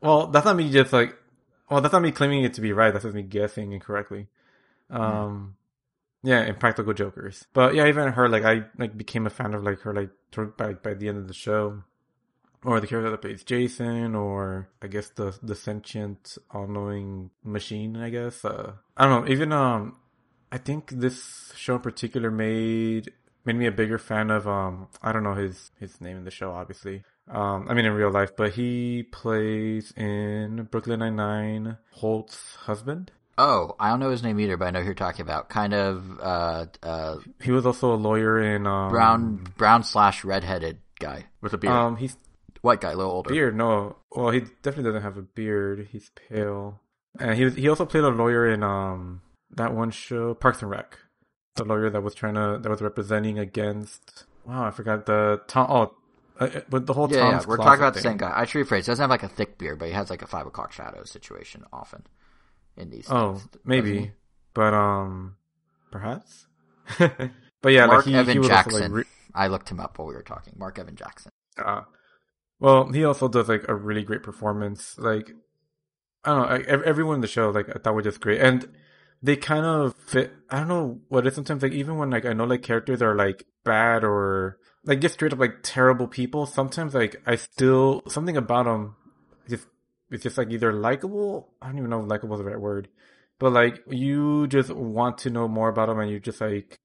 well, 0.00 0.28
that's 0.28 0.46
not 0.46 0.56
me 0.56 0.70
just 0.70 0.92
like. 0.92 1.14
Well, 1.70 1.80
that's 1.82 1.92
not 1.92 2.00
me 2.02 2.12
claiming 2.12 2.44
it 2.44 2.54
to 2.54 2.60
be 2.62 2.72
right. 2.72 2.92
That's 2.92 3.02
just 3.04 3.14
me 3.14 3.22
guessing 3.22 3.72
incorrectly. 3.72 4.28
Um, 4.90 5.56
yeah, 6.22 6.44
Impractical 6.44 6.92
Jokers. 6.92 7.46
But 7.52 7.74
yeah, 7.74 7.86
even 7.86 8.12
her, 8.12 8.28
like 8.28 8.44
I 8.44 8.64
like 8.78 8.96
became 8.96 9.26
a 9.26 9.30
fan 9.30 9.54
of 9.54 9.62
like 9.62 9.80
her 9.80 9.94
like 9.94 10.10
by 10.56 10.74
by 10.74 10.94
the 10.94 11.08
end 11.08 11.18
of 11.18 11.28
the 11.28 11.34
show, 11.34 11.82
or 12.64 12.80
the 12.80 12.86
character 12.86 13.10
that 13.10 13.22
plays 13.22 13.42
Jason, 13.44 14.14
or 14.14 14.68
I 14.80 14.86
guess 14.86 15.08
the 15.10 15.36
the 15.42 15.54
sentient 15.54 16.38
all 16.50 16.66
knowing 16.66 17.30
machine. 17.44 17.96
I 17.96 18.10
guess. 18.10 18.44
Uh, 18.44 18.74
I 18.96 19.06
don't 19.06 19.24
know. 19.24 19.32
Even 19.32 19.52
um, 19.52 19.96
I 20.52 20.58
think 20.58 20.90
this 20.90 21.52
show 21.56 21.76
in 21.76 21.80
particular 21.80 22.30
made 22.30 23.10
made 23.44 23.56
me 23.56 23.66
a 23.66 23.72
bigger 23.72 23.98
fan 23.98 24.30
of 24.30 24.46
um 24.46 24.88
I 25.02 25.12
don't 25.12 25.24
know 25.24 25.34
his 25.34 25.70
his 25.80 26.00
name 26.00 26.18
in 26.18 26.24
the 26.24 26.30
show 26.30 26.52
obviously. 26.52 27.04
Um 27.28 27.66
I 27.68 27.74
mean 27.74 27.86
in 27.86 27.92
real 27.94 28.10
life, 28.10 28.36
but 28.36 28.52
he 28.52 29.02
plays 29.02 29.92
in 29.96 30.68
Brooklyn 30.70 31.00
Nine 31.00 31.16
Nine 31.16 31.78
Holt's 31.92 32.56
husband. 32.56 33.12
Oh, 33.44 33.74
I 33.80 33.90
don't 33.90 33.98
know 33.98 34.10
his 34.10 34.22
name 34.22 34.38
either, 34.38 34.56
but 34.56 34.66
I 34.66 34.70
know 34.70 34.78
who 34.78 34.84
you're 34.86 34.94
talking 34.94 35.22
about. 35.22 35.48
Kind 35.48 35.74
of 35.74 36.20
uh, 36.20 36.66
uh, 36.80 37.16
He 37.42 37.50
was 37.50 37.66
also 37.66 37.92
a 37.92 37.96
lawyer 37.96 38.40
in 38.40 38.68
um 38.68 38.88
brown, 38.90 39.44
brown 39.56 39.82
slash 39.82 40.22
redheaded 40.22 40.78
guy 41.00 41.24
with 41.40 41.52
a 41.52 41.58
beard. 41.58 41.74
Um 41.74 41.96
he's 41.96 42.16
White 42.60 42.80
guy, 42.80 42.92
a 42.92 42.96
little 42.96 43.10
older. 43.10 43.30
beard, 43.30 43.56
no. 43.56 43.96
Well 44.12 44.30
he 44.30 44.42
definitely 44.62 44.84
doesn't 44.84 45.02
have 45.02 45.16
a 45.16 45.22
beard. 45.22 45.88
He's 45.90 46.12
pale. 46.28 46.80
And 47.18 47.34
he 47.34 47.44
was 47.44 47.56
he 47.56 47.68
also 47.68 47.84
played 47.84 48.04
a 48.04 48.10
lawyer 48.10 48.48
in 48.48 48.62
um 48.62 49.22
that 49.50 49.74
one 49.74 49.90
show, 49.90 50.34
Parks 50.34 50.62
and 50.62 50.70
Rec. 50.70 50.96
The 51.56 51.64
lawyer 51.64 51.90
that 51.90 52.00
was 52.00 52.14
trying 52.14 52.34
to 52.34 52.60
that 52.62 52.70
was 52.70 52.80
representing 52.80 53.40
against 53.40 54.24
wow, 54.46 54.66
I 54.66 54.70
forgot 54.70 55.06
the 55.06 55.40
Tom 55.48 55.66
oh 55.68 55.94
uh, 56.40 56.44
uh, 56.44 56.60
with 56.70 56.86
the 56.86 56.92
whole 56.92 57.10
Yeah, 57.12 57.28
yeah, 57.28 57.42
we're 57.44 57.56
talking 57.56 57.80
about 57.80 57.94
the 57.94 58.00
same 58.00 58.18
guy. 58.18 58.32
I 58.32 58.44
should 58.44 58.64
rephrase. 58.64 58.76
He 58.76 58.82
doesn't 58.82 59.02
have 59.02 59.10
like 59.10 59.24
a 59.24 59.28
thick 59.28 59.58
beard, 59.58 59.80
but 59.80 59.88
he 59.88 59.94
has 59.94 60.10
like 60.10 60.22
a 60.22 60.28
five 60.28 60.46
o'clock 60.46 60.70
shadow 60.70 61.02
situation 61.02 61.64
often 61.72 62.04
in 62.76 62.90
these. 62.90 63.06
Oh, 63.10 63.34
things, 63.34 63.48
maybe, 63.64 64.12
but 64.54 64.74
um, 64.74 65.36
perhaps. 65.90 66.46
but 66.98 67.72
yeah, 67.72 67.86
Mark 67.86 68.06
like 68.06 68.06
he, 68.06 68.14
Evan 68.14 68.32
he 68.32 68.38
was 68.38 68.48
Jackson. 68.48 68.82
also 68.82 68.94
like, 68.96 69.06
I 69.34 69.46
looked 69.46 69.68
him 69.68 69.80
up 69.80 69.98
while 69.98 70.08
we 70.08 70.14
were 70.14 70.22
talking. 70.22 70.54
Mark 70.56 70.78
Evan 70.78 70.96
Jackson. 70.96 71.30
re- 71.56 71.64
uh, 71.64 71.82
well, 72.60 72.92
he 72.92 73.04
also 73.04 73.28
does 73.28 73.48
like 73.48 73.64
a 73.68 73.74
really 73.74 74.02
great 74.02 74.22
performance. 74.22 74.96
Like, 74.98 75.32
I 76.24 76.30
don't 76.30 76.48
know, 76.48 76.56
like, 76.56 76.66
everyone 76.66 77.16
in 77.16 77.20
the 77.20 77.26
show, 77.26 77.50
like 77.50 77.68
I 77.68 77.78
thought 77.78 77.94
was 77.94 78.04
just 78.04 78.20
great, 78.20 78.40
and 78.40 78.68
they 79.22 79.36
kind 79.36 79.64
of 79.64 79.94
fit. 80.06 80.32
I 80.50 80.58
don't 80.58 80.68
know 80.68 81.00
what 81.08 81.26
it 81.26 81.30
is 81.30 81.34
sometimes. 81.34 81.62
Like 81.62 81.72
even 81.72 81.96
when 81.96 82.10
like 82.10 82.24
I 82.24 82.32
know 82.32 82.44
like 82.44 82.62
characters 82.62 83.02
are 83.02 83.14
like 83.14 83.44
bad 83.64 84.04
or 84.04 84.58
like 84.84 85.00
just 85.00 85.14
straight 85.14 85.32
up 85.32 85.38
like 85.38 85.58
terrible 85.62 86.08
people. 86.08 86.46
Sometimes 86.46 86.94
like 86.94 87.22
I 87.26 87.36
still 87.36 88.02
something 88.08 88.36
about 88.36 88.64
them 88.64 88.96
just 88.96 89.01
it's 90.12 90.22
just 90.22 90.38
like 90.38 90.50
either 90.50 90.72
likable. 90.72 91.48
I 91.60 91.66
don't 91.68 91.78
even 91.78 91.90
know 91.90 92.00
if 92.00 92.08
likable 92.08 92.34
is 92.36 92.40
the 92.44 92.50
right 92.50 92.60
word, 92.60 92.88
but 93.38 93.52
like 93.52 93.82
you 93.88 94.46
just 94.48 94.70
want 94.70 95.18
to 95.18 95.30
know 95.30 95.48
more 95.48 95.68
about 95.68 95.88
them, 95.88 95.98
and 95.98 96.10
you 96.10 96.20
just 96.20 96.40
like 96.40 96.78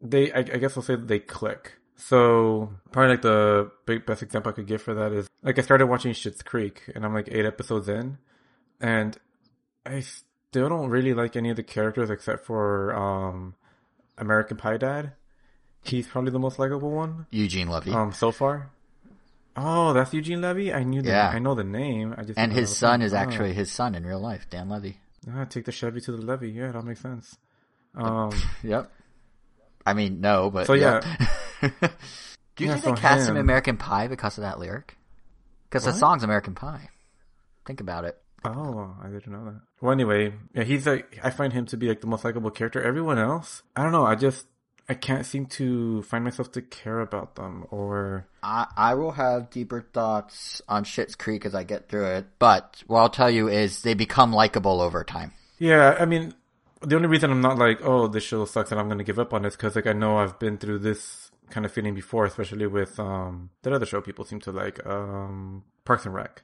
they. 0.00 0.32
I, 0.32 0.38
I 0.38 0.42
guess 0.42 0.76
I'll 0.76 0.82
say 0.82 0.96
they 0.96 1.18
click. 1.18 1.72
So 1.96 2.70
probably 2.90 3.10
like 3.12 3.22
the 3.22 3.70
big 3.86 4.04
best 4.04 4.22
example 4.22 4.50
I 4.50 4.54
could 4.54 4.66
give 4.66 4.82
for 4.82 4.94
that 4.94 5.12
is 5.12 5.28
like 5.42 5.58
I 5.58 5.62
started 5.62 5.86
watching 5.86 6.12
Schitt's 6.12 6.42
Creek, 6.42 6.82
and 6.94 7.04
I'm 7.04 7.14
like 7.14 7.28
eight 7.30 7.44
episodes 7.46 7.88
in, 7.88 8.18
and 8.80 9.16
I 9.86 10.00
still 10.00 10.68
don't 10.68 10.90
really 10.90 11.14
like 11.14 11.36
any 11.36 11.50
of 11.50 11.56
the 11.56 11.62
characters 11.62 12.10
except 12.10 12.44
for 12.44 12.94
um 12.94 13.54
American 14.18 14.56
Pie 14.56 14.76
Dad. 14.78 15.12
He's 15.84 16.06
probably 16.06 16.30
the 16.32 16.38
most 16.38 16.58
likable 16.58 16.90
one 16.90 17.26
Eugene 17.30 17.68
Levy. 17.68 17.92
um 17.92 18.12
so 18.12 18.32
far. 18.32 18.70
Oh, 19.56 19.92
that's 19.92 20.12
Eugene 20.12 20.40
Levy. 20.40 20.72
I 20.72 20.82
knew 20.82 21.00
that. 21.02 21.08
Yeah. 21.08 21.28
I 21.28 21.38
know 21.38 21.54
the 21.54 21.62
name. 21.64 22.14
I 22.18 22.24
just 22.24 22.38
and 22.38 22.52
his 22.52 22.76
son 22.76 23.02
is 23.02 23.14
actually 23.14 23.52
his 23.52 23.70
son 23.70 23.94
in 23.94 24.04
real 24.04 24.18
life, 24.20 24.46
Dan 24.50 24.68
Levy. 24.68 24.98
Ah, 25.32 25.44
take 25.44 25.64
the 25.64 25.72
Chevy 25.72 26.00
to 26.02 26.12
the 26.12 26.20
Levy. 26.22 26.50
Yeah, 26.50 26.72
that 26.72 26.84
makes 26.84 27.00
sense. 27.00 27.36
Um, 27.94 28.30
Yep. 28.62 28.90
I 29.86 29.92
mean, 29.94 30.20
no, 30.20 30.50
but 30.50 30.66
So, 30.66 30.72
yep. 30.72 31.04
Do 31.60 32.64
you 32.64 32.70
Yeah, 32.70 32.76
think 32.78 32.96
they 32.96 33.00
cast 33.00 33.28
him 33.28 33.36
him- 33.36 33.42
American 33.42 33.76
Pie 33.76 34.08
because 34.08 34.38
of 34.38 34.42
that 34.42 34.58
lyric? 34.58 34.96
Because 35.68 35.84
the 35.84 35.92
song's 35.92 36.22
American 36.22 36.54
Pie. 36.54 36.88
Think 37.66 37.80
about 37.80 38.04
it. 38.04 38.16
oh, 38.44 38.94
I 39.02 39.08
didn't 39.08 39.32
know 39.32 39.44
that. 39.46 39.60
Well, 39.80 39.92
anyway, 39.92 40.32
yeah, 40.54 40.62
he's 40.64 40.86
like 40.86 41.18
I 41.22 41.30
find 41.30 41.52
him 41.52 41.66
to 41.66 41.76
be 41.76 41.88
like 41.88 42.00
the 42.00 42.06
most 42.06 42.24
likable 42.24 42.50
character. 42.50 42.82
Everyone 42.82 43.18
else, 43.18 43.62
I 43.76 43.82
don't 43.82 43.92
know. 43.92 44.04
I 44.06 44.14
just 44.14 44.46
I 44.88 44.94
can't 44.94 45.24
seem 45.24 45.46
to 45.46 46.02
find 46.02 46.24
myself 46.24 46.52
to 46.52 46.62
care 46.62 47.00
about 47.00 47.36
them 47.36 47.66
or 47.70 48.26
I, 48.42 48.66
I 48.76 48.94
will 48.94 49.12
have 49.12 49.50
deeper 49.50 49.80
thoughts 49.80 50.60
on 50.68 50.84
Schitt's 50.84 51.14
Creek 51.14 51.46
as 51.46 51.54
I 51.54 51.64
get 51.64 51.88
through 51.88 52.06
it, 52.06 52.26
but 52.38 52.82
what 52.86 53.00
I'll 53.00 53.08
tell 53.08 53.30
you 53.30 53.48
is 53.48 53.82
they 53.82 53.94
become 53.94 54.32
likable 54.32 54.80
over 54.80 55.02
time. 55.02 55.32
Yeah, 55.58 55.96
I 55.98 56.04
mean, 56.04 56.34
the 56.82 56.96
only 56.96 57.08
reason 57.08 57.30
I'm 57.30 57.40
not 57.40 57.58
like, 57.58 57.80
oh, 57.82 58.08
this 58.08 58.24
show 58.24 58.44
sucks 58.44 58.70
and 58.70 58.80
I'm 58.80 58.88
going 58.88 58.98
to 58.98 59.04
give 59.04 59.18
up 59.18 59.32
on 59.32 59.44
it 59.44 59.48
is 59.48 59.56
because, 59.56 59.76
like, 59.76 59.86
I 59.86 59.92
know 59.92 60.18
I've 60.18 60.38
been 60.38 60.58
through 60.58 60.80
this 60.80 61.30
kind 61.50 61.64
of 61.64 61.72
feeling 61.72 61.94
before, 61.94 62.24
especially 62.24 62.66
with 62.66 62.98
um 62.98 63.50
that 63.62 63.72
other 63.72 63.86
show 63.86 64.00
people 64.00 64.24
seem 64.24 64.40
to 64.40 64.52
like, 64.52 64.84
um 64.86 65.64
Parks 65.84 66.04
and 66.04 66.14
Rec. 66.14 66.42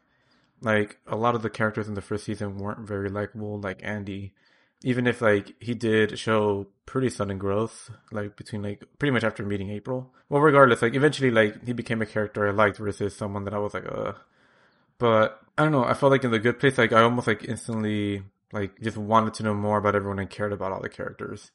Like, 0.62 0.98
a 1.06 1.16
lot 1.16 1.34
of 1.34 1.42
the 1.42 1.50
characters 1.50 1.88
in 1.88 1.94
the 1.94 2.02
first 2.02 2.24
season 2.24 2.58
weren't 2.58 2.86
very 2.86 3.08
likable, 3.08 3.58
like 3.60 3.80
Andy. 3.82 4.34
Even 4.82 5.06
if, 5.06 5.20
like, 5.20 5.54
he 5.60 5.74
did 5.74 6.18
show 6.18 6.66
pretty 6.86 7.10
sudden 7.10 7.38
growth, 7.38 7.90
like, 8.12 8.36
between, 8.36 8.62
like, 8.62 8.82
pretty 8.98 9.12
much 9.12 9.24
after 9.24 9.44
meeting 9.44 9.70
April. 9.70 10.12
Well, 10.28 10.40
regardless, 10.40 10.82
like, 10.82 10.94
eventually, 10.94 11.30
like, 11.30 11.66
he 11.66 11.72
became 11.72 12.00
a 12.00 12.06
character 12.06 12.48
I 12.48 12.50
liked 12.50 12.78
versus 12.78 13.14
someone 13.14 13.44
that 13.44 13.54
I 13.54 13.58
was 13.58 13.74
like, 13.74 13.84
uh, 13.86 14.12
but 15.00 15.40
I 15.58 15.64
don't 15.64 15.72
know. 15.72 15.84
I 15.84 15.94
felt 15.94 16.12
like 16.12 16.24
in 16.24 16.30
the 16.30 16.38
good 16.38 16.60
place, 16.60 16.78
like 16.78 16.92
I 16.92 17.02
almost 17.02 17.26
like 17.26 17.44
instantly 17.44 18.22
like 18.52 18.80
just 18.80 18.96
wanted 18.96 19.34
to 19.34 19.42
know 19.42 19.54
more 19.54 19.78
about 19.78 19.94
everyone 19.94 20.18
and 20.18 20.30
cared 20.30 20.52
about 20.52 20.72
all 20.72 20.80
the 20.80 20.88
characters. 20.88 21.50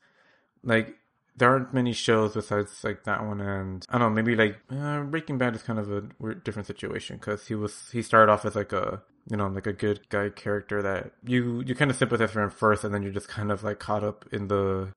Like 0.63 0.95
there 1.37 1.49
aren't 1.49 1.73
many 1.73 1.93
shows 1.93 2.33
besides 2.33 2.83
like 2.83 3.03
that 3.05 3.23
one, 3.23 3.39
and 3.39 3.85
I 3.89 3.97
don't 3.97 4.09
know. 4.09 4.15
Maybe 4.15 4.35
like 4.35 4.57
uh, 4.71 5.01
Breaking 5.01 5.37
Bad 5.37 5.55
is 5.55 5.61
kind 5.61 5.79
of 5.79 5.91
a 5.91 6.03
weird, 6.19 6.43
different 6.43 6.67
situation 6.67 7.17
because 7.17 7.47
he 7.47 7.55
was 7.55 7.89
he 7.91 8.01
started 8.01 8.31
off 8.31 8.45
as 8.45 8.55
like 8.55 8.73
a 8.73 9.01
you 9.29 9.37
know 9.37 9.45
I'm 9.45 9.55
like 9.55 9.67
a 9.67 9.73
good 9.73 10.07
guy 10.09 10.29
character 10.29 10.81
that 10.81 11.11
you 11.23 11.63
you 11.65 11.75
kind 11.75 11.89
of 11.89 11.97
sympathize 11.97 12.31
for 12.31 12.43
him 12.43 12.49
first, 12.49 12.83
and 12.83 12.93
then 12.93 13.03
you're 13.03 13.11
just 13.11 13.27
kind 13.27 13.51
of 13.51 13.63
like 13.63 13.79
caught 13.79 14.03
up 14.03 14.25
in 14.31 14.47
the 14.47 14.93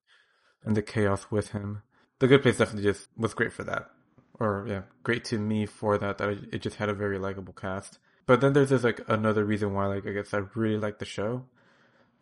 in 0.67 0.75
the 0.75 0.83
chaos 0.83 1.27
with 1.31 1.51
him. 1.51 1.83
The 2.19 2.27
Good 2.27 2.43
Place 2.43 2.59
definitely 2.59 2.91
just 2.91 3.09
was 3.17 3.35
great 3.35 3.53
for 3.53 3.65
that, 3.65 3.91
or 4.39 4.67
yeah, 4.69 4.83
great 5.03 5.25
to 5.27 5.39
me 5.39 5.67
for 5.67 5.97
that. 5.99 6.19
That 6.19 6.29
it 6.31 6.39
it 6.53 6.63
just 6.63 6.77
had 6.77 6.89
a 6.89 6.95
very 6.95 7.19
likable 7.19 7.55
cast. 7.55 7.99
But 8.27 8.41
then 8.43 8.53
there's 8.53 8.71
this 8.71 8.85
like 8.85 9.01
another 9.09 9.45
reason 9.45 9.73
why 9.73 9.87
like 9.87 10.07
I 10.07 10.13
guess 10.13 10.35
I 10.35 10.43
really 10.55 10.79
like 10.79 10.99
the 10.99 11.07
show, 11.07 11.45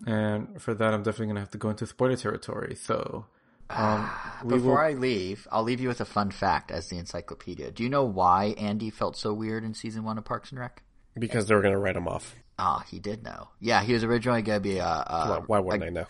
and 0.07 0.61
for 0.63 0.75
that 0.75 0.95
I'm 0.95 1.03
definitely 1.03 1.29
gonna 1.29 1.41
have 1.41 1.51
to 1.51 1.59
go 1.59 1.71
into 1.71 1.87
spoiler 1.87 2.17
territory. 2.17 2.77
So 2.77 3.27
um, 3.71 4.09
Before 4.47 4.75
will. 4.75 4.79
I 4.79 4.93
leave, 4.93 5.49
I'll 5.51 5.65
leave 5.65 5.81
you 5.81 5.89
with 5.89 6.01
a 6.01 6.05
fun 6.05 6.31
fact 6.31 6.71
as 6.71 6.89
the 6.89 6.99
encyclopedia. 6.99 7.73
Do 7.73 7.83
you 7.83 7.89
know 7.89 8.05
why 8.05 8.55
Andy 8.59 8.91
felt 8.91 9.17
so 9.17 9.33
weird 9.33 9.65
in 9.65 9.75
season 9.75 10.05
one 10.05 10.19
of 10.19 10.25
Parks 10.25 10.51
and 10.51 10.61
Rec? 10.61 10.83
Because 11.19 11.47
they 11.47 11.55
were 11.55 11.63
gonna 11.63 11.79
write 11.79 11.97
him 11.97 12.09
off. 12.09 12.35
Ah, 12.59 12.85
he 12.91 12.99
did 12.99 13.23
know. 13.23 13.49
Yeah, 13.61 13.83
he 13.83 13.93
was 13.93 14.03
originally 14.05 14.41
going 14.43 14.57
to 14.57 14.61
be 14.63 14.79
a. 14.79 14.85
a 14.87 15.27
Why, 15.47 15.59
why 15.59 15.59
wouldn't 15.61 15.83
a- 15.83 15.87
I 15.87 15.91
know? 15.91 16.07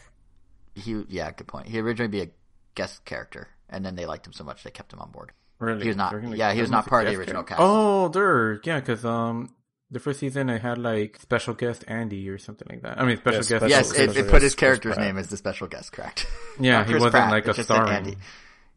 He, 0.77 1.05
yeah, 1.09 1.33
good 1.33 1.49
point. 1.49 1.67
He 1.67 1.81
originally 1.81 2.09
be 2.09 2.21
a 2.21 2.29
guest 2.77 3.05
character, 3.05 3.49
and 3.69 3.85
then 3.85 3.97
they 3.97 4.07
liked 4.07 4.27
him 4.27 4.33
so 4.33 4.45
much 4.45 4.63
they 4.63 4.71
kept 4.71 4.93
him 4.93 5.01
on 5.01 5.11
board. 5.11 5.33
Really? 5.59 5.83
He 5.83 5.89
was 5.89 5.97
not- 5.97 6.15
yeah, 6.37 6.53
he 6.53 6.61
was 6.61 6.71
not 6.71 6.87
part 6.87 7.07
of 7.07 7.13
the 7.13 7.19
original 7.19 7.43
character. 7.43 7.55
cast. 7.57 7.61
Oh, 7.61 8.09
there, 8.11 8.61
yeah, 8.63 8.79
because 8.79 9.05
um, 9.05 9.55
the 9.91 9.99
first 9.99 10.21
season 10.21 10.49
I 10.51 10.59
had 10.59 10.79
like 10.79 11.19
special 11.21 11.55
guest 11.55 11.83
Andy 11.89 12.29
or 12.29 12.39
something 12.39 12.69
like 12.71 12.83
that. 12.83 13.01
I 13.01 13.05
mean, 13.05 13.17
special 13.17 13.39
Yeah, 13.39 13.39
guest. 13.39 13.49
special- 13.49 13.69
yes, 13.69 13.89
special 13.89 14.03
it, 14.05 14.11
it 14.11 14.15
guest 14.23 14.31
put 14.31 14.43
his 14.43 14.55
character's 14.55 14.97
name 14.99 15.19
as 15.19 15.29
the 15.29 15.37
special 15.37 15.67
guest, 15.67 15.91
correct? 15.93 16.27
Yeah, 16.61 16.85
he 16.85 16.95
wasn't 16.95 17.13
Pratt, 17.13 17.31
like 17.33 17.45
a 17.45 17.55
just 17.55 17.67
said 17.69 17.75
starring. 17.75 17.93
Andy. 17.93 18.17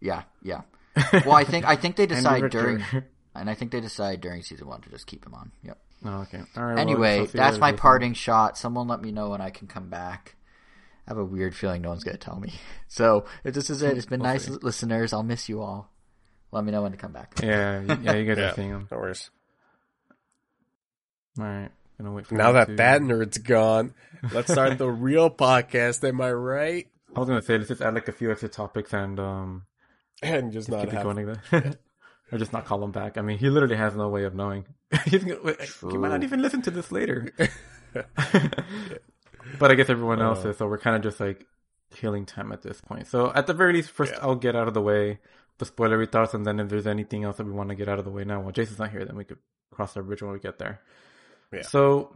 Yeah, 0.02 0.24
yeah. 0.42 0.62
Well, 1.26 1.34
I 1.36 1.44
think 1.44 1.66
I 1.66 1.76
think 1.76 1.98
they 1.98 2.08
decide 2.08 2.50
during, 2.50 2.84
and 3.36 3.48
I 3.50 3.54
think 3.54 3.72
they 3.72 3.80
decide 3.82 4.22
during 4.22 4.42
season 4.42 4.68
one 4.68 4.82
to 4.82 4.90
just 4.90 5.06
keep 5.06 5.26
him 5.26 5.34
on. 5.36 5.52
Yep. 5.64 5.78
Oh, 6.06 6.22
okay. 6.22 6.42
All 6.56 6.64
right. 6.66 6.80
Anyway, 6.80 7.20
I'll 7.20 7.26
that's 7.28 7.58
my 7.58 7.68
later. 7.72 7.78
parting 7.80 8.14
shot. 8.14 8.58
Someone 8.58 8.88
let 8.88 9.02
me 9.02 9.12
know 9.12 9.30
when 9.32 9.42
I 9.42 9.50
can 9.50 9.68
come 9.68 9.90
back. 9.90 10.36
I 11.08 11.12
have 11.12 11.18
a 11.18 11.26
weird 11.26 11.56
feeling 11.56 11.82
no 11.82 11.90
one's 11.90 12.04
going 12.04 12.16
to 12.18 12.24
tell 12.24 12.40
me. 12.40 12.54
So 12.92 13.26
if 13.44 13.54
this 13.54 13.70
is 13.70 13.84
it, 13.84 13.98
it's 13.98 14.08
been 14.08 14.20
We'll 14.22 14.32
nice, 14.32 14.46
see. 14.46 14.52
listeners. 14.64 15.14
I'll 15.14 15.22
miss 15.24 15.48
you 15.48 15.62
all. 15.62 15.92
Let 16.52 16.64
me 16.66 16.72
know 16.72 16.82
when 16.82 16.92
to 16.92 16.98
come 16.98 17.12
back. 17.12 17.34
Yeah, 17.44 17.82
yeah, 18.02 18.14
you 18.16 18.26
guys 18.26 18.38
Yeah, 18.40 18.50
are 18.52 18.54
seeing 18.56 18.70
him. 18.70 18.88
no 18.90 18.98
worries. 18.98 19.30
All 21.38 21.46
right, 21.46 21.70
gonna 22.00 22.12
wait 22.12 22.26
for 22.28 22.36
Now 22.36 22.52
that 22.54 22.68
to- 22.70 22.76
that 22.78 23.02
nerd's 23.02 23.38
gone, 23.38 23.94
let's 24.34 24.52
start 24.52 24.78
the 24.78 24.90
real 24.90 25.30
podcast. 25.30 26.04
Am 26.08 26.20
I 26.22 26.32
right? 26.32 26.88
I 27.16 27.20
was 27.20 27.30
gonna 27.30 27.42
say 27.42 27.58
let's 27.58 27.70
just 27.70 27.82
add 27.82 27.94
like 27.94 28.08
a 28.08 28.12
few 28.12 28.32
extra 28.32 28.50
topics 28.50 28.94
and 28.94 29.20
um 29.20 29.66
and 30.24 30.52
just 30.52 30.70
not 30.70 30.80
keep 30.82 30.90
it 30.90 30.94
have, 30.96 31.04
going 31.04 31.28
like 31.28 31.38
that. 31.52 31.78
Or 32.32 32.38
just 32.38 32.54
not 32.54 32.66
call 32.66 32.84
him 32.84 32.92
back. 32.92 33.18
I 33.18 33.22
mean, 33.22 33.38
he 33.38 33.50
literally 33.50 33.76
has 33.78 33.96
no 33.96 34.08
way 34.10 34.24
of 34.24 34.36
knowing. 34.36 34.66
He 35.06 35.18
might 35.98 36.10
not 36.10 36.24
even 36.24 36.42
listen 36.42 36.62
to 36.64 36.72
this 36.72 36.92
later. 36.92 37.32
but 39.60 39.72
I 39.72 39.76
guess 39.76 39.90
everyone 39.90 40.22
else 40.22 40.46
Uh. 40.46 40.50
is, 40.50 40.58
so 40.58 40.68
we're 40.68 40.78
kind 40.78 40.96
of 40.96 41.02
just 41.02 41.20
like 41.20 41.46
killing 41.96 42.26
time 42.26 42.52
at 42.52 42.62
this 42.62 42.80
point. 42.82 43.08
So 43.08 43.32
at 43.34 43.48
the 43.48 43.54
very 43.54 43.74
least, 43.74 43.92
first 43.92 44.14
Yeah. 44.14 44.20
I'll 44.22 44.36
get 44.36 44.56
out 44.56 44.68
of 44.68 44.74
the 44.74 44.82
way 44.82 45.20
the 45.58 45.66
spoilery 45.66 46.10
thoughts, 46.10 46.34
and 46.34 46.46
then 46.46 46.60
if 46.60 46.70
there's 46.70 46.88
anything 46.88 47.24
else 47.26 47.38
that 47.38 47.46
we 47.46 47.52
want 47.52 47.70
to 47.70 47.76
get 47.76 47.90
out 47.90 48.00
of 48.00 48.06
the 48.06 48.12
way 48.12 48.24
now, 48.24 48.40
well, 48.42 48.52
Jason's 48.52 48.80
not 48.80 48.92
here, 48.92 49.04
then 49.06 49.16
we 49.18 49.26
could 49.26 49.40
cross 49.72 49.94
the 49.94 50.02
bridge 50.02 50.22
when 50.22 50.32
we 50.32 50.40
get 50.40 50.58
there. 50.60 50.80
Yeah. 51.52 51.64
So 51.64 52.16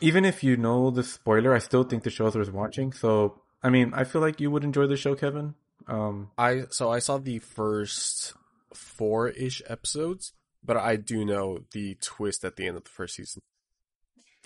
even 0.00 0.24
if 0.24 0.42
you 0.44 0.56
know 0.56 0.90
the 0.90 1.02
spoiler, 1.02 1.52
I 1.54 1.58
still 1.58 1.82
think 1.84 2.04
the 2.04 2.10
show's 2.10 2.34
worth 2.36 2.52
watching. 2.52 2.92
So 2.92 3.40
I 3.62 3.70
mean, 3.70 3.92
I 3.94 4.04
feel 4.04 4.20
like 4.22 4.40
you 4.40 4.50
would 4.50 4.64
enjoy 4.64 4.86
the 4.86 4.96
show, 4.96 5.14
Kevin. 5.16 5.54
Um, 5.86 6.30
I 6.38 6.62
so 6.70 6.90
I 6.90 7.00
saw 7.00 7.18
the 7.18 7.40
first 7.40 8.34
four 8.74 9.28
ish 9.28 9.62
episodes, 9.66 10.32
but 10.64 10.76
I 10.76 10.96
do 10.96 11.24
know 11.24 11.60
the 11.72 11.96
twist 12.00 12.44
at 12.44 12.56
the 12.56 12.66
end 12.66 12.76
of 12.76 12.84
the 12.84 12.90
first 12.90 13.16
season. 13.16 13.40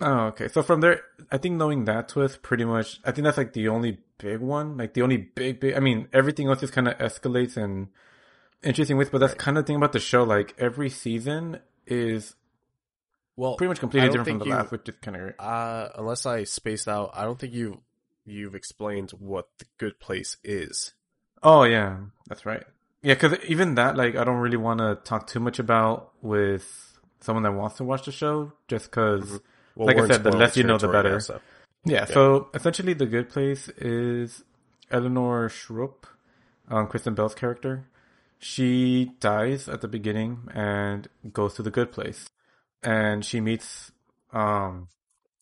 Oh, 0.00 0.26
okay. 0.28 0.48
So 0.48 0.62
from 0.62 0.80
there, 0.80 1.02
I 1.30 1.38
think 1.38 1.56
knowing 1.56 1.84
that 1.84 2.08
twist, 2.08 2.42
pretty 2.42 2.64
much, 2.64 3.00
I 3.04 3.12
think 3.12 3.24
that's 3.24 3.36
like 3.38 3.52
the 3.52 3.68
only 3.68 3.98
big 4.18 4.40
one. 4.40 4.76
Like 4.76 4.94
the 4.94 5.02
only 5.02 5.18
big, 5.18 5.60
big. 5.60 5.74
I 5.74 5.80
mean, 5.80 6.08
everything 6.12 6.48
else 6.48 6.60
just 6.60 6.72
kind 6.72 6.88
of 6.88 6.96
escalates 6.98 7.56
and 7.56 7.88
interesting 8.62 8.96
ways. 8.96 9.10
But 9.10 9.18
that's 9.18 9.32
Right. 9.32 9.38
kind 9.38 9.58
of 9.58 9.64
the 9.64 9.66
thing 9.68 9.76
about 9.76 9.92
the 9.92 10.00
show. 10.00 10.24
Like 10.24 10.54
every 10.58 10.88
season 10.88 11.60
is 11.86 12.34
Well, 13.36 13.56
pretty 13.56 13.68
much 13.68 13.80
completely 13.80 14.08
different 14.08 14.28
from 14.28 14.38
the 14.40 14.44
you- 14.46 14.50
last, 14.52 14.72
which 14.72 14.88
is 14.88 14.94
kind 15.02 15.16
of 15.16 15.34
Uh, 15.38 15.90
unless 15.96 16.26
I 16.26 16.44
spaced 16.44 16.88
out, 16.88 17.10
I 17.14 17.24
don't 17.24 17.38
think 17.38 17.52
you 17.52 17.82
you've 18.24 18.54
explained 18.54 19.10
what 19.12 19.48
the 19.58 19.64
good 19.78 19.98
place 20.00 20.36
is. 20.42 20.94
Oh 21.42 21.64
yeah, 21.64 21.98
that's 22.28 22.46
right. 22.46 22.64
Yeah, 23.02 23.14
because 23.14 23.38
even 23.46 23.74
that, 23.74 23.96
like, 23.96 24.14
I 24.16 24.24
don't 24.24 24.38
really 24.38 24.56
want 24.56 24.78
to 24.78 24.96
talk 25.04 25.26
too 25.26 25.40
much 25.40 25.58
about 25.58 26.12
with 26.22 26.98
someone 27.20 27.42
that 27.42 27.52
wants 27.52 27.76
to 27.78 27.84
watch 27.84 28.04
the 28.06 28.12
show, 28.12 28.52
just 28.68 28.90
because. 28.90 29.40
Well, 29.74 29.86
Like 29.86 29.98
I 29.98 30.06
said, 30.06 30.22
the 30.22 30.32
less 30.32 30.56
you 30.56 30.64
know, 30.64 30.78
the 30.78 30.88
better. 30.88 31.12
now, 31.12 31.18
so. 31.18 31.40
Yeah, 31.84 32.04
so 32.04 32.48
essentially, 32.54 32.94
the 32.94 33.06
good 33.06 33.28
place 33.28 33.68
is 33.70 34.44
Eleanor 34.90 35.48
Shellstrop, 35.48 36.04
um, 36.68 36.86
Kristen 36.86 37.14
Bell's 37.14 37.34
character. 37.34 37.88
She 38.38 39.12
dies 39.20 39.68
at 39.68 39.80
the 39.80 39.88
beginning 39.88 40.48
and 40.54 41.08
goes 41.32 41.54
to 41.54 41.62
the 41.62 41.70
good 41.70 41.90
place, 41.90 42.28
and 42.82 43.24
she 43.24 43.40
meets, 43.40 43.90
um, 44.32 44.88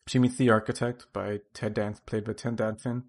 she 0.07 0.19
meets 0.19 0.37
the 0.37 0.49
architect 0.51 1.07
by 1.13 1.41
Ted 1.53 1.75
Dance, 1.75 2.01
played 2.01 2.25
by 2.25 2.33
Ted 2.33 2.57
Danson, 2.57 3.05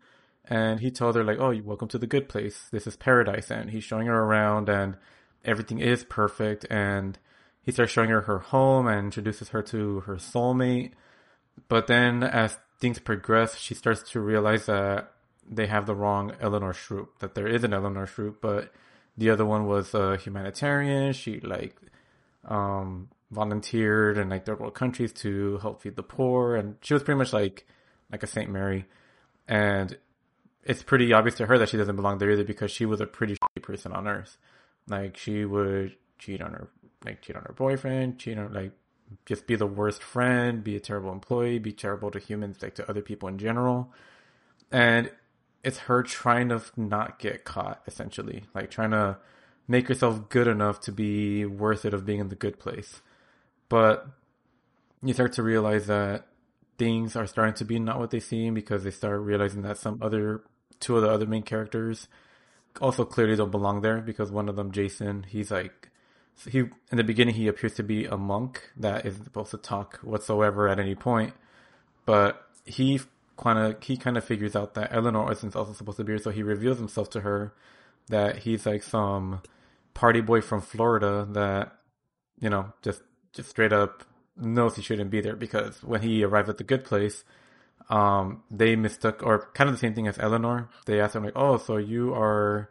and 0.45 0.79
he 0.79 0.91
told 0.91 1.15
her 1.15 1.23
like, 1.23 1.39
"Oh, 1.39 1.55
welcome 1.63 1.87
to 1.89 1.97
the 1.97 2.07
good 2.07 2.29
place. 2.29 2.67
This 2.71 2.87
is 2.87 2.95
paradise." 2.95 3.51
And 3.51 3.69
he's 3.69 3.83
showing 3.83 4.07
her 4.07 4.23
around, 4.23 4.69
and 4.69 4.97
everything 5.45 5.79
is 5.79 6.03
perfect. 6.03 6.65
And 6.69 7.17
he 7.61 7.71
starts 7.71 7.91
showing 7.91 8.09
her 8.09 8.21
her 8.21 8.39
home 8.39 8.87
and 8.87 9.05
introduces 9.05 9.49
her 9.49 9.61
to 9.63 10.01
her 10.01 10.15
soulmate. 10.15 10.93
But 11.67 11.87
then, 11.87 12.23
as 12.23 12.57
things 12.79 12.99
progress, 12.99 13.57
she 13.57 13.75
starts 13.75 14.09
to 14.11 14.19
realize 14.19 14.65
that 14.65 15.13
they 15.49 15.67
have 15.67 15.85
the 15.85 15.95
wrong 15.95 16.33
Eleanor 16.39 16.73
Shellstrop. 16.73 17.07
That 17.19 17.35
there 17.35 17.47
is 17.47 17.63
an 17.63 17.73
Eleanor 17.73 18.07
Shellstrop, 18.07 18.35
but 18.41 18.73
the 19.17 19.29
other 19.29 19.45
one 19.45 19.67
was 19.67 19.93
a 19.93 20.17
humanitarian. 20.17 21.13
She 21.13 21.39
like 21.39 21.75
um, 22.45 23.09
volunteered 23.29 24.17
in 24.17 24.29
like 24.29 24.45
third 24.45 24.59
world 24.59 24.73
countries 24.73 25.13
to 25.13 25.57
help 25.59 25.81
feed 25.81 25.95
the 25.95 26.03
poor, 26.03 26.55
and 26.55 26.75
she 26.81 26.93
was 26.93 27.03
pretty 27.03 27.17
much 27.17 27.33
like 27.33 27.65
like 28.11 28.23
a 28.23 28.27
Saint 28.27 28.49
Mary. 28.49 28.85
And 29.47 29.97
it's 30.63 30.83
pretty 30.83 31.11
obvious 31.13 31.35
to 31.35 31.45
her 31.45 31.57
that 31.57 31.69
she 31.69 31.77
doesn't 31.77 31.95
belong 31.95 32.17
there 32.17 32.31
either 32.31 32.43
because 32.43 32.71
she 32.71 32.85
was 32.85 33.01
a 33.01 33.05
pretty 33.05 33.35
shitty 33.35 33.61
person 33.61 33.91
on 33.91 34.07
Earth. 34.07 34.37
Like 34.87 35.17
she 35.17 35.45
would 35.45 35.95
cheat 36.19 36.41
on 36.41 36.53
her, 36.53 36.69
like 37.05 37.21
cheat 37.21 37.35
on 37.35 37.43
her 37.43 37.53
boyfriend, 37.53 38.19
cheat 38.19 38.37
on 38.37 38.53
like 38.53 38.71
just 39.25 39.47
be 39.47 39.55
the 39.55 39.67
worst 39.67 40.01
friend, 40.01 40.63
be 40.63 40.75
a 40.75 40.79
terrible 40.79 41.11
employee, 41.11 41.59
be 41.59 41.73
terrible 41.73 42.11
to 42.11 42.19
humans, 42.19 42.61
like 42.61 42.75
to 42.75 42.89
other 42.89 43.01
people 43.01 43.27
in 43.27 43.37
general. 43.37 43.91
And 44.71 45.11
it's 45.63 45.79
her 45.79 46.03
trying 46.03 46.49
to 46.49 46.61
not 46.75 47.19
get 47.19 47.43
caught, 47.43 47.81
essentially, 47.87 48.43
like 48.53 48.71
trying 48.71 48.91
to 48.91 49.17
make 49.67 49.87
herself 49.87 50.29
good 50.29 50.47
enough 50.47 50.79
to 50.81 50.91
be 50.91 51.45
worth 51.45 51.85
it 51.85 51.93
of 51.93 52.05
being 52.05 52.19
in 52.19 52.29
the 52.29 52.35
good 52.35 52.59
place. 52.59 53.01
But 53.69 54.07
you 55.03 55.13
start 55.13 55.33
to 55.33 55.43
realize 55.43 55.87
that 55.87 56.27
things 56.77 57.15
are 57.15 57.27
starting 57.27 57.53
to 57.55 57.65
be 57.65 57.79
not 57.79 57.99
what 57.99 58.11
they 58.11 58.19
seem 58.19 58.53
because 58.53 58.83
they 58.83 58.91
start 58.91 59.21
realizing 59.21 59.61
that 59.61 59.77
some 59.77 59.99
other 60.01 60.41
two 60.79 60.95
of 60.95 61.03
the 61.03 61.09
other 61.09 61.25
main 61.25 61.43
characters 61.43 62.07
also 62.79 63.05
clearly 63.05 63.35
don't 63.35 63.51
belong 63.51 63.81
there 63.81 63.99
because 63.99 64.31
one 64.31 64.49
of 64.49 64.55
them, 64.55 64.71
Jason, 64.71 65.23
he's 65.23 65.51
like 65.51 65.89
he 66.49 66.59
in 66.59 66.97
the 66.97 67.03
beginning 67.03 67.35
he 67.35 67.47
appears 67.47 67.73
to 67.75 67.83
be 67.83 68.05
a 68.05 68.17
monk 68.17 68.69
that 68.77 69.05
isn't 69.05 69.23
supposed 69.23 69.51
to 69.51 69.57
talk 69.57 69.99
whatsoever 69.99 70.67
at 70.67 70.79
any 70.79 70.95
point, 70.95 71.33
but 72.05 72.47
he 72.65 72.99
kind 73.37 73.59
of 73.59 73.83
he 73.83 73.97
kind 73.97 74.17
of 74.17 74.23
figures 74.23 74.55
out 74.55 74.73
that 74.75 74.93
Eleanor 74.93 75.31
isn't 75.31 75.55
also 75.55 75.73
supposed 75.73 75.97
to 75.97 76.03
be 76.03 76.13
here, 76.13 76.19
so 76.19 76.31
he 76.31 76.43
reveals 76.43 76.77
himself 76.77 77.09
to 77.11 77.21
her 77.21 77.53
that 78.07 78.39
he's 78.39 78.65
like 78.65 78.83
some 78.83 79.41
party 79.93 80.21
boy 80.21 80.41
from 80.41 80.61
Florida 80.61 81.27
that 81.31 81.75
you 82.39 82.49
know 82.49 82.71
just 82.81 83.01
just 83.33 83.49
straight 83.49 83.73
up 83.73 84.03
knows 84.37 84.75
he 84.75 84.81
shouldn't 84.81 85.11
be 85.11 85.21
there 85.21 85.35
because 85.35 85.83
when 85.83 86.01
he 86.01 86.23
arrived 86.23 86.49
at 86.49 86.57
the 86.57 86.63
good 86.63 86.83
place, 86.83 87.23
um, 87.89 88.43
they 88.49 88.75
mistook 88.75 89.21
or 89.23 89.49
kind 89.53 89.69
of 89.69 89.75
the 89.75 89.79
same 89.79 89.93
thing 89.93 90.07
as 90.07 90.17
Eleanor. 90.19 90.69
They 90.85 90.99
asked 90.99 91.15
him 91.15 91.23
like, 91.23 91.35
"Oh, 91.35 91.57
so 91.57 91.77
you 91.77 92.13
are 92.13 92.69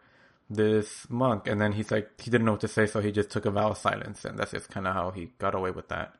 this 0.48 1.06
monk?" 1.10 1.46
And 1.46 1.60
then 1.60 1.72
he's 1.72 1.90
like, 1.90 2.20
he 2.20 2.30
didn't 2.30 2.44
know 2.46 2.52
what 2.52 2.60
to 2.62 2.68
say, 2.68 2.86
so 2.86 3.00
he 3.00 3.12
just 3.12 3.30
took 3.30 3.46
a 3.46 3.50
vow 3.50 3.70
of 3.70 3.78
silence, 3.78 4.24
and 4.24 4.38
that's 4.38 4.52
just 4.52 4.70
kind 4.70 4.86
of 4.86 4.94
how 4.94 5.10
he 5.10 5.32
got 5.38 5.54
away 5.54 5.70
with 5.70 5.88
that. 5.88 6.14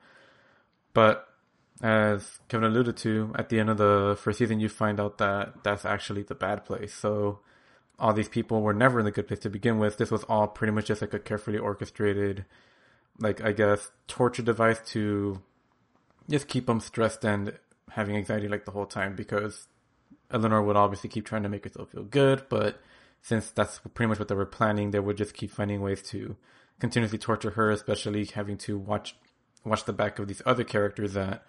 But 0.93 1.27
as 1.83 2.39
Kevin 2.49 2.71
alluded 2.71 2.97
to, 2.99 3.33
at 3.37 3.49
the 3.49 3.59
end 3.59 3.71
of 3.71 3.79
the 3.79 4.17
first 4.21 4.39
season, 4.39 4.61
you 4.61 4.69
find 4.69 5.01
out 5.01 5.19
that 5.19 5.65
that's 5.65 5.85
actually 5.85 6.23
the 6.23 6.35
bad 6.35 6.65
place. 6.65 6.95
So 6.95 7.41
all 7.99 8.13
these 8.13 8.29
people 8.29 8.63
were 8.63 8.75
never 8.75 8.99
in 8.99 9.05
the 9.05 9.11
good 9.11 9.29
place 9.29 9.41
to 9.41 9.51
begin 9.51 9.79
with. 9.79 9.97
This 9.97 10.11
was 10.11 10.25
all 10.25 10.47
pretty 10.47 10.73
much 10.73 10.87
just 10.87 11.01
like 11.01 11.15
a 11.15 11.19
carefully 11.19 11.59
orchestrated, 11.59 12.45
like 13.19 13.43
I 13.43 13.53
guess, 13.53 13.91
torture 14.07 14.43
device 14.43 14.81
to 14.93 15.43
just 16.29 16.49
keep 16.49 16.67
them 16.67 16.81
stressed 16.81 17.25
and 17.25 17.59
having 17.91 18.17
anxiety 18.17 18.49
like 18.49 18.65
the 18.65 18.71
whole 18.71 18.87
time 18.87 19.17
because 19.17 19.67
Eleanor 20.31 20.63
would 20.63 20.77
obviously 20.77 21.11
keep 21.11 21.27
trying 21.27 21.43
to 21.43 21.49
make 21.49 21.65
herself 21.65 21.91
feel 21.91 22.05
good, 22.05 22.45
but 22.49 22.81
since 23.23 23.51
that's 23.51 23.81
pretty 23.95 24.09
much 24.09 24.19
what 24.19 24.29
they 24.29 24.35
were 24.35 24.47
planning, 24.47 24.91
they 24.91 25.01
would 25.01 25.17
just 25.17 25.35
keep 25.35 25.51
finding 25.51 25.81
ways 25.81 26.03
to 26.03 26.37
continuously 26.79 27.19
torture 27.19 27.51
her, 27.51 27.71
especially 27.71 28.25
having 28.25 28.57
to 28.59 28.79
watch 28.79 29.17
watch 29.65 29.85
the 29.85 29.93
back 29.93 30.19
of 30.19 30.27
these 30.27 30.41
other 30.47 30.65
characters 30.65 31.13
that 31.13 31.45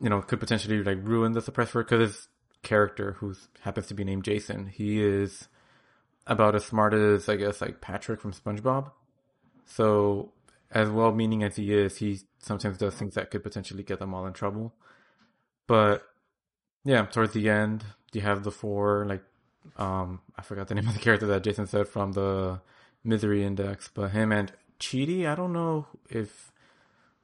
you 0.00 0.10
know 0.10 0.20
could 0.20 0.40
potentially 0.40 0.82
like 0.82 0.98
ruin 1.02 1.32
the 1.32 1.40
suppressor 1.40 1.84
because 1.84 2.00
his 2.00 2.28
character 2.62 3.12
who 3.12 3.34
happens 3.60 3.86
to 3.86 3.94
be 3.94 4.04
named 4.04 4.24
Jason, 4.24 4.66
he 4.66 5.00
is 5.00 5.48
about 6.26 6.54
as 6.54 6.64
smart 6.64 6.94
as 6.94 7.28
I 7.28 7.36
guess 7.36 7.60
like 7.60 7.80
Patrick 7.80 8.20
from 8.20 8.32
SpongeBob. 8.32 8.90
So 9.66 10.32
as 10.70 10.88
well 10.88 11.12
meaning 11.12 11.42
as 11.42 11.56
he 11.56 11.72
is, 11.72 11.98
he 11.98 12.20
sometimes 12.40 12.78
does 12.78 12.94
things 12.94 13.14
that 13.14 13.30
could 13.30 13.42
potentially 13.42 13.82
get 13.82 13.98
them 13.98 14.14
all 14.14 14.26
in 14.26 14.32
trouble. 14.32 14.74
But 15.66 16.02
yeah, 16.84 17.04
towards 17.06 17.32
the 17.32 17.48
end, 17.48 17.84
you 18.12 18.20
have 18.22 18.44
the 18.44 18.50
four 18.50 19.04
like 19.06 19.22
um 19.76 20.20
I 20.36 20.42
forgot 20.42 20.68
the 20.68 20.74
name 20.76 20.88
of 20.88 20.94
the 20.94 21.00
character 21.00 21.26
that 21.26 21.42
Jason 21.42 21.66
said 21.66 21.88
from 21.88 22.12
the 22.12 22.60
Misery 23.04 23.44
Index, 23.44 23.90
but 23.92 24.10
him 24.10 24.32
and 24.32 24.52
Chidi, 24.80 25.26
I 25.26 25.34
don't 25.34 25.52
know 25.52 25.86
if 26.08 26.52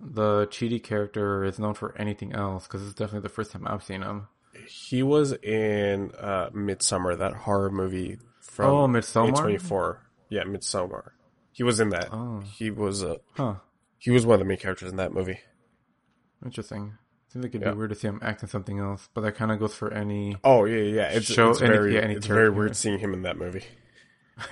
the 0.01 0.47
Chidi 0.48 0.82
character 0.82 1.44
is 1.44 1.59
known 1.59 1.74
for 1.74 1.97
anything 1.97 2.32
else 2.32 2.66
because 2.66 2.82
it's 2.82 2.94
definitely 2.94 3.20
the 3.20 3.35
first 3.35 3.52
time 3.52 3.66
I've 3.66 3.85
seen 3.85 4.02
him. 4.02 4.28
He 4.69 5.02
was 5.02 5.32
in 5.32 6.12
uh, 6.19 6.51
Midsommar, 6.51 7.16
that 7.19 7.32
horror 7.32 7.70
movie 7.70 8.19
from 8.40 8.66
Oh, 8.70 8.86
twenty 9.31 9.59
four. 9.59 10.02
Yeah, 10.28 10.43
Midsommar. 10.44 11.10
He 11.53 11.62
was 11.62 11.81
in 11.81 11.91
that. 11.91 12.09
Oh. 12.12 12.41
He 12.41 12.70
was 12.70 13.03
uh, 13.05 13.16
Huh. 13.35 13.57
he 13.99 14.11
was 14.11 14.24
one 14.27 14.35
of 14.35 14.39
the 14.41 14.45
main 14.47 14.59
characters 14.59 14.91
in 14.91 14.97
that 14.97 15.12
movie. 15.12 15.39
Interesting. 16.45 16.95
Seems 17.29 17.45
like 17.45 17.55
it'd 17.55 17.62
Yeah. 17.66 17.73
be 17.73 17.79
weird 17.79 17.91
to 17.91 17.97
see 17.97 18.09
him 18.09 18.19
acting 18.23 18.49
something 18.49 18.79
else, 18.79 19.09
but 19.15 19.20
that 19.23 19.37
kind 19.37 19.51
of 19.53 19.59
goes 19.59 19.74
for 19.74 19.93
any 19.93 20.37
Oh 20.45 20.65
yeah, 20.65 20.83
yeah. 20.83 21.09
It's, 21.09 21.27
Show 21.27 21.51
it's 21.51 21.61
any- 21.62 21.70
very 21.70 21.95
yeah, 21.95 22.01
any 22.01 22.15
it's 22.15 22.27
very 22.27 22.51
weird 22.51 22.77
seeing 22.77 22.99
him 22.99 23.15
in 23.15 23.23
that 23.23 23.37
movie. 23.39 23.65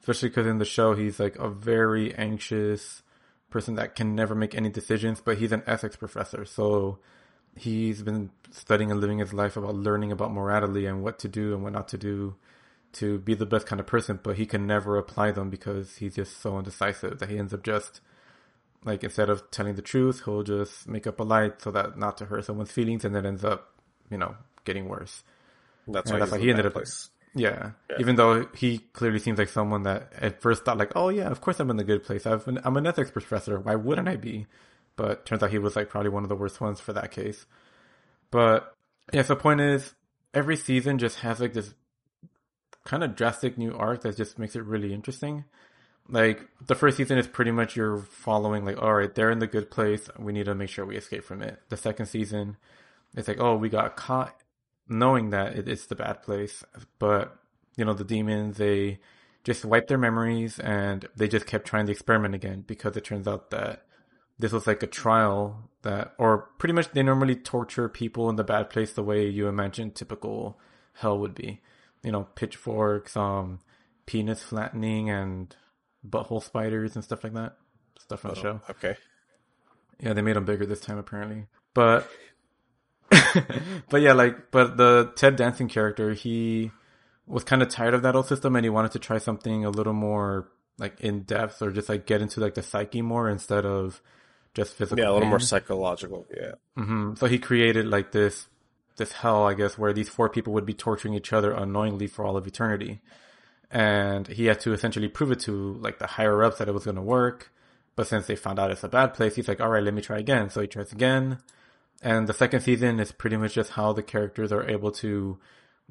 especially 0.00 0.28
because 0.28 0.46
in 0.46 0.58
the 0.58 0.64
show 0.64 0.94
he's 0.94 1.20
like 1.20 1.36
a 1.38 1.48
very 1.48 2.14
anxious 2.14 3.02
person 3.50 3.76
that 3.76 3.94
can 3.94 4.14
never 4.14 4.34
make 4.34 4.54
any 4.54 4.68
decisions 4.68 5.20
but 5.20 5.38
he's 5.38 5.52
an 5.52 5.62
ethics 5.66 5.94
professor 5.96 6.44
so 6.44 6.98
he's 7.56 8.02
been 8.02 8.30
studying 8.50 8.90
and 8.90 9.00
living 9.00 9.18
his 9.18 9.32
life 9.32 9.56
about 9.56 9.74
learning 9.76 10.10
about 10.10 10.32
morality 10.32 10.86
and 10.86 11.02
what 11.04 11.18
to 11.20 11.28
do 11.28 11.54
and 11.54 11.62
what 11.62 11.72
not 11.72 11.86
to 11.88 11.96
do 11.98 12.34
to 12.92 13.18
be 13.18 13.34
the 13.34 13.46
best 13.46 13.66
kind 13.66 13.80
of 13.80 13.86
person 13.86 14.18
but 14.22 14.36
he 14.36 14.46
can 14.46 14.66
never 14.66 14.96
apply 14.98 15.30
them 15.30 15.48
because 15.50 15.96
he's 15.96 16.14
just 16.16 16.40
so 16.40 16.58
indecisive 16.58 17.18
that 17.18 17.28
he 17.30 17.38
ends 17.38 17.52
up 17.54 17.62
just 17.62 18.00
like 18.84 19.02
instead 19.04 19.30
of 19.30 19.50
telling 19.50 19.74
the 19.74 19.82
truth 19.82 20.22
he'll 20.24 20.42
just 20.42 20.88
make 20.88 21.06
up 21.06 21.18
a 21.20 21.22
lie 21.22 21.50
so 21.58 21.70
that 21.70 21.98
not 21.98 22.16
to 22.18 22.26
hurt 22.26 22.44
someone's 22.44 22.70
feelings 22.72 23.04
and 23.04 23.14
that 23.14 23.24
ends 23.24 23.44
up 23.44 23.74
you 24.10 24.18
know 24.18 24.34
getting 24.64 24.88
worse 24.88 25.22
That's 25.88 26.10
And 26.10 26.14
why, 26.14 26.20
that's 26.20 26.32
why 26.32 26.38
he 26.38 26.50
ended 26.50 26.66
up- 26.66 26.74
place. 26.74 27.08
Yeah. 27.34 27.70
Yeah. 27.88 27.96
Even 27.98 28.16
though 28.16 28.46
he 28.54 28.78
clearly 28.92 29.18
seems 29.18 29.38
like 29.38 29.48
someone 29.48 29.84
that 29.84 30.12
at 30.20 30.42
first 30.42 30.64
thought 30.66 30.76
like, 30.76 30.92
oh 30.94 31.08
yeah, 31.08 31.28
of 31.30 31.40
course 31.40 31.58
I'm 31.60 31.70
in 31.70 31.78
the 31.78 31.82
good 31.84 32.04
place. 32.04 32.26
I've 32.26 32.44
been, 32.44 32.60
I'm 32.62 32.76
an 32.76 32.86
ethics 32.86 33.10
professor. 33.10 33.58
Why 33.58 33.74
wouldn't 33.74 34.06
I 34.06 34.16
be? 34.16 34.46
But 34.96 35.24
turns 35.24 35.42
out 35.42 35.50
he 35.50 35.58
was 35.58 35.74
like 35.74 35.88
probably 35.88 36.10
one 36.10 36.24
of 36.24 36.28
the 36.28 36.36
worst 36.36 36.60
ones 36.60 36.78
for 36.78 36.92
that 36.92 37.10
case. 37.10 37.46
But 38.30 38.74
yeah, 39.14 39.22
so 39.22 39.34
the 39.34 39.40
point 39.40 39.62
is 39.62 39.94
every 40.34 40.56
season 40.56 40.98
just 40.98 41.20
has 41.20 41.40
like 41.40 41.54
this 41.54 41.72
kind 42.84 43.04
of 43.04 43.16
drastic 43.16 43.56
new 43.56 43.74
arc 43.74 44.02
that 44.02 44.16
just 44.16 44.38
makes 44.38 44.56
it 44.56 44.64
really 44.64 44.92
interesting. 44.92 45.44
Like 46.08 46.48
the 46.66 46.74
first 46.74 46.96
season 46.96 47.18
is 47.18 47.26
pretty 47.26 47.52
much 47.52 47.76
you're 47.76 47.98
following 47.98 48.64
like, 48.64 48.80
all 48.80 48.94
right, 48.94 49.14
they're 49.14 49.30
in 49.30 49.38
the 49.38 49.46
good 49.46 49.70
place. 49.70 50.08
We 50.18 50.32
need 50.32 50.46
to 50.46 50.54
make 50.54 50.68
sure 50.68 50.84
we 50.84 50.96
escape 50.96 51.24
from 51.24 51.42
it. 51.42 51.60
The 51.68 51.76
second 51.76 52.06
season, 52.06 52.56
it's 53.14 53.28
like, 53.28 53.40
oh, 53.40 53.56
we 53.56 53.68
got 53.68 53.96
caught 53.96 54.36
knowing 54.88 55.30
that 55.30 55.56
it, 55.56 55.68
it's 55.68 55.86
the 55.86 55.94
bad 55.94 56.22
place, 56.22 56.64
but 56.98 57.38
you 57.76 57.84
know 57.84 57.94
the 57.94 58.04
demons 58.04 58.58
they 58.58 58.98
just 59.44 59.64
wiped 59.64 59.88
their 59.88 59.98
memories 59.98 60.58
and 60.58 61.08
they 61.16 61.26
just 61.26 61.46
kept 61.46 61.66
trying 61.66 61.86
the 61.86 61.92
experiment 61.92 62.34
again 62.34 62.62
because 62.66 62.96
it 62.96 63.04
turns 63.04 63.26
out 63.26 63.50
that 63.50 63.86
this 64.38 64.52
was 64.52 64.66
like 64.66 64.82
a 64.82 64.86
trial 64.86 65.68
that, 65.82 66.14
or 66.18 66.48
pretty 66.58 66.72
much 66.72 66.90
they 66.92 67.02
normally 67.02 67.34
torture 67.34 67.88
people 67.88 68.30
in 68.30 68.36
the 68.36 68.44
bad 68.44 68.70
place 68.70 68.92
the 68.92 69.02
way 69.02 69.26
you 69.26 69.48
imagine 69.48 69.90
typical 69.90 70.58
hell 70.94 71.18
would 71.18 71.34
be. 71.34 71.60
You 72.02 72.12
know, 72.12 72.26
pitchforks, 72.34 73.16
um, 73.16 73.60
penis 74.06 74.42
flattening, 74.42 75.10
and 75.10 75.54
butthole 76.08 76.42
spiders 76.42 76.94
and 76.94 77.04
stuff 77.04 77.24
like 77.24 77.34
that. 77.34 77.56
Stuff 77.98 78.20
from 78.20 78.34
the 78.34 78.40
show. 78.40 78.60
Oh, 78.62 78.70
Okay. 78.70 78.96
Yeah, 80.00 80.14
they 80.14 80.22
made 80.22 80.36
him 80.36 80.44
bigger 80.44 80.66
this 80.66 80.80
time 80.80 80.98
apparently. 80.98 81.46
But 81.74 82.10
but 83.88 84.00
yeah, 84.00 84.14
like 84.14 84.50
but 84.50 84.76
the 84.76 85.12
Ted 85.14 85.36
Danson 85.36 85.68
character, 85.68 86.12
he 86.12 86.72
was 87.26 87.44
kind 87.44 87.62
of 87.62 87.68
tired 87.68 87.94
of 87.94 88.02
that 88.02 88.16
old 88.16 88.26
system 88.26 88.56
and 88.56 88.64
he 88.64 88.70
wanted 88.70 88.92
to 88.92 88.98
try 88.98 89.18
something 89.18 89.64
a 89.64 89.70
little 89.70 89.92
more 89.92 90.48
like 90.78 91.00
in 91.00 91.22
depth 91.22 91.62
or 91.62 91.70
just 91.70 91.88
like 91.88 92.06
get 92.06 92.20
into 92.20 92.40
like 92.40 92.54
the 92.54 92.62
psyche 92.62 93.02
more 93.02 93.28
instead 93.28 93.64
of 93.64 94.02
just 94.54 94.74
physical. 94.74 95.02
Yeah, 95.02 95.10
a 95.10 95.12
little 95.12 95.28
more 95.28 95.38
psychological. 95.40 96.26
Yeah. 96.36 96.52
Mm-hmm. 96.76 97.14
So 97.14 97.26
he 97.26 97.38
created 97.38 97.86
like 97.86 98.10
this 98.10 98.48
this 98.96 99.12
hell, 99.12 99.46
I 99.46 99.54
guess, 99.54 99.78
where 99.78 99.92
these 99.92 100.08
four 100.08 100.28
people 100.28 100.52
would 100.52 100.66
be 100.66 100.74
torturing 100.74 101.14
each 101.14 101.32
other 101.32 101.52
unknowingly 101.52 102.06
for 102.06 102.24
all 102.24 102.36
of 102.36 102.46
eternity. 102.46 103.00
And 103.70 104.28
he 104.28 104.46
had 104.46 104.60
to 104.60 104.72
essentially 104.72 105.08
prove 105.08 105.32
it 105.32 105.40
to 105.40 105.74
like 105.74 105.98
the 105.98 106.06
higher 106.06 106.42
ups 106.42 106.58
that 106.58 106.68
it 106.68 106.74
was 106.74 106.84
going 106.84 106.96
to 106.96 107.02
work. 107.02 107.50
But 107.96 108.06
since 108.06 108.26
they 108.26 108.36
found 108.36 108.58
out 108.58 108.70
it's 108.70 108.84
a 108.84 108.88
bad 108.88 109.14
place, 109.14 109.34
he's 109.34 109.48
like, 109.48 109.60
all 109.60 109.68
right, 109.68 109.82
let 109.82 109.94
me 109.94 110.02
try 110.02 110.18
again. 110.18 110.50
So 110.50 110.60
he 110.60 110.66
tries 110.66 110.92
again. 110.92 111.38
And 112.02 112.26
the 112.26 112.34
second 112.34 112.60
season 112.60 113.00
is 113.00 113.12
pretty 113.12 113.36
much 113.36 113.54
just 113.54 113.70
how 113.70 113.92
the 113.92 114.02
characters 114.02 114.52
are 114.52 114.68
able 114.68 114.90
to 114.92 115.38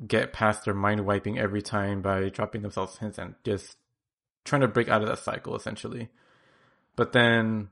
get 0.07 0.34
past 0.34 0.65
their 0.65 0.73
mind 0.73 1.06
wiping 1.06 1.40
every 1.40 1.61
time 1.61 2.02
by 2.02 2.30
dropping 2.30 2.61
themselves 2.61 2.98
hints 2.98 3.18
and 3.18 3.36
just 3.44 3.78
trying 4.44 4.61
to 4.61 4.68
break 4.68 4.90
out 4.90 5.02
of 5.02 5.07
that 5.07 5.19
cycle 5.19 5.56
essentially. 5.56 6.10
But 6.95 7.14
then 7.14 7.69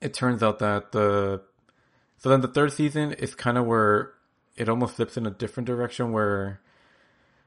it 0.00 0.14
turns 0.14 0.42
out 0.42 0.58
that 0.58 0.92
the 0.92 1.42
so 2.22 2.28
then 2.28 2.40
the 2.40 2.46
third 2.46 2.72
season 2.72 3.12
is 3.14 3.34
kind 3.34 3.58
of 3.58 3.66
where 3.66 4.12
it 4.56 4.68
almost 4.68 4.94
flips 4.94 5.16
in 5.16 5.26
a 5.26 5.30
different 5.30 5.66
direction 5.66 6.12
where 6.12 6.60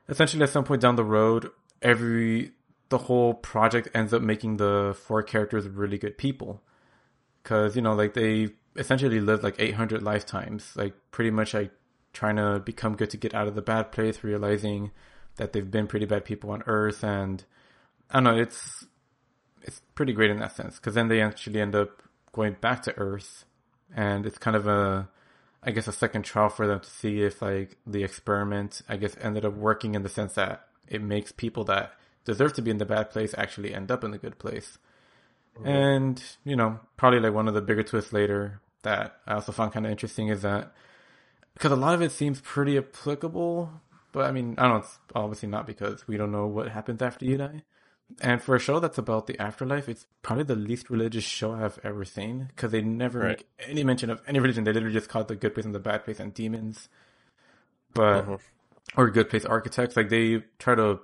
essentially 0.10 0.43
at 0.43 0.49
some 0.49 0.65
point 0.65 0.81
down 0.81 0.97
the 0.97 1.03
road 1.03 1.49
every 1.81 2.52
the 2.89 2.97
whole 2.97 3.34
project 3.34 3.88
ends 3.93 4.14
up 4.14 4.22
making 4.22 4.57
the 4.57 4.93
four 5.06 5.23
characters 5.23 5.65
really 5.65 5.97
good 5.97 6.18
people. 6.18 6.61
Because 7.41 7.77
you 7.77 7.81
know 7.81 7.93
like 7.93 8.15
they 8.15 8.49
essentially 8.76 9.22
lived 9.22 9.43
like 9.43 9.56
800 9.57 10.03
lifetimes. 10.03 10.76
Like 10.76 10.93
pretty 11.10 11.31
much 11.31 11.53
like 11.53 11.72
trying 12.11 12.35
to 12.35 12.60
become 12.60 12.97
good 12.97 13.11
to 13.11 13.18
get 13.18 13.34
out 13.34 13.47
of 13.47 13.56
the 13.56 13.61
bad 13.61 13.93
place 13.93 14.26
realizing 14.26 14.91
that 15.38 15.53
they've 15.53 15.72
been 15.72 15.88
pretty 15.88 16.06
bad 16.06 16.26
people 16.26 16.52
on 16.52 16.64
earth 16.65 17.03
and 17.03 17.43
i 18.10 18.14
don't 18.15 18.23
know 18.23 18.38
it's 18.38 18.85
it's 19.61 19.81
pretty 19.95 20.11
great 20.11 20.31
in 20.31 20.39
that 20.39 20.53
sense. 20.53 20.76
Because 20.76 20.95
then 20.95 21.07
they 21.07 21.22
actually 21.22 21.61
end 21.61 21.76
up 21.76 22.03
going 22.34 22.57
back 22.60 22.84
to 22.84 22.97
earth 22.97 23.44
and 23.94 24.26
it's 24.26 24.38
kind 24.38 24.56
of 24.56 24.68
a 24.68 25.07
i 25.64 25.72
guess 25.72 25.88
a 25.88 25.91
second 25.91 26.24
trial 26.24 26.49
for 26.49 26.68
them 26.68 26.80
to 26.80 26.90
see 26.90 27.22
if 27.22 27.41
like 27.41 27.78
the 27.86 28.03
experiment 28.03 28.82
i 28.88 28.95
guess 28.98 29.16
ended 29.22 29.44
up 29.45 29.53
working 29.53 29.95
in 29.95 30.03
the 30.03 30.10
sense 30.10 30.34
that 30.34 30.68
it 30.88 31.02
makes 31.02 31.32
people 31.32 31.64
that 31.64 31.94
deserve 32.26 32.53
to 32.53 32.62
be 32.62 32.72
in 32.72 32.78
the 32.78 32.86
bad 32.86 33.10
place 33.10 33.34
actually 33.38 33.74
end 33.74 33.91
up 33.91 34.03
in 34.03 34.12
the 34.12 34.18
good 34.18 34.38
place. 34.40 34.78
And 35.64 36.22
you 36.44 36.56
know 36.56 36.80
probably 36.98 37.20
like 37.20 37.34
one 37.34 37.48
of 37.48 37.53
the 37.53 37.62
bigger 37.62 37.84
twists 37.84 38.12
later 38.14 38.60
that 38.84 39.20
i 39.26 39.34
also 39.34 39.52
found 39.52 39.72
kind 39.72 39.86
of 39.86 39.91
interesting 39.91 40.28
is 40.28 40.41
that 40.44 40.74
because 41.53 41.72
a 41.72 41.76
lot 41.76 41.94
of 41.95 42.02
it 42.02 42.12
seems 42.12 42.41
pretty 42.41 42.78
applicable 42.78 43.72
but 44.12 44.26
i 44.26 44.32
mean 44.32 44.56
i 44.57 44.64
don't 44.64 44.72
know 44.72 44.78
it's 44.80 44.99
obviously 45.16 45.49
not 45.49 45.66
because 45.66 46.07
we 46.07 46.18
don't 46.18 46.32
know 46.32 46.45
what 46.45 46.70
happens 46.70 47.02
after 47.02 47.26
you 47.26 47.38
die 47.38 47.64
and 48.22 48.41
for 48.41 48.56
a 48.56 48.60
show 48.60 48.80
that's 48.80 48.98
about 48.98 49.27
the 49.27 49.40
afterlife, 49.40 49.90
it's 49.90 50.06
probably 50.22 50.44
the 50.44 50.56
least 50.56 50.90
religious 50.90 51.23
show 51.23 51.53
I've 51.53 51.80
ever 51.84 52.06
seen 52.06 52.45
because 52.49 52.72
they 52.72 52.82
never 52.82 53.19
Right. 53.19 53.30
make 53.30 53.48
any 53.60 53.84
mention 53.84 54.10
of 54.10 54.22
any 54.27 54.40
religion. 54.40 54.64
They 54.64 54.73
literally 54.73 54.94
just 54.94 55.10
call 55.10 55.23
it 55.23 55.27
the 55.27 55.36
good 55.36 55.53
place 55.53 55.65
and 55.65 55.76
the 55.76 55.80
bad 55.80 56.06
place 56.06 56.19
and 56.19 56.34
demons, 56.34 56.88
but 57.94 58.26
Mhm. 58.26 58.40
or 58.95 59.10
good 59.10 59.30
place 59.30 59.45
architects. 59.45 59.95
Like 59.98 60.10
they 60.10 60.44
try 60.60 60.76
to. 60.76 60.99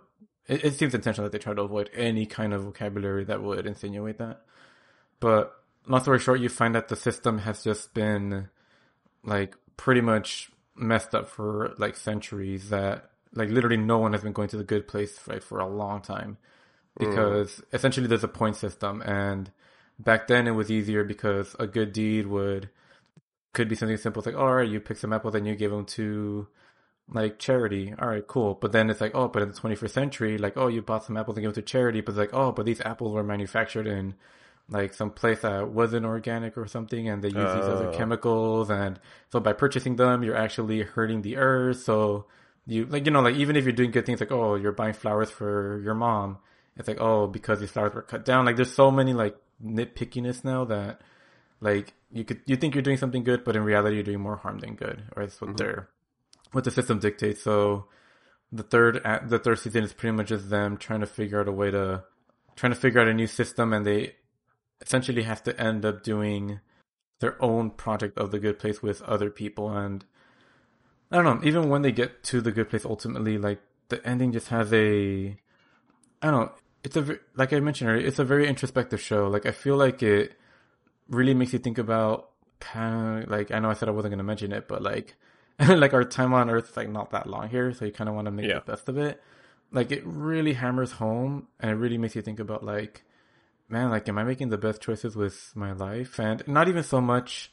It, 0.47 0.63
it 0.65 0.73
seems 0.75 0.93
intentional 0.93 1.25
that 1.25 1.31
they 1.31 1.41
try 1.41 1.53
to 1.53 1.61
avoid 1.61 1.89
any 1.93 2.25
kind 2.25 2.53
of 2.53 2.63
vocabulary 2.63 3.23
that 3.25 3.41
would 3.41 3.65
insinuate 3.65 4.17
that. 4.19 4.45
But 5.19 5.53
long 5.87 6.01
story 6.01 6.19
short, 6.19 6.39
you 6.39 6.49
find 6.49 6.75
that 6.75 6.87
the 6.87 6.95
system 6.95 7.39
has 7.39 7.63
just 7.63 7.93
been 7.93 8.49
like 9.23 9.55
pretty 9.77 10.01
much 10.01 10.51
messed 10.75 11.13
up 11.15 11.27
for 11.29 11.73
like 11.77 11.95
centuries. 11.95 12.69
That 12.69 13.09
like 13.33 13.49
literally 13.49 13.77
no 13.77 13.97
one 13.97 14.13
has 14.13 14.21
been 14.21 14.33
going 14.33 14.49
to 14.49 14.57
the 14.57 14.63
good 14.63 14.87
place 14.87 15.27
like 15.27 15.41
for 15.41 15.59
a 15.59 15.67
long 15.67 16.01
time 16.01 16.37
Mm. 16.99 17.09
because 17.09 17.61
essentially 17.71 18.07
there's 18.07 18.23
a 18.23 18.27
point 18.27 18.55
system 18.55 19.01
and 19.01 19.51
back 19.97 20.27
then 20.27 20.47
it 20.47 20.51
was 20.51 20.69
easier 20.69 21.03
because 21.03 21.55
a 21.59 21.67
good 21.67 21.93
deed 21.93 22.27
would 22.27 22.69
could 23.53 23.69
be 23.69 23.75
something 23.75 23.97
simple 23.97 24.19
it's 24.21 24.27
like 24.27 24.35
all 24.35 24.55
right 24.55 24.69
you 24.69 24.79
pick 24.79 24.97
some 24.97 25.13
apples 25.13 25.35
and 25.35 25.47
you 25.47 25.55
give 25.55 25.71
them 25.71 25.85
to 25.85 26.47
like 27.13 27.39
charity. 27.39 27.93
All 27.99 28.07
right 28.07 28.25
cool. 28.25 28.55
But 28.55 28.71
then 28.71 28.89
it's 28.89 29.01
like 29.01 29.13
oh 29.13 29.27
but 29.27 29.41
in 29.41 29.49
the 29.49 29.55
21st 29.55 29.89
century 29.89 30.37
like 30.37 30.57
oh 30.57 30.67
you 30.67 30.81
bought 30.81 31.03
some 31.03 31.17
apples 31.17 31.37
and 31.37 31.43
give 31.43 31.53
them 31.53 31.63
to 31.63 31.69
charity 31.69 32.01
but 32.01 32.11
it's 32.11 32.19
like 32.19 32.33
oh 32.33 32.51
but 32.51 32.65
these 32.65 32.81
apples 32.81 33.13
were 33.13 33.23
manufactured 33.23 33.87
in 33.87 34.15
like 34.69 34.93
some 34.93 35.11
place 35.11 35.41
that 35.41 35.69
wasn't 35.69 36.05
organic 36.05 36.57
or 36.57 36.65
something 36.65 37.09
and 37.09 37.21
they 37.21 37.27
use 37.27 37.53
these 37.53 37.65
other 37.65 37.89
uh. 37.89 37.93
chemicals 37.93 38.69
and 38.69 38.99
so 39.29 39.39
by 39.39 39.51
purchasing 39.53 39.97
them 39.97 40.23
you're 40.23 40.37
actually 40.37 40.81
hurting 40.81 41.21
the 41.21 41.37
earth. 41.37 41.81
So 41.83 42.25
you 42.65 42.85
like 42.85 43.05
you 43.05 43.11
know 43.11 43.21
like 43.21 43.35
even 43.35 43.55
if 43.55 43.65
you're 43.65 43.73
doing 43.73 43.91
good 43.91 44.05
things 44.05 44.19
like 44.19 44.31
oh 44.31 44.55
you're 44.55 44.71
buying 44.71 44.93
flowers 44.93 45.29
for 45.29 45.81
your 45.83 45.95
mom 45.95 46.37
it's 46.77 46.87
like 46.87 46.99
oh 46.99 47.27
because 47.27 47.59
these 47.59 47.71
flowers 47.71 47.93
were 47.93 48.01
cut 48.01 48.25
down. 48.25 48.45
Like 48.45 48.55
there's 48.55 48.73
so 48.73 48.91
many 48.91 49.13
like 49.13 49.37
nitpickiness 49.63 50.43
now 50.43 50.65
that 50.65 51.01
like 51.59 51.93
you 52.11 52.23
could 52.23 52.41
you 52.45 52.55
think 52.55 52.73
you're 52.73 52.81
doing 52.81 52.97
something 52.97 53.23
good 53.23 53.43
but 53.43 53.55
in 53.55 53.63
reality 53.63 53.95
you're 53.95 54.03
doing 54.03 54.19
more 54.19 54.37
harm 54.37 54.59
than 54.59 54.75
good 54.75 55.03
or 55.15 55.23
that's 55.23 55.39
what 55.39 55.49
mm-hmm. 55.49 55.57
they're 55.57 55.89
what 56.51 56.63
the 56.63 56.71
system 56.71 56.99
dictates. 56.99 57.41
So 57.43 57.85
the 58.51 58.63
third 58.63 59.01
the 59.27 59.39
third 59.39 59.59
season 59.59 59.83
is 59.83 59.93
pretty 59.93 60.15
much 60.15 60.27
just 60.27 60.49
them 60.49 60.77
trying 60.77 60.99
to 61.01 61.07
figure 61.07 61.39
out 61.39 61.47
a 61.47 61.51
way 61.51 61.71
to 61.71 62.03
trying 62.55 62.73
to 62.73 62.79
figure 62.79 62.99
out 62.99 63.07
a 63.07 63.13
new 63.13 63.27
system 63.27 63.73
and 63.73 63.85
they 63.85 64.15
essentially 64.81 65.23
have 65.23 65.43
to 65.43 65.59
end 65.59 65.85
up 65.85 66.03
doing 66.03 66.59
their 67.19 67.41
own 67.41 67.69
project 67.69 68.17
of 68.17 68.31
the 68.31 68.39
good 68.39 68.59
place 68.59 68.81
with 68.81 69.01
other 69.03 69.29
people. 69.29 69.69
And 69.75 70.03
I 71.11 71.21
don't 71.21 71.25
know, 71.41 71.47
even 71.47 71.69
when 71.69 71.83
they 71.83 71.91
get 71.91 72.23
to 72.25 72.41
the 72.41 72.51
good 72.51 72.69
place 72.69 72.85
ultimately, 72.85 73.37
like 73.37 73.61
the 73.89 74.05
ending 74.05 74.31
just 74.31 74.49
has 74.49 74.73
a 74.73 75.37
I 76.21 76.29
don't 76.29 76.41
know, 76.41 76.51
it's 76.83 76.95
a 76.95 77.17
like 77.35 77.53
I 77.53 77.59
mentioned 77.59 77.89
earlier, 77.89 78.05
it's 78.07 78.19
a 78.19 78.25
very 78.25 78.47
introspective 78.47 79.01
show. 79.01 79.27
Like 79.27 79.45
I 79.45 79.51
feel 79.51 79.75
like 79.77 80.01
it 80.03 80.33
really 81.09 81.33
makes 81.33 81.53
you 81.53 81.59
think 81.59 81.77
about 81.77 82.29
kind 82.59 83.23
of 83.23 83.29
like 83.29 83.51
I 83.51 83.59
know 83.59 83.69
I 83.69 83.73
said 83.73 83.87
I 83.89 83.91
wasn't 83.91 84.11
going 84.11 84.19
to 84.19 84.23
mention 84.23 84.51
it, 84.51 84.67
but 84.67 84.81
like 84.81 85.15
like 85.59 85.93
our 85.93 86.03
time 86.03 86.33
on 86.33 86.49
earth 86.49 86.69
is 86.71 86.77
like 86.77 86.89
not 86.89 87.11
that 87.11 87.27
long 87.27 87.49
here, 87.49 87.73
so 87.73 87.85
you 87.85 87.91
kind 87.91 88.09
of 88.09 88.15
want 88.15 88.25
to 88.25 88.31
make 88.31 88.47
Yeah. 88.47 88.55
the 88.59 88.71
best 88.71 88.89
of 88.89 88.97
it. 88.97 89.21
Like 89.71 89.91
it 89.91 90.03
really 90.05 90.53
hammers 90.53 90.93
home 90.93 91.47
and 91.59 91.71
it 91.71 91.75
really 91.75 91.97
makes 91.97 92.15
you 92.15 92.21
think 92.21 92.39
about 92.39 92.63
like 92.63 93.03
man, 93.69 93.89
like 93.89 94.07
am 94.09 94.17
I 94.17 94.23
making 94.23 94.49
the 94.49 94.57
best 94.57 94.81
choices 94.81 95.15
with 95.15 95.51
my 95.55 95.71
life? 95.71 96.19
And 96.19 96.45
not 96.47 96.67
even 96.67 96.83
so 96.83 96.99
much 96.99 97.51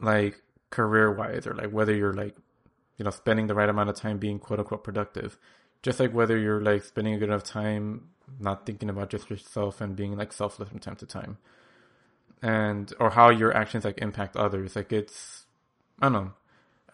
like 0.00 0.42
career 0.70 1.12
wise 1.12 1.46
or 1.46 1.54
like 1.54 1.70
whether 1.70 1.94
you're 1.94 2.12
like 2.12 2.34
you 2.96 3.04
know 3.04 3.10
spending 3.10 3.46
the 3.46 3.54
right 3.54 3.68
amount 3.68 3.88
of 3.88 3.94
time 3.96 4.18
being 4.18 4.38
quote 4.38 4.58
unquote 4.58 4.82
productive 4.82 5.38
just 5.82 6.00
like 6.00 6.12
whether 6.12 6.36
you're 6.36 6.60
like 6.60 6.82
spending 6.82 7.14
a 7.14 7.18
good 7.18 7.28
enough 7.28 7.44
time 7.44 8.08
not 8.38 8.66
thinking 8.66 8.90
about 8.90 9.10
just 9.10 9.30
yourself 9.30 9.80
and 9.80 9.96
being 9.96 10.16
like 10.16 10.32
selfless 10.32 10.68
from 10.68 10.78
time 10.78 10.96
to 10.96 11.06
time. 11.06 11.38
And 12.42 12.92
or 13.00 13.10
how 13.10 13.30
your 13.30 13.56
actions 13.56 13.84
like 13.84 13.98
impact 13.98 14.36
others. 14.36 14.76
Like 14.76 14.92
it's 14.92 15.46
i 16.00 16.06
don't 16.06 16.12
know. 16.12 16.32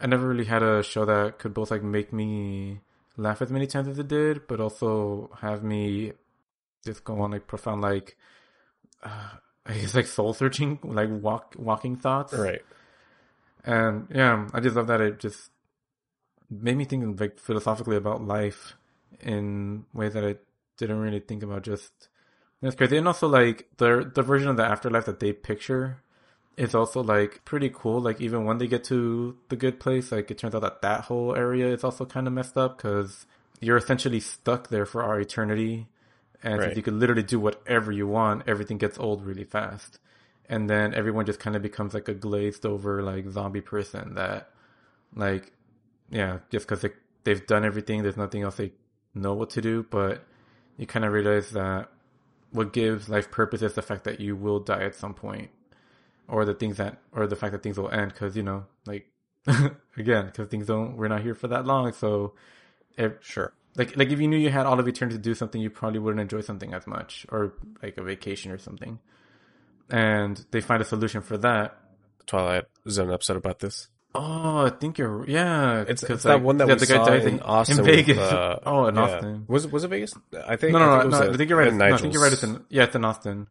I 0.01 0.07
never 0.07 0.27
really 0.27 0.45
had 0.45 0.63
a 0.63 0.83
show 0.83 1.05
that 1.05 1.39
could 1.39 1.55
both 1.55 1.71
like 1.71 1.83
make 1.83 2.13
me 2.13 2.81
laugh 3.17 3.43
as 3.43 3.51
many 3.51 3.67
times 3.67 3.89
as 3.89 3.99
it 3.99 4.09
did 4.09 4.47
but 4.47 4.61
also 4.61 5.31
have 5.41 5.63
me 5.63 6.13
just 6.85 7.05
go 7.05 7.21
on 7.21 7.31
like 7.31 7.47
profound 7.47 7.83
like 7.83 8.17
uh, 9.03 9.29
i 9.67 9.75
guess 9.75 9.95
like 9.95 10.07
soul 10.07 10.33
searching 10.33 10.79
like 10.83 11.09
walk 11.11 11.55
walking 11.59 11.97
thoughts. 11.97 12.33
Right. 12.33 12.63
and 13.65 14.09
yeah, 14.13 14.49
I 14.53 14.61
just 14.61 14.77
love 14.77 14.89
that 14.89 15.01
it 15.01 15.21
just 15.21 15.51
made 16.51 16.77
me 16.77 16.85
think 16.85 17.21
like 17.21 17.39
philosophically 17.39 17.97
about 17.97 18.23
life 18.23 18.75
in 19.21 19.85
ways 19.95 20.15
that 20.15 20.25
I 20.25 20.37
didn't 20.87 21.01
really 21.01 21.21
think 21.21 21.43
about. 21.43 21.63
Just 21.63 22.09
it's 22.61 22.77
crazy, 22.77 22.97
and 22.97 23.07
also 23.09 23.29
like 23.29 23.69
the 23.79 24.11
the 24.15 24.23
version 24.23 24.49
of 24.49 24.57
the 24.57 24.65
afterlife 24.65 25.07
that 25.07 25.21
they 25.21 25.33
picture 25.33 26.03
is 26.57 26.75
also 26.75 27.03
like 27.03 27.45
pretty 27.45 27.71
cool. 27.75 28.01
Like 28.01 28.21
even 28.21 28.45
when 28.45 28.59
they 28.59 28.67
get 28.67 28.85
to 28.85 29.37
the 29.49 29.57
good 29.57 29.81
place, 29.81 30.13
like 30.13 30.31
it 30.31 30.39
turns 30.39 30.55
out 30.55 30.63
that 30.63 30.83
that 30.83 31.01
whole 31.03 31.35
area 31.35 31.69
is 31.73 31.85
also 31.85 32.05
kind 32.05 32.27
of 32.27 32.33
messed 32.33 32.57
up 32.57 32.77
because 32.77 33.27
you're 33.61 33.77
essentially 33.77 34.21
stuck 34.21 34.69
there 34.69 34.87
for 34.87 35.03
our 35.03 35.21
eternity, 35.21 35.89
and 36.43 36.61
Right. 36.61 36.77
you 36.77 36.83
could 36.83 36.95
literally 36.95 37.23
do 37.23 37.39
whatever 37.41 37.93
you 37.93 38.07
want, 38.07 38.43
everything 38.47 38.79
gets 38.79 38.99
old 38.99 39.25
really 39.25 39.45
fast, 39.45 39.99
and 40.49 40.69
then 40.69 40.95
everyone 40.95 41.27
just 41.27 41.41
kind 41.41 41.57
of 41.57 41.63
becomes 41.63 41.95
like 41.95 42.09
a 42.09 42.15
glazed 42.15 42.67
over 42.67 43.03
like 43.03 43.29
zombie 43.31 43.61
person 43.61 44.15
that, 44.15 44.51
like, 45.15 45.53
yeah, 46.11 46.39
just 46.51 46.67
because 46.67 46.83
they 46.83 46.91
they've 47.25 47.47
done 47.47 47.65
everything, 47.65 48.03
there's 48.03 48.17
nothing 48.17 48.43
else 48.43 48.57
they 48.57 48.73
know 49.15 49.35
what 49.35 49.51
to 49.51 49.61
do, 49.61 49.87
but 49.91 50.25
you 50.77 50.87
kind 50.87 51.05
of 51.05 51.13
realize 51.13 51.51
that 51.51 51.89
what 52.51 52.73
gives 52.73 53.09
life 53.09 53.31
purpose 53.31 53.63
is 53.63 53.75
the 53.75 53.83
fact 53.83 54.05
that 54.05 54.21
you 54.21 54.37
will 54.37 54.61
die 54.61 54.83
at 54.83 54.95
some 54.95 55.15
point 55.15 55.51
or 56.29 56.45
the 56.45 56.55
things 56.55 56.77
that 56.77 56.99
or 57.13 57.27
the 57.27 57.37
fact 57.37 57.53
that 57.53 57.63
things 57.63 57.79
will 57.79 57.91
end 57.91 58.13
because 58.13 58.37
you 58.37 58.43
know 58.43 58.65
like 58.87 59.07
again 59.97 60.27
because 60.27 60.49
things 60.49 60.67
don't 60.67 60.97
we're 60.97 61.09
not 61.09 61.23
here 61.23 61.35
for 61.35 61.49
that 61.49 61.67
long 61.67 61.93
so 61.93 62.35
if, 62.97 63.13
Sure. 63.21 63.53
like 63.77 63.97
like 63.97 64.11
if 64.11 64.21
you 64.21 64.29
knew 64.29 64.37
you 64.37 64.51
had 64.51 64.67
all 64.67 64.79
of 64.79 64.87
eternity 64.87 65.17
to 65.17 65.23
do 65.23 65.35
something 65.35 65.61
you 65.61 65.71
probably 65.71 65.99
wouldn't 65.99 66.21
enjoy 66.21 66.41
something 66.41 66.75
as 66.75 66.87
much 66.87 67.27
or 67.31 67.55
like 67.83 67.97
a 67.97 68.03
vacation 68.03 68.53
or 68.53 68.59
something 68.59 68.99
and 69.91 70.45
they 70.51 70.61
find 70.61 70.83
a 70.83 70.87
solution 70.87 71.21
for 71.23 71.37
that 71.39 71.79
Twilight 72.27 72.65
Zone 72.89 73.11
upset 73.11 73.37
about 73.37 73.59
this. 73.59 73.89
Oh 74.15 74.67
i 74.67 74.71
think 74.71 74.99
you're 74.99 75.29
yeah 75.29 75.85
It's, 75.89 76.03
it's 76.03 76.23
that 76.25 76.35
like, 76.35 76.43
one 76.43 76.59
that 76.59 76.69
yeah, 76.69 76.75
we 76.75 76.81
the 76.81 76.87
guy 76.87 76.95
saw 76.97 77.05
dies 77.07 77.25
in 77.25 77.41
Austin, 77.41 77.79
in 77.79 77.85
with, 77.85 77.95
vegas 77.95 78.19
uh, 78.19 78.59
oh 78.67 78.87
in 78.87 78.95
yeah. 78.97 79.01
austin 79.01 79.45
Was 79.49 79.67
was 79.69 79.85
it 79.85 79.89
Vegas? 79.89 80.15
I 80.47 80.57
think. 80.57 80.73
no, 80.73 80.79
no, 80.79 80.85
I 80.91 80.97
no, 80.97 81.01
think 81.03 81.11
was 81.13 81.21
no. 81.21 81.27
at- 81.27 81.35
I 81.35 81.37
think 81.37 81.51
you're 81.51 81.59
right. 81.59 81.73
No, 81.73 81.85
I 81.85 81.97
think 81.97 82.13
you're 82.13 82.23
right. 82.23 82.33
It's 82.33 82.43
in, 82.43 82.65
yeah, 82.69 82.85
it's 82.85 82.95
in 82.95 83.05
Austin. 83.05 83.49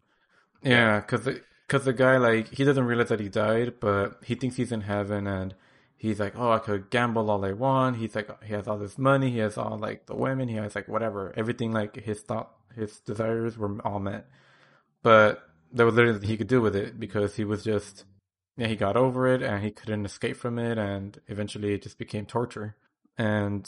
Yeah, 0.63 0.99
because 0.99 1.27
because 1.67 1.85
the 1.85 1.93
guy 1.93 2.17
like 2.17 2.49
he 2.53 2.63
doesn't 2.63 2.83
realize 2.83 3.09
that 3.09 3.19
he 3.19 3.29
died, 3.29 3.79
but 3.79 4.19
he 4.23 4.35
thinks 4.35 4.55
he's 4.57 4.71
in 4.71 4.81
heaven, 4.81 5.25
and 5.27 5.55
he's 5.97 6.19
like, 6.19 6.33
oh, 6.37 6.51
I 6.51 6.59
could 6.59 6.89
gamble 6.89 7.29
all 7.31 7.43
I 7.45 7.53
want. 7.53 7.97
He's 7.97 8.15
like, 8.15 8.29
he 8.43 8.53
has 8.53 8.67
all 8.67 8.77
this 8.77 8.97
money, 8.97 9.31
he 9.31 9.39
has 9.39 9.57
all 9.57 9.77
like 9.77 10.05
the 10.05 10.15
women, 10.15 10.47
he 10.49 10.55
has 10.55 10.75
like 10.75 10.87
whatever, 10.87 11.33
everything 11.35 11.71
like 11.71 11.95
his 11.95 12.21
thought, 12.21 12.51
his 12.75 12.99
desires 12.99 13.57
were 13.57 13.79
all 13.85 13.99
met, 13.99 14.27
but 15.03 15.41
there 15.73 15.85
was 15.85 15.95
literally 15.95 16.13
nothing 16.15 16.29
he 16.29 16.37
could 16.37 16.47
do 16.47 16.61
with 16.61 16.75
it 16.75 16.99
because 16.99 17.35
he 17.35 17.43
was 17.45 17.63
just 17.63 18.03
yeah 18.57 18.67
he 18.67 18.75
got 18.75 18.97
over 18.97 19.27
it 19.27 19.41
and 19.41 19.63
he 19.63 19.71
couldn't 19.71 20.05
escape 20.05 20.37
from 20.37 20.59
it, 20.59 20.77
and 20.77 21.19
eventually 21.27 21.73
it 21.73 21.83
just 21.83 21.97
became 21.97 22.25
torture, 22.25 22.75
and 23.17 23.65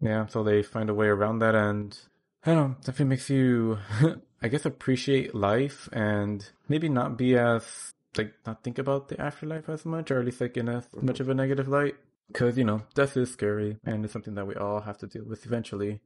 yeah, 0.00 0.26
so 0.26 0.42
they 0.42 0.62
find 0.62 0.90
a 0.90 0.94
way 0.94 1.06
around 1.06 1.38
that, 1.38 1.54
and 1.54 1.98
I 2.44 2.54
don't 2.54 2.68
know, 2.68 2.76
definitely 2.80 3.06
makes 3.06 3.30
you, 3.30 3.78
I 4.42 4.48
guess, 4.48 4.66
appreciate 4.66 5.34
life 5.34 5.88
and 5.92 6.46
maybe 6.68 6.88
not 6.88 7.16
be 7.16 7.38
as 7.38 7.92
like 8.16 8.34
not 8.46 8.62
think 8.62 8.78
about 8.78 9.08
the 9.08 9.20
afterlife 9.20 9.68
as 9.68 9.84
much, 9.84 10.10
or 10.10 10.18
at 10.18 10.24
least 10.24 10.40
like 10.40 10.56
in 10.56 10.68
as 10.68 10.86
much 11.00 11.20
of 11.20 11.28
a 11.28 11.34
negative 11.34 11.68
light, 11.68 11.94
because 12.28 12.58
you 12.58 12.64
know 12.64 12.82
death 12.94 13.16
is 13.16 13.32
scary 13.32 13.78
and 13.84 14.04
it's 14.04 14.12
something 14.12 14.34
that 14.34 14.46
we 14.46 14.54
all 14.54 14.80
have 14.80 14.98
to 14.98 15.06
deal 15.06 15.24
with 15.24 15.46
eventually. 15.46 16.00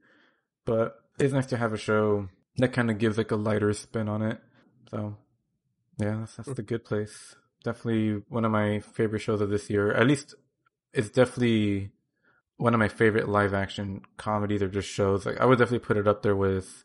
But 0.65 0.99
it's 1.19 1.33
nice 1.33 1.47
to 1.47 1.57
have 1.57 1.73
a 1.73 1.77
show 1.77 2.29
that 2.57 2.73
kind 2.73 2.89
of 2.89 2.97
gives 2.97 3.17
like 3.17 3.31
a 3.31 3.35
lighter 3.35 3.73
spin 3.73 4.07
on 4.07 4.21
it. 4.21 4.39
So 4.91 5.15
yeah, 5.97 6.19
that's, 6.19 6.35
that's 6.35 6.49
mm. 6.49 6.55
the 6.55 6.63
good 6.63 6.85
place. 6.85 7.35
Definitely 7.69 8.23
one 8.29 8.45
of 8.45 8.51
my 8.51 8.79
favorite 8.79 9.19
shows 9.19 9.41
of 9.41 9.49
this 9.51 9.69
year. 9.69 9.91
At 9.91 10.07
least 10.07 10.33
it's 10.91 11.09
definitely 11.09 11.91
one 12.57 12.73
of 12.73 12.79
my 12.79 12.87
favorite 12.87 13.29
live 13.29 13.53
action 13.53 14.01
comedies 14.17 14.63
or 14.63 14.69
just 14.69 14.89
shows. 14.89 15.25
Like 15.25 15.39
I 15.39 15.45
would 15.45 15.59
definitely 15.59 15.85
put 15.85 15.97
it 15.97 16.07
up 16.07 16.23
there 16.23 16.35
with 16.35 16.83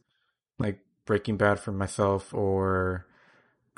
like 0.59 0.81
Breaking 1.07 1.39
Bad 1.39 1.59
for 1.59 1.73
myself 1.73 2.35
or 2.35 3.07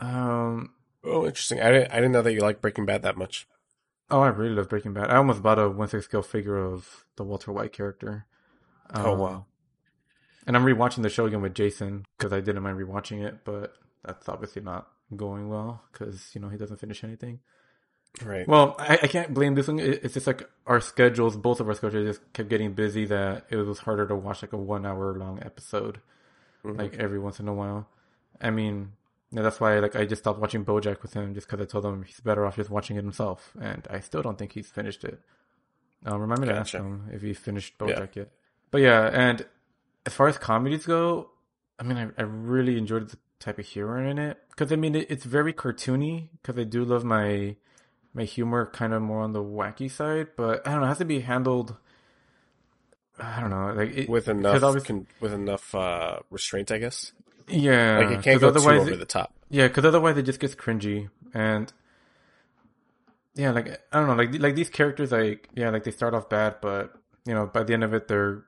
um 0.01 0.73
Oh, 1.05 1.25
interesting. 1.27 1.61
I 1.61 1.71
didn't. 1.71 1.93
I 1.93 1.97
didn't 1.97 2.11
know 2.11 2.23
that 2.23 2.33
you 2.33 2.41
like 2.41 2.61
Breaking 2.61 2.87
Bad 2.87 3.03
that 3.03 3.17
much. 3.17 3.47
oh 4.11 4.21
I 4.23 4.29
really 4.29 4.57
love 4.57 4.69
Breaking 4.69 4.93
Bad. 4.93 5.09
I 5.09 5.17
almost 5.17 5.43
bought 5.43 5.61
a 5.61 5.69
one 5.71 5.87
six 5.87 6.07
scale 6.07 6.23
figure 6.23 6.57
of 6.59 7.05
the 7.15 7.23
Walter 7.23 7.53
White 7.53 7.73
character. 7.73 8.27
Oh, 8.93 9.13
Um, 9.13 9.19
wow. 9.21 9.47
And 10.45 10.57
I'm 10.57 10.65
rewatching 10.65 11.03
the 11.03 11.09
show 11.09 11.27
again 11.27 11.41
with 11.43 11.55
Jason 11.55 12.05
because 12.19 12.33
I 12.33 12.41
didn't 12.41 12.65
mind 12.65 12.79
rewatching 12.79 13.25
it, 13.25 13.45
but 13.45 13.75
that's 14.05 14.29
obviously 14.29 14.63
not 14.63 14.89
going 15.15 15.49
well 15.49 15.83
because 15.93 16.31
you 16.35 16.41
know 16.41 16.49
he 16.49 16.57
doesn't 16.57 16.79
finish 16.79 17.05
anything. 17.05 17.41
Right. 18.25 18.49
Well, 18.49 18.77
I, 18.79 18.95
I 19.03 19.07
can't 19.09 19.35
blame 19.35 19.55
this 19.55 19.69
one. 19.69 19.79
It's 19.79 20.15
just 20.15 20.27
like 20.27 20.49
our 20.67 20.81
schedules, 20.81 21.37
both 21.37 21.61
of 21.61 21.69
our 21.69 21.75
schedules 21.75 22.17
just 22.17 22.33
kept 22.33 22.49
getting 22.49 22.73
busy 22.73 23.05
that 23.07 23.45
it 23.51 23.57
was 23.57 23.81
harder 23.81 24.07
to 24.07 24.15
watch 24.17 24.41
like 24.43 24.55
a 24.55 24.57
one 24.57 24.87
hour 24.87 25.15
long 25.19 25.39
episode, 25.43 26.01
Mhm. 26.65 26.79
like 26.79 26.95
every 26.97 27.19
once 27.19 27.41
in 27.41 27.47
a 27.49 27.53
while. 27.53 27.89
I 28.41 28.51
mean, 28.51 28.93
that's 29.33 29.61
why 29.61 29.79
like 29.81 29.95
I 29.97 30.07
just 30.07 30.23
stopped 30.23 30.41
watching 30.41 30.65
BoJack 30.65 31.03
with 31.03 31.13
him 31.13 31.35
just 31.35 31.47
because 31.47 31.61
I 31.61 31.67
told 31.69 31.85
him 31.85 32.05
he's 32.05 32.21
better 32.21 32.47
off 32.47 32.57
just 32.57 32.71
watching 32.71 32.97
it 32.97 33.03
himself, 33.03 33.53
and 33.61 33.87
I 33.91 34.01
still 34.01 34.23
don't 34.23 34.39
think 34.39 34.53
he's 34.53 34.69
finished 34.71 35.05
it. 35.05 35.21
Um, 36.07 36.21
remind 36.21 36.41
me 36.41 36.49
to 36.49 36.55
ask 36.55 36.73
him 36.73 37.09
if 37.13 37.21
he 37.21 37.35
finished 37.35 37.75
Yeah. 37.81 37.87
BoJack 37.87 38.17
yet. 38.17 38.31
But 38.71 38.81
yeah, 38.81 39.11
and 39.13 39.45
as 40.07 40.15
far 40.15 40.29
as 40.29 40.39
comedies 40.39 40.87
go, 40.87 41.31
I 41.79 41.83
mean, 41.83 41.99
I, 41.99 42.09
I 42.19 42.23
really 42.25 42.79
enjoyed 42.79 43.11
the 43.11 43.19
type 43.39 43.59
of 43.59 43.67
humor 43.67 44.03
in 44.03 44.19
it 44.19 44.39
because 44.51 44.73
I 44.73 44.77
mean 44.77 44.95
it, 44.95 45.11
it's 45.11 45.25
very 45.25 45.53
cartoony 45.53 46.29
because 46.41 46.59
I 46.59 46.65
do 46.65 46.85
love 46.85 47.05
my 47.05 47.57
my 48.15 48.25
humor 48.25 48.67
kind 48.73 48.95
of 48.95 49.03
more 49.03 49.21
on 49.21 49.33
the 49.33 49.43
wacky 49.43 49.91
side, 49.91 50.29
but 50.37 50.67
I 50.67 50.71
don't 50.73 50.81
know, 50.81 50.87
it 50.87 50.89
has 50.89 50.99
to 50.99 51.05
be 51.05 51.21
handled. 51.21 51.77
I 53.19 53.41
don't 53.41 53.51
know, 53.51 53.73
like 53.75 53.97
it, 53.97 54.09
with 54.09 54.29
enough 54.29 54.63
with 55.21 55.33
enough 55.33 55.75
uh, 55.75 56.19
restraint, 56.31 56.71
I 56.71 56.79
guess. 56.79 57.13
yeah, 57.49 57.99
Like 57.99 58.19
it 58.19 58.23
can't 58.23 58.41
go 58.41 58.51
too 58.53 58.59
otherwise 58.59 58.81
over 58.83 58.93
it- 58.93 58.99
the 58.99 59.07
top. 59.07 59.33
Yeah, 59.49 59.69
because 59.69 59.85
otherwise 59.85 60.17
it 60.19 60.23
just 60.25 60.41
gets 60.41 60.55
cringy, 60.55 61.09
and 61.33 61.73
yeah, 63.35 63.53
like 63.53 63.81
I 63.93 63.99
don't 64.01 64.07
know, 64.09 64.15
like 64.23 64.41
like 64.41 64.55
these 64.55 64.69
characters, 64.71 65.13
like 65.13 65.49
yeah, 65.55 65.71
like 65.71 65.85
they 65.85 65.91
start 65.93 66.15
off 66.15 66.29
bad, 66.29 66.57
but 66.61 66.95
you 67.27 67.33
know, 67.35 67.47
by 67.47 67.63
the 67.63 67.73
end 67.75 67.85
of 67.85 67.95
it, 67.95 68.09
they're 68.09 68.45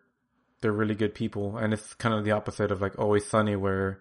they're 0.61 0.73
really 0.73 0.95
good 0.95 1.15
people, 1.15 1.57
and 1.57 1.73
it's 1.73 1.95
kind 1.95 2.15
of 2.15 2.25
the 2.25 2.33
opposite 2.33 2.71
of 2.73 2.81
like 2.83 2.99
Always 2.99 3.25
Sunny, 3.27 3.55
where 3.57 4.01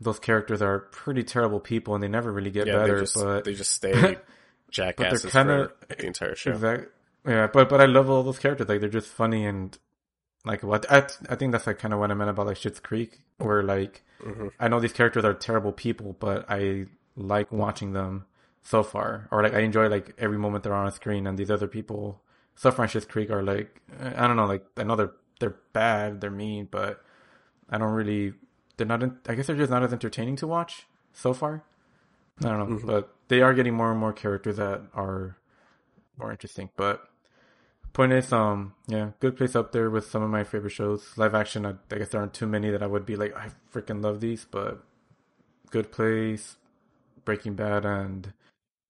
those 0.00 0.18
characters 0.18 0.62
are 0.62 0.78
pretty 0.78 1.22
terrible 1.24 1.60
people 1.60 1.94
and 1.94 2.02
they 2.02 2.08
never 2.08 2.32
really 2.32 2.50
get 2.50 2.66
Yeah, 2.66 2.76
better, 2.76 2.94
they 2.96 3.00
just 3.02 3.14
but 3.14 3.44
they 3.44 3.54
just 3.54 3.72
stay 3.72 4.16
jackasses 4.70 5.32
kinda- 5.32 5.70
for 5.88 5.94
the 5.96 6.06
entire 6.06 6.34
show. 6.34 6.50
Exactly. 6.52 6.86
Yeah, 7.26 7.48
but 7.52 7.68
but 7.68 7.80
I 7.80 7.86
love 7.86 8.08
all 8.08 8.22
those 8.22 8.38
characters. 8.38 8.68
Like 8.68 8.80
they're 8.80 8.88
just 8.88 9.08
funny 9.08 9.44
and 9.44 9.76
like 10.44 10.62
what 10.62 10.90
I 10.90 11.06
I 11.28 11.34
think 11.34 11.52
that's 11.52 11.66
like 11.66 11.78
kind 11.78 11.92
of 11.92 12.00
what 12.00 12.10
I 12.10 12.14
meant 12.14 12.30
about 12.30 12.46
like 12.46 12.56
Schitt's 12.56 12.80
Creek, 12.80 13.20
where 13.38 13.62
like 13.62 14.02
Mhm. 14.24 14.50
I 14.58 14.68
know 14.68 14.80
these 14.80 14.92
characters 14.92 15.24
are 15.24 15.34
terrible 15.34 15.72
people, 15.72 16.16
but 16.18 16.44
I 16.48 16.86
like 17.16 17.50
watching 17.52 17.92
them 17.92 18.26
so 18.62 18.82
far, 18.82 19.28
or 19.30 19.42
like 19.42 19.54
I 19.54 19.60
enjoy 19.60 19.88
like 19.88 20.14
every 20.18 20.38
moment 20.38 20.62
they're 20.64 20.74
on 20.74 20.86
a 20.86 20.90
screen, 20.92 21.26
and 21.26 21.36
these 21.38 21.50
other 21.50 21.68
people 21.68 22.22
so 22.54 22.70
far 22.70 22.84
in 22.84 22.90
Schitt's 22.90 23.06
Creek 23.06 23.30
are 23.30 23.42
like 23.42 23.80
I 24.00 24.26
don't 24.26 24.36
know, 24.36 24.46
like 24.46 24.64
I 24.76 24.84
know 24.84 24.96
they're 24.96 25.12
they're 25.40 25.56
bad, 25.72 26.20
they're 26.20 26.30
mean, 26.30 26.68
but 26.70 27.02
I 27.68 27.78
don't 27.78 27.92
really 27.92 28.32
they're 28.78 28.86
not. 28.86 29.02
In, 29.02 29.18
I 29.28 29.34
guess 29.34 29.46
they're 29.48 29.56
just 29.56 29.70
not 29.70 29.82
as 29.82 29.92
entertaining 29.92 30.36
to 30.36 30.46
watch 30.46 30.86
so 31.12 31.34
far. 31.34 31.62
I 32.40 32.48
don't 32.48 32.58
know, 32.70 32.76
Mhm. 32.78 32.86
but 32.86 33.14
they 33.28 33.42
are 33.42 33.52
getting 33.52 33.74
more 33.74 33.90
and 33.90 34.00
more 34.00 34.12
characters 34.14 34.56
that 34.56 34.82
are 34.94 35.36
more 36.16 36.30
interesting. 36.30 36.70
But 36.76 37.06
point 37.92 38.12
is, 38.12 38.32
um, 38.32 38.74
yeah, 38.86 39.10
good 39.20 39.36
place 39.36 39.54
up 39.56 39.72
there 39.72 39.90
with 39.90 40.06
some 40.06 40.22
of 40.22 40.30
my 40.30 40.44
favorite 40.44 40.70
shows. 40.70 41.18
Live 41.18 41.34
action, 41.34 41.66
I, 41.66 41.74
I 41.90 41.98
guess 41.98 42.08
there 42.10 42.20
aren't 42.20 42.34
too 42.34 42.46
many 42.46 42.70
that 42.70 42.82
I 42.82 42.86
would 42.86 43.04
be 43.04 43.16
like, 43.16 43.36
I 43.36 43.50
freaking 43.72 44.02
love 44.02 44.20
these, 44.20 44.46
but 44.48 44.82
Good 45.70 45.90
Place, 45.92 46.56
Breaking 47.24 47.54
Bad, 47.54 47.84
and 47.84 48.32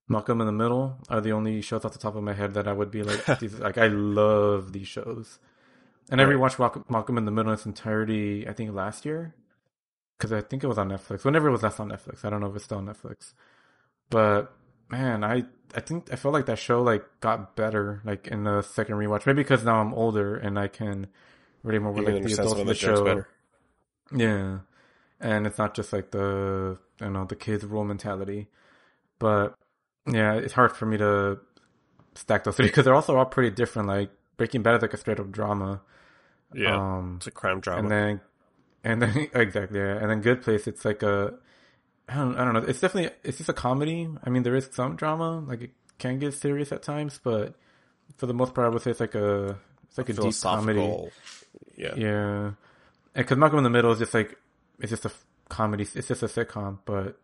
Malcolm 0.09 0.41
in 0.41 0.47
the 0.47 0.53
Middle 0.53 0.99
are 1.09 1.21
the 1.23 1.33
only 1.33 1.61
shows 1.63 1.85
off 1.85 1.93
the 1.93 1.99
top 1.99 2.15
of 2.17 2.23
my 2.23 2.35
head 2.35 2.53
that 2.55 2.69
I 2.69 2.73
would 2.73 2.91
be 2.91 3.03
like, 3.03 3.25
these, 3.41 3.59
like 3.59 3.79
I 3.79 3.87
love 3.89 4.73
these 4.73 4.89
shows. 4.89 5.39
And 6.11 6.21
I 6.21 6.25
Right. 6.25 6.37
rewatched 6.37 6.59
Malcolm, 6.59 6.85
Malcolm 6.89 7.19
in 7.19 7.25
the 7.25 7.31
Middle 7.31 7.51
in 7.53 7.55
its 7.55 7.67
entirety, 7.67 8.47
I 8.49 8.53
think 8.53 8.73
last 8.75 9.05
year, 9.07 9.35
because 10.19 10.33
I 10.33 10.41
think 10.41 10.65
it 10.65 10.67
was 10.67 10.79
on 10.79 10.89
Netflix. 10.91 11.25
Whenever 11.25 11.49
it 11.49 11.53
was 11.53 11.63
last 11.63 11.79
on 11.81 11.91
Netflix, 11.91 12.25
I 12.25 12.31
don't 12.31 12.41
know 12.41 12.49
if 12.49 12.57
it's 12.57 12.65
still 12.65 12.79
on 12.79 12.87
Netflix. 12.87 13.35
But 14.11 14.53
man, 14.89 15.23
I 15.25 15.45
I 15.75 15.81
think 15.81 16.13
I 16.13 16.17
felt 16.17 16.35
like 16.35 16.47
that 16.47 16.59
show 16.59 16.83
like 16.83 17.05
got 17.21 17.55
better 17.57 18.01
like 18.05 18.27
in 18.29 18.45
the 18.45 18.63
second 18.63 18.97
rewatch. 18.97 19.27
Maybe 19.27 19.43
because 19.43 19.65
now 19.65 19.81
I'm 19.81 19.95
older 19.95 20.37
and 20.37 20.59
I 20.59 20.69
can 20.69 21.07
really 21.63 21.79
more 21.79 21.93
relate 21.93 22.23
to 22.23 22.29
the 22.29 22.43
adults 22.43 22.61
of 22.61 22.67
the 22.67 22.75
show. 22.75 23.05
better. 23.05 23.29
Yeah, 24.15 24.59
and 25.21 25.47
it's 25.47 25.59
not 25.59 25.75
just 25.75 25.93
like 25.93 26.11
the 26.11 26.79
you 27.01 27.11
know 27.11 27.25
the 27.25 27.37
kids 27.37 27.65
rule 27.65 27.85
mentality, 27.85 28.49
but 29.19 29.55
yeah, 30.11 30.35
it's 30.35 30.55
hard 30.55 30.73
for 30.73 30.87
me 30.87 30.97
to 30.97 31.39
stack 32.15 32.45
those 32.45 32.57
three 32.57 32.67
because 32.67 32.85
they're 32.87 32.95
also 32.95 33.17
all 33.17 33.27
pretty 33.27 33.51
different. 33.55 33.87
Like 33.89 34.11
Breaking 34.39 34.63
Bad 34.63 34.77
is 34.77 34.83
like 34.83 34.95
a 34.95 34.97
straight 34.97 35.21
up 35.21 35.31
drama. 35.31 35.83
Yeah, 36.55 36.77
Um, 36.77 37.17
it's 37.19 37.27
a 37.27 37.31
crime 37.31 37.61
drama. 37.61 37.83
and 37.83 37.91
then 37.91 38.21
and 38.85 39.03
then 39.03 39.29
exactly 39.35 39.79
yeah. 39.79 39.97
and 39.97 40.11
then 40.11 40.21
good 40.21 40.43
place 40.43 40.67
it's 40.67 40.85
like 40.85 41.03
a 41.03 41.35
I 42.09 42.15
don't, 42.17 42.37
I 42.37 42.45
don't 42.45 42.55
know 42.55 42.61
it's 42.61 42.81
definitely 42.81 43.11
it's 43.23 43.39
just 43.39 43.51
a 43.51 43.55
comedy 43.55 44.09
i 44.25 44.31
mean 44.31 44.43
there 44.43 44.57
is 44.57 44.69
some 44.73 44.97
drama 44.97 45.41
like 45.41 45.63
it 45.63 45.71
can 45.99 46.19
get 46.19 46.35
serious 46.35 46.73
at 46.73 46.83
times 46.83 47.21
but 47.23 47.55
for 48.17 48.27
the 48.27 48.35
most 48.35 48.55
part 48.55 48.67
i 48.67 48.71
would 48.71 48.83
say 48.83 48.91
it's 48.91 49.01
like 49.01 49.15
a 49.15 49.59
It's 49.89 49.99
like 49.99 50.09
a 50.11 50.13
deep 50.13 50.35
comedy. 50.43 51.11
Yeah. 51.77 51.95
Yeah, 51.97 52.45
And 52.47 52.57
because 53.15 53.39
Malcolm 53.39 53.59
in 53.59 53.65
the 53.65 53.71
Middle 53.71 53.93
is 53.93 53.99
just 53.99 54.15
like 54.15 54.37
it's 54.81 54.91
just 54.91 55.05
a 55.05 55.13
comedy. 55.49 55.85
It's 55.95 56.09
just 56.09 56.23
a 56.23 56.27
sitcom, 56.27 56.79
but 56.85 57.19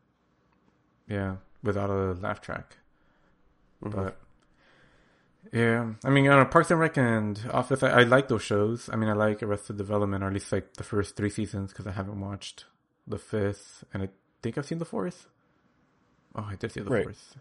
yeah, 1.09 1.37
without 1.63 1.91
a 1.91 2.13
laugh 2.15 2.41
track. 2.41 2.77
Mm-hmm. 3.83 4.01
But 4.01 4.17
yeah, 5.53 5.93
I 6.05 6.11
mean, 6.11 6.27
uh, 6.29 6.45
Parks 6.47 6.71
and 6.71 6.81
Rec 6.81 6.97
and 6.97 7.41
Office, 7.53 7.83
I, 7.83 7.89
I 8.01 8.03
like 8.05 8.29
those 8.29 8.43
shows. 8.43 8.89
I 8.93 8.97
mean, 8.97 9.09
I 9.09 9.13
like 9.13 9.43
Arrested 9.43 9.77
Development, 9.77 10.23
or 10.25 10.29
at 10.29 10.33
least 10.33 10.51
like 10.53 10.75
the 10.75 10.85
first 10.85 11.17
three 11.17 11.31
seasons, 11.31 11.71
because 11.73 11.87
I 11.87 11.93
haven't 11.93 12.21
watched 12.21 12.65
the 13.07 13.19
fifth, 13.19 13.85
and 13.93 14.03
I 14.03 14.09
think 14.43 14.59
I've 14.59 14.67
seen 14.67 14.79
the 14.79 14.85
fourth. 14.85 15.29
Oh, 16.35 16.47
I 16.51 16.57
did 16.57 16.73
see 16.73 16.81
the 16.81 16.91
Right. 16.91 17.05
fourth. 17.05 17.37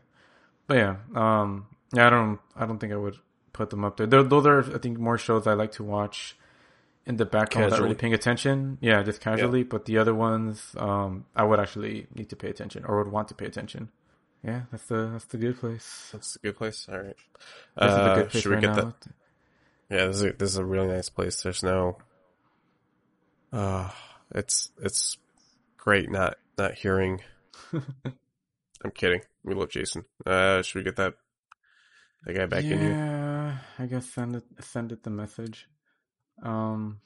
But 0.67 0.77
yeah, 0.77 0.95
um, 1.15 1.67
yeah, 1.93 2.07
I 2.07 2.09
don't, 2.09 2.39
I 2.55 2.65
don't 2.65 2.77
think 2.79 2.93
I 2.93 2.97
would 2.97 3.17
put 3.53 3.69
them 3.69 3.83
up 3.83 3.97
there. 3.97 4.07
They're, 4.07 4.23
those 4.23 4.45
are, 4.45 4.59
I 4.75 4.77
think, 4.77 4.97
more 4.99 5.17
shows 5.17 5.47
I 5.47 5.53
like 5.53 5.71
to 5.73 5.83
watch 5.83 6.37
in 7.05 7.17
the 7.17 7.25
background 7.25 7.65
without 7.65 7.81
really 7.83 7.95
paying 7.95 8.13
attention. 8.13 8.77
Yeah, 8.81 9.03
just 9.03 9.19
casually. 9.19 9.63
But 9.63 9.85
the 9.85 9.97
other 9.97 10.15
ones, 10.15 10.73
um, 10.77 11.25
I 11.35 11.43
would 11.43 11.59
actually 11.59 12.07
need 12.15 12.29
to 12.29 12.35
pay 12.35 12.49
attention 12.49 12.85
or 12.85 13.03
would 13.03 13.11
want 13.11 13.27
to 13.29 13.33
pay 13.33 13.45
attention. 13.45 13.89
Yeah, 14.43 14.63
that's 14.71 14.85
the 14.87 15.09
that's 15.13 15.25
the 15.25 15.37
good 15.37 15.59
place. 15.59 16.09
That's 16.11 16.35
a 16.35 16.39
good 16.39 16.57
place. 16.57 16.87
All 16.91 16.99
right. 16.99 17.15
Uh, 17.77 18.15
good 18.15 18.29
place 18.29 18.43
should 18.43 18.49
we 18.49 18.55
right 18.55 18.61
get 18.61 18.75
now. 18.75 18.81
that? 18.83 19.07
Yeah, 19.89 20.07
this 20.07 20.17
is 20.17 20.23
a, 20.23 20.33
this 20.33 20.49
is 20.49 20.57
a 20.57 20.65
really 20.65 20.87
nice 20.87 21.09
place. 21.09 21.41
There's 21.41 21.63
no. 21.63 21.97
Uh, 23.53 23.89
it's 24.35 24.71
it's 24.81 25.17
great 25.77 26.11
not 26.11 26.35
not 26.57 26.73
hearing. 26.73 27.21
I'm 27.73 28.91
kidding. 28.93 29.21
We 29.43 29.53
love 29.53 29.69
Jason. 29.69 30.03
Uh, 30.25 30.61
should 30.61 30.79
we 30.79 30.83
get 30.83 30.97
that 30.97 31.13
that 32.25 32.33
guy 32.33 32.45
back 32.45 32.65
yeah, 32.65 32.71
in 32.71 32.79
here? 32.79 33.61
I 33.79 33.85
guess 33.85 34.09
send 34.09 34.35
it 34.35 34.43
send 34.59 34.91
it 34.91 35.03
the 35.03 35.09
message. 35.09 35.69
Um, 36.41 36.99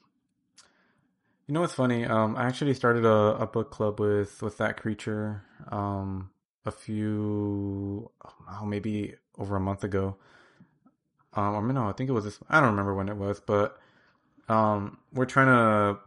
you 1.46 1.54
know 1.54 1.60
what's 1.60 1.74
funny? 1.74 2.04
Um, 2.04 2.36
I 2.36 2.46
actually 2.46 2.74
started 2.74 3.04
a, 3.04 3.36
a 3.40 3.46
book 3.46 3.70
club 3.70 4.00
with 4.00 4.42
with 4.42 4.58
that 4.58 4.76
creature. 4.76 5.44
Um, 5.70 6.30
a 6.68 6.72
few, 6.72 8.10
oh, 8.52 8.64
maybe 8.64 9.14
over 9.38 9.56
a 9.56 9.60
month 9.60 9.84
ago. 9.84 10.16
Um, 11.34 11.54
or 11.54 11.72
no, 11.72 11.88
I 11.88 11.92
think 11.92 12.08
it 12.08 12.12
was 12.12 12.24
this. 12.24 12.38
I 12.48 12.60
don't 12.60 12.70
remember 12.70 12.94
when 12.94 13.08
it 13.08 13.16
was, 13.16 13.40
but 13.40 13.78
um, 14.48 14.98
we're 15.12 15.26
trying 15.26 15.46
to 15.46 16.00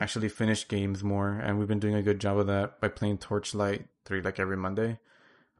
actually 0.00 0.28
finish 0.28 0.66
games 0.66 1.04
more, 1.04 1.30
and 1.30 1.58
we've 1.58 1.68
been 1.68 1.78
doing 1.78 1.94
a 1.94 2.02
good 2.02 2.20
job 2.20 2.38
of 2.38 2.46
that 2.46 2.80
by 2.80 2.88
playing 2.88 3.18
Torchlight 3.18 3.86
three 4.04 4.22
like 4.22 4.40
every 4.40 4.56
Monday. 4.56 4.98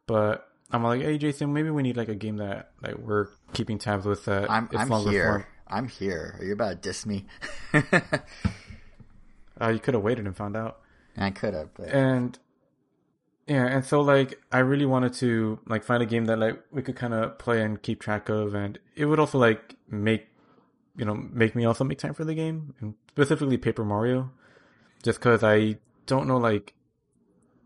But 0.07 0.49
I'm 0.71 0.83
like, 0.83 1.03
hey 1.03 1.19
Jason, 1.19 1.53
maybe 1.53 1.71
we 1.71 1.83
need 1.83 1.97
like 1.97 2.09
a 2.09 2.15
game 2.15 2.39
that 2.39 2.71
like 2.83 2.99
we're 2.99 3.29
keeping 3.53 3.79
tabs 3.79 4.07
with 4.07 4.25
that. 4.25 4.51
I'm 4.51 4.69
I'm 4.73 4.91
here. 5.09 5.31
form. 5.31 5.47
I'm 5.69 5.89
here. 5.89 6.37
Are 6.39 6.45
you 6.45 6.53
about 6.53 6.71
to 6.71 6.75
diss 6.77 7.07
me? 7.07 7.27
Uh, 9.61 9.69
you 9.69 9.79
could 9.79 9.95
have 9.95 10.03
waited 10.03 10.27
and 10.27 10.37
found 10.37 10.57
out. 10.57 10.81
I 11.17 11.31
could 11.31 11.55
have, 11.55 11.73
but 11.75 11.89
and 11.89 12.39
yeah 13.47 13.67
and 13.67 13.85
so 13.85 14.01
like 14.01 14.41
i 14.53 14.59
really 14.59 14.87
wanted 14.87 15.13
to 15.13 15.59
like 15.67 15.85
find 15.85 16.03
a 16.03 16.07
game 16.07 16.25
that 16.25 16.39
like 16.39 16.61
we 16.71 16.83
could 16.83 16.97
kind 16.97 17.15
of 17.15 17.39
play 17.39 17.63
and 17.63 17.83
keep 17.83 18.01
track 18.01 18.29
of 18.29 18.55
and 18.55 18.79
it 18.95 19.07
would 19.07 19.21
also 19.21 19.39
like 19.39 19.77
make 19.89 20.29
you 20.97 21.05
know 21.05 21.15
make 21.15 21.55
me 21.55 21.65
also 21.65 21.85
make 21.85 21.99
time 21.99 22.15
for 22.15 22.25
the 22.25 22.35
game 22.35 22.75
and 22.81 22.95
specifically 23.09 23.57
paper 23.57 23.85
mario 23.85 24.31
just 25.03 25.19
because 25.19 25.43
i 25.45 25.77
don't 26.07 26.27
know 26.27 26.39
like 26.39 26.75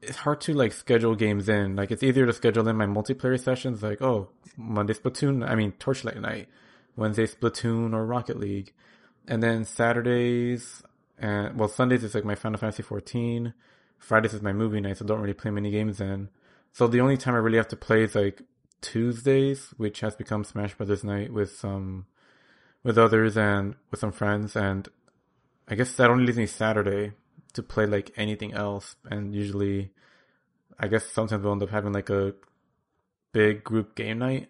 it's 0.03 0.19
hard 0.19 0.41
to 0.41 0.55
like 0.55 0.73
schedule 0.73 1.15
games 1.15 1.49
in. 1.49 1.77
Like 1.77 1.91
it's 1.91 2.03
easier 2.03 2.27
to 2.27 2.33
schedule 2.33 2.67
in 2.69 2.77
my 2.77 2.87
multiplayer 2.87 3.39
sessions 3.39 3.83
like 3.83 4.01
oh 4.01 4.29
monday 4.57 4.95
splatoon 4.95 5.49
i 5.49 5.55
mean 5.55 5.73
torchlight 5.73 6.21
night 6.21 6.49
wednesday 6.97 7.27
splatoon 7.27 7.95
or 7.95 8.05
rocket 8.05 8.39
league 8.39 8.73
and 9.29 9.43
then 9.43 9.65
saturdays 9.65 10.83
and 11.19 11.59
well 11.59 11.69
sundays 11.69 12.03
is 12.03 12.15
like 12.15 12.25
my 12.25 12.35
final 12.35 12.59
fantasy 12.59 12.83
14 12.83 13.55
Fridays 14.01 14.35
is 14.35 14.43
my 14.43 14.53
movie 14.53 14.81
night, 14.81 14.97
so 14.99 15.05
I 15.05 15.09
don't 15.09 15.21
really 15.21 15.35
play 15.35 15.51
many 15.51 15.71
games 15.71 15.99
then. 15.99 16.31
So 16.73 16.89
the 16.89 17.01
only 17.01 17.17
time 17.17 17.35
I 17.35 17.39
really 17.39 17.59
have 17.59 17.69
to 17.69 17.77
play 17.77 18.03
is 18.03 18.15
like 18.15 18.43
Tuesdays, 18.81 19.73
which 19.77 20.01
has 20.01 20.17
become 20.17 20.43
Smash 20.43 20.75
Brothers 20.75 21.05
night 21.05 21.33
with 21.33 21.55
some 21.55 22.07
with 22.83 22.97
others 22.97 23.37
and 23.37 23.77
with 23.91 24.01
some 24.01 24.11
friends, 24.11 24.57
and 24.57 24.89
I 25.69 25.75
guess 25.75 25.93
that 25.95 26.11
only 26.11 26.25
leaves 26.25 26.39
me 26.39 26.47
Saturday 26.47 27.13
to 27.53 27.63
play 27.63 27.87
like 27.87 28.11
anything 28.17 28.55
else. 28.55 28.97
And 29.09 29.35
usually, 29.35 29.93
I 30.79 30.89
guess 30.89 31.05
sometimes 31.05 31.45
we'll 31.45 31.53
end 31.53 31.63
up 31.63 31.71
having 31.71 31.93
like 31.93 32.11
a 32.11 32.35
big 33.33 33.63
group 33.63 33.95
game 33.95 34.19
night. 34.19 34.49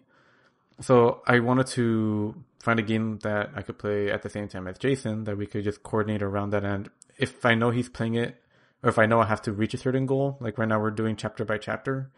So 0.79 1.21
I 1.27 1.39
wanted 1.39 1.67
to 1.67 2.35
find 2.59 2.79
a 2.79 2.83
game 2.83 3.19
that 3.19 3.51
I 3.55 3.61
could 3.61 3.77
play 3.77 4.09
at 4.09 4.23
the 4.23 4.29
same 4.29 4.47
time 4.47 4.67
as 4.67 4.77
Jason, 4.77 5.25
that 5.25 5.37
we 5.37 5.45
could 5.45 5.63
just 5.63 5.83
coordinate 5.83 6.23
around 6.23 6.51
that. 6.51 6.63
And 6.63 6.89
if 7.17 7.45
I 7.45 7.53
know 7.53 7.69
he's 7.69 7.89
playing 7.89 8.15
it 8.15 8.40
or 8.83 8.89
if 8.89 8.99
I 8.99 9.05
know 9.05 9.19
I 9.19 9.25
have 9.25 9.41
to 9.43 9.51
reach 9.51 9.73
a 9.73 9.77
certain 9.77 10.05
goal, 10.05 10.37
like 10.39 10.57
right 10.57 10.67
now 10.67 10.79
we're 10.79 10.91
doing 10.91 11.15
chapter 11.15 11.45
by 11.45 11.57
chapter. 11.57 12.09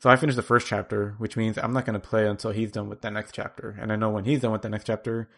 So 0.00 0.08
I 0.10 0.16
finished 0.16 0.36
the 0.36 0.42
first 0.42 0.66
chapter, 0.66 1.14
which 1.18 1.36
means 1.36 1.58
I'm 1.58 1.72
not 1.72 1.84
going 1.84 2.00
to 2.00 2.06
play 2.06 2.26
until 2.26 2.52
he's 2.52 2.70
done 2.70 2.88
with 2.88 3.00
the 3.00 3.10
next 3.10 3.34
chapter. 3.34 3.76
And 3.80 3.92
I 3.92 3.96
know 3.96 4.10
when 4.10 4.24
he's 4.24 4.40
done 4.40 4.52
with 4.52 4.62
the 4.62 4.68
next 4.68 4.84
chapter, 4.84 5.28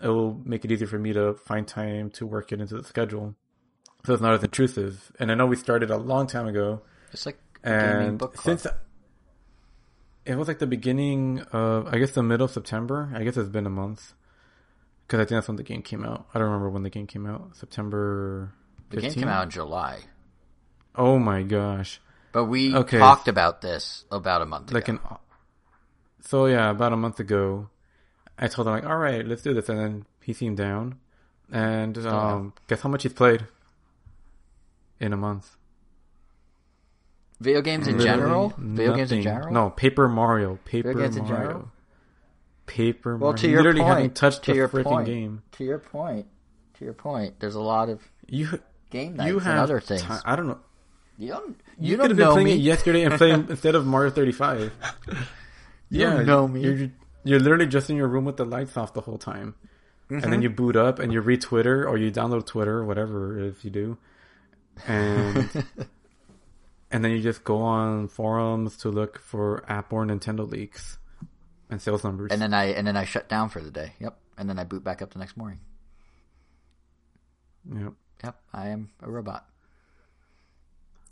it 0.00 0.06
will 0.08 0.40
make 0.44 0.64
it 0.64 0.70
easier 0.70 0.86
for 0.86 0.98
me 0.98 1.12
to 1.12 1.34
find 1.34 1.66
time 1.66 2.10
to 2.10 2.26
work 2.26 2.52
it 2.52 2.60
into 2.60 2.76
the 2.76 2.84
schedule. 2.84 3.34
So 4.06 4.12
it's 4.12 4.22
not 4.22 4.34
as 4.34 4.42
intrusive. 4.42 5.10
And 5.18 5.32
I 5.32 5.34
know 5.34 5.46
we 5.46 5.56
started 5.56 5.90
a 5.90 5.96
long 5.96 6.26
time 6.26 6.46
ago. 6.46 6.82
It's 7.12 7.26
like 7.26 7.38
And 7.62 8.22
since 8.34 8.66
it 10.26 10.36
was 10.36 10.48
like 10.48 10.58
the 10.58 10.66
beginning 10.66 11.40
of, 11.52 11.86
I 11.86 11.98
guess 11.98 12.12
the 12.12 12.22
middle 12.22 12.44
of 12.44 12.50
September. 12.50 13.10
I 13.14 13.24
guess 13.24 13.36
it's 13.36 13.48
been 13.48 13.66
a 13.66 13.70
month. 13.70 14.14
Because 15.06 15.20
I 15.20 15.22
think 15.24 15.36
that's 15.36 15.48
when 15.48 15.56
the 15.56 15.62
game 15.62 15.82
came 15.82 16.04
out. 16.04 16.26
I 16.34 16.38
don't 16.38 16.46
remember 16.46 16.70
when 16.70 16.82
the 16.82 16.90
game 16.90 17.06
came 17.06 17.26
out. 17.26 17.56
September. 17.56 18.52
the 18.90 19.00
game 19.00 19.12
came 19.12 19.28
out 19.28 19.44
in 19.44 19.50
July, 19.50 19.98
Oh 20.96 21.18
my 21.18 21.42
gosh. 21.42 22.00
but 22.32 22.44
we 22.46 22.74
Okay. 22.74 22.98
talked 22.98 23.28
about 23.28 23.60
this 23.60 24.04
about 24.10 24.42
a 24.42 24.46
month 24.46 24.72
like 24.72 24.88
ago. 24.88 24.98
an 25.10 25.16
so 26.20 26.46
yeah 26.46 26.70
about 26.70 26.92
a 26.92 26.96
month 26.96 27.20
ago 27.20 27.68
i 28.38 28.48
told 28.48 28.66
him 28.66 28.72
like 28.74 28.86
all 28.86 28.96
right 28.96 29.26
let's 29.26 29.42
do 29.42 29.52
this 29.54 29.68
and 29.68 29.78
then 29.78 30.06
he 30.22 30.32
seemed 30.32 30.56
down 30.56 30.98
and 31.52 31.98
um 32.06 32.52
guess 32.68 32.80
how 32.80 32.88
much 32.88 33.02
he's 33.02 33.12
played 33.12 33.44
in 35.00 35.12
a 35.12 35.16
month 35.16 35.56
Video 37.40 37.60
games 37.62 37.86
in 37.88 37.98
Literally 37.98 38.20
general? 38.20 38.54
Video 38.56 38.96
games 38.96 39.12
in 39.12 39.22
general? 39.22 39.52
no 39.52 39.70
paper 39.70 40.08
mario 40.08 40.58
paper 40.64 40.94
mario 40.94 41.70
paper 42.66 43.18
Well, 43.18 43.32
mario 43.32 43.36
to 43.42 43.48
your 43.48 43.58
literally 43.58 43.80
point, 43.80 43.88
haven't 43.88 44.14
touched 44.14 44.42
to 44.44 44.52
the 44.52 44.56
your 44.56 44.68
freaking 44.68 44.84
point, 44.84 45.06
game 45.06 45.42
To 45.52 45.64
your 45.64 45.78
point, 45.78 46.26
to 46.78 46.84
your 46.84 46.94
point, 46.94 47.38
there's 47.40 47.54
a 47.56 47.60
lot 47.60 47.88
of 47.90 48.00
you 48.26 48.60
game 48.90 49.16
nights 49.16 49.28
you 49.28 49.34
and 49.38 49.44
have 49.44 49.58
other 49.64 49.80
things. 49.80 50.02
ti- 50.02 50.22
i 50.24 50.34
don't 50.36 50.46
know 50.46 50.58
You 51.18 51.28
don't. 51.28 51.48
you, 51.78 51.92
You, 51.92 51.96
could 51.96 51.98
don't 51.98 52.10
have 52.10 52.16
been 52.16 52.26
know 52.26 52.32
playing 52.32 52.46
me. 52.46 52.52
it 52.54 52.60
yesterday 52.60 53.02
and 53.04 53.14
playing 53.14 53.46
instead 53.50 53.74
of 53.74 53.86
mario 53.86 54.10
35 54.10 54.72
You 55.90 56.00
don't 56.00 56.26
know 56.26 56.48
me. 56.48 56.60
You're, 56.62 56.90
you're 57.24 57.40
literally 57.40 57.66
just 57.66 57.88
in 57.90 57.96
your 57.96 58.08
room 58.08 58.24
with 58.24 58.36
the 58.36 58.44
lights 58.44 58.76
off 58.76 58.92
the 58.94 59.00
whole 59.00 59.18
time. 59.18 59.54
And 60.10 60.20
Mm-hmm. 60.20 60.30
then 60.30 60.42
you 60.42 60.50
boot 60.50 60.76
up 60.76 60.98
and 60.98 61.12
you 61.12 61.20
read 61.22 61.40
Twitter 61.40 61.88
or 61.88 61.96
you 61.96 62.10
download 62.10 62.44
Twitter 62.46 62.78
or 62.78 62.84
whatever 62.84 63.38
if 63.38 63.64
you 63.64 63.70
do. 63.70 63.96
And 64.86 65.48
and 66.90 67.02
then 67.04 67.10
you 67.12 67.22
just 67.22 67.42
go 67.44 67.62
on 67.62 68.08
forums 68.08 68.76
to 68.78 68.90
look 68.90 69.18
for 69.18 69.64
app 69.70 69.92
or 69.92 70.04
Nintendo 70.04 70.46
leaks 70.48 70.98
and 71.70 71.80
sales 71.80 72.04
numbers. 72.04 72.32
and 72.32 72.42
then 72.42 72.52
I 72.52 72.66
and 72.66 72.86
then 72.86 72.96
I 72.98 73.04
shut 73.04 73.28
down 73.30 73.48
for 73.48 73.60
the 73.62 73.70
day. 73.70 73.94
Yep. 74.00 74.18
And 74.36 74.48
then 74.48 74.58
I 74.58 74.64
boot 74.64 74.84
back 74.84 75.00
up 75.00 75.10
the 75.12 75.18
next 75.20 75.36
morning. 75.38 75.60
Yep. 77.72 77.92
Yep. 78.24 78.36
I 78.52 78.68
am 78.68 78.90
a 79.02 79.10
robot. 79.10 79.46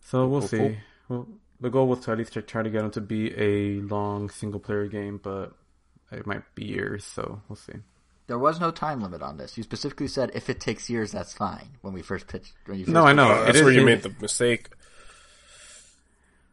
So 0.02 0.26
we'll 0.26 0.40
Cool, 0.40 0.48
see. 0.48 0.58
cool. 0.58 0.76
Well, 1.08 1.28
the 1.60 1.70
goal 1.70 1.86
was 1.88 2.00
to 2.00 2.12
at 2.12 2.18
least 2.18 2.36
try 2.46 2.62
to 2.62 2.70
get 2.70 2.82
them 2.82 2.90
to 2.92 3.00
be 3.00 3.32
a 3.38 3.80
long 3.82 4.28
single 4.30 4.60
player 4.60 4.86
game, 4.88 5.18
but 5.22 5.52
it 6.10 6.26
might 6.26 6.42
be 6.54 6.64
years, 6.64 7.04
so 7.04 7.40
we'll 7.48 7.56
see. 7.56 7.74
There 8.26 8.38
was 8.38 8.60
no 8.60 8.70
time 8.70 9.00
limit 9.00 9.22
on 9.22 9.36
this. 9.36 9.56
You 9.56 9.62
specifically 9.62 10.08
said 10.08 10.30
if 10.34 10.48
it 10.50 10.60
takes 10.60 10.88
years, 10.90 11.12
that's 11.12 11.32
fine. 11.32 11.70
When 11.82 11.92
we 11.92 12.02
first 12.02 12.26
pitched, 12.28 12.52
when 12.66 12.78
you 12.78 12.84
first 12.86 12.94
No, 12.94 13.04
I 13.06 13.12
know. 13.12 13.30
Uh, 13.30 13.44
that's 13.44 13.58
is- 13.58 13.62
where 13.64 13.72
you 13.72 13.82
it- 13.82 13.84
made 13.84 14.02
the 14.02 14.14
mistake. 14.20 14.70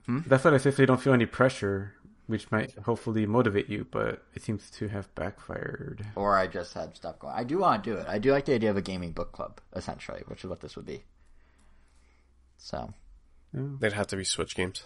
That's 0.08 0.44
what 0.44 0.56
I 0.56 0.58
say 0.58 0.72
so 0.72 0.82
you 0.82 0.88
don't 0.88 1.00
feel 1.00 1.14
any 1.14 1.28
pressure, 1.28 1.94
which 2.26 2.52
might 2.52 2.76
hopefully 2.80 3.28
motivate 3.28 3.70
you, 3.70 3.86
but 3.92 4.24
it 4.34 4.42
seems 4.42 4.70
to 4.72 4.88
have 4.88 5.14
backfired. 5.14 6.04
or 6.16 6.36
I 6.36 6.48
just 6.48 6.74
had 6.74 6.96
stuff 6.96 7.20
going. 7.20 7.36
I 7.36 7.44
do 7.44 7.60
want 7.60 7.84
to 7.84 7.92
do 7.92 7.98
it. 7.98 8.08
I 8.08 8.18
do 8.18 8.32
like 8.32 8.46
the 8.46 8.56
idea 8.56 8.72
of 8.72 8.78
a 8.78 8.82
gaming 8.82 9.12
book 9.12 9.32
club, 9.32 9.62
essentially, 9.76 10.24
which 10.26 10.44
is 10.44 10.50
what 10.50 10.62
this 10.62 10.76
would 10.76 10.86
be. 10.88 11.04
So, 12.58 12.92
They'd 13.54 13.94
have 13.94 14.08
to 14.08 14.18
be 14.18 14.24
Switch 14.24 14.56
games. 14.56 14.84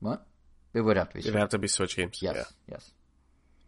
what? 0.00 0.26
It 0.74 0.80
would 0.82 0.96
have 0.96 1.08
to 1.10 1.14
be. 1.14 1.20
It'd 1.20 1.34
have 1.34 1.48
to 1.50 1.58
be 1.58 1.68
Switch 1.68 1.96
games. 1.96 2.18
Yes, 2.22 2.36
Yeah. 2.36 2.44
yes. 2.74 2.90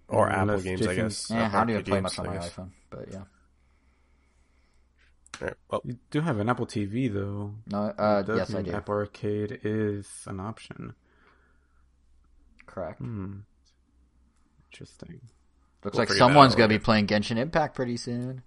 Or 0.09 0.29
Unless 0.29 0.61
Apple 0.61 0.63
games, 0.63 0.87
I 0.87 0.95
guess. 0.95 1.31
Yeah, 1.31 1.47
I 1.49 1.51
don't 1.65 1.71
even 1.71 1.77
Arcade 1.77 1.87
play 1.87 1.97
games, 2.01 2.03
much 2.03 2.19
on 2.19 2.27
my 2.27 2.37
iPhone, 2.39 2.71
but 2.91 3.09
yeah. 3.13 3.25
All 5.41 5.47
right. 5.47 5.57
Well, 5.71 5.81
You 5.85 5.99
do 6.11 6.21
have 6.21 6.39
an 6.39 6.49
Apple 6.49 6.67
TV 6.67 7.13
though. 7.13 7.55
No, 7.67 7.79
uh, 7.99 8.21
It 8.21 8.27
does 8.27 8.39
yes, 8.39 8.55
I 8.55 8.63
do. 8.63 8.73
Apple 8.73 8.95
Arcade 8.95 9.61
is 9.65 10.09
an 10.27 10.41
option. 10.41 10.95
Correct. 12.67 12.99
Hmm. 12.99 13.39
Interesting. 14.73 15.21
Looks 15.85 15.97
We'll 15.97 16.07
like 16.07 16.13
someone's 16.17 16.55
gonna 16.55 16.69
be 16.69 16.79
playing 16.79 17.07
Genshin 17.07 17.39
Impact 17.39 17.75
pretty 17.75 17.97
soon. 17.97 18.43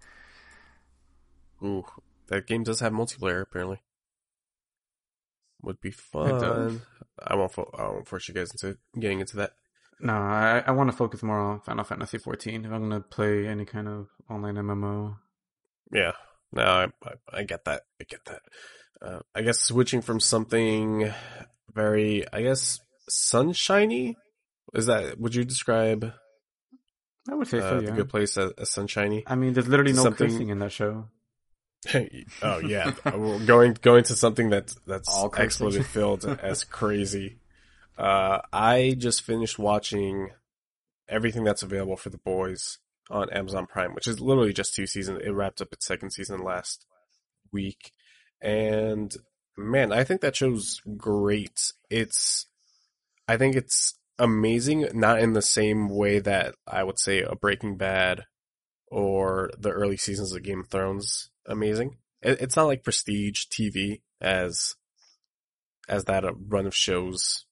Ooh, 1.64 1.86
that 2.28 2.46
game 2.46 2.64
does 2.64 2.80
have 2.82 2.94
multiplayer 2.94 3.42
apparently. 3.42 3.82
Would 5.64 5.80
be 5.82 5.92
fun. 5.92 6.82
I 7.26 7.36
won't. 7.36 7.52
Fo- 7.54 7.72
I 7.78 7.84
won't 7.84 8.08
force 8.08 8.28
you 8.28 8.34
guys 8.34 8.52
into 8.52 8.78
getting 9.00 9.20
into 9.22 9.38
that. 9.38 9.52
No, 10.00 10.14
I 10.14 10.64
I 10.68 10.72
want 10.72 10.92
to 10.92 10.98
focus 10.98 11.24
more 11.24 11.40
on 11.40 11.62
Final 11.62 11.84
Fantasy 11.86 12.18
14 12.18 12.66
if 12.66 12.72
I'm 12.72 12.82
gonna 12.82 13.00
play 13.02 13.48
any 13.48 13.64
kind 13.66 13.88
of 13.88 14.08
online 14.30 14.56
MMO. 14.56 15.16
Yeah, 15.92 16.12
no, 16.52 16.64
I, 16.64 16.84
I, 17.06 17.14
I 17.40 17.44
get 17.44 17.64
that. 17.66 17.84
I 18.02 18.04
get 18.04 18.26
that. 18.26 18.42
Uh, 19.02 19.20
I 19.34 19.42
guess 19.42 19.60
switching 19.62 20.02
from 20.02 20.20
something 20.20 21.12
very, 21.74 22.26
I 22.34 22.42
guess, 22.42 22.80
sunshiny. 23.10 24.18
Is 24.74 24.88
that? 24.88 25.20
Would 25.20 25.36
you 25.36 25.46
describe 25.46 26.12
I 27.30 27.36
would 27.36 27.48
say 27.48 27.60
uh, 27.60 27.70
so. 27.70 27.82
the 27.82 27.92
good 27.92 28.10
place 28.10 28.38
as, 28.38 28.52
as 28.58 28.70
sunshiny? 28.72 29.24
I 29.28 29.36
mean, 29.36 29.54
there's 29.54 29.68
literally 29.68 29.94
no 29.94 30.04
Something- 30.04 30.30
cursing 30.30 30.50
in 30.50 30.60
that 30.60 30.72
show. 30.72 31.08
oh 32.42 32.60
yeah, 32.60 32.94
going 33.46 33.78
going 33.82 34.04
to 34.06 34.16
something 34.16 34.50
that's 34.50 34.76
that's 34.88 35.10
All 35.10 35.34
expletive 35.38 35.86
filled 35.86 36.26
as 36.26 36.64
crazy. 36.64 37.40
Uh, 37.98 38.40
I 38.52 38.96
just 38.98 39.22
finished 39.22 39.60
watching 39.60 40.30
everything 41.08 41.44
that's 41.44 41.64
available 41.64 41.98
for 41.98 42.10
the 42.10 42.18
boys 42.18 42.80
on 43.10 43.30
Amazon 43.32 43.68
Prime, 43.68 43.94
which 43.94 44.08
is 44.08 44.20
literally 44.20 44.54
just 44.54 44.74
two 44.74 44.88
seasons. 44.88 45.22
It 45.24 45.32
wrapped 45.32 45.62
up 45.62 45.74
its 45.74 45.86
second 45.86 46.12
season 46.12 46.44
last 46.44 46.86
week, 47.52 47.92
and 48.42 49.14
man, 49.58 49.92
I 49.92 50.04
think 50.04 50.22
that 50.22 50.36
show's 50.36 50.82
great. 50.98 51.74
It's, 51.90 52.48
I 53.28 53.38
think 53.38 53.56
it's 53.56 53.96
amazing, 54.18 54.88
not 54.94 55.20
in 55.20 55.34
the 55.34 55.42
same 55.42 55.90
way 55.90 56.20
that 56.20 56.56
I 56.68 56.84
would 56.84 57.00
say 57.00 57.22
a 57.22 57.36
Breaking 57.36 57.78
Bad 57.78 58.26
or 58.88 59.52
the 59.58 59.72
early 59.72 59.98
seasons 59.98 60.34
of 60.34 60.44
Game 60.44 60.62
of 60.62 60.68
Thrones 60.68 61.30
amazing. 61.46 61.98
It, 62.22 62.42
it's 62.42 62.56
not 62.56 62.66
like 62.68 62.84
prestige 62.84 63.46
TV 63.46 64.02
as 64.22 64.76
as 65.90 66.06
that 66.06 66.24
a 66.24 66.34
run 66.34 66.66
of 66.66 66.76
shows 66.76 67.46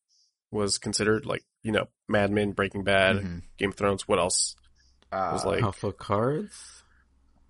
was 0.52 0.78
considered. 0.78 1.26
Like 1.26 1.44
you 1.64 1.72
know, 1.72 1.88
Mad 2.08 2.32
Men, 2.32 2.52
Breaking 2.52 2.84
Bad, 2.84 3.18
Mhm. 3.18 3.42
Game 3.58 3.70
of 3.70 3.76
Thrones. 3.76 4.08
What 4.08 4.20
else? 4.20 4.56
Uh, 5.12 5.30
was 5.34 5.46
like- 5.46 5.62
House 5.62 5.84
of 5.84 5.98
Cards. 5.98 6.84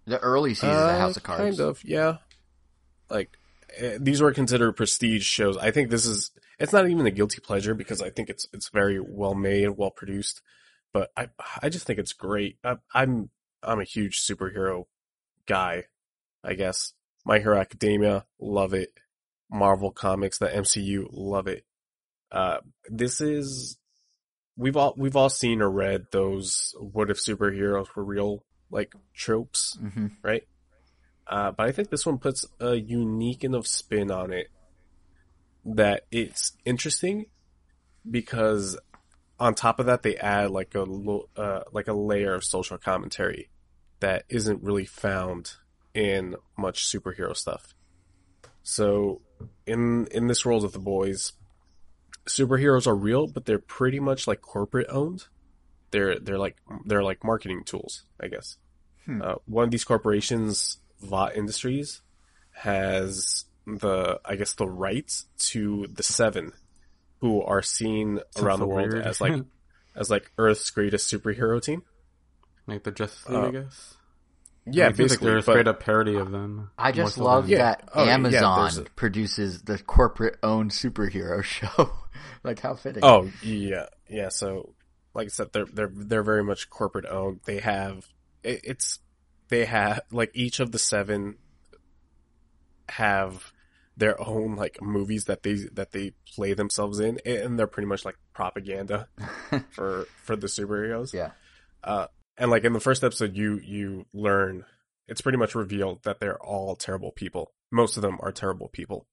the 0.05 0.19
early 0.19 0.53
seasons 0.55 0.71
of 0.73 0.89
Uh, 0.89 0.97
House 0.99 1.17
of 1.17 1.23
Cards. 1.23 1.41
Kind 1.57 1.59
of, 1.59 1.83
yeah. 1.83 2.17
Like 3.09 3.37
eh, 3.77 3.97
these 4.01 4.19
were 4.21 4.33
considered 4.33 4.73
prestige 4.73 5.23
shows. 5.25 5.57
I 5.57 5.71
think 5.71 5.89
this 5.91 6.05
is. 6.05 6.31
It's 6.59 6.73
not 6.73 6.89
even 6.89 7.05
a 7.05 7.11
guilty 7.11 7.39
pleasure 7.39 7.73
because 7.73 8.01
I 8.01 8.09
think 8.09 8.29
it's 8.29 8.47
it's 8.53 8.69
very 8.69 8.99
well 8.99 9.33
made, 9.35 9.69
well 9.69 9.91
produced. 9.91 10.41
But 10.93 11.11
I 11.15 11.29
I 11.61 11.69
just 11.69 11.85
think 11.85 11.99
it's 11.99 12.13
great. 12.13 12.57
I, 12.63 12.77
I'm 12.93 13.29
I'm 13.63 13.79
a 13.79 13.83
huge 13.85 14.19
superhero 14.21 14.85
guy. 15.45 15.85
I 16.43 16.53
guess 16.53 16.93
My 17.25 17.39
Hero 17.39 17.59
Academia, 17.59 18.25
love 18.39 18.73
it. 18.73 18.89
Marvel 19.49 19.91
Comics, 19.91 20.37
the 20.37 20.47
MCU, 20.47 21.07
love 21.11 21.47
it. 21.47 21.65
Uh, 22.31 22.59
this 22.89 23.19
is 23.19 23.77
we've 24.55 24.77
all 24.77 24.93
we've 24.97 25.15
all 25.15 25.29
seen 25.29 25.61
or 25.61 25.69
read 25.69 26.05
those 26.11 26.73
what 26.79 27.09
if 27.09 27.17
superheroes 27.17 27.87
were 27.95 28.03
real 28.03 28.43
like 28.69 28.93
tropes 29.13 29.77
hmm 29.79 30.07
right? 30.23 30.43
Uh, 31.27 31.51
but 31.51 31.67
I 31.67 31.71
think 31.71 31.89
this 31.89 32.05
one 32.05 32.17
puts 32.17 32.45
a 32.59 32.75
unique 32.75 33.43
enough 33.43 33.65
spin 33.67 34.11
on 34.11 34.33
it 34.33 34.47
that 35.63 36.03
it's 36.11 36.53
interesting 36.65 37.27
because 38.09 38.77
on 39.39 39.53
top 39.53 39.79
of 39.79 39.85
that 39.85 40.03
they 40.03 40.17
add 40.17 40.51
like 40.51 40.75
a 40.75 40.83
uh, 41.37 41.63
like 41.71 41.87
a 41.87 41.93
layer 41.93 42.33
of 42.33 42.43
social 42.43 42.77
commentary 42.77 43.49
that 43.99 44.23
isn't 44.29 44.63
really 44.63 44.85
found 44.85 45.53
in 45.93 46.35
much 46.57 46.85
superhero 46.85 47.35
stuff. 47.35 47.73
So 48.63 49.21
in 49.65 50.07
in 50.07 50.27
this 50.27 50.45
world 50.45 50.63
of 50.63 50.71
the 50.73 50.79
boys, 50.79 51.33
superheroes 52.27 52.87
are 52.87 52.95
real, 52.95 53.27
but 53.27 53.45
they're 53.45 53.59
pretty 53.59 53.99
much 53.99 54.27
like 54.27 54.41
corporate 54.41 54.87
owned. 54.89 55.25
They're 55.91 56.19
they're 56.19 56.37
like 56.37 56.57
they're 56.85 57.03
like 57.03 57.23
marketing 57.23 57.63
tools, 57.65 58.03
I 58.19 58.27
guess. 58.27 58.57
Uh, 59.09 59.35
one 59.45 59.65
of 59.65 59.71
these 59.71 59.83
corporations, 59.83 60.77
Vought 61.01 61.35
Industries, 61.35 62.01
has 62.51 63.45
the 63.65 64.19
I 64.23 64.35
guess 64.35 64.53
the 64.53 64.67
rights 64.67 65.25
to 65.49 65.87
the 65.91 66.03
Seven, 66.03 66.53
who 67.19 67.41
are 67.41 67.61
seen 67.61 68.19
Sounds 68.31 68.45
around 68.45 68.59
the 68.59 68.67
world 68.67 68.91
weird. 68.93 69.05
as 69.05 69.19
like 69.19 69.41
as 69.95 70.09
like 70.09 70.31
Earth's 70.37 70.69
greatest 70.69 71.11
superhero 71.11 71.61
team. 71.61 71.83
like 72.67 72.83
the 72.83 72.91
Justice 72.91 73.27
League, 73.27 73.37
Uh, 73.43 73.47
I 73.47 73.51
guess. 73.51 73.95
Yeah, 74.65 74.85
I 74.85 74.87
mean, 74.87 74.91
it 74.93 74.97
seems 74.97 74.99
like 74.99 75.19
basically. 75.19 75.25
they're 75.27 75.37
a 75.37 75.41
but- 75.41 75.51
straight 75.53 75.67
up 75.67 75.79
parody 75.79 76.15
of 76.15 76.31
them. 76.31 76.69
I 76.77 76.89
more 76.91 76.91
just 77.05 77.15
so 77.15 77.23
love 77.23 77.43
than- 77.45 77.51
Yeah. 77.51 77.57
that 77.57 77.89
Oh, 77.95 78.03
yeah, 78.05 78.13
Amazon 78.13 78.59
there's 78.61 78.77
a- 78.77 78.83
produces 78.83 79.61
the 79.63 79.77
corporate 79.79 80.37
owned 80.43 80.71
superhero 80.71 81.43
show. 81.43 81.91
like 82.43 82.59
how 82.59 82.75
fitting. 82.75 83.03
Oh 83.03 83.29
yeah, 83.41 83.87
yeah. 84.07 84.29
So, 84.29 84.75
like 85.13 85.25
I 85.25 85.29
said, 85.29 85.51
they're 85.51 85.65
they're 85.65 85.91
they're 85.91 86.23
very 86.23 86.43
much 86.43 86.69
corporate 86.69 87.05
owned. 87.07 87.39
They 87.45 87.59
have 87.59 88.07
it, 88.43 88.61
it's 88.63 88.99
they 89.49 89.65
have 89.65 90.01
like 90.11 90.29
each 90.35 90.59
of 90.59 90.71
the 90.71 90.79
seven 90.79 91.37
have 92.89 93.51
their 93.97 94.19
own 94.21 94.55
like 94.55 94.81
movies 94.81 95.25
that 95.25 95.43
they 95.43 95.53
that 95.73 95.91
they 95.91 96.13
play 96.35 96.53
themselves 96.53 96.99
in, 96.99 97.19
and 97.25 97.57
they're 97.57 97.67
pretty 97.67 97.87
much 97.87 98.05
like 98.05 98.15
propaganda 98.33 99.07
for 99.71 100.05
for 100.23 100.35
the 100.35 100.47
superheroes. 100.47 101.13
Yeah. 101.13 101.31
Uh, 101.83 102.07
and 102.37 102.51
like 102.51 102.63
in 102.63 102.73
the 102.73 102.79
first 102.79 103.03
episode, 103.03 103.35
you 103.35 103.59
you 103.63 104.05
learn 104.13 104.65
it's 105.07 105.21
pretty 105.21 105.37
much 105.37 105.55
revealed 105.55 106.03
that 106.03 106.19
they're 106.19 106.41
all 106.41 106.75
terrible 106.75 107.11
people. 107.11 107.53
Most 107.71 107.97
of 107.97 108.01
them 108.01 108.17
are 108.21 108.31
terrible 108.31 108.69
people. 108.69 109.07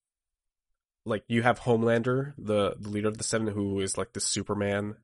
Like 1.05 1.25
you 1.27 1.43
have 1.43 1.61
Homelander, 1.61 2.35
the 2.39 2.77
the 2.79 2.89
leader 2.89 3.09
of 3.09 3.19
the 3.19 3.25
Seven, 3.25 3.49
who 3.49 3.81
is 3.81 3.99
like 3.99 4.13
the 4.13 4.21
Superman 4.21 4.97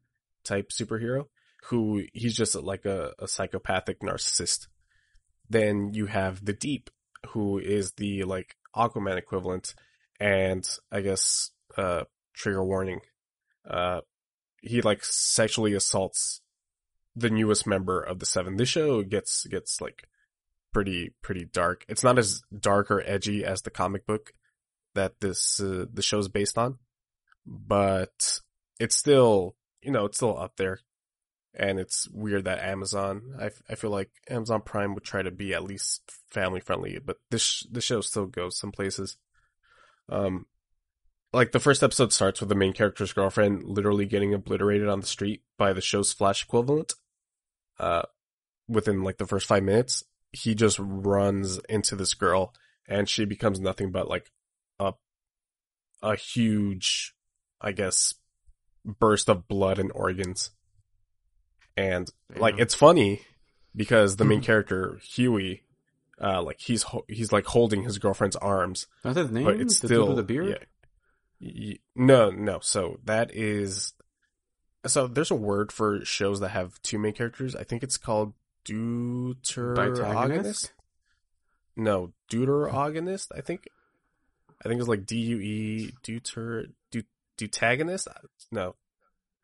type 0.44 0.70
superhero, 0.70 1.26
who 1.64 2.04
he's 2.12 2.36
just 2.36 2.54
like 2.54 2.84
a, 2.84 3.12
a 3.18 3.26
psychopathic 3.26 4.00
narcissist. 4.00 4.68
Then 5.48 5.92
you 5.94 6.06
have 6.06 6.44
the 6.44 6.52
Deep, 6.52 6.90
who 7.28 7.58
is 7.58 7.92
the 7.92 8.24
like 8.24 8.56
Aquaman 8.76 9.16
equivalent, 9.16 9.74
and 10.20 10.64
I 10.92 11.00
guess 11.00 11.50
uh 11.76 12.04
trigger 12.34 12.64
warning. 12.64 13.00
Uh 13.68 14.02
he 14.62 14.80
like 14.80 15.04
sexually 15.04 15.74
assaults 15.74 16.40
the 17.16 17.30
newest 17.30 17.66
member 17.66 18.00
of 18.00 18.18
the 18.18 18.26
seven. 18.26 18.56
This 18.56 18.68
show 18.68 19.02
gets 19.02 19.46
gets 19.46 19.80
like 19.80 20.08
pretty 20.72 21.14
pretty 21.22 21.44
dark. 21.44 21.84
It's 21.88 22.04
not 22.04 22.18
as 22.18 22.42
dark 22.58 22.90
or 22.90 23.02
edgy 23.06 23.44
as 23.44 23.62
the 23.62 23.70
comic 23.70 24.06
book 24.06 24.32
that 24.94 25.20
this 25.20 25.60
uh, 25.60 25.86
the 25.92 26.02
show's 26.02 26.28
based 26.28 26.58
on, 26.58 26.78
but 27.46 28.40
it's 28.78 28.96
still 28.96 29.56
you 29.82 29.92
know 29.92 30.06
it's 30.06 30.18
still 30.18 30.38
up 30.38 30.56
there. 30.56 30.80
And 31.56 31.78
it's 31.78 32.08
weird 32.10 32.46
that 32.46 32.64
Amazon, 32.64 33.36
I, 33.40 33.50
I 33.70 33.76
feel 33.76 33.90
like 33.90 34.10
Amazon 34.28 34.60
Prime 34.60 34.92
would 34.94 35.04
try 35.04 35.22
to 35.22 35.30
be 35.30 35.54
at 35.54 35.62
least 35.62 36.02
family 36.28 36.58
friendly, 36.58 36.98
but 36.98 37.18
this 37.30 37.64
this 37.70 37.84
show 37.84 38.00
still 38.00 38.26
goes 38.26 38.58
some 38.58 38.72
places. 38.72 39.16
Um, 40.08 40.46
like 41.32 41.52
the 41.52 41.60
first 41.60 41.84
episode 41.84 42.12
starts 42.12 42.40
with 42.40 42.48
the 42.48 42.56
main 42.56 42.72
character's 42.72 43.12
girlfriend 43.12 43.62
literally 43.64 44.06
getting 44.06 44.34
obliterated 44.34 44.88
on 44.88 45.00
the 45.00 45.06
street 45.06 45.42
by 45.56 45.72
the 45.72 45.80
show's 45.80 46.12
Flash 46.12 46.44
equivalent. 46.44 46.94
Uh, 47.78 48.02
within 48.68 49.02
like 49.02 49.18
the 49.18 49.26
first 49.26 49.46
five 49.46 49.62
minutes, 49.62 50.04
he 50.32 50.54
just 50.54 50.78
runs 50.80 51.58
into 51.68 51.96
this 51.96 52.14
girl, 52.14 52.52
and 52.88 53.08
she 53.08 53.24
becomes 53.24 53.60
nothing 53.60 53.90
but 53.90 54.08
like 54.08 54.30
a 54.78 54.92
a 56.02 56.16
huge, 56.16 57.14
I 57.60 57.72
guess, 57.72 58.14
burst 58.84 59.28
of 59.28 59.48
blood 59.48 59.78
and 59.78 59.90
organs. 59.94 60.50
And 61.76 62.08
like 62.36 62.56
it's 62.58 62.74
funny 62.74 63.22
because 63.74 64.16
the 64.16 64.24
main 64.24 64.40
character 64.50 65.00
Hughie, 65.02 65.62
uh, 66.20 66.42
like 66.42 66.60
he's 66.60 66.84
ho- 66.84 67.04
he's 67.08 67.32
like 67.32 67.46
holding 67.46 67.82
his 67.82 67.98
girlfriend's 67.98 68.36
arms, 68.36 68.86
That's 69.02 69.18
his 69.18 69.30
name. 69.30 69.44
but 69.44 69.60
it's 69.60 69.80
the 69.80 69.88
still 69.88 70.14
the 70.14 70.22
beard. 70.22 70.66
yeah. 71.40 71.74
No, 71.96 72.30
no. 72.30 72.60
So 72.62 73.00
that 73.04 73.34
is 73.34 73.92
so 74.86 75.06
there's 75.06 75.30
a 75.30 75.34
word 75.36 75.72
for 75.72 76.04
shows 76.04 76.40
that 76.40 76.50
have 76.50 76.80
two 76.82 76.98
main 76.98 77.14
characters. 77.14 77.56
I 77.56 77.64
think 77.64 77.82
it's 77.82 77.96
called 77.96 78.34
deuteragonist. 78.64 80.70
No, 81.76 82.12
deuteragonist. 82.30 83.28
I 83.36 83.40
think. 83.40 83.68
I 84.64 84.68
think 84.68 84.80
it's 84.80 84.88
like 84.88 85.06
D 85.06 85.16
U 85.16 85.40
E 85.40 85.90
deuter 86.02 86.70
deut- 86.92 87.04
deutagonist. 87.36 88.06
No, 88.50 88.76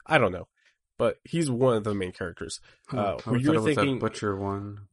I 0.06 0.18
don't 0.18 0.32
know, 0.32 0.48
but 0.96 1.18
he's 1.24 1.50
one 1.50 1.76
of 1.76 1.84
the 1.84 1.94
main 1.94 2.12
characters. 2.12 2.60
Hmm, 2.88 2.98
Uh, 2.98 3.16
you're 3.38 3.62
thinking- 3.62 3.98
butcher 3.98 4.36
one. 4.36 4.86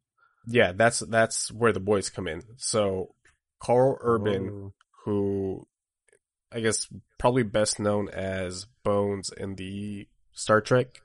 Yeah, 0.48 0.72
that's 0.72 1.00
that's 1.00 1.52
where 1.52 1.74
the 1.74 1.80
boys 1.80 2.10
come 2.10 2.28
in. 2.28 2.42
So 2.58 3.14
Karl 3.60 3.98
Urban 4.02 4.50
Oh. 4.50 4.74
who 5.04 5.68
I 6.52 6.62
guess 6.62 6.88
probably 7.18 7.44
best 7.44 7.80
known 7.80 8.10
as 8.10 8.66
Bones 8.84 9.30
in 9.36 9.56
the 9.56 10.08
Star 10.38 10.62
Trek 10.62 11.02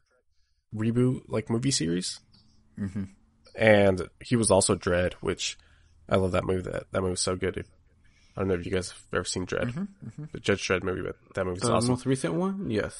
reboot 0.74 1.22
like 1.28 1.50
movie 1.50 1.70
series. 1.70 2.20
Mm-hmm. 2.78 3.04
and 3.54 4.08
he 4.20 4.34
was 4.36 4.50
also 4.50 4.74
Dredd, 4.74 5.12
which 5.14 5.58
I 6.08 6.16
love 6.16 6.32
that 6.32 6.44
movie. 6.44 6.62
That 6.62 6.84
that 6.92 7.00
movie 7.02 7.10
was 7.12 7.20
so 7.20 7.36
good. 7.36 7.64
I 8.36 8.40
don't 8.40 8.48
know 8.48 8.54
if 8.54 8.64
you 8.64 8.72
guys 8.72 8.90
have 8.90 9.00
ever 9.12 9.24
seen 9.24 9.44
Dredd, 9.46 9.72
Mm-hmm, 9.74 10.24
the 10.32 10.40
Judge 10.40 10.66
Dredd 10.66 10.82
movie, 10.82 11.02
but 11.02 11.16
that 11.34 11.44
movie's 11.44 11.62
The 11.62 11.72
awesome. 11.72 11.90
most 11.90 12.06
recent 12.06 12.32
one, 12.34 12.70
yes. 12.70 12.94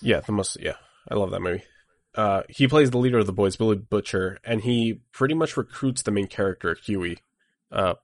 Yeah, 0.00 0.20
the 0.20 0.32
most. 0.32 0.56
Yeah, 0.60 0.76
I 1.10 1.14
love 1.16 1.30
that 1.32 1.42
movie. 1.42 1.62
Uh, 2.14 2.42
he 2.48 2.66
plays 2.66 2.90
the 2.90 2.96
leader 2.98 3.18
of 3.18 3.26
the 3.26 3.32
boys, 3.34 3.56
Billy 3.56 3.76
Butcher, 3.76 4.38
and 4.44 4.62
he 4.62 5.02
pretty 5.12 5.34
much 5.34 5.56
recruits 5.58 6.00
the 6.02 6.10
main 6.10 6.26
character, 6.26 6.74
Hughie, 6.74 7.18
uh, 7.70 7.94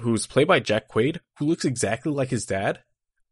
who's 0.00 0.26
played 0.26 0.48
by 0.48 0.58
Jack 0.58 0.88
Quaid, 0.88 1.20
who 1.38 1.44
looks 1.46 1.66
exactly 1.66 2.10
like 2.12 2.30
his 2.30 2.46
dad. 2.46 2.80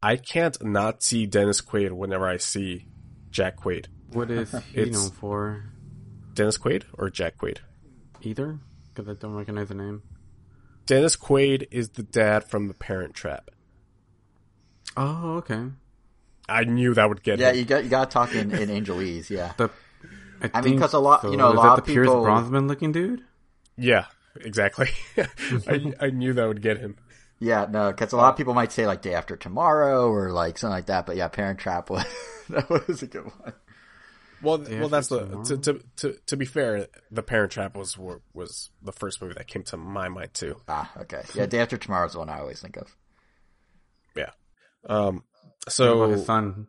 I 0.03 0.17
can't 0.17 0.63
not 0.63 1.03
see 1.03 1.25
Dennis 1.25 1.63
Quaid 1.63 1.93
whenever 1.93 2.29
I 2.29 2.37
see 2.37 2.87
Jack 3.35 3.61
Quaid. 3.61 3.87
What 4.13 4.31
is 4.31 4.53
he 4.73 4.81
It's- 4.83 4.95
known 4.95 5.11
for? 5.11 5.65
Dennis 6.35 6.57
Quaid 6.57 6.85
or 6.95 7.11
Jack 7.11 7.37
Quaid? 7.37 7.59
Either? 8.23 8.59
Because 8.95 9.09
I 9.09 9.19
don't 9.21 9.35
recognize 9.35 9.69
the 9.69 9.75
name. 9.75 10.03
Dennis 10.87 11.17
Quaid 11.17 11.67
is 11.71 11.91
the 11.91 12.03
dad 12.03 12.45
from 12.45 12.69
The 12.69 12.75
Parent 12.75 13.15
Trap. 13.15 13.51
Oh, 14.97 15.37
okay. 15.39 15.65
I 16.49 16.65
knew 16.65 16.95
that 16.95 17.09
would 17.09 17.23
get 17.23 17.39
Yeah, 17.39 17.51
him. 17.51 17.57
you 17.57 17.65
got 17.65 17.85
you 17.85 17.91
got 17.91 18.11
to 18.11 18.15
talk 18.15 18.35
in, 18.35 18.53
in 18.55 18.69
Angelese. 18.69 19.31
Yeah, 19.31 19.53
The, 19.57 19.71
I, 20.43 20.51
I 20.55 20.61
mean, 20.61 20.79
'cause 20.79 20.93
a 20.93 20.99
lot- 20.99 21.25
you 21.25 21.37
know, 21.37 21.49
a 21.49 21.51
Is 21.51 21.57
lot 21.57 21.63
that 21.77 21.83
of 21.83 21.87
the 21.87 21.93
Pierce 21.95 22.07
people- 22.07 22.23
Brosnan 22.23 22.69
looking 22.69 22.93
dude? 22.93 23.23
Yeah, 23.77 24.07
exactly. 24.37 24.89
I, 25.67 25.93
I 26.01 26.11
knew 26.11 26.33
that 26.35 26.47
would 26.47 26.63
get 26.63 26.79
him. 26.79 26.97
Yeah, 27.45 27.67
no, 27.71 27.91
because 27.93 28.13
a 28.13 28.17
lot 28.17 28.31
of 28.31 28.37
people 28.37 28.55
might 28.55 28.73
say 28.73 28.87
like 28.87 29.03
day 29.03 29.15
after 29.15 29.37
tomorrow 29.37 30.09
or 30.09 30.33
like 30.33 30.59
something 30.59 30.73
like 30.75 30.87
that. 30.87 31.07
But 31.07 31.17
yeah, 31.17 31.29
Parent 31.29 31.59
Trap 31.61 31.91
was 31.91 32.05
that 32.49 32.69
was 32.71 33.03
a 33.03 33.07
good 33.07 33.25
one. 33.25 33.53
Well, 34.43 34.63
Yeah, 34.69 34.81
well, 34.81 34.89
that's 34.89 35.09
the 35.09 35.43
to, 35.45 35.57
to 35.59 35.81
to 35.97 36.19
to 36.27 36.37
be 36.37 36.45
fair, 36.45 36.89
The 37.11 37.23
Parent 37.23 37.53
Trap 37.53 37.77
was 37.77 37.97
was 38.33 38.71
the 38.83 38.93
first 38.93 39.23
movie 39.23 39.35
that 39.35 39.47
came 39.47 39.63
to 39.65 39.77
my 39.77 40.09
mind 40.09 40.35
too. 40.35 40.57
Ah, 40.69 40.91
okay, 41.03 41.23
yeah, 41.35 41.47
day 41.47 41.61
after 41.61 41.77
tomorrow 41.77 42.07
is 42.07 42.13
the 42.13 42.19
one 42.19 42.29
I 42.29 42.41
always 42.41 42.61
think 42.61 42.77
of. 42.77 42.95
Yeah. 44.17 44.31
Um. 44.87 45.25
So 45.69 46.03
about 46.03 46.17
his 46.17 46.27
son. 46.27 46.67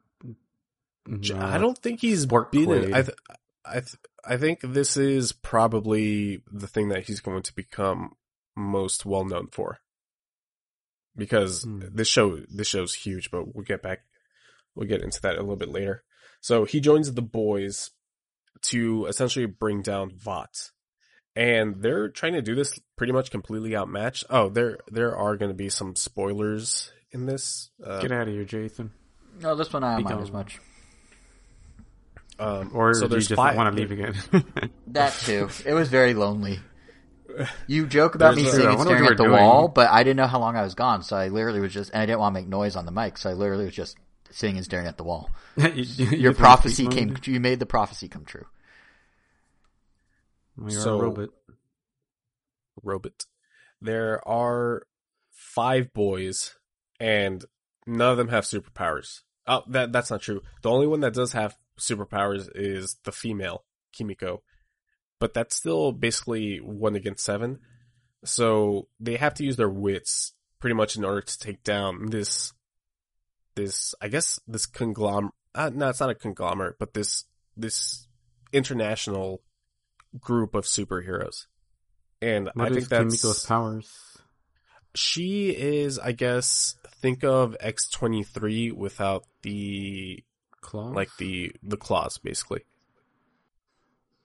J- 1.19 1.35
Uh, 1.35 1.45
I 1.47 1.57
don't 1.57 1.77
think 1.77 1.99
he's 2.01 2.21
Sport 2.23 2.51
been 2.51 2.71
in. 2.71 2.93
I 2.93 3.01
th- 3.03 3.17
I 3.65 3.73
th- 3.81 3.97
I 4.23 4.37
think 4.37 4.61
this 4.61 4.97
is 4.97 5.31
probably 5.33 6.41
the 6.51 6.67
thing 6.67 6.89
that 6.89 7.05
he's 7.05 7.19
going 7.19 7.43
to 7.43 7.53
become 7.53 8.15
most 8.55 9.05
well 9.05 9.25
known 9.25 9.47
for. 9.51 9.79
Because 11.17 11.63
Hmm. 11.63 11.81
this 11.93 12.07
show 12.07 12.37
this 12.49 12.67
show's 12.67 12.93
huge, 12.93 13.31
but 13.31 13.53
we'll 13.55 13.63
get 13.65 13.81
back 13.81 14.01
we'll 14.75 14.87
get 14.89 15.01
into 15.01 15.21
that 15.21 15.35
a 15.35 15.39
little 15.39 15.55
bit 15.55 15.69
later. 15.69 16.03
So 16.41 16.65
he 16.65 16.81
joins 16.81 17.13
the 17.13 17.21
boys 17.21 17.91
to 18.63 19.05
essentially 19.05 19.45
bring 19.45 19.81
down 19.81 20.11
Vought. 20.17 20.71
And 21.37 21.81
they're 21.81 22.09
trying 22.09 22.33
to 22.33 22.41
do 22.41 22.55
this 22.55 22.77
pretty 22.97 23.13
much 23.13 23.31
completely 23.31 23.75
outmatched. 23.75 24.25
Oh, 24.29 24.49
there 24.49 24.77
there 24.91 25.15
are 25.15 25.37
going 25.37 25.49
to 25.51 25.55
be 25.55 25.69
some 25.69 25.95
spoilers 25.95 26.91
in 27.11 27.25
this. 27.25 27.69
Uh, 27.83 28.01
Get 28.01 28.11
out 28.11 28.27
of 28.27 28.33
here, 28.33 28.43
Jason. 28.45 28.91
No, 29.41 29.55
this 29.55 29.71
one 29.71 29.83
I 29.83 29.91
don't 29.93 29.97
Be 29.99 30.03
mind 30.03 30.15
gone. 30.17 30.23
as 30.23 30.31
much. 30.31 30.59
um, 32.39 32.71
Or 32.73 32.93
so 32.93 32.99
do 33.01 33.05
you 33.05 33.09
there's 33.09 33.27
just 33.27 33.37
five, 33.37 33.55
want 33.55 33.73
to 33.75 33.81
leave 33.81 33.91
again? 33.91 34.15
That 34.87 35.13
too. 35.13 35.49
It 35.65 35.73
was 35.73 35.89
very 35.89 36.13
lonely. 36.13 36.59
You 37.67 37.87
joke 37.87 38.15
about 38.15 38.35
me 38.35 38.43
There's 38.43 38.53
a- 38.53 38.57
sitting 38.57 38.67
I 38.67 38.71
and 38.71 38.77
wonder 38.79 38.93
staring 38.95 39.11
at 39.11 39.17
the 39.17 39.23
doing. 39.23 39.33
wall, 39.41 39.67
but 39.67 39.89
I 39.89 40.03
didn't 40.03 40.17
know 40.17 40.27
how 40.27 40.39
long 40.39 40.55
I 40.55 40.61
was 40.61 40.75
gone, 40.75 41.01
so 41.03 41.15
I 41.17 41.27
literally 41.29 41.59
was 41.59 41.73
just, 41.73 41.91
and 41.91 42.01
I 42.01 42.05
didn't 42.05 42.19
want 42.19 42.35
to 42.35 42.41
make 42.41 42.47
noise 42.49 42.75
on 42.75 42.85
the 42.85 42.91
mic, 42.91 43.17
so 43.17 43.29
I 43.29 43.33
literally 43.33 43.65
was 43.65 43.73
just 43.73 43.97
sitting 44.31 44.55
and 44.57 44.65
staring 44.65 44.87
at 44.87 44.97
the 44.97 45.03
wall. 45.03 45.29
You- 45.57 45.67
you- 45.73 46.05
Your 46.05 46.15
you're 46.19 46.33
prophecy 46.33 46.87
came, 46.87 47.09
mode? 47.09 47.27
you 47.27 47.39
made 47.39 47.59
the 47.59 47.65
prophecy 47.65 48.07
come 48.07 48.25
true. 48.25 48.45
Well, 50.57 50.71
You're 50.71 50.81
So- 50.81 50.99
a 50.99 51.01
robot. 51.03 51.29
robot. 52.83 53.25
There 53.81 54.25
are 54.27 54.83
five 55.31 55.93
boys, 55.93 56.55
and 56.99 57.43
none 57.85 58.11
of 58.11 58.17
them 58.17 58.29
have 58.29 58.45
superpowers. 58.45 59.21
Oh, 59.47 59.63
that 59.67 59.91
that's 59.91 60.09
not 60.09 60.21
true. 60.21 60.41
The 60.63 60.69
only 60.71 60.87
one 60.87 61.01
that 61.01 61.13
does 61.13 61.33
have 61.33 61.57
superpowers 61.79 62.49
is 62.55 62.97
the 63.03 63.11
female 63.11 63.63
Kimiko, 63.91 64.41
but 65.19 65.33
that's 65.33 65.55
still 65.55 65.91
basically 65.91 66.57
one 66.57 66.95
against 66.95 67.23
seven. 67.23 67.59
So 68.23 68.87
they 68.99 69.17
have 69.17 69.33
to 69.35 69.43
use 69.43 69.55
their 69.55 69.69
wits 69.69 70.33
pretty 70.59 70.73
much 70.73 70.95
in 70.95 71.05
order 71.05 71.21
to 71.21 71.39
take 71.39 71.63
down 71.63 72.07
this, 72.09 72.53
this 73.55 73.93
I 74.01 74.07
guess 74.07 74.39
this 74.47 74.65
conglomerate. 74.65 75.33
Uh, 75.53 75.71
no, 75.73 75.89
it's 75.89 75.99
not 75.99 76.09
a 76.09 76.15
conglomerate, 76.15 76.77
but 76.79 76.93
this 76.93 77.25
this 77.55 78.07
international 78.51 79.41
group 80.19 80.55
of 80.55 80.65
superheroes. 80.65 81.45
And 82.21 82.49
What 82.53 82.65
I 82.65 82.69
is 82.69 82.75
think 82.75 82.89
that's 82.89 83.15
Kimiko's 83.23 83.45
powers? 83.45 84.17
she 84.95 85.49
is, 85.49 85.99
I 85.99 86.13
guess, 86.13 86.75
think 87.01 87.23
of 87.23 87.55
X 87.59 87.89
twenty 87.89 88.23
three 88.23 88.71
without 88.71 89.25
the 89.43 90.23
Claws? 90.61 90.95
like 90.95 91.09
the 91.17 91.51
the 91.61 91.77
claws, 91.77 92.17
basically. 92.17 92.65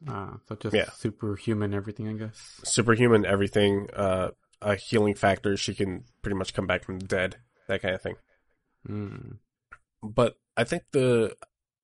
Ah, 0.09 0.39
so 0.49 0.55
just 0.57 0.75
Yeah. 0.75 0.91
superhuman 0.91 1.75
everything, 1.75 2.09
I 2.09 2.15
guess. 2.15 2.61
Superhuman, 2.65 3.27
everything, 3.27 3.89
uh, 3.93 4.31
a 4.63 4.75
healing 4.75 5.15
factor. 5.15 5.57
She 5.57 5.75
can 5.75 6.05
pretty 6.23 6.37
much 6.37 6.55
come 6.55 6.67
back 6.67 6.85
from 6.85 6.99
the 6.99 7.07
dead, 7.07 7.37
that 7.69 7.83
kind 7.83 7.95
of 7.95 8.03
thing. 8.03 8.17
Mm. 8.89 9.39
But 10.03 10.37
I 10.57 10.65
think 10.65 10.85
the, 10.93 11.37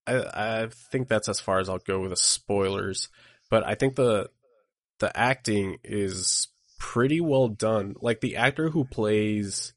I 0.07 0.63
I 0.63 0.69
think 0.91 1.09
that's 1.09 1.29
as 1.29 1.41
far 1.41 1.59
as 1.59 1.69
I'll 1.69 1.79
go 1.79 2.01
with 2.01 2.11
the 2.11 2.17
spoilers. 2.17 3.09
But 3.51 3.67
I 3.67 3.75
think 3.75 3.97
the 3.97 4.31
the 4.99 5.15
acting 5.17 5.79
is 5.85 6.49
pretty 6.79 7.21
well 7.21 7.49
done. 7.49 7.95
Like 8.01 8.21
the 8.21 8.37
actor 8.37 8.71
who 8.71 8.85
plays 8.85 9.75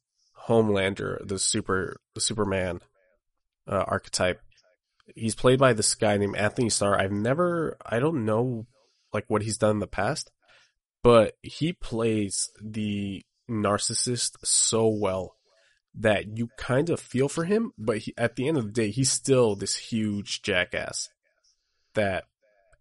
Homelander, 0.47 1.25
the 1.27 1.39
super 1.39 1.99
the 2.15 2.21
Superman 2.21 2.79
uh, 3.67 3.83
archetype, 3.87 4.41
he's 5.15 5.35
played 5.35 5.59
by 5.59 5.73
this 5.73 5.95
guy 5.95 6.17
named 6.17 6.35
Anthony 6.35 6.69
Starr. 6.69 6.99
I've 6.99 7.11
never, 7.11 7.77
I 7.85 7.99
don't 7.99 8.25
know, 8.25 8.67
like 9.13 9.25
what 9.27 9.41
he's 9.41 9.57
done 9.57 9.71
in 9.71 9.79
the 9.79 9.87
past, 9.87 10.31
but 11.03 11.33
he 11.41 11.73
plays 11.73 12.49
the 12.61 13.23
narcissist 13.49 14.37
so 14.43 14.87
well 14.87 15.35
that 15.95 16.37
you 16.37 16.49
kind 16.57 16.89
of 16.89 16.99
feel 16.99 17.27
for 17.27 17.45
him. 17.45 17.71
But 17.77 17.99
he, 17.99 18.13
at 18.17 18.35
the 18.35 18.47
end 18.47 18.57
of 18.57 18.65
the 18.65 18.71
day, 18.71 18.91
he's 18.91 19.11
still 19.11 19.55
this 19.55 19.75
huge 19.75 20.41
jackass 20.41 21.09
that 21.95 22.25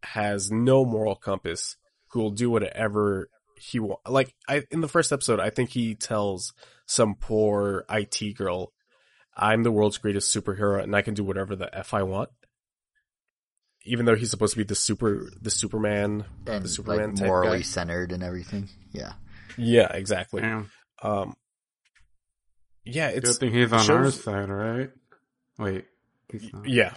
has 0.03 0.51
no 0.51 0.85
moral 0.85 1.17
compass 1.17 1.77
who 2.11 2.21
will 2.21 2.31
do 2.31 2.51
whatever 2.51 3.31
he 3.57 3.81
want. 3.81 4.01
Like 4.09 4.35
I, 4.49 4.63
in 4.71 4.81
the 4.81 4.89
first 4.89 5.13
episode, 5.13 5.41
I 5.41 5.51
think 5.51 5.71
he 5.71 5.95
tells 5.95 6.53
some 6.87 7.15
poor 7.15 7.85
IT 7.91 8.37
girl, 8.37 8.73
"I'm 9.39 9.63
the 9.63 9.71
world's 9.73 9.99
greatest 9.99 10.35
superhero, 10.35 10.83
and 10.83 10.95
I 10.95 11.03
can 11.03 11.15
do 11.15 11.25
whatever 11.25 11.57
the 11.57 11.75
f 11.77 11.95
I 11.95 12.03
want." 12.03 12.31
Even 13.85 14.05
though 14.07 14.17
he's 14.17 14.31
supposed 14.31 14.53
to 14.53 14.59
be 14.59 14.65
the 14.65 14.75
super, 14.75 15.31
the 15.41 15.51
Superman, 15.51 16.25
And 16.47 16.65
the 16.65 16.69
Superman 16.69 17.11
like 17.11 17.17
type 17.17 17.27
morally 17.27 17.59
guy. 17.59 17.63
centered 17.63 18.13
and 18.13 18.23
everything. 18.23 18.69
Yeah. 18.93 19.13
Yeah, 19.57 19.91
exactly. 19.93 20.43
Damn. 20.43 20.71
Um, 21.03 21.37
yeah, 22.85 23.13
Good 23.13 23.25
it's 23.25 23.39
thing 23.39 23.53
he's 23.53 23.73
on 23.73 23.91
our 23.91 24.11
side, 24.11 24.49
right? 24.51 24.91
Wait. 25.59 25.87
He's 26.31 26.53
not. 26.53 26.69
Yeah. 26.69 26.95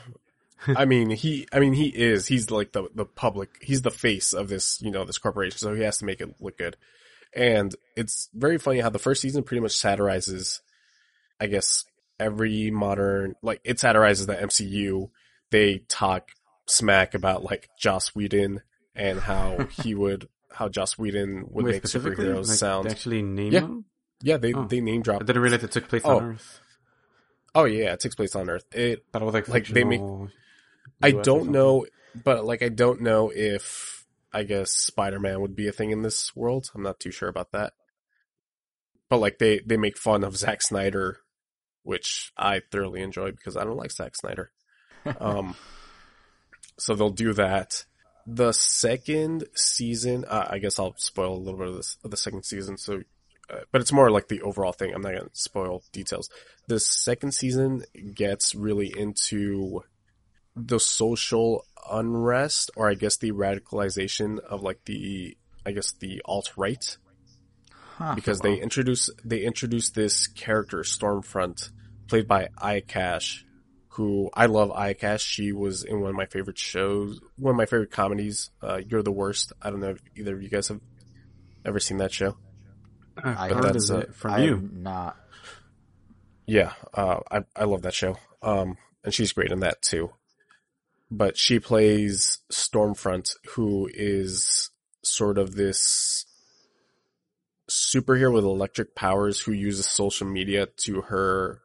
I 0.67 0.85
mean, 0.85 1.09
he, 1.11 1.47
I 1.53 1.59
mean, 1.59 1.73
he 1.73 1.87
is, 1.87 2.27
he's 2.27 2.51
like 2.51 2.71
the, 2.71 2.87
the 2.93 3.05
public, 3.05 3.49
he's 3.61 3.81
the 3.83 3.91
face 3.91 4.33
of 4.33 4.47
this, 4.49 4.81
you 4.81 4.91
know, 4.91 5.05
this 5.05 5.17
corporation, 5.17 5.57
so 5.57 5.73
he 5.73 5.83
has 5.83 5.97
to 5.99 6.05
make 6.05 6.21
it 6.21 6.35
look 6.39 6.57
good. 6.57 6.77
And 7.33 7.73
it's 7.95 8.29
very 8.33 8.57
funny 8.57 8.79
how 8.79 8.89
the 8.89 8.99
first 8.99 9.21
season 9.21 9.43
pretty 9.43 9.61
much 9.61 9.71
satirizes, 9.73 10.61
I 11.39 11.47
guess, 11.47 11.85
every 12.21 12.71
modern, 12.71 13.35
like, 13.41 13.61
it 13.63 13.79
satirizes 13.79 14.27
the 14.27 14.35
MCU. 14.35 15.09
They 15.49 15.79
talk 15.89 16.29
smack 16.67 17.13
about, 17.13 17.43
like, 17.43 17.69
Joss 17.79 18.15
Whedon 18.15 18.61
and 18.95 19.19
how 19.19 19.67
he 19.83 19.95
would, 19.95 20.27
how 20.51 20.69
Joss 20.69 20.97
Whedon 20.97 21.45
would 21.49 21.65
Wait, 21.65 21.71
make 21.73 21.83
superheroes 21.83 22.47
Like, 22.49 22.57
sound. 22.57 22.85
They 22.87 22.91
actually 22.91 23.21
name 23.21 23.51
Yeah. 23.51 23.59
them? 23.61 23.85
Yeah, 24.23 24.37
they, 24.37 24.53
Oh. 24.53 24.65
they 24.65 24.81
name 24.81 24.99
I 24.99 25.03
drop. 25.03 25.25
didn't 25.25 25.41
realize 25.41 25.63
it 25.63 25.71
took 25.71 25.87
place 25.87 26.03
Oh. 26.05 26.17
on 26.17 26.23
Earth. 26.33 26.59
Oh 27.53 27.65
yeah, 27.65 27.91
it 27.93 27.99
takes 27.99 28.15
place 28.15 28.35
on 28.35 28.49
Earth. 28.49 28.63
It, 28.71 29.03
was 29.13 29.33
like 29.33 29.47
Like, 29.49 29.67
they 29.67 29.83
make- 29.83 29.99
I 31.01 31.11
don't 31.11 31.49
know, 31.51 31.85
but 32.23 32.45
like 32.45 32.61
I 32.63 32.69
don't 32.69 33.01
know 33.01 33.31
if 33.33 34.05
I 34.31 34.43
guess 34.43 34.71
Spider-Man 34.71 35.41
would 35.41 35.55
be 35.55 35.67
a 35.67 35.71
thing 35.73 35.91
in 35.91 36.01
this 36.03 36.33
world. 36.35 36.71
I'm 36.73 36.83
not 36.83 36.99
too 37.01 37.11
sure 37.11 37.27
about 37.27 37.51
that. 37.51 37.73
But 39.09 39.17
like 39.17 39.39
they 39.39 39.59
they 39.65 39.75
make 39.77 39.97
fun 39.97 40.23
of 40.23 40.37
Zack 40.37 40.61
Snyder, 40.61 41.17
which 41.83 42.31
I 42.37 42.61
thoroughly 42.71 43.01
enjoy 43.01 43.31
because 43.31 43.57
I 43.57 43.63
don't 43.63 43.77
like 43.77 43.91
Zack 43.91 44.15
Snyder. 44.15 44.51
Um, 45.19 45.55
so 46.77 46.95
they'll 46.95 47.09
do 47.09 47.33
that. 47.33 47.85
The 48.27 48.51
second 48.51 49.45
season, 49.55 50.25
uh, 50.27 50.47
I 50.49 50.59
guess 50.59 50.77
I'll 50.77 50.95
spoil 50.97 51.35
a 51.35 51.37
little 51.37 51.59
bit 51.59 51.69
of 51.69 51.75
this 51.75 51.97
of 52.03 52.11
the 52.11 52.17
second 52.17 52.43
season. 52.43 52.77
So, 52.77 53.01
uh, 53.49 53.61
but 53.71 53.81
it's 53.81 53.91
more 53.91 54.11
like 54.11 54.27
the 54.27 54.41
overall 54.41 54.73
thing. 54.73 54.93
I'm 54.93 55.01
not 55.01 55.13
gonna 55.13 55.29
spoil 55.33 55.83
details. 55.91 56.29
The 56.67 56.79
second 56.79 57.33
season 57.33 57.83
gets 58.13 58.53
really 58.53 58.93
into 58.95 59.83
the 60.55 60.79
social 60.79 61.65
unrest, 61.89 62.71
or 62.75 62.89
I 62.89 62.95
guess 62.95 63.17
the 63.17 63.31
radicalization 63.31 64.39
of 64.39 64.61
like 64.61 64.85
the, 64.85 65.37
I 65.65 65.71
guess 65.71 65.93
the 65.93 66.21
alt 66.25 66.51
right, 66.55 66.97
Huh. 68.01 68.15
because 68.15 68.39
they 68.39 68.55
introduce 68.59 69.09
they 69.23 69.41
introduced 69.43 69.93
this 69.95 70.27
character 70.27 70.79
Stormfront, 70.79 71.69
played 72.07 72.27
by 72.27 72.49
Aya 72.57 72.81
Cash, 72.81 73.45
who 73.89 74.29
I 74.33 74.47
love. 74.47 74.71
Aya 74.71 74.93
Cash. 74.95 75.23
She 75.23 75.51
was 75.51 75.83
in 75.83 75.99
one 76.01 76.09
of 76.09 76.15
my 76.15 76.25
favorite 76.25 76.57
shows, 76.57 77.19
one 77.37 77.51
of 77.51 77.57
my 77.57 77.65
favorite 77.65 77.91
comedies. 77.91 78.49
Uh, 78.61 78.81
You're 78.87 79.03
the 79.03 79.11
worst. 79.11 79.53
I 79.61 79.69
don't 79.69 79.79
know 79.81 79.89
if 79.91 80.01
either 80.15 80.35
of 80.35 80.41
you 80.41 80.49
guys 80.49 80.67
have 80.69 80.79
ever 81.65 81.79
seen 81.79 81.97
that 81.97 82.11
show. 82.11 82.37
I've 83.17 83.37
I- 83.37 83.53
heard 83.53 83.63
that's, 83.75 83.89
of 83.89 83.97
uh, 83.97 83.99
it 84.01 84.15
from 84.15 84.31
I'm 84.33 84.43
you. 84.43 84.69
not. 84.73 85.17
Yeah, 86.47 86.73
uh, 86.93 87.19
I 87.29 87.41
I 87.55 87.65
love 87.65 87.83
that 87.83 87.93
show. 87.93 88.17
Um, 88.41 88.77
and 89.03 89.13
she's 89.13 89.31
great 89.31 89.51
in 89.51 89.59
that 89.59 89.81
too. 89.81 90.11
But 91.09 91.37
she 91.37 91.59
plays 91.59 92.39
Stormfront, 92.51 93.35
who 93.49 93.89
is 93.93 94.69
sort 95.03 95.37
of 95.37 95.55
this 95.55 96.25
superhero 97.71 98.33
with 98.33 98.43
electric 98.43 98.95
powers 98.95 99.39
who 99.39 99.51
uses 99.51 99.87
social 99.87 100.27
media 100.27 100.67
to 100.77 101.01
her 101.01 101.61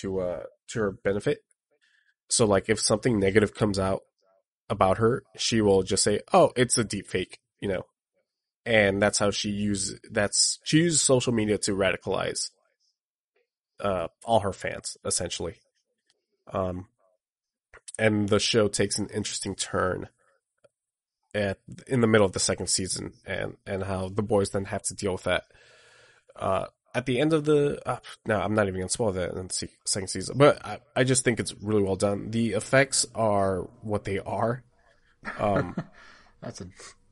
to 0.00 0.20
uh 0.20 0.42
to 0.68 0.80
her 0.80 0.92
benefit. 0.92 1.40
So 2.28 2.46
like 2.46 2.68
if 2.68 2.80
something 2.80 3.18
negative 3.18 3.54
comes 3.54 3.78
out 3.78 4.02
about 4.68 4.98
her, 4.98 5.24
she 5.36 5.60
will 5.60 5.82
just 5.82 6.04
say, 6.04 6.20
"Oh, 6.32 6.52
it's 6.56 6.78
a 6.78 6.84
deep 6.84 7.08
fake," 7.08 7.40
you 7.60 7.68
know. 7.68 7.82
And 8.64 9.02
that's 9.02 9.18
how 9.18 9.30
she 9.30 9.50
uses 9.50 10.00
that's 10.10 10.58
she 10.64 10.78
uses 10.78 11.02
social 11.02 11.32
media 11.32 11.58
to 11.58 11.72
radicalize 11.72 12.50
uh, 13.80 14.08
all 14.24 14.40
her 14.40 14.52
fans 14.52 14.96
essentially. 15.04 15.56
Um, 16.52 16.86
and 17.98 18.28
the 18.28 18.40
show 18.40 18.68
takes 18.68 18.98
an 18.98 19.08
interesting 19.12 19.54
turn 19.54 20.08
at 21.34 21.58
in 21.86 22.00
the 22.00 22.06
middle 22.06 22.26
of 22.26 22.32
the 22.32 22.40
second 22.40 22.68
season, 22.68 23.12
and 23.26 23.56
and 23.66 23.82
how 23.84 24.08
the 24.08 24.22
boys 24.22 24.50
then 24.50 24.66
have 24.66 24.82
to 24.84 24.94
deal 24.94 25.12
with 25.12 25.24
that. 25.24 25.44
Uh, 26.36 26.66
at 26.94 27.06
the 27.06 27.20
end 27.20 27.32
of 27.32 27.44
the 27.44 27.80
uh, 27.88 27.98
no, 28.26 28.40
I'm 28.40 28.54
not 28.54 28.66
even 28.66 28.80
gonna 28.80 28.88
spoil 28.88 29.12
that 29.12 29.32
in 29.32 29.48
the 29.48 29.68
second 29.84 30.08
season, 30.08 30.36
but 30.38 30.64
I, 30.64 30.78
I 30.96 31.04
just 31.04 31.24
think 31.24 31.40
it's 31.40 31.54
really 31.62 31.82
well 31.82 31.96
done. 31.96 32.30
The 32.30 32.50
effects 32.50 33.06
are 33.14 33.68
what 33.82 34.04
they 34.04 34.18
are. 34.18 34.64
Um, 35.38 35.76
That's 36.40 36.60
a 36.60 36.66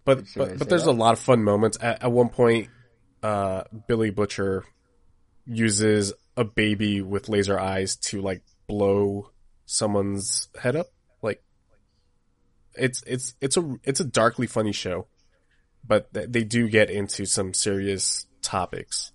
but 0.05 0.25
but, 0.37 0.59
but 0.59 0.69
there's 0.69 0.85
that? 0.85 0.91
a 0.91 0.93
lot 0.93 1.13
of 1.13 1.19
fun 1.19 1.45
moments. 1.45 1.77
At, 1.81 2.03
at 2.03 2.11
one 2.11 2.31
point, 2.31 2.69
uh, 3.23 3.65
Billy 3.87 4.11
Butcher 4.11 4.65
uses 5.47 6.13
a 6.37 6.45
baby 6.45 7.03
with 7.03 7.29
laser 7.29 7.59
eyes 7.59 7.97
to 7.97 8.21
like 8.21 8.43
blow 8.67 9.31
someone's 9.67 10.49
head 10.59 10.77
up. 10.77 10.87
It's 12.79 13.03
it's 13.07 13.35
it's 13.41 13.57
a 13.57 13.77
it's 13.85 14.01
a 14.01 14.05
darkly 14.05 14.47
funny 14.47 14.73
show, 14.73 15.07
but 15.87 16.13
th- 16.15 16.29
they 16.31 16.45
do 16.45 16.69
get 16.69 16.91
into 16.91 17.27
some 17.27 17.55
serious 17.55 18.27
topics, 18.43 19.13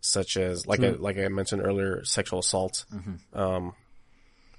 such 0.00 0.36
as 0.36 0.66
like 0.66 0.80
I, 0.80 0.90
like 0.90 1.18
I 1.18 1.28
mentioned 1.28 1.62
earlier, 1.64 2.04
sexual 2.04 2.40
assault, 2.40 2.84
um, 3.32 3.74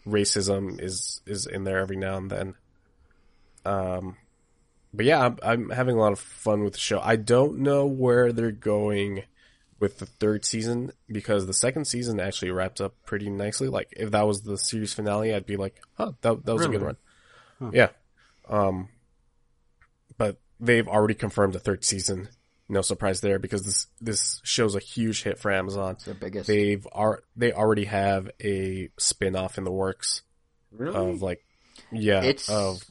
racism 0.08 0.82
is 0.82 1.22
is 1.26 1.46
in 1.46 1.64
there 1.64 1.80
every 1.80 1.98
now 1.98 2.18
and 2.18 2.30
then. 2.30 2.56
Um, 3.66 4.18
but 4.94 5.06
yeah, 5.06 5.26
I'm, 5.26 5.38
I'm 5.44 5.70
having 5.70 5.96
a 5.96 6.00
lot 6.00 6.12
of 6.12 6.20
fun 6.20 6.64
with 6.64 6.74
the 6.74 6.80
show. 6.80 7.00
I 7.02 7.16
don't 7.16 7.60
know 7.60 7.86
where 7.86 8.34
they're 8.34 8.52
going 8.52 9.24
with 9.80 10.00
the 10.00 10.06
third 10.06 10.46
season 10.46 10.92
because 11.08 11.48
the 11.48 11.54
second 11.54 11.86
season 11.86 12.20
actually 12.20 12.52
wrapped 12.52 12.82
up 12.82 12.94
pretty 13.06 13.30
nicely. 13.30 13.68
Like 13.68 13.94
if 13.98 14.12
that 14.12 14.28
was 14.28 14.42
the 14.42 14.58
series 14.58 14.94
finale, 14.94 15.34
I'd 15.34 15.46
be 15.46 15.58
like, 15.58 15.82
"Oh, 15.98 16.16
that 16.22 16.46
that 16.46 16.54
was 16.54 16.66
a 16.66 16.70
good 16.70 16.82
Really? 16.82 16.96
run." 17.60 17.72
Yeah. 17.74 17.90
Um, 18.52 18.90
but 20.18 20.40
they've 20.60 20.88
already 20.88 21.16
confirmed 21.16 21.56
a 21.56 21.60
third 21.60 21.84
season. 21.84 22.28
No 22.70 22.82
surprise 22.82 23.20
there 23.22 23.40
because 23.40 23.64
this 23.64 23.88
this 24.00 24.40
show's 24.44 24.76
a 24.76 24.80
huge 24.80 25.24
hit 25.24 25.40
for 25.40 25.52
Amazon. 25.52 25.98
their 26.06 26.14
biggest. 26.14 26.48
They've 26.48 26.86
are 26.92 27.24
they 27.36 27.52
already 27.52 27.86
have 27.86 28.30
a 28.44 28.90
spin 29.00 29.36
off 29.36 29.58
in 29.58 29.64
the 29.66 29.72
works 29.72 30.22
Really? 30.72 30.96
of 30.96 31.22
like 31.22 31.44
yeah 31.92 32.22
It's 32.24 32.48
of 32.50 32.82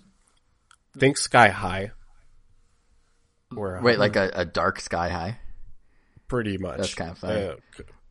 think 0.98 1.16
Sky 1.16 1.48
High. 1.48 1.92
Where 3.54 3.80
wait, 3.82 3.98
like 3.98 4.16
a, 4.16 4.30
a 4.34 4.44
dark 4.44 4.80
sky 4.80 5.08
high. 5.08 5.38
pretty 6.28 6.56
much 6.58 6.76
That's 6.78 6.94
kind 6.94 7.10
of 7.12 7.18
funny. 7.18 7.44
Uh, 7.46 7.54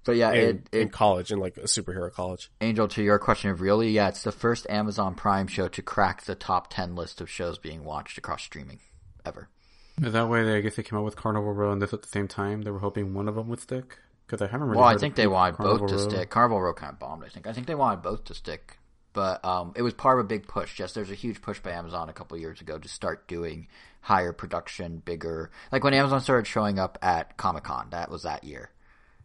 But 0.05 0.15
yeah, 0.15 0.31
in, 0.31 0.63
it, 0.71 0.77
in 0.77 0.89
college 0.89 1.31
in 1.31 1.39
like 1.39 1.57
a 1.57 1.63
superhero 1.63 2.11
college. 2.11 2.49
Angel, 2.61 2.87
to 2.87 3.03
your 3.03 3.19
question 3.19 3.51
of 3.51 3.61
really, 3.61 3.91
yeah, 3.91 4.07
it's 4.07 4.23
the 4.23 4.31
first 4.31 4.65
Amazon 4.69 5.13
Prime 5.13 5.47
show 5.47 5.67
to 5.67 5.81
crack 5.81 6.23
the 6.23 6.35
top 6.35 6.73
ten 6.73 6.95
list 6.95 7.21
of 7.21 7.29
shows 7.29 7.57
being 7.57 7.83
watched 7.83 8.17
across 8.17 8.41
streaming 8.41 8.79
ever. 9.25 9.49
That 9.97 10.29
way, 10.29 10.43
they, 10.43 10.55
I 10.55 10.61
guess 10.61 10.77
they 10.77 10.83
came 10.83 10.97
out 10.97 11.03
with 11.05 11.17
Carnival 11.17 11.51
Row 11.53 11.71
and 11.71 11.81
this 11.81 11.93
at 11.93 12.01
the 12.01 12.07
same 12.07 12.27
time? 12.27 12.61
They 12.61 12.71
were 12.71 12.79
hoping 12.79 13.13
one 13.13 13.27
of 13.27 13.35
them 13.35 13.49
would 13.49 13.59
stick? 13.59 13.97
Because 14.25 14.41
I 14.41 14.47
haven't 14.49 14.67
really 14.67 14.79
Well, 14.79 14.87
I 14.87 14.97
think 14.97 15.13
of 15.13 15.17
they 15.17 15.27
wanted 15.27 15.57
Carnival 15.57 15.79
both 15.79 15.89
to 15.89 15.95
Row. 16.03 16.09
stick. 16.09 16.29
Carnival 16.29 16.61
Row 16.61 16.73
kind 16.73 16.93
of 16.93 16.99
bombed. 16.99 17.23
I 17.25 17.27
think. 17.27 17.47
I 17.47 17.53
think 17.53 17.67
they 17.67 17.75
wanted 17.75 18.01
both 18.01 18.23
to 18.25 18.33
stick, 18.33 18.79
but 19.11 19.43
um, 19.43 19.73
it 19.75 19.81
was 19.81 19.93
part 19.93 20.19
of 20.19 20.25
a 20.25 20.27
big 20.27 20.47
push. 20.47 20.79
Yes, 20.79 20.93
there's 20.93 21.11
a 21.11 21.15
huge 21.15 21.41
push 21.41 21.59
by 21.59 21.71
Amazon 21.71 22.07
a 22.07 22.13
couple 22.13 22.37
years 22.37 22.61
ago 22.61 22.77
to 22.77 22.87
start 22.87 23.27
doing 23.27 23.67
higher 24.01 24.31
production, 24.31 24.99
bigger. 25.03 25.51
Like 25.71 25.83
when 25.83 25.93
Amazon 25.93 26.21
started 26.21 26.47
showing 26.47 26.79
up 26.79 26.97
at 27.01 27.35
Comic 27.35 27.65
Con, 27.65 27.89
that 27.89 28.09
was 28.09 28.23
that 28.23 28.43
year. 28.45 28.71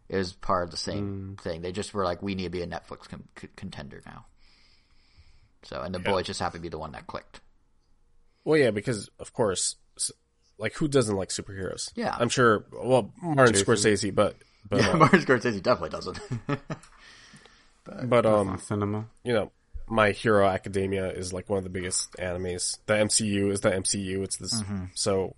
It 0.07 0.17
was 0.17 0.33
part 0.33 0.63
of 0.65 0.71
the 0.71 0.77
same 0.77 1.37
thing. 1.41 1.61
They 1.61 1.71
just 1.71 1.93
were 1.93 2.03
like, 2.03 2.21
we 2.21 2.35
need 2.35 2.43
to 2.43 2.49
be 2.49 2.61
a 2.61 2.67
Netflix 2.67 3.09
con- 3.09 3.27
c- 3.39 3.47
contender 3.55 4.01
now. 4.05 4.25
So, 5.63 5.81
and 5.81 5.95
the 5.95 5.99
boys 5.99 6.25
just 6.27 6.39
happened 6.39 6.61
to 6.61 6.63
be 6.63 6.69
the 6.69 6.77
one 6.77 6.91
that 6.91 7.07
clicked. 7.07 7.41
Well, 8.43 8.59
yeah, 8.59 8.69
because 8.69 9.09
of 9.19 9.33
course, 9.33 9.75
like 10.59 10.73
who 10.75 10.87
doesn't 10.87 11.15
like 11.15 11.29
superheroes? 11.29 11.91
Yeah. 11.95 12.15
I'm 12.17 12.29
sure. 12.29 12.65
Well, 12.71 13.11
Martin 13.21 13.55
Jason. 13.55 13.65
Scorsese, 13.67 14.13
but 14.13 14.35
but 14.69 14.81
Yeah, 14.81 14.91
uh, 14.91 14.97
Martin 14.97 15.21
Scorsese 15.21 15.63
definitely 15.63 15.89
doesn't. 15.89 16.19
but 18.09 18.25
um, 18.25 18.57
Cinema. 18.59 19.05
you 19.23 19.33
know, 19.33 19.51
My 19.87 20.11
Hero 20.11 20.45
Academia 20.47 21.09
is 21.11 21.33
like 21.33 21.49
one 21.49 21.57
of 21.57 21.63
the 21.63 21.69
biggest 21.69 22.13
animes. 22.13 22.77
The 22.85 22.93
MCU 22.93 23.51
is 23.51 23.61
the 23.61 23.71
MCU. 23.71 24.23
It's 24.23 24.37
this. 24.37 24.61
So, 24.93 25.35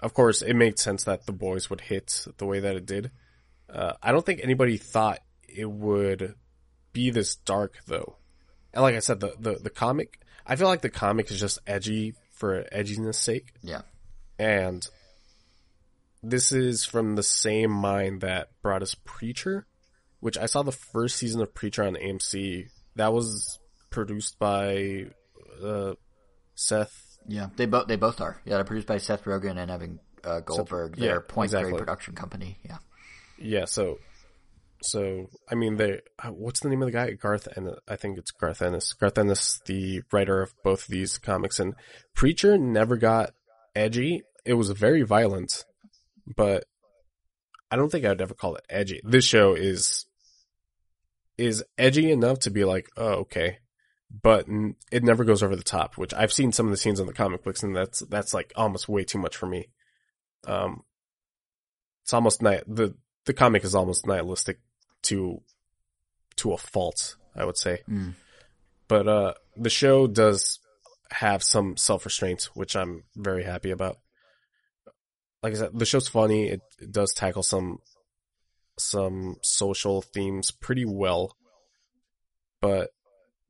of 0.00 0.14
course, 0.14 0.42
it 0.42 0.54
made 0.54 0.78
sense 0.78 1.04
that 1.04 1.26
the 1.26 1.32
boys 1.32 1.70
would 1.70 1.80
hit 1.80 2.26
the 2.38 2.46
way 2.46 2.60
that 2.60 2.76
it 2.76 2.86
did. 2.86 3.10
Uh, 3.68 3.94
I 4.02 4.12
don't 4.12 4.24
think 4.24 4.40
anybody 4.42 4.76
thought 4.76 5.20
it 5.48 5.70
would 5.70 6.34
be 6.92 7.10
this 7.10 7.36
dark 7.36 7.78
though. 7.86 8.16
And 8.72 8.82
like 8.82 8.94
I 8.94 9.00
said, 9.00 9.20
the, 9.20 9.34
the, 9.38 9.54
the 9.54 9.70
comic, 9.70 10.20
I 10.46 10.56
feel 10.56 10.68
like 10.68 10.82
the 10.82 10.90
comic 10.90 11.30
is 11.30 11.40
just 11.40 11.58
edgy 11.66 12.14
for 12.32 12.64
edginess 12.72 13.16
sake. 13.16 13.54
yeah. 13.62 13.82
And 14.38 14.86
this 16.22 16.52
is 16.52 16.84
from 16.84 17.16
the 17.16 17.22
same 17.22 17.70
mind 17.70 18.20
that 18.20 18.50
brought 18.62 18.82
us 18.82 18.94
Preacher, 19.04 19.66
which 20.20 20.36
I 20.36 20.46
saw 20.46 20.62
the 20.62 20.72
first 20.72 21.16
season 21.16 21.40
of 21.40 21.54
Preacher 21.54 21.84
on 21.84 21.94
AMC. 21.94 22.68
That 22.96 23.12
was 23.12 23.58
produced 23.90 24.38
by 24.38 25.06
uh, 25.62 25.94
Seth. 26.54 27.18
Yeah, 27.28 27.48
they 27.56 27.66
both 27.66 27.86
they 27.88 27.96
both 27.96 28.20
are. 28.20 28.40
Yeah, 28.44 28.56
they're 28.56 28.64
produced 28.64 28.86
by 28.86 28.98
Seth 28.98 29.24
Rogen 29.24 29.56
and 29.56 29.70
Evan 29.70 30.00
uh, 30.24 30.40
Goldberg. 30.40 30.96
yeah, 30.98 31.06
They're 31.06 31.20
Point 31.20 31.46
exactly. 31.48 31.70
Grey 31.72 31.78
production 31.78 32.14
company. 32.14 32.58
Yeah, 32.64 32.78
Yeah, 33.38 33.64
so 33.66 33.98
so 34.82 35.26
I 35.50 35.54
mean, 35.54 35.76
they 35.76 36.00
uh, 36.22 36.30
what's 36.30 36.60
the 36.60 36.68
name 36.68 36.82
of 36.82 36.86
the 36.86 36.92
guy? 36.92 37.10
Garth 37.12 37.48
and 37.56 37.70
I 37.88 37.96
think 37.96 38.18
it's 38.18 38.30
Garth 38.30 38.62
Ennis. 38.62 38.92
Garth 38.92 39.18
Ennis, 39.18 39.60
the 39.66 40.02
writer 40.12 40.42
of 40.42 40.52
both 40.62 40.82
of 40.82 40.88
these 40.88 41.18
comics, 41.18 41.58
and 41.58 41.74
Preacher 42.14 42.58
never 42.58 42.96
got 42.96 43.30
edgy. 43.74 44.22
It 44.44 44.54
was 44.54 44.70
very 44.70 45.02
violent, 45.02 45.64
but 46.36 46.64
I 47.70 47.76
don't 47.76 47.90
think 47.90 48.04
I'd 48.04 48.20
ever 48.20 48.34
call 48.34 48.56
it 48.56 48.66
edgy. 48.70 49.00
This 49.04 49.24
show 49.24 49.54
is 49.54 50.06
is 51.36 51.64
edgy 51.76 52.10
enough 52.10 52.40
to 52.40 52.50
be 52.50 52.64
like, 52.64 52.88
oh, 52.96 53.14
okay, 53.20 53.58
but 54.22 54.46
it 54.90 55.04
never 55.04 55.24
goes 55.24 55.42
over 55.42 55.56
the 55.56 55.62
top. 55.62 55.96
Which 55.96 56.14
I've 56.14 56.32
seen 56.32 56.52
some 56.52 56.66
of 56.66 56.70
the 56.70 56.76
scenes 56.76 57.00
in 57.00 57.06
the 57.06 57.12
comic 57.12 57.42
books, 57.42 57.62
and 57.62 57.74
that's 57.74 58.00
that's 58.08 58.32
like 58.32 58.52
almost 58.56 58.88
way 58.88 59.04
too 59.04 59.18
much 59.18 59.36
for 59.36 59.46
me. 59.46 59.68
Um, 60.46 60.82
it's 62.04 62.12
almost 62.12 62.40
ni- 62.40 62.62
the 62.66 62.94
the 63.26 63.34
comic 63.34 63.64
is 63.64 63.74
almost 63.74 64.06
nihilistic 64.06 64.58
to 65.02 65.42
to 66.36 66.52
a 66.52 66.58
fault, 66.58 67.16
I 67.34 67.44
would 67.44 67.58
say. 67.58 67.82
Mm. 67.88 68.14
But 68.88 69.08
uh, 69.08 69.34
the 69.56 69.70
show 69.70 70.06
does 70.06 70.60
have 71.10 71.42
some 71.42 71.76
self 71.76 72.04
restraint, 72.04 72.48
which 72.54 72.76
I'm 72.76 73.04
very 73.16 73.44
happy 73.44 73.70
about. 73.70 73.98
Like 75.42 75.54
I 75.54 75.56
said, 75.56 75.70
the 75.78 75.86
show's 75.86 76.08
funny. 76.08 76.48
It, 76.48 76.60
it 76.80 76.92
does 76.92 77.12
tackle 77.12 77.42
some 77.42 77.78
some 78.78 79.36
social 79.42 80.02
themes 80.02 80.50
pretty 80.50 80.84
well, 80.84 81.36
but 82.60 82.90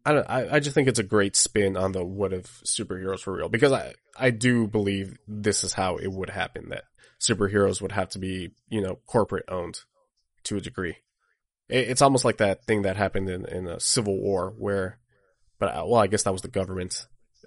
I 0.04 0.12
don't. 0.12 0.30
I, 0.30 0.56
I 0.56 0.60
just 0.60 0.74
think 0.74 0.88
it's 0.88 0.98
a 0.98 1.04
great 1.04 1.36
spin 1.36 1.76
on 1.76 1.92
the 1.92 2.04
what 2.04 2.32
if 2.32 2.60
superheroes 2.64 3.26
were 3.26 3.36
real 3.36 3.48
because 3.48 3.72
I 3.72 3.94
I 4.18 4.30
do 4.30 4.66
believe 4.66 5.18
this 5.26 5.64
is 5.64 5.72
how 5.72 5.96
it 5.96 6.10
would 6.10 6.30
happen 6.30 6.70
that 6.70 6.84
superheroes 7.20 7.80
would 7.80 7.92
have 7.92 8.08
to 8.10 8.18
be 8.18 8.50
you 8.68 8.80
know 8.80 8.98
corporate 9.06 9.44
owned 9.48 9.80
to 10.44 10.56
a 10.56 10.60
degree. 10.60 10.96
It's 11.68 12.02
almost 12.02 12.24
like 12.24 12.36
that 12.38 12.64
thing 12.64 12.82
that 12.82 12.96
happened 12.96 13.28
in 13.28 13.44
in 13.46 13.66
a 13.66 13.80
civil 13.80 14.16
war 14.20 14.54
where 14.56 14.98
but 15.58 15.74
uh, 15.74 15.84
well, 15.86 16.00
I 16.00 16.06
guess 16.06 16.22
that 16.24 16.32
was 16.32 16.42
the 16.42 16.48
government 16.48 17.06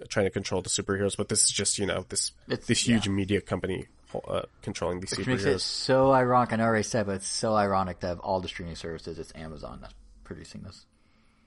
trying 0.09 0.25
to 0.25 0.29
control 0.31 0.61
the 0.61 0.69
superheroes. 0.69 1.15
But 1.15 1.29
this 1.29 1.43
is 1.43 1.51
just 1.51 1.77
you 1.77 1.85
know 1.85 2.05
this 2.09 2.31
It's- 2.47 2.67
this 2.67 2.85
huge 2.87 3.07
media 3.07 3.39
company 3.41 3.87
uh, 4.27 4.41
controlling 4.63 4.99
these 4.99 5.15
Which 5.15 5.27
makes 5.27 5.43
it 5.45 5.57
superheroes. 5.57 5.61
so 5.61 6.11
ironic. 6.11 6.51
I 6.51 6.55
know 6.57 6.63
I 6.63 6.67
already 6.67 6.83
said, 6.83 7.05
but 7.05 7.15
it's 7.15 7.27
so 7.27 7.53
ironic 7.53 7.99
to 7.99 8.07
have 8.07 8.19
all 8.19 8.41
the 8.41 8.47
streaming 8.47 8.75
services. 8.75 9.19
It's 9.19 9.31
Amazon 9.35 9.79
that's 9.81 9.93
producing 10.23 10.63
this. 10.63 10.85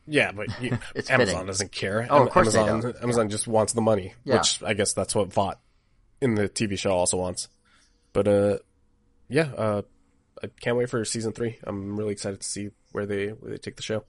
Yeah, 0.06 0.32
but 0.32 0.48
you, 0.62 0.78
It's 0.94 1.10
Amazon 1.10 1.34
fitting. 1.34 1.46
doesn't 1.46 1.72
care. 1.72 2.06
Oh, 2.08 2.22
of 2.24 2.30
course 2.30 2.54
Amazon. 2.54 2.94
Amazon 3.02 3.28
just 3.28 3.46
wants 3.48 3.72
the 3.72 3.80
money, 3.82 4.14
Yeah. 4.24 4.38
which 4.38 4.62
I 4.62 4.74
guess 4.74 4.92
that's 4.92 5.14
what 5.14 5.32
Vought 5.32 5.60
in 6.20 6.34
the 6.36 6.48
TV 6.48 6.78
show 6.78 6.92
also 6.92 7.16
wants. 7.18 7.48
But 8.12 8.28
uh, 8.28 8.59
yeah, 9.28 9.51
uh, 9.56 9.82
I 10.43 10.48
can't 10.60 10.76
wait 10.76 10.90
for 10.90 11.05
season 11.05 11.32
three. 11.32 11.59
I'm 11.64 11.97
really 11.97 12.12
excited 12.12 12.40
to 12.40 12.47
see 12.47 12.70
where 12.93 13.06
they 13.06 13.28
where 13.28 13.51
they 13.51 13.59
take 13.59 13.76
the 13.76 13.82
show. 13.82 14.05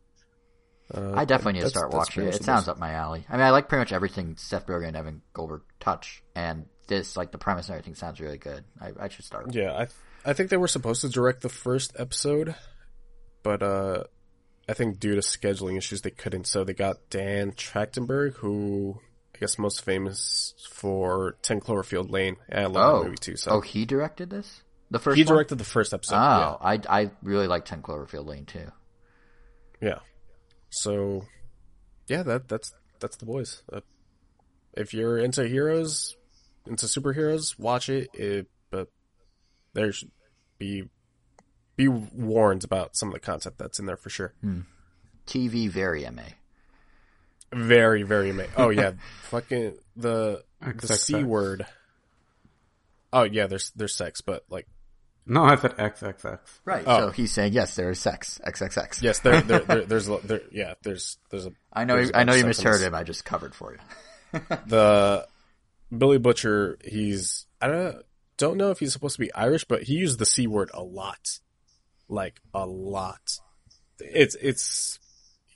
Uh, 0.94 1.14
I 1.14 1.26
definitely 1.26 1.54
need 1.54 1.62
to 1.62 1.70
start 1.70 1.94
watching 1.94 2.28
it. 2.28 2.36
It 2.36 2.44
sounds 2.44 2.68
up 2.68 2.78
my 2.78 2.92
alley. 2.92 3.26
I 3.30 3.34
mean, 3.34 3.46
I 3.46 3.52
like 3.52 3.70
pretty 3.70 3.82
much 3.82 3.94
everything 3.94 4.36
Seth 4.38 4.68
Rogen 4.68 4.90
and 4.90 4.98
Evan 4.98 5.22
Goldberg 5.34 5.62
touch, 5.80 6.24
and 6.36 6.66
this, 6.88 7.16
like 7.16 7.32
the 7.32 7.38
premise 7.38 7.68
and 7.68 7.76
everything, 7.76 7.96
sounds 7.96 8.20
really 8.20 8.38
good. 8.38 8.64
I, 8.82 8.92
I 9.00 9.08
should 9.08 9.26
start. 9.26 9.54
Yeah, 9.54 9.74
I 9.74 9.86
th- 9.86 9.96
I 10.26 10.34
think 10.34 10.50
they 10.50 10.58
were 10.58 10.68
supposed 10.68 11.02
to 11.02 11.10
direct 11.10 11.42
the 11.42 11.50
first 11.50 11.94
episode, 11.98 12.56
but 13.44 13.64
uh, 13.64 14.04
I 14.68 14.74
think 14.74 15.00
due 15.00 15.16
to 15.16 15.22
scheduling 15.22 15.78
issues 15.78 16.02
they 16.02 16.12
couldn't. 16.12 16.48
So 16.48 16.64
they 16.64 16.74
got 16.74 17.10
Dan 17.10 17.54
Trachtenberg, 17.54 18.36
who 18.36 19.00
guess 19.44 19.58
most 19.60 19.84
famous 19.84 20.54
for 20.72 21.36
Ten 21.42 21.60
Cloverfield 21.60 22.10
Lane. 22.10 22.38
And 22.50 22.60
I 22.62 22.66
love 22.68 22.94
Oh, 22.96 22.98
that 23.00 23.06
movie 23.06 23.18
too. 23.18 23.36
So 23.36 23.52
oh, 23.52 23.62
he 23.62 23.86
directed 23.86 24.30
this. 24.30 24.62
The 24.90 25.00
first. 25.00 25.18
he 25.18 25.24
one? 25.24 25.34
directed 25.34 25.58
the 25.58 25.64
first 25.66 25.94
episode. 25.94 26.16
Oh, 26.16 26.58
I 26.62 26.80
I 26.88 27.12
really 27.22 27.48
like 27.48 27.66
Ten 27.66 27.82
Cloverfield 27.82 28.26
Lane 28.28 28.46
too. 28.46 28.60
Yeah, 29.82 29.90
yeah. 29.90 30.00
So 30.70 31.26
yeah, 32.08 32.24
that 32.24 32.48
that's 32.48 32.74
that's 33.00 33.18
the 33.18 33.26
boys. 33.26 33.64
Uh, 33.72 33.82
if 34.74 34.94
you're 34.94 35.18
into 35.18 35.48
heroes, 35.48 36.16
into 36.66 36.86
superheroes, 36.86 37.58
watch 37.60 37.90
it. 37.90 38.10
it 38.14 38.48
but 38.72 38.88
there's 39.74 40.04
be 40.58 40.84
be 41.76 41.88
warned 41.88 42.64
about 42.64 42.96
some 42.96 43.10
of 43.10 43.14
the 43.14 43.20
concept 43.20 43.58
that's 43.58 43.80
in 43.80 43.86
there 43.88 43.98
for 43.98 44.10
sure. 44.10 44.34
TV 45.28 45.70
very 45.70 46.08
ma. 46.10 46.22
Very, 47.56 48.04
very 48.04 48.30
ama- 48.30 48.48
Oh 48.58 48.70
yeah, 48.70 48.94
fucking 49.30 49.78
the 49.96 50.44
the 50.62 50.88
c 50.96 51.24
word. 51.24 51.66
Oh 53.12 53.24
yeah, 53.24 53.48
there's 53.48 53.72
there's 53.76 53.96
sex, 53.96 54.22
but 54.22 54.44
like 54.50 54.68
No, 55.26 55.44
I 55.44 55.56
said 55.56 55.78
XXX. 55.78 56.40
Right. 56.66 56.84
Oh. 56.86 57.00
So 57.00 57.10
he's 57.12 57.32
saying 57.32 57.54
yes, 57.54 57.76
there 57.76 57.90
is 57.90 58.00
sex. 58.00 58.40
XXX. 58.46 59.02
yes, 59.02 59.20
there, 59.20 59.42
there, 59.42 59.60
there 59.68 59.86
there's 59.86 60.10
a- 60.10 60.20
there 60.24 60.42
yeah 60.52 60.74
there's 60.84 61.18
there's 61.30 61.46
a 61.46 61.52
I 61.72 61.86
know. 61.86 61.96
there's 61.96 62.10
a 62.12 62.18
I 62.18 62.24
know 62.24 62.34
you 62.34 62.48
of 62.48 62.56
sex 62.56 62.64
misheard 62.66 62.82
him. 62.82 62.96
I 62.96 63.04
just 63.04 63.24
covered 63.26 63.54
for 63.56 63.74
you. 63.74 64.40
the 64.68 65.28
Billy 65.96 66.18
Butcher, 66.18 66.78
he's 66.84 67.46
I 67.62 67.68
don't 67.68 67.98
don't 68.38 68.58
know 68.58 68.72
if 68.72 68.80
he's 68.80 68.92
supposed 68.94 69.16
to 69.16 69.22
be 69.22 69.34
Irish, 69.34 69.64
but 69.66 69.84
he 69.84 69.94
used 69.94 70.18
the 70.20 70.26
c 70.26 70.48
word 70.48 70.72
a 70.74 70.82
lot, 70.82 71.40
like 72.10 72.42
a 72.54 72.66
lot. 72.66 73.38
It's 74.00 74.36
it's 74.42 75.00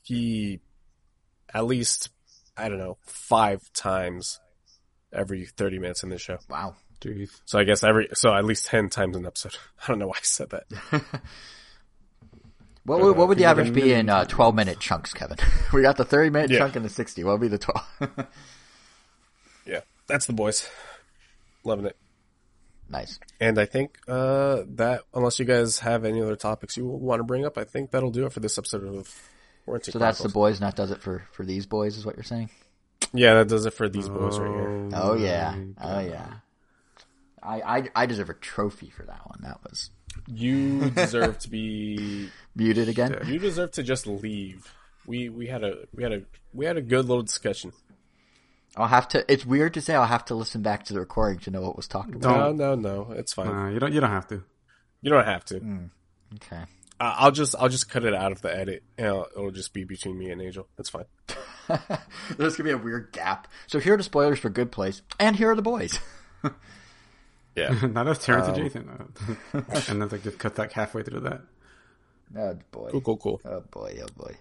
he 0.04 0.60
at 1.58 1.66
least 1.66 2.10
I 2.56 2.70
don't 2.70 2.78
know 2.80 2.98
five 3.06 3.62
times 3.74 4.40
every 5.12 5.46
thirty 5.46 5.80
minutes 5.80 6.04
in 6.04 6.10
this 6.10 6.22
show. 6.22 6.38
Wow. 6.50 6.76
Jeez. 7.02 7.30
So 7.46 7.60
I 7.60 7.64
guess 7.64 7.84
every 7.84 8.08
so 8.14 8.34
at 8.34 8.46
least 8.46 8.66
ten 8.66 8.90
times 8.90 9.16
an 9.16 9.26
episode. 9.26 9.56
I 9.84 9.88
don't 9.88 10.00
know 10.00 10.08
why 10.08 10.18
I 10.18 10.24
said 10.24 10.50
that. 10.52 10.64
What 12.84 13.02
would, 13.02 13.18
what 13.18 13.28
would 13.28 13.38
the 13.38 13.44
average 13.44 13.74
be 13.74 13.92
in 13.92 14.08
uh, 14.08 14.24
twelve 14.24 14.56
minute 14.56 14.80
chunks, 14.80 15.14
Kevin? 15.14 15.36
we 15.74 15.82
got 15.82 15.98
the 15.98 16.06
thirty 16.06 16.30
minute 16.30 16.52
Yeah. 16.52 16.60
chunk 16.60 16.78
and 16.78 16.86
the 16.86 16.90
sixty. 16.90 17.22
What 17.22 17.34
would 17.34 17.42
be 17.42 17.50
the 17.50 17.58
twelve? 17.58 17.86
Yeah, 19.66 19.82
that's 20.08 20.26
the 20.26 20.32
boys. 20.32 20.70
Loving 21.66 21.86
it. 21.86 21.98
nice. 22.90 23.20
And 23.42 23.60
I 23.60 23.66
think 23.66 23.98
uh, 24.08 24.62
that 24.76 25.02
unless 25.14 25.38
you 25.38 25.44
guys 25.44 25.80
have 25.80 26.06
any 26.06 26.22
other 26.22 26.38
topics 26.38 26.78
you 26.78 26.86
want 26.86 27.20
to 27.20 27.26
bring 27.26 27.46
up, 27.46 27.58
I 27.58 27.66
think 27.66 27.92
that'll 27.92 28.10
do 28.12 28.26
it 28.26 28.32
for 28.32 28.40
this 28.40 28.58
episode 28.58 28.86
of 28.86 29.14
Warranty. 29.68 29.92
So 29.92 30.00
that's 30.00 30.20
the 30.20 30.30
boys, 30.30 30.60
and 30.60 30.66
that 30.68 30.76
does 30.76 30.92
it 30.92 31.02
for 31.02 31.24
for 31.34 31.46
these 31.46 31.66
boys, 31.66 31.98
is 31.98 32.06
what 32.06 32.16
you're 32.16 32.24
saying? 32.24 32.50
Yeah, 33.14 33.36
that 33.36 33.48
does 33.48 33.66
it 33.66 33.74
for 33.74 33.88
these 33.88 34.10
boys 34.10 34.40
right 34.40 34.50
here. 34.50 34.90
Oh 34.94 35.16
yeah. 35.16 35.56
Oh 35.82 36.00
yeah. 36.00 36.28
I, 37.44 37.62
I 37.62 37.90
I 37.96 38.06
deserve 38.08 38.30
a 38.30 38.34
trophy 38.34 38.90
for 38.90 39.04
that 39.04 39.22
one. 39.28 39.40
That 39.44 39.60
was 39.64 39.92
You 40.28 40.90
deserve 40.90 41.38
to 41.40 41.50
be. 41.50 42.30
muted 42.56 42.90
again. 42.90 43.20
You 43.26 43.38
deserve 43.40 43.72
to 43.74 43.84
just 43.84 44.08
leave. 44.08 44.74
We 45.06 45.30
we 45.30 45.48
had 45.48 45.64
a 45.64 45.86
we 45.94 46.04
had 46.04 46.12
a 46.12 46.22
we 46.54 46.66
had 46.66 46.78
a 46.78 46.82
good 46.82 47.06
little 47.06 47.24
discussion. 47.24 47.72
I'll 48.76 48.88
have 48.88 49.08
to. 49.10 49.32
It's 49.32 49.46
weird 49.46 49.74
to 49.76 49.82
say 49.82 49.96
I'll 49.96 50.06
have 50.06 50.26
to 50.26 50.36
listen 50.36 50.62
back 50.62 50.84
to 50.86 50.94
the 50.94 51.00
recording 51.00 51.40
to 51.42 51.52
know 51.52 51.62
what 51.62 51.76
was 51.78 51.88
talked 51.88 52.14
about. 52.14 52.56
No, 52.58 52.76
no, 52.76 53.06
no. 53.06 53.12
It's 53.14 53.34
fine. 53.34 53.48
Nah, 53.48 53.70
you 53.70 53.80
don't. 53.80 53.94
You 53.94 54.02
don't 54.02 54.10
have 54.12 54.28
to. 54.28 54.44
You 55.02 55.10
don't 55.12 55.26
have 55.26 55.46
to. 55.46 55.60
Mm, 55.60 55.90
Okay. 56.36 56.64
I 57.00 57.16
I'll 57.20 57.32
just 57.32 57.56
I'll 57.60 57.70
just 57.70 57.90
cut 57.90 58.04
it 58.04 58.14
out 58.14 58.32
of 58.32 58.42
the 58.42 58.56
edit, 58.56 58.84
and 58.98 59.08
it'll, 59.08 59.28
it'll 59.36 59.52
just 59.52 59.74
be 59.74 59.84
between 59.84 60.18
me 60.18 60.30
and 60.32 60.42
Angel. 60.42 60.68
That's 60.78 60.90
fine. 60.90 61.06
There's 62.38 62.56
gonna 62.56 62.64
be 62.70 62.72
a 62.72 62.78
weird 62.78 63.12
gap. 63.12 63.48
So 63.68 63.80
here 63.80 63.94
are 63.94 63.98
the 63.98 64.04
spoilers 64.04 64.40
for 64.40 64.50
Good 64.50 64.72
Place, 64.72 65.02
and 65.20 65.36
here 65.36 65.52
are 65.52 65.56
the 65.56 65.62
boys. 65.62 66.00
Yeah. 67.56 67.70
Not 67.88 68.08
as 68.08 68.20
Terrence 68.20 68.48
Um, 68.48 68.54
and 68.54 68.64
Jason. 68.66 69.14
and 69.90 70.02
then 70.02 70.10
like 70.10 70.22
just 70.22 70.38
cut 70.38 70.56
that 70.56 70.72
halfway 70.74 71.02
through 71.02 71.22
that. 71.22 71.42
Oh 72.38 72.60
boy. 72.72 72.90
cool, 72.92 73.02
cool, 73.02 73.18
cool. 73.18 73.42
Oh 73.46 73.62
boy. 73.72 73.98
Oh 74.04 74.06
boy. 74.16 74.38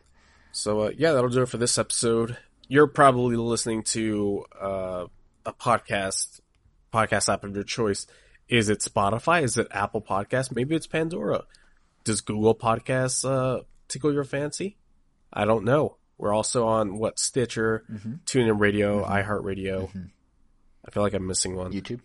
So 0.53 0.81
uh, 0.83 0.91
yeah, 0.97 1.13
that'll 1.13 1.31
do 1.31 1.41
it 1.43 1.49
for 1.49 1.57
this 1.57 1.79
episode. 1.79 2.37
You're 2.69 2.89
probably 2.89 3.37
listening 3.37 3.85
to 3.85 4.45
uh, 4.61 5.07
a 5.47 5.53
podcast 5.55 6.41
podcast 6.93 7.33
app 7.33 7.45
of 7.45 7.55
your 7.55 7.65
choice. 7.65 8.07
Is 8.51 8.69
it 8.69 8.81
Spotify? 8.81 9.43
Is 9.43 9.57
it 9.57 9.69
Apple 9.71 10.03
Podcast? 10.03 10.55
Maybe 10.55 10.77
it's 10.77 10.87
Pandora. 10.87 11.45
Does 12.07 12.21
Google 12.21 12.55
Podcasts 12.55 13.29
uh, 13.29 13.65
tickle 13.89 14.13
your 14.13 14.23
fancy? 14.25 14.77
I 15.33 15.45
don't 15.45 15.65
know. 15.65 15.97
We're 16.19 16.33
also 16.33 16.67
on 16.69 16.99
what 16.99 17.19
Stitcher, 17.19 17.85
TuneIn 18.27 18.61
Radio, 18.61 19.05
iHeartRadio. 19.05 19.91
I 20.87 20.91
feel 20.93 21.03
like 21.03 21.15
I'm 21.15 21.27
missing 21.27 21.57
one. 21.57 21.73
YouTube. 21.73 22.01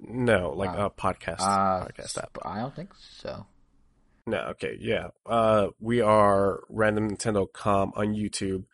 no, 0.00 0.52
like 0.56 0.76
a 0.76 0.88
podcast 0.90 1.40
Uh, 1.40 1.86
podcast 1.86 2.16
app. 2.18 2.38
I 2.42 2.60
don't 2.60 2.74
think 2.74 2.90
so. 2.98 3.46
No, 4.26 4.38
okay, 4.52 4.78
yeah. 4.80 5.08
Uh, 5.26 5.68
we 5.78 6.00
are 6.00 6.60
Random 6.70 7.10
Nintendo.com 7.10 7.92
on 7.96 8.14
YouTube. 8.14 8.64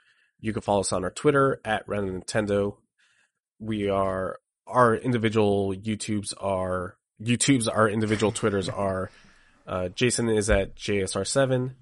You 0.40 0.52
can 0.52 0.62
follow 0.62 0.80
us 0.80 0.92
on 0.92 1.02
our 1.02 1.10
Twitter 1.10 1.60
at 1.64 1.82
Random 1.88 2.22
Nintendo. 2.22 2.76
We 3.58 3.88
are 3.88 4.38
our 4.68 4.94
individual 4.94 5.74
YouTubes 5.74 6.32
are 6.40 6.96
YouTubes. 7.20 7.68
Our 7.72 7.88
individual 7.88 8.30
Twitters 8.32 8.68
are. 8.68 9.10
Uh, 9.66 9.88
Jason 9.88 10.28
is 10.28 10.50
at 10.50 10.76
JSR7. 10.76 11.74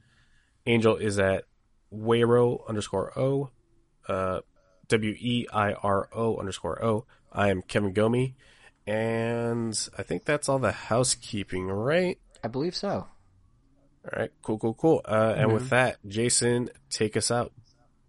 Angel 0.66 0.96
is 0.96 1.18
at 1.18 1.44
Weiro 1.92 2.66
underscore 2.68 3.18
O. 3.18 3.50
Uh, 4.08 4.40
W 4.88 5.14
E 5.18 5.46
I 5.52 5.72
R 5.72 6.08
O 6.12 6.36
underscore 6.36 6.84
O. 6.84 7.06
I 7.32 7.48
am 7.50 7.62
Kevin 7.62 7.94
Gomi. 7.94 8.34
And 8.86 9.88
I 9.96 10.02
think 10.02 10.24
that's 10.24 10.48
all 10.48 10.58
the 10.58 10.72
housekeeping, 10.72 11.68
right? 11.68 12.18
I 12.42 12.48
believe 12.48 12.74
so. 12.74 13.06
All 14.04 14.18
right, 14.18 14.32
cool, 14.42 14.58
cool, 14.58 14.74
cool. 14.74 15.00
Uh, 15.04 15.34
and 15.36 15.52
with 15.52 15.70
that, 15.70 15.98
Jason, 16.06 16.70
take 16.90 17.16
us 17.16 17.30
out. 17.30 17.52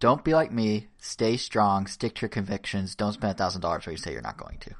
Don't 0.00 0.24
be 0.24 0.34
like 0.34 0.52
me. 0.52 0.88
Stay 0.98 1.36
strong. 1.36 1.86
Stick 1.86 2.16
to 2.16 2.22
your 2.22 2.28
convictions. 2.28 2.96
Don't 2.96 3.12
spend 3.12 3.30
a 3.32 3.36
thousand 3.36 3.60
dollars 3.60 3.86
where 3.86 3.92
you 3.92 3.96
say 3.96 4.12
you're 4.12 4.20
not 4.20 4.36
going 4.36 4.58
to. 4.58 4.74